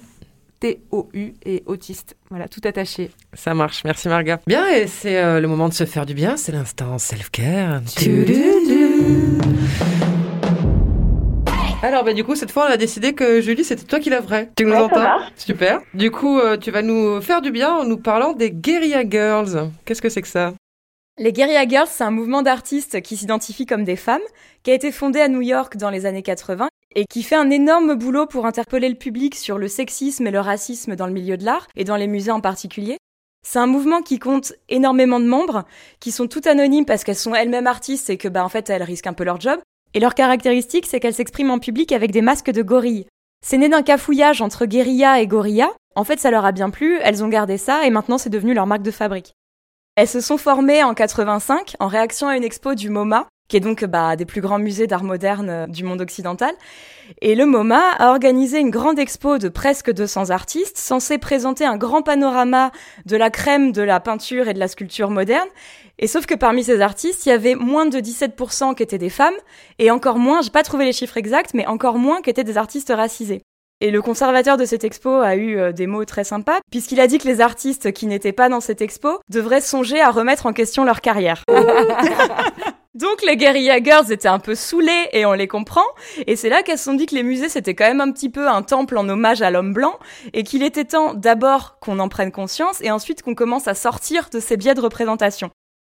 T-O-U 0.65 1.33
et 1.45 1.61
autiste. 1.67 2.17
Voilà, 2.31 2.47
tout 2.47 2.61
attaché. 2.63 3.11
Ça 3.33 3.53
marche, 3.53 3.83
merci 3.83 4.07
Marga. 4.07 4.39
Bien, 4.47 4.67
et 4.67 4.87
c'est 4.87 5.23
euh, 5.23 5.39
le 5.39 5.47
moment 5.47 5.69
de 5.69 5.75
se 5.75 5.85
faire 5.85 6.07
du 6.07 6.15
bien, 6.15 6.37
c'est 6.37 6.51
l'instant 6.51 6.97
self-care. 6.97 7.81
Alors, 11.83 12.03
bah, 12.03 12.13
du 12.13 12.23
coup, 12.23 12.33
cette 12.33 12.49
fois, 12.49 12.65
on 12.67 12.71
a 12.71 12.77
décidé 12.77 13.13
que 13.13 13.41
Julie, 13.41 13.63
c'était 13.63 13.83
toi 13.83 13.99
qui 13.99 14.09
vrai. 14.09 14.49
Tu 14.57 14.65
nous 14.65 14.73
entends 14.73 15.05
Super. 15.35 15.81
Du 15.93 16.09
coup, 16.09 16.39
euh, 16.39 16.57
tu 16.57 16.71
vas 16.71 16.81
nous 16.81 17.21
faire 17.21 17.43
du 17.43 17.51
bien 17.51 17.71
en 17.71 17.85
nous 17.85 17.97
parlant 17.97 18.33
des 18.33 18.49
Guerilla 18.49 19.07
Girls. 19.07 19.69
Qu'est-ce 19.85 20.01
que 20.01 20.09
c'est 20.09 20.23
que 20.23 20.27
ça? 20.27 20.53
Les 21.19 21.31
Guerilla 21.31 21.67
Girls, 21.67 21.87
c'est 21.91 22.03
un 22.03 22.11
mouvement 22.11 22.41
d'artistes 22.41 23.01
qui 23.01 23.17
s'identifient 23.17 23.67
comme 23.67 23.83
des 23.83 23.95
femmes, 23.95 24.19
qui 24.63 24.71
a 24.71 24.73
été 24.73 24.91
fondé 24.91 25.21
à 25.21 25.27
New 25.27 25.41
York 25.41 25.77
dans 25.77 25.91
les 25.91 26.07
années 26.07 26.23
80 26.23 26.69
et 26.95 27.05
qui 27.05 27.23
fait 27.23 27.35
un 27.35 27.49
énorme 27.49 27.95
boulot 27.95 28.25
pour 28.25 28.45
interpeller 28.45 28.89
le 28.89 28.95
public 28.95 29.35
sur 29.35 29.57
le 29.57 29.67
sexisme 29.67 30.27
et 30.27 30.31
le 30.31 30.39
racisme 30.39 30.95
dans 30.95 31.07
le 31.07 31.13
milieu 31.13 31.37
de 31.37 31.45
l'art 31.45 31.67
et 31.75 31.83
dans 31.83 31.97
les 31.97 32.07
musées 32.07 32.31
en 32.31 32.41
particulier. 32.41 32.97
C'est 33.45 33.59
un 33.59 33.67
mouvement 33.67 34.01
qui 34.01 34.17
compte 34.17 34.53
énormément 34.69 35.19
de 35.19 35.25
membres, 35.25 35.65
qui 35.99 36.11
sont 36.11 36.27
toutes 36.27 36.47
anonymes 36.47 36.85
parce 36.85 37.03
qu'elles 37.03 37.15
sont 37.15 37.35
elles-mêmes 37.35 37.67
artistes 37.67 38.09
et 38.09 38.17
que 38.17 38.27
bah 38.27 38.43
en 38.43 38.49
fait 38.49 38.69
elles 38.69 38.81
risquent 38.81 39.07
un 39.07 39.13
peu 39.13 39.23
leur 39.23 39.39
job. 39.39 39.59
Et 39.93 39.99
leur 39.99 40.15
caractéristique, 40.15 40.87
c'est 40.87 40.99
qu'elles 40.99 41.13
s'expriment 41.13 41.51
en 41.51 41.59
public 41.59 41.91
avec 41.91 42.11
des 42.11 42.21
masques 42.21 42.49
de 42.49 42.63
gorilles. 42.63 43.05
C'est 43.45 43.57
né 43.57 43.69
d'un 43.69 43.83
cafouillage 43.83 44.41
entre 44.41 44.65
guérilla 44.65 45.21
et 45.21 45.27
gorilla. 45.27 45.69
En 45.95 46.03
fait, 46.03 46.19
ça 46.19 46.31
leur 46.31 46.43
a 46.43 46.51
bien 46.51 46.69
plu, 46.71 46.97
elles 47.03 47.23
ont 47.23 47.27
gardé 47.27 47.57
ça 47.57 47.85
et 47.85 47.91
maintenant 47.91 48.17
c'est 48.17 48.31
devenu 48.31 48.53
leur 48.53 48.65
marque 48.65 48.81
de 48.81 48.91
fabrique. 48.91 49.33
Elles 49.95 50.07
se 50.07 50.21
sont 50.21 50.37
formées 50.37 50.83
en 50.83 50.93
85 50.93 51.75
en 51.79 51.87
réaction 51.87 52.27
à 52.27 52.35
une 52.35 52.43
expo 52.43 52.73
du 52.73 52.89
MoMA 52.89 53.27
qui 53.47 53.57
est 53.57 53.61
donc 53.61 53.85
bah, 53.85 54.15
des 54.15 54.25
plus 54.25 54.41
grands 54.41 54.59
musées 54.59 54.87
d'art 54.87 55.03
moderne 55.03 55.49
euh, 55.49 55.67
du 55.67 55.83
monde 55.83 56.01
occidental. 56.01 56.53
Et 57.21 57.35
le 57.35 57.45
MoMA 57.45 57.91
a 57.99 58.09
organisé 58.09 58.59
une 58.59 58.71
grande 58.71 58.97
expo 58.97 59.37
de 59.37 59.49
presque 59.49 59.91
200 59.91 60.31
artistes, 60.31 60.77
censée 60.77 61.17
présenter 61.17 61.65
un 61.65 61.77
grand 61.77 62.01
panorama 62.01 62.71
de 63.05 63.15
la 63.15 63.29
crème 63.29 63.71
de 63.71 63.83
la 63.83 63.99
peinture 63.99 64.47
et 64.47 64.53
de 64.53 64.59
la 64.59 64.67
sculpture 64.67 65.11
moderne. 65.11 65.47
Et 65.99 66.07
sauf 66.07 66.25
que 66.25 66.33
parmi 66.33 66.63
ces 66.63 66.81
artistes, 66.81 67.25
il 67.25 67.29
y 67.29 67.31
avait 67.31 67.55
moins 67.55 67.85
de 67.85 67.99
17% 67.99 68.75
qui 68.75 68.83
étaient 68.83 68.97
des 68.97 69.09
femmes, 69.09 69.35
et 69.79 69.91
encore 69.91 70.17
moins, 70.17 70.41
j'ai 70.41 70.49
pas 70.49 70.63
trouvé 70.63 70.83
les 70.83 70.93
chiffres 70.93 71.17
exacts, 71.17 71.53
mais 71.53 71.67
encore 71.67 71.97
moins 71.97 72.21
qui 72.21 72.29
étaient 72.29 72.43
des 72.43 72.57
artistes 72.57 72.91
racisés. 72.93 73.43
Et 73.81 73.91
le 73.91 74.01
conservateur 74.01 74.57
de 74.57 74.65
cette 74.65 74.83
expo 74.83 75.09
a 75.09 75.35
eu 75.35 75.57
euh, 75.57 75.71
des 75.71 75.85
mots 75.85 76.05
très 76.05 76.23
sympas, 76.23 76.59
puisqu'il 76.71 76.99
a 76.99 77.07
dit 77.07 77.17
que 77.17 77.27
les 77.27 77.41
artistes 77.41 77.91
qui 77.91 78.07
n'étaient 78.07 78.31
pas 78.31 78.49
dans 78.49 78.61
cette 78.61 78.81
expo 78.81 79.19
devraient 79.29 79.61
songer 79.61 80.01
à 80.01 80.11
remettre 80.11 80.45
en 80.45 80.53
question 80.53 80.85
leur 80.85 81.01
carrière. 81.01 81.43
Donc 82.95 83.21
les 83.23 83.35
guerilla 83.35 83.83
girls 83.83 84.09
étaient 84.13 84.29
un 84.29 84.39
peu 84.39 84.55
saoulées 84.55 85.09
et 85.11 85.25
on 85.25 85.33
les 85.33 85.49
comprend. 85.49 85.83
Et 86.27 86.37
c'est 86.37 86.47
là 86.47 86.63
qu'elles 86.63 86.77
se 86.77 86.85
sont 86.85 86.93
dit 86.93 87.05
que 87.05 87.15
les 87.15 87.23
musées 87.23 87.49
c'était 87.49 87.75
quand 87.75 87.85
même 87.85 87.99
un 87.99 88.11
petit 88.13 88.29
peu 88.29 88.47
un 88.47 88.61
temple 88.61 88.97
en 88.97 89.09
hommage 89.09 89.41
à 89.41 89.51
l'homme 89.51 89.73
blanc 89.73 89.99
et 90.31 90.43
qu'il 90.43 90.63
était 90.63 90.85
temps 90.85 91.13
d'abord 91.13 91.77
qu'on 91.81 91.99
en 91.99 92.07
prenne 92.07 92.31
conscience 92.31 92.79
et 92.81 92.91
ensuite 92.91 93.21
qu'on 93.21 93.35
commence 93.35 93.67
à 93.67 93.73
sortir 93.73 94.29
de 94.31 94.39
ces 94.39 94.55
biais 94.55 94.75
de 94.75 94.79
représentation. 94.79 95.49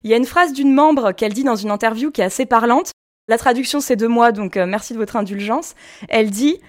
Il 0.03 0.11
y 0.11 0.13
a 0.13 0.17
une 0.17 0.25
phrase 0.25 0.51
d'une 0.51 0.73
membre 0.73 1.13
qu'elle 1.13 1.33
dit 1.33 1.45
dans 1.45 1.55
une 1.55 1.71
interview 1.71 2.11
qui 2.11 2.19
est 2.19 2.25
assez 2.25 2.45
parlante. 2.45 2.91
La 3.29 3.37
traduction 3.37 3.79
c'est 3.79 3.95
de 3.95 4.07
moi 4.07 4.33
donc 4.33 4.57
euh, 4.57 4.65
merci 4.65 4.91
de 4.91 4.97
votre 4.97 5.15
indulgence. 5.15 5.75
Elle 6.09 6.31
dit 6.31 6.59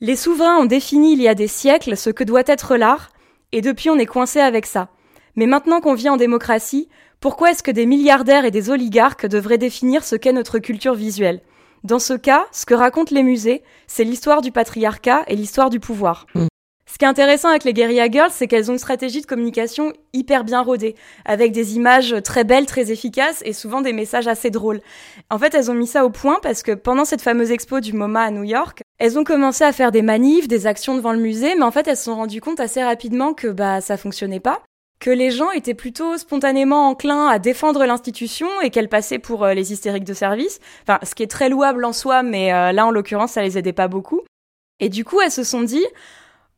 Les 0.00 0.14
souverains 0.14 0.58
ont 0.58 0.66
défini 0.66 1.14
il 1.14 1.22
y 1.22 1.26
a 1.26 1.34
des 1.34 1.48
siècles 1.48 1.96
ce 1.96 2.10
que 2.10 2.22
doit 2.22 2.44
être 2.46 2.76
l'art 2.76 3.10
et 3.50 3.60
depuis 3.60 3.90
on 3.90 3.98
est 3.98 4.06
coincé 4.06 4.38
avec 4.38 4.66
ça. 4.66 4.90
Mais 5.34 5.46
maintenant 5.46 5.80
qu'on 5.80 5.94
vit 5.94 6.08
en 6.08 6.16
démocratie, 6.16 6.88
pourquoi 7.24 7.52
est-ce 7.52 7.62
que 7.62 7.70
des 7.70 7.86
milliardaires 7.86 8.44
et 8.44 8.50
des 8.50 8.68
oligarques 8.68 9.24
devraient 9.24 9.56
définir 9.56 10.04
ce 10.04 10.14
qu'est 10.14 10.34
notre 10.34 10.58
culture 10.58 10.92
visuelle? 10.92 11.40
Dans 11.82 11.98
ce 11.98 12.12
cas, 12.12 12.44
ce 12.52 12.66
que 12.66 12.74
racontent 12.74 13.14
les 13.14 13.22
musées, 13.22 13.62
c'est 13.86 14.04
l'histoire 14.04 14.42
du 14.42 14.52
patriarcat 14.52 15.22
et 15.26 15.34
l'histoire 15.34 15.70
du 15.70 15.80
pouvoir. 15.80 16.26
Hmm. 16.34 16.48
Ce 16.84 16.98
qui 16.98 17.06
est 17.06 17.08
intéressant 17.08 17.48
avec 17.48 17.64
les 17.64 17.72
Guerilla 17.72 18.10
Girls, 18.10 18.30
c'est 18.30 18.46
qu'elles 18.46 18.70
ont 18.70 18.74
une 18.74 18.78
stratégie 18.78 19.22
de 19.22 19.26
communication 19.26 19.94
hyper 20.12 20.44
bien 20.44 20.60
rodée, 20.60 20.96
avec 21.24 21.52
des 21.52 21.76
images 21.76 22.14
très 22.22 22.44
belles, 22.44 22.66
très 22.66 22.92
efficaces 22.92 23.40
et 23.46 23.54
souvent 23.54 23.80
des 23.80 23.94
messages 23.94 24.28
assez 24.28 24.50
drôles. 24.50 24.82
En 25.30 25.38
fait, 25.38 25.54
elles 25.54 25.70
ont 25.70 25.74
mis 25.74 25.86
ça 25.86 26.04
au 26.04 26.10
point 26.10 26.40
parce 26.42 26.62
que 26.62 26.72
pendant 26.72 27.06
cette 27.06 27.22
fameuse 27.22 27.52
expo 27.52 27.80
du 27.80 27.94
MoMA 27.94 28.20
à 28.20 28.30
New 28.32 28.44
York, 28.44 28.82
elles 28.98 29.18
ont 29.18 29.24
commencé 29.24 29.64
à 29.64 29.72
faire 29.72 29.92
des 29.92 30.02
manifs, 30.02 30.46
des 30.46 30.66
actions 30.66 30.94
devant 30.94 31.14
le 31.14 31.20
musée, 31.20 31.54
mais 31.56 31.64
en 31.64 31.70
fait, 31.70 31.88
elles 31.88 31.96
se 31.96 32.04
sont 32.04 32.16
rendues 32.16 32.42
compte 32.42 32.60
assez 32.60 32.84
rapidement 32.84 33.32
que 33.32 33.48
bah 33.48 33.80
ça 33.80 33.96
fonctionnait 33.96 34.40
pas 34.40 34.60
que 35.00 35.10
les 35.10 35.30
gens 35.30 35.50
étaient 35.50 35.74
plutôt 35.74 36.16
spontanément 36.16 36.88
enclins 36.88 37.28
à 37.28 37.38
défendre 37.38 37.84
l'institution 37.84 38.48
et 38.62 38.70
qu'elle 38.70 38.88
passait 38.88 39.18
pour 39.18 39.44
euh, 39.44 39.54
les 39.54 39.72
hystériques 39.72 40.04
de 40.04 40.14
service. 40.14 40.60
Enfin, 40.82 40.98
ce 41.02 41.14
qui 41.14 41.22
est 41.22 41.30
très 41.30 41.48
louable 41.48 41.84
en 41.84 41.92
soi, 41.92 42.22
mais 42.22 42.52
euh, 42.52 42.72
là, 42.72 42.86
en 42.86 42.90
l'occurrence, 42.90 43.32
ça 43.32 43.42
les 43.42 43.58
aidait 43.58 43.72
pas 43.72 43.88
beaucoup. 43.88 44.22
Et 44.80 44.88
du 44.88 45.04
coup, 45.04 45.20
elles 45.20 45.30
se 45.30 45.44
sont 45.44 45.62
dit, 45.62 45.84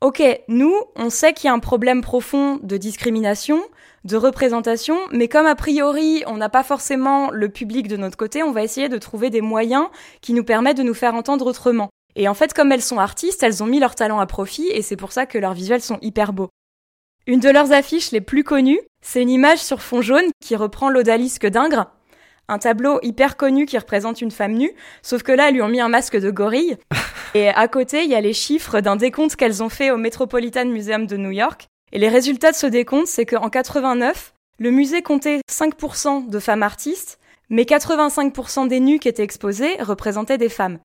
OK, 0.01 0.23
nous, 0.49 0.75
on 0.95 1.11
sait 1.11 1.33
qu'il 1.33 1.49
y 1.49 1.51
a 1.51 1.55
un 1.55 1.59
problème 1.59 2.03
profond 2.03 2.59
de 2.63 2.77
discrimination, 2.77 3.63
de 4.05 4.17
représentation, 4.17 4.97
mais 5.11 5.27
comme 5.27 5.47
a 5.47 5.55
priori, 5.55 6.23
on 6.27 6.37
n'a 6.37 6.49
pas 6.49 6.63
forcément 6.63 7.31
le 7.31 7.49
public 7.49 7.89
de 7.89 7.97
notre 7.97 8.17
côté, 8.17 8.43
on 8.43 8.53
va 8.53 8.63
essayer 8.63 8.89
de 8.89 8.99
trouver 8.99 9.31
des 9.31 9.41
moyens 9.41 9.87
qui 10.21 10.33
nous 10.33 10.45
permettent 10.45 10.77
de 10.77 10.83
nous 10.83 10.95
faire 10.95 11.15
entendre 11.15 11.47
autrement. 11.47 11.89
Et 12.15 12.29
en 12.29 12.35
fait, 12.35 12.55
comme 12.55 12.73
elles 12.73 12.83
sont 12.83 12.99
artistes, 12.99 13.43
elles 13.43 13.63
ont 13.63 13.67
mis 13.67 13.81
leur 13.81 13.95
talent 13.95 14.21
à 14.21 14.27
profit 14.27 14.69
et 14.69 14.83
c'est 14.83 14.97
pour 14.97 15.13
ça 15.13 15.27
que 15.27 15.39
leurs 15.39 15.55
visuels 15.55 15.83
sont 15.83 15.99
hyper 16.03 16.33
beaux. 16.33 16.49
Une 17.29 17.41
de 17.41 17.51
leurs 17.51 17.73
affiches 17.73 18.13
les 18.13 18.21
plus 18.21 18.45
connues, 18.45 18.79
c'est 19.01 19.21
une 19.21 19.31
image 19.31 19.59
sur 19.59 19.83
fond 19.83 20.01
jaune 20.01 20.31
qui 20.41 20.55
reprend 20.55 20.89
l'odalisque 20.89 21.45
d'Ingres, 21.45 21.91
un 22.47 22.61
tableau 22.61 23.01
hyper 23.03 23.37
connu 23.37 23.67
qui 23.67 23.77
représente 23.77 24.21
une 24.21 24.31
femme 24.31 24.53
nue, 24.53 24.71
sauf 25.03 25.25
que 25.25 25.33
là, 25.33 25.49
elles 25.49 25.55
lui 25.55 25.63
ont 25.63 25.69
mis 25.69 25.81
un 25.81 25.89
masque 25.89 26.17
de 26.17 26.31
gorille. 26.31 26.77
Et 27.35 27.49
à 27.49 27.67
côté, 27.67 28.05
il 28.05 28.11
y 28.11 28.15
a 28.15 28.21
les 28.21 28.33
chiffres 28.33 28.81
d'un 28.81 28.95
décompte 28.95 29.35
qu'elles 29.35 29.61
ont 29.65 29.69
fait 29.69 29.91
au 29.91 29.97
Metropolitan 29.97 30.67
Museum 30.67 31.09
de 31.09 31.17
New 31.17 31.33
York. 31.33 31.67
Et 31.91 31.99
les 31.99 32.09
résultats 32.09 32.53
de 32.53 32.57
ce 32.57 32.69
décompte, 32.69 33.09
c'est 33.09 33.27
qu'en 33.27 33.51
89, 33.51 34.33
le 34.61 34.71
musée 34.71 35.03
comptait 35.03 35.41
5% 35.51 36.31
de 36.31 36.39
femmes 36.39 36.63
artistes, 36.63 37.19
mais 37.51 37.65
85% 37.65 38.69
des 38.69 38.79
nus 38.79 39.01
qui 39.01 39.09
étaient 39.09 39.25
exposés 39.25 39.83
représentaient 39.83 40.39
des 40.39 40.49
femmes. 40.49 40.79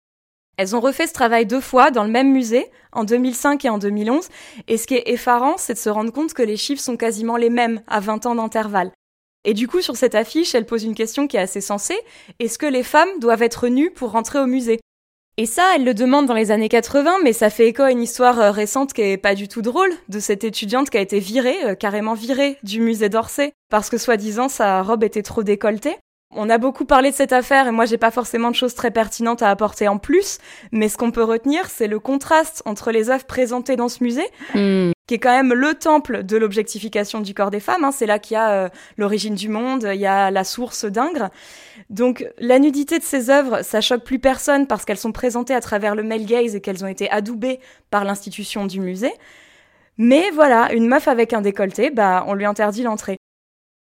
Elles 0.58 0.76
ont 0.76 0.80
refait 0.80 1.08
ce 1.08 1.14
travail 1.14 1.46
deux 1.46 1.62
fois 1.62 1.92
dans 1.92 2.04
le 2.04 2.10
même 2.10 2.32
musée, 2.32 2.70
en 2.92 3.04
2005 3.04 3.66
et 3.66 3.70
en 3.70 3.78
2011, 3.78 4.28
et 4.68 4.78
ce 4.78 4.88
qui 4.88 4.96
est 4.96 5.10
effarant, 5.10 5.56
c'est 5.58 5.74
de 5.74 5.80
se 5.80 5.90
rendre 5.90 6.12
compte 6.12 6.34
que 6.34 6.44
les 6.44 6.58
chiffres 6.58 6.82
sont 6.82 6.98
quasiment 6.98 7.38
les 7.38 7.50
mêmes 7.50 7.82
à 7.88 8.00
20 8.00 8.26
ans 8.26 8.36
d'intervalle. 8.36 8.92
Et 9.44 9.54
du 9.54 9.68
coup, 9.68 9.82
sur 9.82 9.96
cette 9.96 10.16
affiche, 10.16 10.54
elle 10.54 10.66
pose 10.66 10.84
une 10.84 10.94
question 10.94 11.28
qui 11.28 11.38
est 11.38 11.42
assez 11.42 11.62
sensée. 11.62 11.98
Est-ce 12.40 12.60
que 12.60 12.68
les 12.68 12.84
femmes 12.84 13.10
doivent 13.20 13.42
être 13.42 13.68
nues 13.70 13.92
pour 13.92 14.12
rentrer 14.12 14.40
au 14.40 14.46
musée? 14.46 14.80
Et 15.38 15.46
ça, 15.46 15.64
elle 15.76 15.86
le 15.86 15.94
demande 15.94 16.28
dans 16.28 16.36
les 16.36 16.52
années 16.52 16.70
80, 16.70 17.20
mais 17.24 17.34
ça 17.34 17.50
fait 17.50 17.68
écho 17.68 17.82
à 17.84 17.92
une 17.92 18.02
histoire 18.02 18.40
euh, 18.40 18.52
récente 18.52 18.94
qui 18.94 19.02
est 19.02 19.18
pas 19.18 19.34
du 19.34 19.48
tout 19.48 19.62
drôle, 19.62 19.92
de 20.10 20.20
cette 20.20 20.44
étudiante 20.44 20.90
qui 20.90 20.98
a 20.98 21.02
été 21.02 21.20
virée, 21.20 21.66
euh, 21.66 21.74
carrément 21.74 22.14
virée, 22.14 22.58
du 22.64 22.82
musée 22.82 23.10
d'Orsay, 23.10 23.54
parce 23.70 23.90
que 23.90 23.98
soi-disant 23.98 24.50
sa 24.50 24.84
robe 24.84 25.04
était 25.04 25.24
trop 25.24 25.42
décolletée. 25.42 25.96
On 26.34 26.50
a 26.50 26.58
beaucoup 26.58 26.86
parlé 26.86 27.12
de 27.12 27.16
cette 27.16 27.34
affaire 27.34 27.68
et 27.68 27.72
moi 27.72 27.86
j'ai 27.86 27.98
pas 27.98 28.12
forcément 28.12 28.52
de 28.52 28.56
choses 28.56 28.74
très 28.74 28.92
pertinentes 28.92 29.42
à 29.42 29.50
apporter 29.50 29.88
en 29.88 29.98
plus, 29.98 30.38
mais 30.72 30.88
ce 30.88 30.98
qu'on 30.98 31.12
peut 31.12 31.24
retenir 31.24 31.70
c'est 31.70 31.88
le 31.88 32.00
contraste 32.00 32.62
entre 32.66 32.92
les 32.92 33.10
œuvres 33.10 33.26
présentées 33.26 33.76
dans 33.76 33.90
ce 33.90 34.02
musée, 34.02 34.28
hmm. 34.56 34.92
qui 35.08 35.16
est 35.16 35.20
quand 35.20 35.36
même 35.36 35.54
le 35.54 35.74
temple 35.74 36.24
de 36.24 36.38
l'objectification 36.38 37.20
du 37.20 37.34
corps 37.34 37.52
des 37.52 37.60
femmes. 37.60 37.84
Hein. 37.84 37.92
C'est 37.92 38.06
là 38.06 38.18
qu'il 38.18 38.36
y 38.36 38.38
a 38.38 38.52
euh, 38.52 38.70
l'origine 38.98 39.36
du 39.36 39.50
monde, 39.50 39.90
il 39.94 40.00
y 40.00 40.06
a 40.06 40.32
la 40.32 40.44
source 40.46 40.86
d'Ingres. 40.86 41.30
Donc 41.90 42.26
la 42.40 42.60
nudité 42.60 42.98
de 42.98 43.04
ces 43.04 43.30
œuvres, 43.30 43.62
ça 43.64 43.82
choque 43.82 44.06
plus 44.06 44.20
personne 44.20 44.68
parce 44.68 44.86
qu'elles 44.86 44.98
sont 44.98 45.12
présentées 45.12 45.54
à 45.54 45.62
travers 45.62 45.96
le 45.96 46.04
male 46.04 46.26
gaze 46.26 46.56
et 46.56 46.62
qu'elles 46.62 46.86
ont 46.86 46.88
été 46.88 47.10
adoubées 47.12 47.60
par 47.90 48.06
l'institution 48.06 48.66
du 48.66 48.80
musée. 48.80 49.14
Mais 49.98 50.32
voilà, 50.32 50.72
une 50.74 50.88
meuf 50.88 51.10
avec 51.10 51.34
un 51.34 51.42
décolleté, 51.42 51.90
bah 51.90 52.24
on 52.28 52.34
lui 52.34 52.46
interdit 52.46 52.84
l'entrée. 52.84 53.21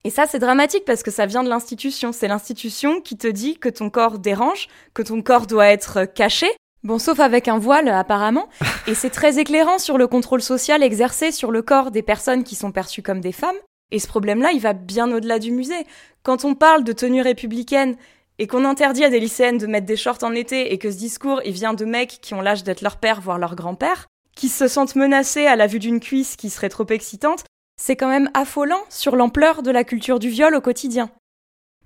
Et 0.04 0.10
ça, 0.10 0.26
c'est 0.26 0.40
dramatique 0.40 0.84
parce 0.84 1.02
que 1.02 1.10
ça 1.10 1.26
vient 1.26 1.44
de 1.44 1.48
l'institution. 1.48 2.12
C'est 2.12 2.28
l'institution 2.28 3.00
qui 3.00 3.16
te 3.16 3.28
dit 3.28 3.58
que 3.58 3.68
ton 3.68 3.88
corps 3.88 4.18
dérange, 4.18 4.68
que 4.94 5.02
ton 5.02 5.22
corps 5.22 5.46
doit 5.46 5.68
être 5.68 6.04
caché. 6.04 6.48
Bon, 6.82 6.98
sauf 6.98 7.20
avec 7.20 7.46
un 7.46 7.58
voile, 7.58 7.88
apparemment. 7.88 8.48
Et 8.88 8.94
c'est 8.94 9.10
très 9.10 9.38
éclairant 9.38 9.78
sur 9.78 9.98
le 9.98 10.08
contrôle 10.08 10.42
social 10.42 10.82
exercé 10.82 11.30
sur 11.30 11.52
le 11.52 11.62
corps 11.62 11.92
des 11.92 12.02
personnes 12.02 12.42
qui 12.42 12.56
sont 12.56 12.72
perçues 12.72 13.02
comme 13.02 13.20
des 13.20 13.32
femmes. 13.32 13.56
Et 13.92 14.00
ce 14.00 14.08
problème-là, 14.08 14.50
il 14.52 14.60
va 14.60 14.72
bien 14.72 15.12
au-delà 15.12 15.38
du 15.38 15.52
musée. 15.52 15.86
Quand 16.24 16.44
on 16.44 16.54
parle 16.54 16.82
de 16.82 16.92
tenue 16.92 17.22
républicaine 17.22 17.96
et 18.38 18.48
qu'on 18.48 18.64
interdit 18.64 19.04
à 19.04 19.10
des 19.10 19.20
lycéennes 19.20 19.58
de 19.58 19.66
mettre 19.66 19.86
des 19.86 19.96
shorts 19.96 20.24
en 20.24 20.34
été 20.34 20.72
et 20.72 20.78
que 20.78 20.90
ce 20.90 20.96
discours, 20.96 21.40
il 21.44 21.52
vient 21.52 21.74
de 21.74 21.84
mecs 21.84 22.18
qui 22.20 22.34
ont 22.34 22.40
l'âge 22.40 22.64
d'être 22.64 22.80
leur 22.80 22.96
père, 22.96 23.20
voire 23.20 23.38
leur 23.38 23.54
grand-père, 23.54 24.06
qui 24.34 24.48
se 24.48 24.66
sentent 24.66 24.96
menacés 24.96 25.46
à 25.46 25.54
la 25.54 25.66
vue 25.68 25.78
d'une 25.78 26.00
cuisse 26.00 26.36
qui 26.36 26.50
serait 26.50 26.70
trop 26.70 26.86
excitante, 26.88 27.44
C'est 27.84 27.96
quand 27.96 28.08
même 28.08 28.30
affolant 28.32 28.80
sur 28.90 29.16
l'ampleur 29.16 29.64
de 29.64 29.72
la 29.72 29.82
culture 29.82 30.20
du 30.20 30.28
viol 30.28 30.54
au 30.54 30.60
quotidien. 30.60 31.10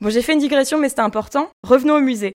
Bon, 0.02 0.10
j'ai 0.10 0.20
fait 0.20 0.34
une 0.34 0.40
digression, 0.40 0.76
mais 0.76 0.90
c'était 0.90 1.00
important. 1.00 1.48
Revenons 1.62 1.94
au 1.94 2.00
musée. 2.00 2.34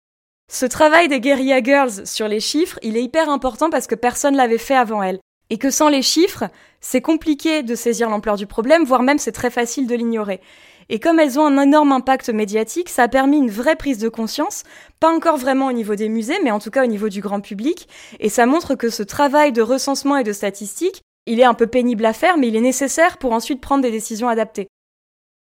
Ce 0.52 0.66
travail 0.66 1.10
des 1.10 1.20
Guerilla 1.20 1.62
Girls 1.62 2.08
sur 2.08 2.28
les 2.28 2.40
chiffres, 2.40 2.80
il 2.82 2.98
est 2.98 3.04
hyper 3.04 3.30
important 3.30 3.70
parce 3.70 3.86
que 3.86 3.94
personne 3.94 4.36
l'avait 4.36 4.58
fait 4.58 4.74
avant 4.74 5.04
elles. 5.04 5.20
Et 5.52 5.60
que 5.60 5.70
sans 5.70 5.90
les 5.90 6.02
chiffres, 6.02 6.46
c'est 6.80 7.02
compliqué 7.02 7.62
de 7.62 7.76
saisir 7.76 8.10
l'ampleur 8.10 8.36
du 8.36 8.48
problème, 8.48 8.84
voire 8.84 9.04
même 9.04 9.20
c'est 9.20 9.32
très 9.32 9.52
facile 9.52 9.86
de 9.86 9.94
l'ignorer. 9.94 10.42
Et 10.90 11.00
comme 11.00 11.20
elles 11.20 11.40
ont 11.40 11.46
un 11.46 11.62
énorme 11.62 11.92
impact 11.92 12.32
médiatique, 12.32 12.90
ça 12.90 13.04
a 13.04 13.08
permis 13.10 13.38
une 13.38 13.52
vraie 13.52 13.76
prise 13.76 14.00
de 14.00 14.10
conscience, 14.10 14.64
pas 15.00 15.14
encore 15.14 15.38
vraiment 15.38 15.68
au 15.68 15.72
niveau 15.72 15.94
des 15.94 16.10
musées, 16.10 16.40
mais 16.44 16.50
en 16.50 16.58
tout 16.58 16.72
cas 16.72 16.84
au 16.84 16.88
niveau 16.88 17.10
du 17.10 17.22
grand 17.22 17.42
public. 17.42 17.88
Et 18.20 18.30
ça 18.30 18.48
montre 18.48 18.74
que 18.74 18.90
ce 18.90 19.04
travail 19.04 19.52
de 19.52 19.62
recensement 19.62 20.18
et 20.18 20.24
de 20.24 20.34
statistiques, 20.34 21.04
il 21.26 21.40
est 21.40 21.46
un 21.46 21.54
peu 21.54 21.68
pénible 21.68 22.06
à 22.06 22.14
faire, 22.14 22.38
mais 22.38 22.48
il 22.48 22.56
est 22.56 22.62
nécessaire 22.62 23.18
pour 23.18 23.34
ensuite 23.34 23.62
prendre 23.62 23.84
des 23.84 23.92
décisions 23.92 24.28
adaptées. 24.28 24.68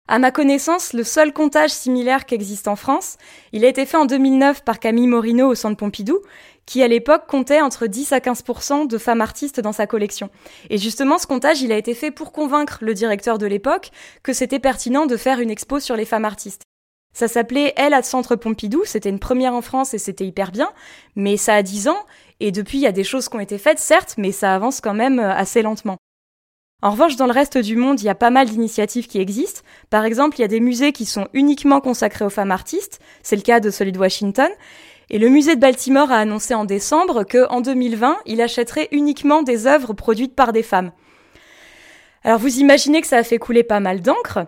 À 0.07 0.19
ma 0.19 0.31
connaissance, 0.31 0.93
le 0.93 1.03
seul 1.03 1.33
comptage 1.33 1.71
similaire 1.71 2.27
qui 2.27 2.35
existe 2.35 2.69
en 2.69 2.77
France, 2.77 3.17
il 3.53 3.65
a 3.65 3.69
été 3.69 3.87
fait 3.87 3.97
en 3.97 4.05
2009 4.05 4.63
par 4.63 4.79
Camille 4.79 5.07
Morino 5.07 5.49
au 5.49 5.55
Centre 5.55 5.79
Pompidou, 5.79 6.21
qui 6.67 6.83
à 6.83 6.89
l'époque 6.89 7.27
comptait 7.27 7.63
entre 7.63 7.87
10 7.87 8.13
à 8.13 8.19
15% 8.19 8.87
de 8.87 8.99
femmes 8.99 9.23
artistes 9.23 9.61
dans 9.61 9.73
sa 9.73 9.87
collection. 9.87 10.29
Et 10.69 10.77
justement, 10.77 11.17
ce 11.17 11.27
comptage, 11.27 11.63
il 11.63 11.73
a 11.73 11.79
été 11.79 11.95
fait 11.95 12.11
pour 12.11 12.33
convaincre 12.33 12.79
le 12.83 12.93
directeur 12.93 13.39
de 13.39 13.47
l'époque 13.47 13.93
que 14.23 14.35
c'était 14.35 14.59
pertinent 14.59 15.07
de 15.07 15.17
faire 15.17 15.41
une 15.41 15.51
expo 15.51 15.81
sur 15.81 15.97
les 15.97 16.05
femmes 16.05 16.27
artistes. 16.27 16.65
Ça 17.15 17.29
s'appelait 17.29 17.73
Elle 17.77 17.95
à 17.95 18.03
Centre 18.03 18.35
Pompidou, 18.35 18.83
c'était 18.85 19.09
une 19.09 19.21
première 19.21 19.55
en 19.55 19.63
France 19.63 19.95
et 19.95 19.99
c'était 19.99 20.27
hyper 20.27 20.51
bien, 20.51 20.73
mais 21.15 21.37
ça 21.37 21.55
a 21.55 21.63
10 21.63 21.89
ans, 21.89 22.05
et 22.41 22.53
depuis 22.53 22.79
il 22.79 22.83
y 22.83 22.87
a 22.87 22.93
des 22.93 23.05
choses 23.05 23.29
qui 23.29 23.37
ont 23.37 23.41
été 23.41 23.59
faites, 23.59 23.79
certes, 23.79 24.15
mais 24.19 24.33
ça 24.33 24.55
avance 24.55 24.81
quand 24.81 24.95
même 24.95 25.19
euh, 25.19 25.33
assez 25.33 25.63
lentement. 25.63 25.97
En 26.83 26.91
revanche, 26.91 27.17
dans 27.17 27.27
le 27.27 27.33
reste 27.33 27.57
du 27.57 27.77
monde, 27.77 28.01
il 28.01 28.05
y 28.05 28.11
a 28.11 28.15
pas 28.15 28.31
mal 28.31 28.49
d'initiatives 28.49 29.07
qui 29.07 29.19
existent. 29.19 29.63
Par 29.89 30.05
exemple, 30.05 30.39
il 30.39 30.43
y 30.43 30.45
a 30.45 30.49
des 30.49 30.61
musées 30.61 30.93
qui 30.93 31.07
sont 31.07 31.29
uniquement 31.33 31.81
consacrés 31.81 32.27
aux 32.27 32.31
femmes 32.31 32.51
artistes. 32.51 33.01
C'est 33.23 33.37
le 33.37 33.43
cas 33.43 33.61
de 33.61 33.71
celui 33.71 33.93
de 33.93 33.99
Washington. 33.99 34.51
Et 35.09 35.19
le 35.19 35.31
musée 35.31 35.55
de 35.55 35.61
Baltimore 35.61 36.11
a 36.13 36.19
annoncé 36.19 36.55
en 36.55 36.67
décembre 36.67 37.25
que, 37.25 37.49
en 37.49 37.63
2020, 37.63 38.19
il 38.27 38.43
achèterait 38.43 38.89
uniquement 38.93 39.43
des 39.43 39.67
œuvres 39.67 39.95
produites 39.95 40.35
par 40.35 40.53
des 40.53 40.63
femmes. 40.63 40.93
Alors 42.23 42.39
vous 42.39 42.59
imaginez 42.59 43.03
que 43.03 43.07
ça 43.07 43.19
a 43.19 43.23
fait 43.23 43.39
couler 43.39 43.63
pas 43.63 43.81
mal 43.81 44.01
d'encre, 44.01 44.47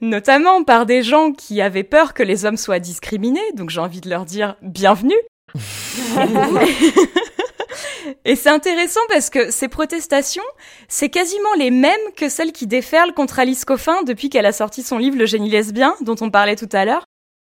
notamment 0.00 0.64
par 0.64 0.86
des 0.86 1.02
gens 1.02 1.32
qui 1.32 1.60
avaient 1.60 1.82
peur 1.82 2.14
que 2.14 2.22
les 2.22 2.46
hommes 2.46 2.56
soient 2.56 2.78
discriminés, 2.78 3.52
donc 3.54 3.68
j'ai 3.68 3.80
envie 3.80 4.00
de 4.00 4.08
leur 4.08 4.24
dire 4.24 4.56
bienvenue. 4.62 5.14
Et 8.24 8.36
c'est 8.36 8.50
intéressant 8.50 9.00
parce 9.08 9.30
que 9.30 9.50
ces 9.50 9.68
protestations, 9.68 10.42
c'est 10.88 11.08
quasiment 11.08 11.54
les 11.58 11.70
mêmes 11.70 11.94
que 12.16 12.28
celles 12.28 12.52
qui 12.52 12.66
déferlent 12.66 13.14
contre 13.14 13.38
Alice 13.38 13.64
Coffin 13.64 14.02
depuis 14.02 14.30
qu'elle 14.30 14.46
a 14.46 14.52
sorti 14.52 14.82
son 14.82 14.98
livre 14.98 15.16
Le 15.16 15.26
génie 15.26 15.50
lesbien, 15.50 15.94
dont 16.00 16.16
on 16.20 16.30
parlait 16.30 16.56
tout 16.56 16.68
à 16.72 16.84
l'heure. 16.84 17.04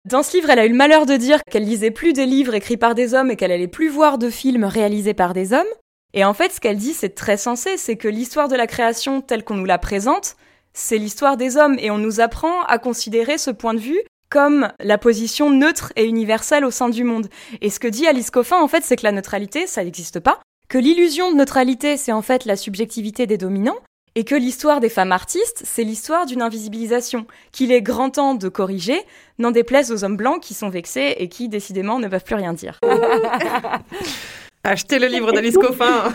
Dans 0.05 0.23
ce 0.23 0.37
livre, 0.37 0.51
elle 0.51 0.59
a 0.59 0.67
eu 0.67 0.71
le 0.71 0.75
malheur 0.75 1.07
de 1.07 1.17
dire 1.17 1.41
qu'elle 1.51 1.65
lisait 1.65 1.91
plus 1.91 2.13
des 2.13 2.27
livres 2.27 2.55
écrits 2.55 2.77
par 2.77 2.95
des 2.95 3.15
hommes 3.15 3.31
et 3.31 3.37
qu'elle 3.37 3.53
allait 3.53 3.69
plus 3.69 3.89
voir 3.89 4.19
de 4.19 4.31
films 4.31 4.65
réalisés 4.65 5.15
par 5.15 5.35
des 5.35 5.53
hommes. 5.53 5.67
Et 6.15 6.25
en 6.25 6.33
fait, 6.33 6.53
ce 6.53 6.61
qu'elle 6.61 6.79
dit, 6.79 6.95
c'est 6.95 7.15
très 7.15 7.37
sensé, 7.37 7.77
c'est 7.77 7.97
que 7.97 8.09
l'histoire 8.09 8.49
de 8.49 8.57
la 8.57 8.67
création 8.67 9.21
telle 9.21 9.45
qu'on 9.45 9.57
nous 9.57 9.67
la 9.67 9.79
présente, 9.79 10.37
c'est 10.73 10.99
l'histoire 10.99 11.37
des 11.37 11.57
hommes 11.57 11.77
et 11.79 11.91
on 11.91 11.99
nous 11.99 12.21
apprend 12.21 12.63
à 12.63 12.79
considérer 12.79 13.37
ce 13.37 13.51
point 13.51 13.75
de 13.75 13.81
vue 13.81 14.01
comme 14.31 14.71
la 14.81 14.99
position 14.99 15.51
neutre 15.51 15.93
et 15.97 16.05
universelle 16.05 16.65
au 16.65 16.71
sein 16.71 16.89
du 16.89 17.05
monde. 17.05 17.29
Et 17.61 17.71
ce 17.71 17.81
que 17.81 17.89
dit 17.89 18.07
Alice 18.07 18.31
Coffin, 18.31 18.61
en 18.61 18.69
fait, 18.69 18.85
c'est 18.85 18.97
que 18.97 19.05
la 19.05 19.13
neutralité, 19.13 19.67
ça 19.67 19.85
n'existe 19.85 20.21
pas, 20.21 20.41
que 20.69 20.79
l'illusion 20.79 21.33
de 21.33 21.37
neutralité, 21.37 21.97
c'est 21.97 22.13
en 22.13 22.23
fait 22.23 22.45
la 22.45 22.57
subjectivité 22.57 23.27
des 23.27 23.39
dominants, 23.39 23.79
et 24.15 24.25
que 24.25 24.35
l'histoire 24.35 24.81
des 24.81 24.89
femmes 24.89 25.13
artistes, 25.13 25.63
c'est 25.65 25.85
l'histoire 25.85 26.27
d'une 26.27 26.43
invisibilisation, 26.43 27.27
qu'il 27.53 27.71
est 27.71 27.83
grand 27.83 28.11
temps 28.11 28.35
de 28.35 28.49
corriger, 28.49 29.01
n'en 29.39 29.53
déplaise 29.53 29.93
aux 29.93 30.03
hommes 30.03 30.17
blancs 30.17 30.43
qui 30.43 30.55
sont 30.55 30.71
vexés 30.71 31.15
et 31.19 31.29
qui, 31.29 31.49
décidément, 31.49 32.01
ne 32.01 32.09
peuvent 32.09 32.25
plus 32.25 32.35
rien 32.35 32.53
dire. 32.53 32.81
Achetez 34.65 34.99
le 34.99 35.07
livre 35.07 35.31
d'Alice 35.31 35.57
Coffin 35.57 36.13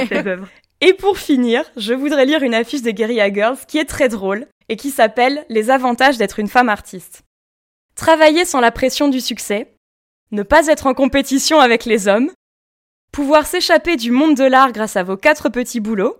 Et 0.80 0.94
pour 0.94 1.18
finir, 1.18 1.62
je 1.76 1.92
voudrais 1.92 2.24
lire 2.24 2.42
une 2.42 2.54
affiche 2.54 2.82
des 2.82 2.94
Guerilla 2.94 3.30
Girls 3.32 3.58
qui 3.68 3.78
est 3.78 3.84
très 3.84 4.08
drôle 4.08 4.46
et 4.68 4.76
qui 4.76 4.90
s'appelle 4.90 5.44
Les 5.48 5.70
avantages 5.70 6.16
d'être 6.16 6.38
une 6.40 6.48
femme 6.48 6.70
artiste. 6.70 7.22
Travailler 7.94 8.44
sans 8.44 8.60
la 8.60 8.72
pression 8.72 9.08
du 9.08 9.20
succès, 9.20 9.74
ne 10.30 10.42
pas 10.42 10.66
être 10.66 10.86
en 10.86 10.94
compétition 10.94 11.60
avec 11.60 11.84
les 11.84 12.08
hommes, 12.08 12.30
pouvoir 13.12 13.46
s'échapper 13.46 13.96
du 13.96 14.10
monde 14.10 14.34
de 14.34 14.44
l'art 14.44 14.72
grâce 14.72 14.96
à 14.96 15.02
vos 15.02 15.16
quatre 15.16 15.50
petits 15.50 15.80
boulots, 15.80 16.16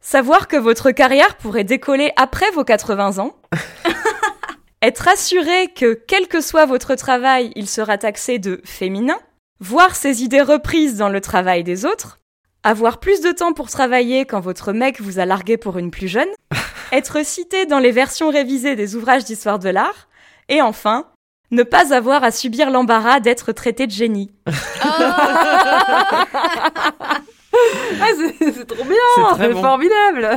savoir 0.00 0.48
que 0.48 0.56
votre 0.56 0.90
carrière 0.90 1.36
pourrait 1.36 1.64
décoller 1.64 2.12
après 2.16 2.50
vos 2.52 2.64
80 2.64 3.18
ans, 3.18 3.36
être 4.82 5.08
assuré 5.08 5.68
que 5.74 5.92
quel 5.94 6.28
que 6.28 6.40
soit 6.40 6.64
votre 6.64 6.94
travail, 6.94 7.52
il 7.56 7.68
sera 7.68 7.98
taxé 7.98 8.38
de 8.38 8.62
féminin, 8.64 9.18
voir 9.60 9.94
ses 9.94 10.22
idées 10.22 10.42
reprises 10.42 10.96
dans 10.96 11.10
le 11.10 11.20
travail 11.20 11.62
des 11.62 11.84
autres, 11.84 12.18
avoir 12.62 12.98
plus 12.98 13.20
de 13.20 13.32
temps 13.32 13.52
pour 13.52 13.68
travailler 13.68 14.24
quand 14.24 14.40
votre 14.40 14.72
mec 14.72 15.00
vous 15.00 15.18
a 15.18 15.26
largué 15.26 15.58
pour 15.58 15.76
une 15.76 15.90
plus 15.90 16.08
jeune, 16.08 16.28
être 16.92 17.24
cité 17.24 17.66
dans 17.66 17.78
les 17.78 17.92
versions 17.92 18.30
révisées 18.30 18.76
des 18.76 18.96
ouvrages 18.96 19.24
d'histoire 19.24 19.58
de 19.58 19.68
l'art, 19.68 20.08
et 20.48 20.62
enfin, 20.62 21.06
ne 21.50 21.62
pas 21.62 21.94
avoir 21.94 22.24
à 22.24 22.30
subir 22.30 22.70
l'embarras 22.70 23.20
d'être 23.20 23.52
traité 23.52 23.86
de 23.86 23.92
génie. 23.92 24.32
Ah, 28.00 28.08
c'est 28.16 28.66
trop 28.66 28.84
bien, 28.84 29.36
c'est 29.36 29.52
formidable. 29.52 30.36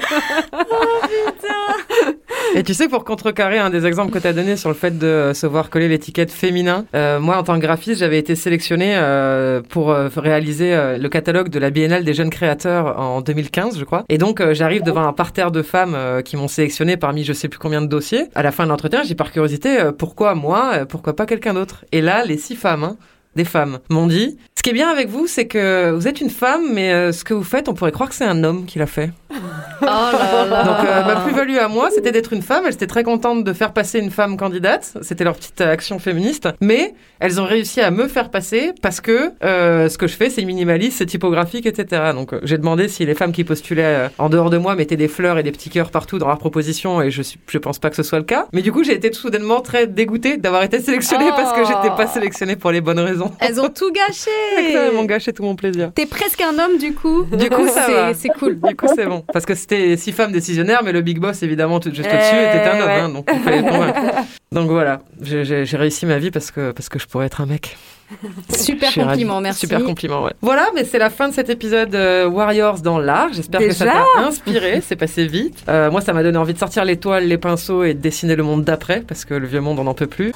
oh 0.53 0.75
putain. 1.03 2.09
Et 2.55 2.63
tu 2.63 2.73
sais, 2.73 2.87
pour 2.87 3.03
contrecarrer 3.03 3.59
un 3.59 3.69
des 3.69 3.85
exemples 3.85 4.11
que 4.11 4.19
tu 4.19 4.27
as 4.27 4.33
donné 4.33 4.55
sur 4.55 4.69
le 4.69 4.75
fait 4.75 4.97
de 4.97 5.31
se 5.33 5.45
voir 5.45 5.69
coller 5.69 5.87
l'étiquette 5.87 6.31
féminin, 6.31 6.85
euh, 6.95 7.19
moi 7.19 7.37
en 7.37 7.43
tant 7.43 7.55
que 7.55 7.61
graphiste, 7.61 7.99
j'avais 7.99 8.17
été 8.17 8.35
sélectionné 8.35 8.95
euh, 8.95 9.61
pour 9.67 9.91
euh, 9.91 10.09
réaliser 10.15 10.75
le 10.97 11.09
catalogue 11.09 11.49
de 11.49 11.59
la 11.59 11.69
Biennale 11.69 12.03
des 12.03 12.13
jeunes 12.13 12.29
créateurs 12.29 12.99
en 12.99 13.21
2015, 13.21 13.77
je 13.77 13.83
crois. 13.83 14.03
Et 14.09 14.17
donc 14.17 14.41
j'arrive 14.53 14.83
devant 14.83 15.05
un 15.05 15.13
parterre 15.13 15.51
de 15.51 15.61
femmes 15.61 15.97
qui 16.23 16.37
m'ont 16.37 16.47
sélectionné 16.47 16.97
parmi 16.97 17.23
je 17.23 17.33
sais 17.33 17.47
plus 17.47 17.59
combien 17.59 17.81
de 17.81 17.87
dossiers. 17.87 18.27
À 18.35 18.43
la 18.43 18.51
fin 18.51 18.63
de 18.63 18.69
l'entretien, 18.69 19.03
j'ai 19.03 19.15
par 19.15 19.31
curiosité 19.31 19.89
pourquoi 19.97 20.35
moi, 20.35 20.85
pourquoi 20.87 21.15
pas 21.15 21.25
quelqu'un 21.25 21.53
d'autre? 21.53 21.85
Et 21.91 22.01
là, 22.01 22.23
les 22.25 22.37
six 22.37 22.55
femmes. 22.55 22.83
Hein, 22.83 22.97
des 23.35 23.45
femmes 23.45 23.79
m'ont 23.89 24.07
dit 24.07 24.37
ce 24.59 24.61
qui 24.61 24.71
est 24.71 24.73
bien 24.73 24.89
avec 24.89 25.07
vous, 25.07 25.25
c'est 25.25 25.47
que 25.47 25.91
vous 25.91 26.05
êtes 26.09 26.19
une 26.19 26.29
femme, 26.29 26.73
mais 26.73 26.91
euh, 26.91 27.13
ce 27.13 27.23
que 27.23 27.33
vous 27.33 27.45
faites, 27.45 27.69
on 27.69 27.73
pourrait 27.73 27.93
croire 27.93 28.09
que 28.09 28.15
c'est 28.15 28.25
un 28.25 28.43
homme 28.43 28.65
qui 28.65 28.77
l'a 28.77 28.87
fait. 28.87 29.09
Oh 29.31 29.35
là 29.85 30.45
là. 30.49 30.63
Donc 30.65 30.85
euh, 30.85 31.05
ma 31.05 31.21
plus-value 31.21 31.55
à 31.55 31.69
moi, 31.69 31.89
c'était 31.95 32.11
d'être 32.11 32.33
une 32.33 32.41
femme. 32.41 32.65
Elles 32.67 32.73
étaient 32.73 32.85
très 32.85 33.03
contentes 33.03 33.45
de 33.45 33.53
faire 33.53 33.71
passer 33.71 33.99
une 33.99 34.11
femme 34.11 34.35
candidate. 34.35 34.97
C'était 35.01 35.23
leur 35.23 35.37
petite 35.37 35.61
action 35.61 35.97
féministe. 35.97 36.49
Mais 36.59 36.93
elles 37.21 37.39
ont 37.39 37.45
réussi 37.45 37.79
à 37.79 37.89
me 37.89 38.09
faire 38.09 38.29
passer 38.31 38.73
parce 38.81 38.99
que 38.99 39.31
euh, 39.45 39.87
ce 39.87 39.97
que 39.97 40.07
je 40.07 40.17
fais, 40.17 40.29
c'est 40.29 40.43
minimaliste, 40.43 40.97
c'est 40.97 41.05
typographique, 41.05 41.65
etc. 41.65 42.11
Donc 42.13 42.35
j'ai 42.43 42.57
demandé 42.57 42.89
si 42.89 43.05
les 43.05 43.15
femmes 43.15 43.31
qui 43.31 43.45
postulaient 43.45 44.09
en 44.17 44.27
dehors 44.27 44.49
de 44.49 44.57
moi 44.57 44.75
mettaient 44.75 44.97
des 44.97 45.07
fleurs 45.07 45.37
et 45.37 45.43
des 45.43 45.53
petits 45.53 45.69
cœurs 45.69 45.91
partout 45.91 46.19
dans 46.19 46.27
leurs 46.27 46.37
propositions 46.37 47.01
et 47.01 47.11
je 47.11 47.21
je 47.47 47.57
pense 47.59 47.79
pas 47.79 47.89
que 47.89 47.95
ce 47.95 48.03
soit 48.03 48.19
le 48.19 48.25
cas. 48.25 48.47
Mais 48.51 48.61
du 48.61 48.73
coup, 48.73 48.83
j'ai 48.83 48.95
été 48.95 49.09
tout 49.09 49.21
soudainement 49.21 49.61
très 49.61 49.87
dégoûtée 49.87 50.35
d'avoir 50.35 50.63
été 50.63 50.81
sélectionnée 50.81 51.29
parce 51.29 51.53
que 51.53 51.63
j'étais 51.63 51.95
pas 51.95 52.07
sélectionnée 52.07 52.57
pour 52.57 52.71
les 52.71 52.81
bonnes 52.81 52.99
raisons. 52.99 53.18
Elles 53.39 53.59
ont 53.59 53.69
tout 53.69 53.91
gâché. 53.91 54.29
Elles 54.57 54.93
m'ont 54.93 55.05
gâché 55.05 55.33
tout 55.33 55.43
mon 55.43 55.55
plaisir. 55.55 55.91
T'es 55.93 56.05
presque 56.05 56.41
un 56.41 56.57
homme 56.59 56.77
du 56.77 56.93
coup. 56.93 57.23
Du 57.23 57.49
coup. 57.49 57.67
C'est 58.13 58.29
cool. 58.29 58.59
Du 58.59 58.75
coup, 58.75 58.87
c'est 58.95 59.05
bon. 59.05 59.23
Parce 59.33 59.45
que 59.45 59.55
c'était 59.55 59.97
six 59.97 60.11
femmes 60.11 60.31
décisionnaires, 60.31 60.81
mais 60.83 60.91
le 60.91 61.01
big 61.01 61.19
boss, 61.19 61.43
évidemment, 61.43 61.79
tout, 61.79 61.93
juste 61.93 62.09
au-dessus, 62.09 62.35
était 62.35 62.67
un 62.67 62.81
homme. 62.81 62.89
Hein, 62.89 63.09
donc, 63.09 63.29
il 63.31 63.39
fallait 63.39 63.61
convaincre. 63.61 63.99
donc 64.51 64.69
voilà, 64.69 65.01
j'ai 65.21 65.77
réussi 65.77 66.05
ma 66.05 66.17
vie 66.17 66.31
parce 66.31 66.51
que, 66.51 66.71
parce 66.71 66.89
que 66.89 66.99
je 66.99 67.07
pourrais 67.07 67.25
être 67.25 67.41
un 67.41 67.45
mec. 67.45 67.77
Super 68.53 68.93
compliment, 68.93 69.39
merci. 69.39 69.61
Super 69.61 69.83
compliment, 69.83 70.23
ouais. 70.23 70.33
Voilà, 70.41 70.69
mais 70.73 70.83
c'est 70.83 70.97
la 70.97 71.09
fin 71.09 71.29
de 71.29 71.33
cet 71.33 71.49
épisode 71.49 71.93
euh, 71.93 72.27
Warriors 72.27 72.79
dans 72.79 72.97
l'art. 72.97 73.29
J'espère 73.33 73.61
que 73.61 73.71
ça 73.71 73.85
t'a 73.85 74.05
inspiré. 74.21 74.81
c'est 74.81 74.95
passé 74.95 75.27
vite. 75.27 75.63
Euh, 75.69 75.91
moi, 75.91 76.01
ça 76.01 76.13
m'a 76.13 76.23
donné 76.23 76.37
envie 76.37 76.53
de 76.53 76.59
sortir 76.59 76.85
les 76.85 76.97
toiles, 76.97 77.27
les 77.27 77.37
pinceaux 77.37 77.83
et 77.83 77.93
de 77.93 77.99
dessiner 77.99 78.35
le 78.35 78.43
monde 78.43 78.63
d'après 78.63 79.01
parce 79.01 79.25
que 79.25 79.33
le 79.33 79.47
vieux 79.47 79.61
monde, 79.61 79.79
on 79.79 79.83
n'en 79.83 79.93
peut 79.93 80.07
plus. 80.07 80.31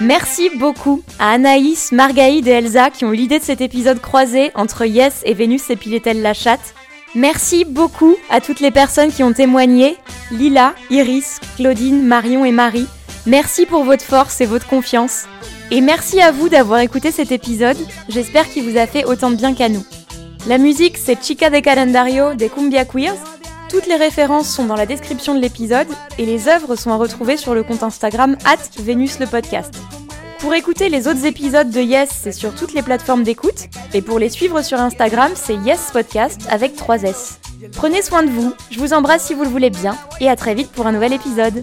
Merci 0.00 0.48
beaucoup 0.56 1.02
à 1.18 1.32
Anaïs, 1.32 1.92
Margaïde 1.92 2.48
et 2.48 2.52
Elsa 2.52 2.88
qui 2.88 3.04
ont 3.04 3.12
eu 3.12 3.16
l'idée 3.16 3.38
de 3.38 3.44
cet 3.44 3.60
épisode 3.60 4.00
croisé 4.00 4.50
entre 4.54 4.86
Yes 4.86 5.20
et 5.26 5.34
Vénus 5.34 5.68
et 5.68 5.76
Piletel 5.76 6.22
la 6.22 6.32
chatte. 6.32 6.74
Merci 7.14 7.66
beaucoup 7.66 8.16
à 8.30 8.40
toutes 8.40 8.60
les 8.60 8.70
personnes 8.70 9.12
qui 9.12 9.22
ont 9.22 9.34
témoigné, 9.34 9.96
Lila, 10.30 10.74
Iris, 10.88 11.38
Claudine, 11.56 12.02
Marion 12.02 12.46
et 12.46 12.52
Marie. 12.52 12.86
Merci 13.26 13.66
pour 13.66 13.84
votre 13.84 14.02
force 14.04 14.40
et 14.40 14.46
votre 14.46 14.66
confiance. 14.66 15.26
Et 15.70 15.82
merci 15.82 16.22
à 16.22 16.32
vous 16.32 16.48
d'avoir 16.48 16.80
écouté 16.80 17.10
cet 17.10 17.30
épisode, 17.30 17.76
j'espère 18.08 18.48
qu'il 18.48 18.64
vous 18.64 18.78
a 18.78 18.86
fait 18.86 19.04
autant 19.04 19.30
de 19.30 19.36
bien 19.36 19.52
qu'à 19.52 19.68
nous. 19.68 19.84
La 20.46 20.56
musique, 20.56 20.96
c'est 20.96 21.22
Chica 21.22 21.50
de 21.50 21.58
Calendario 21.58 22.32
des 22.34 22.48
Cumbia 22.48 22.86
Queers. 22.86 23.39
Toutes 23.70 23.86
les 23.86 23.94
références 23.94 24.48
sont 24.48 24.66
dans 24.66 24.74
la 24.74 24.84
description 24.84 25.32
de 25.32 25.38
l'épisode 25.38 25.86
et 26.18 26.26
les 26.26 26.48
œuvres 26.48 26.74
sont 26.74 26.90
à 26.90 26.96
retrouver 26.96 27.36
sur 27.36 27.54
le 27.54 27.62
compte 27.62 27.84
Instagram 27.84 28.36
at 28.44 28.56
Vénus 28.82 29.20
le 29.20 29.28
podcast. 29.28 29.72
Pour 30.40 30.54
écouter 30.54 30.88
les 30.88 31.06
autres 31.06 31.24
épisodes 31.24 31.70
de 31.70 31.80
Yes, 31.80 32.08
c'est 32.10 32.32
sur 32.32 32.52
toutes 32.52 32.74
les 32.74 32.82
plateformes 32.82 33.22
d'écoute. 33.22 33.68
Et 33.94 34.02
pour 34.02 34.18
les 34.18 34.28
suivre 34.28 34.60
sur 34.62 34.80
Instagram, 34.80 35.30
c'est 35.36 35.54
Yes 35.54 35.90
Podcast 35.92 36.40
avec 36.50 36.74
3 36.74 37.04
S. 37.04 37.38
Prenez 37.76 38.02
soin 38.02 38.24
de 38.24 38.30
vous, 38.30 38.52
je 38.72 38.80
vous 38.80 38.92
embrasse 38.92 39.26
si 39.26 39.34
vous 39.34 39.44
le 39.44 39.50
voulez 39.50 39.70
bien, 39.70 39.96
et 40.20 40.28
à 40.28 40.34
très 40.34 40.54
vite 40.54 40.72
pour 40.72 40.88
un 40.88 40.92
nouvel 40.92 41.12
épisode. 41.12 41.62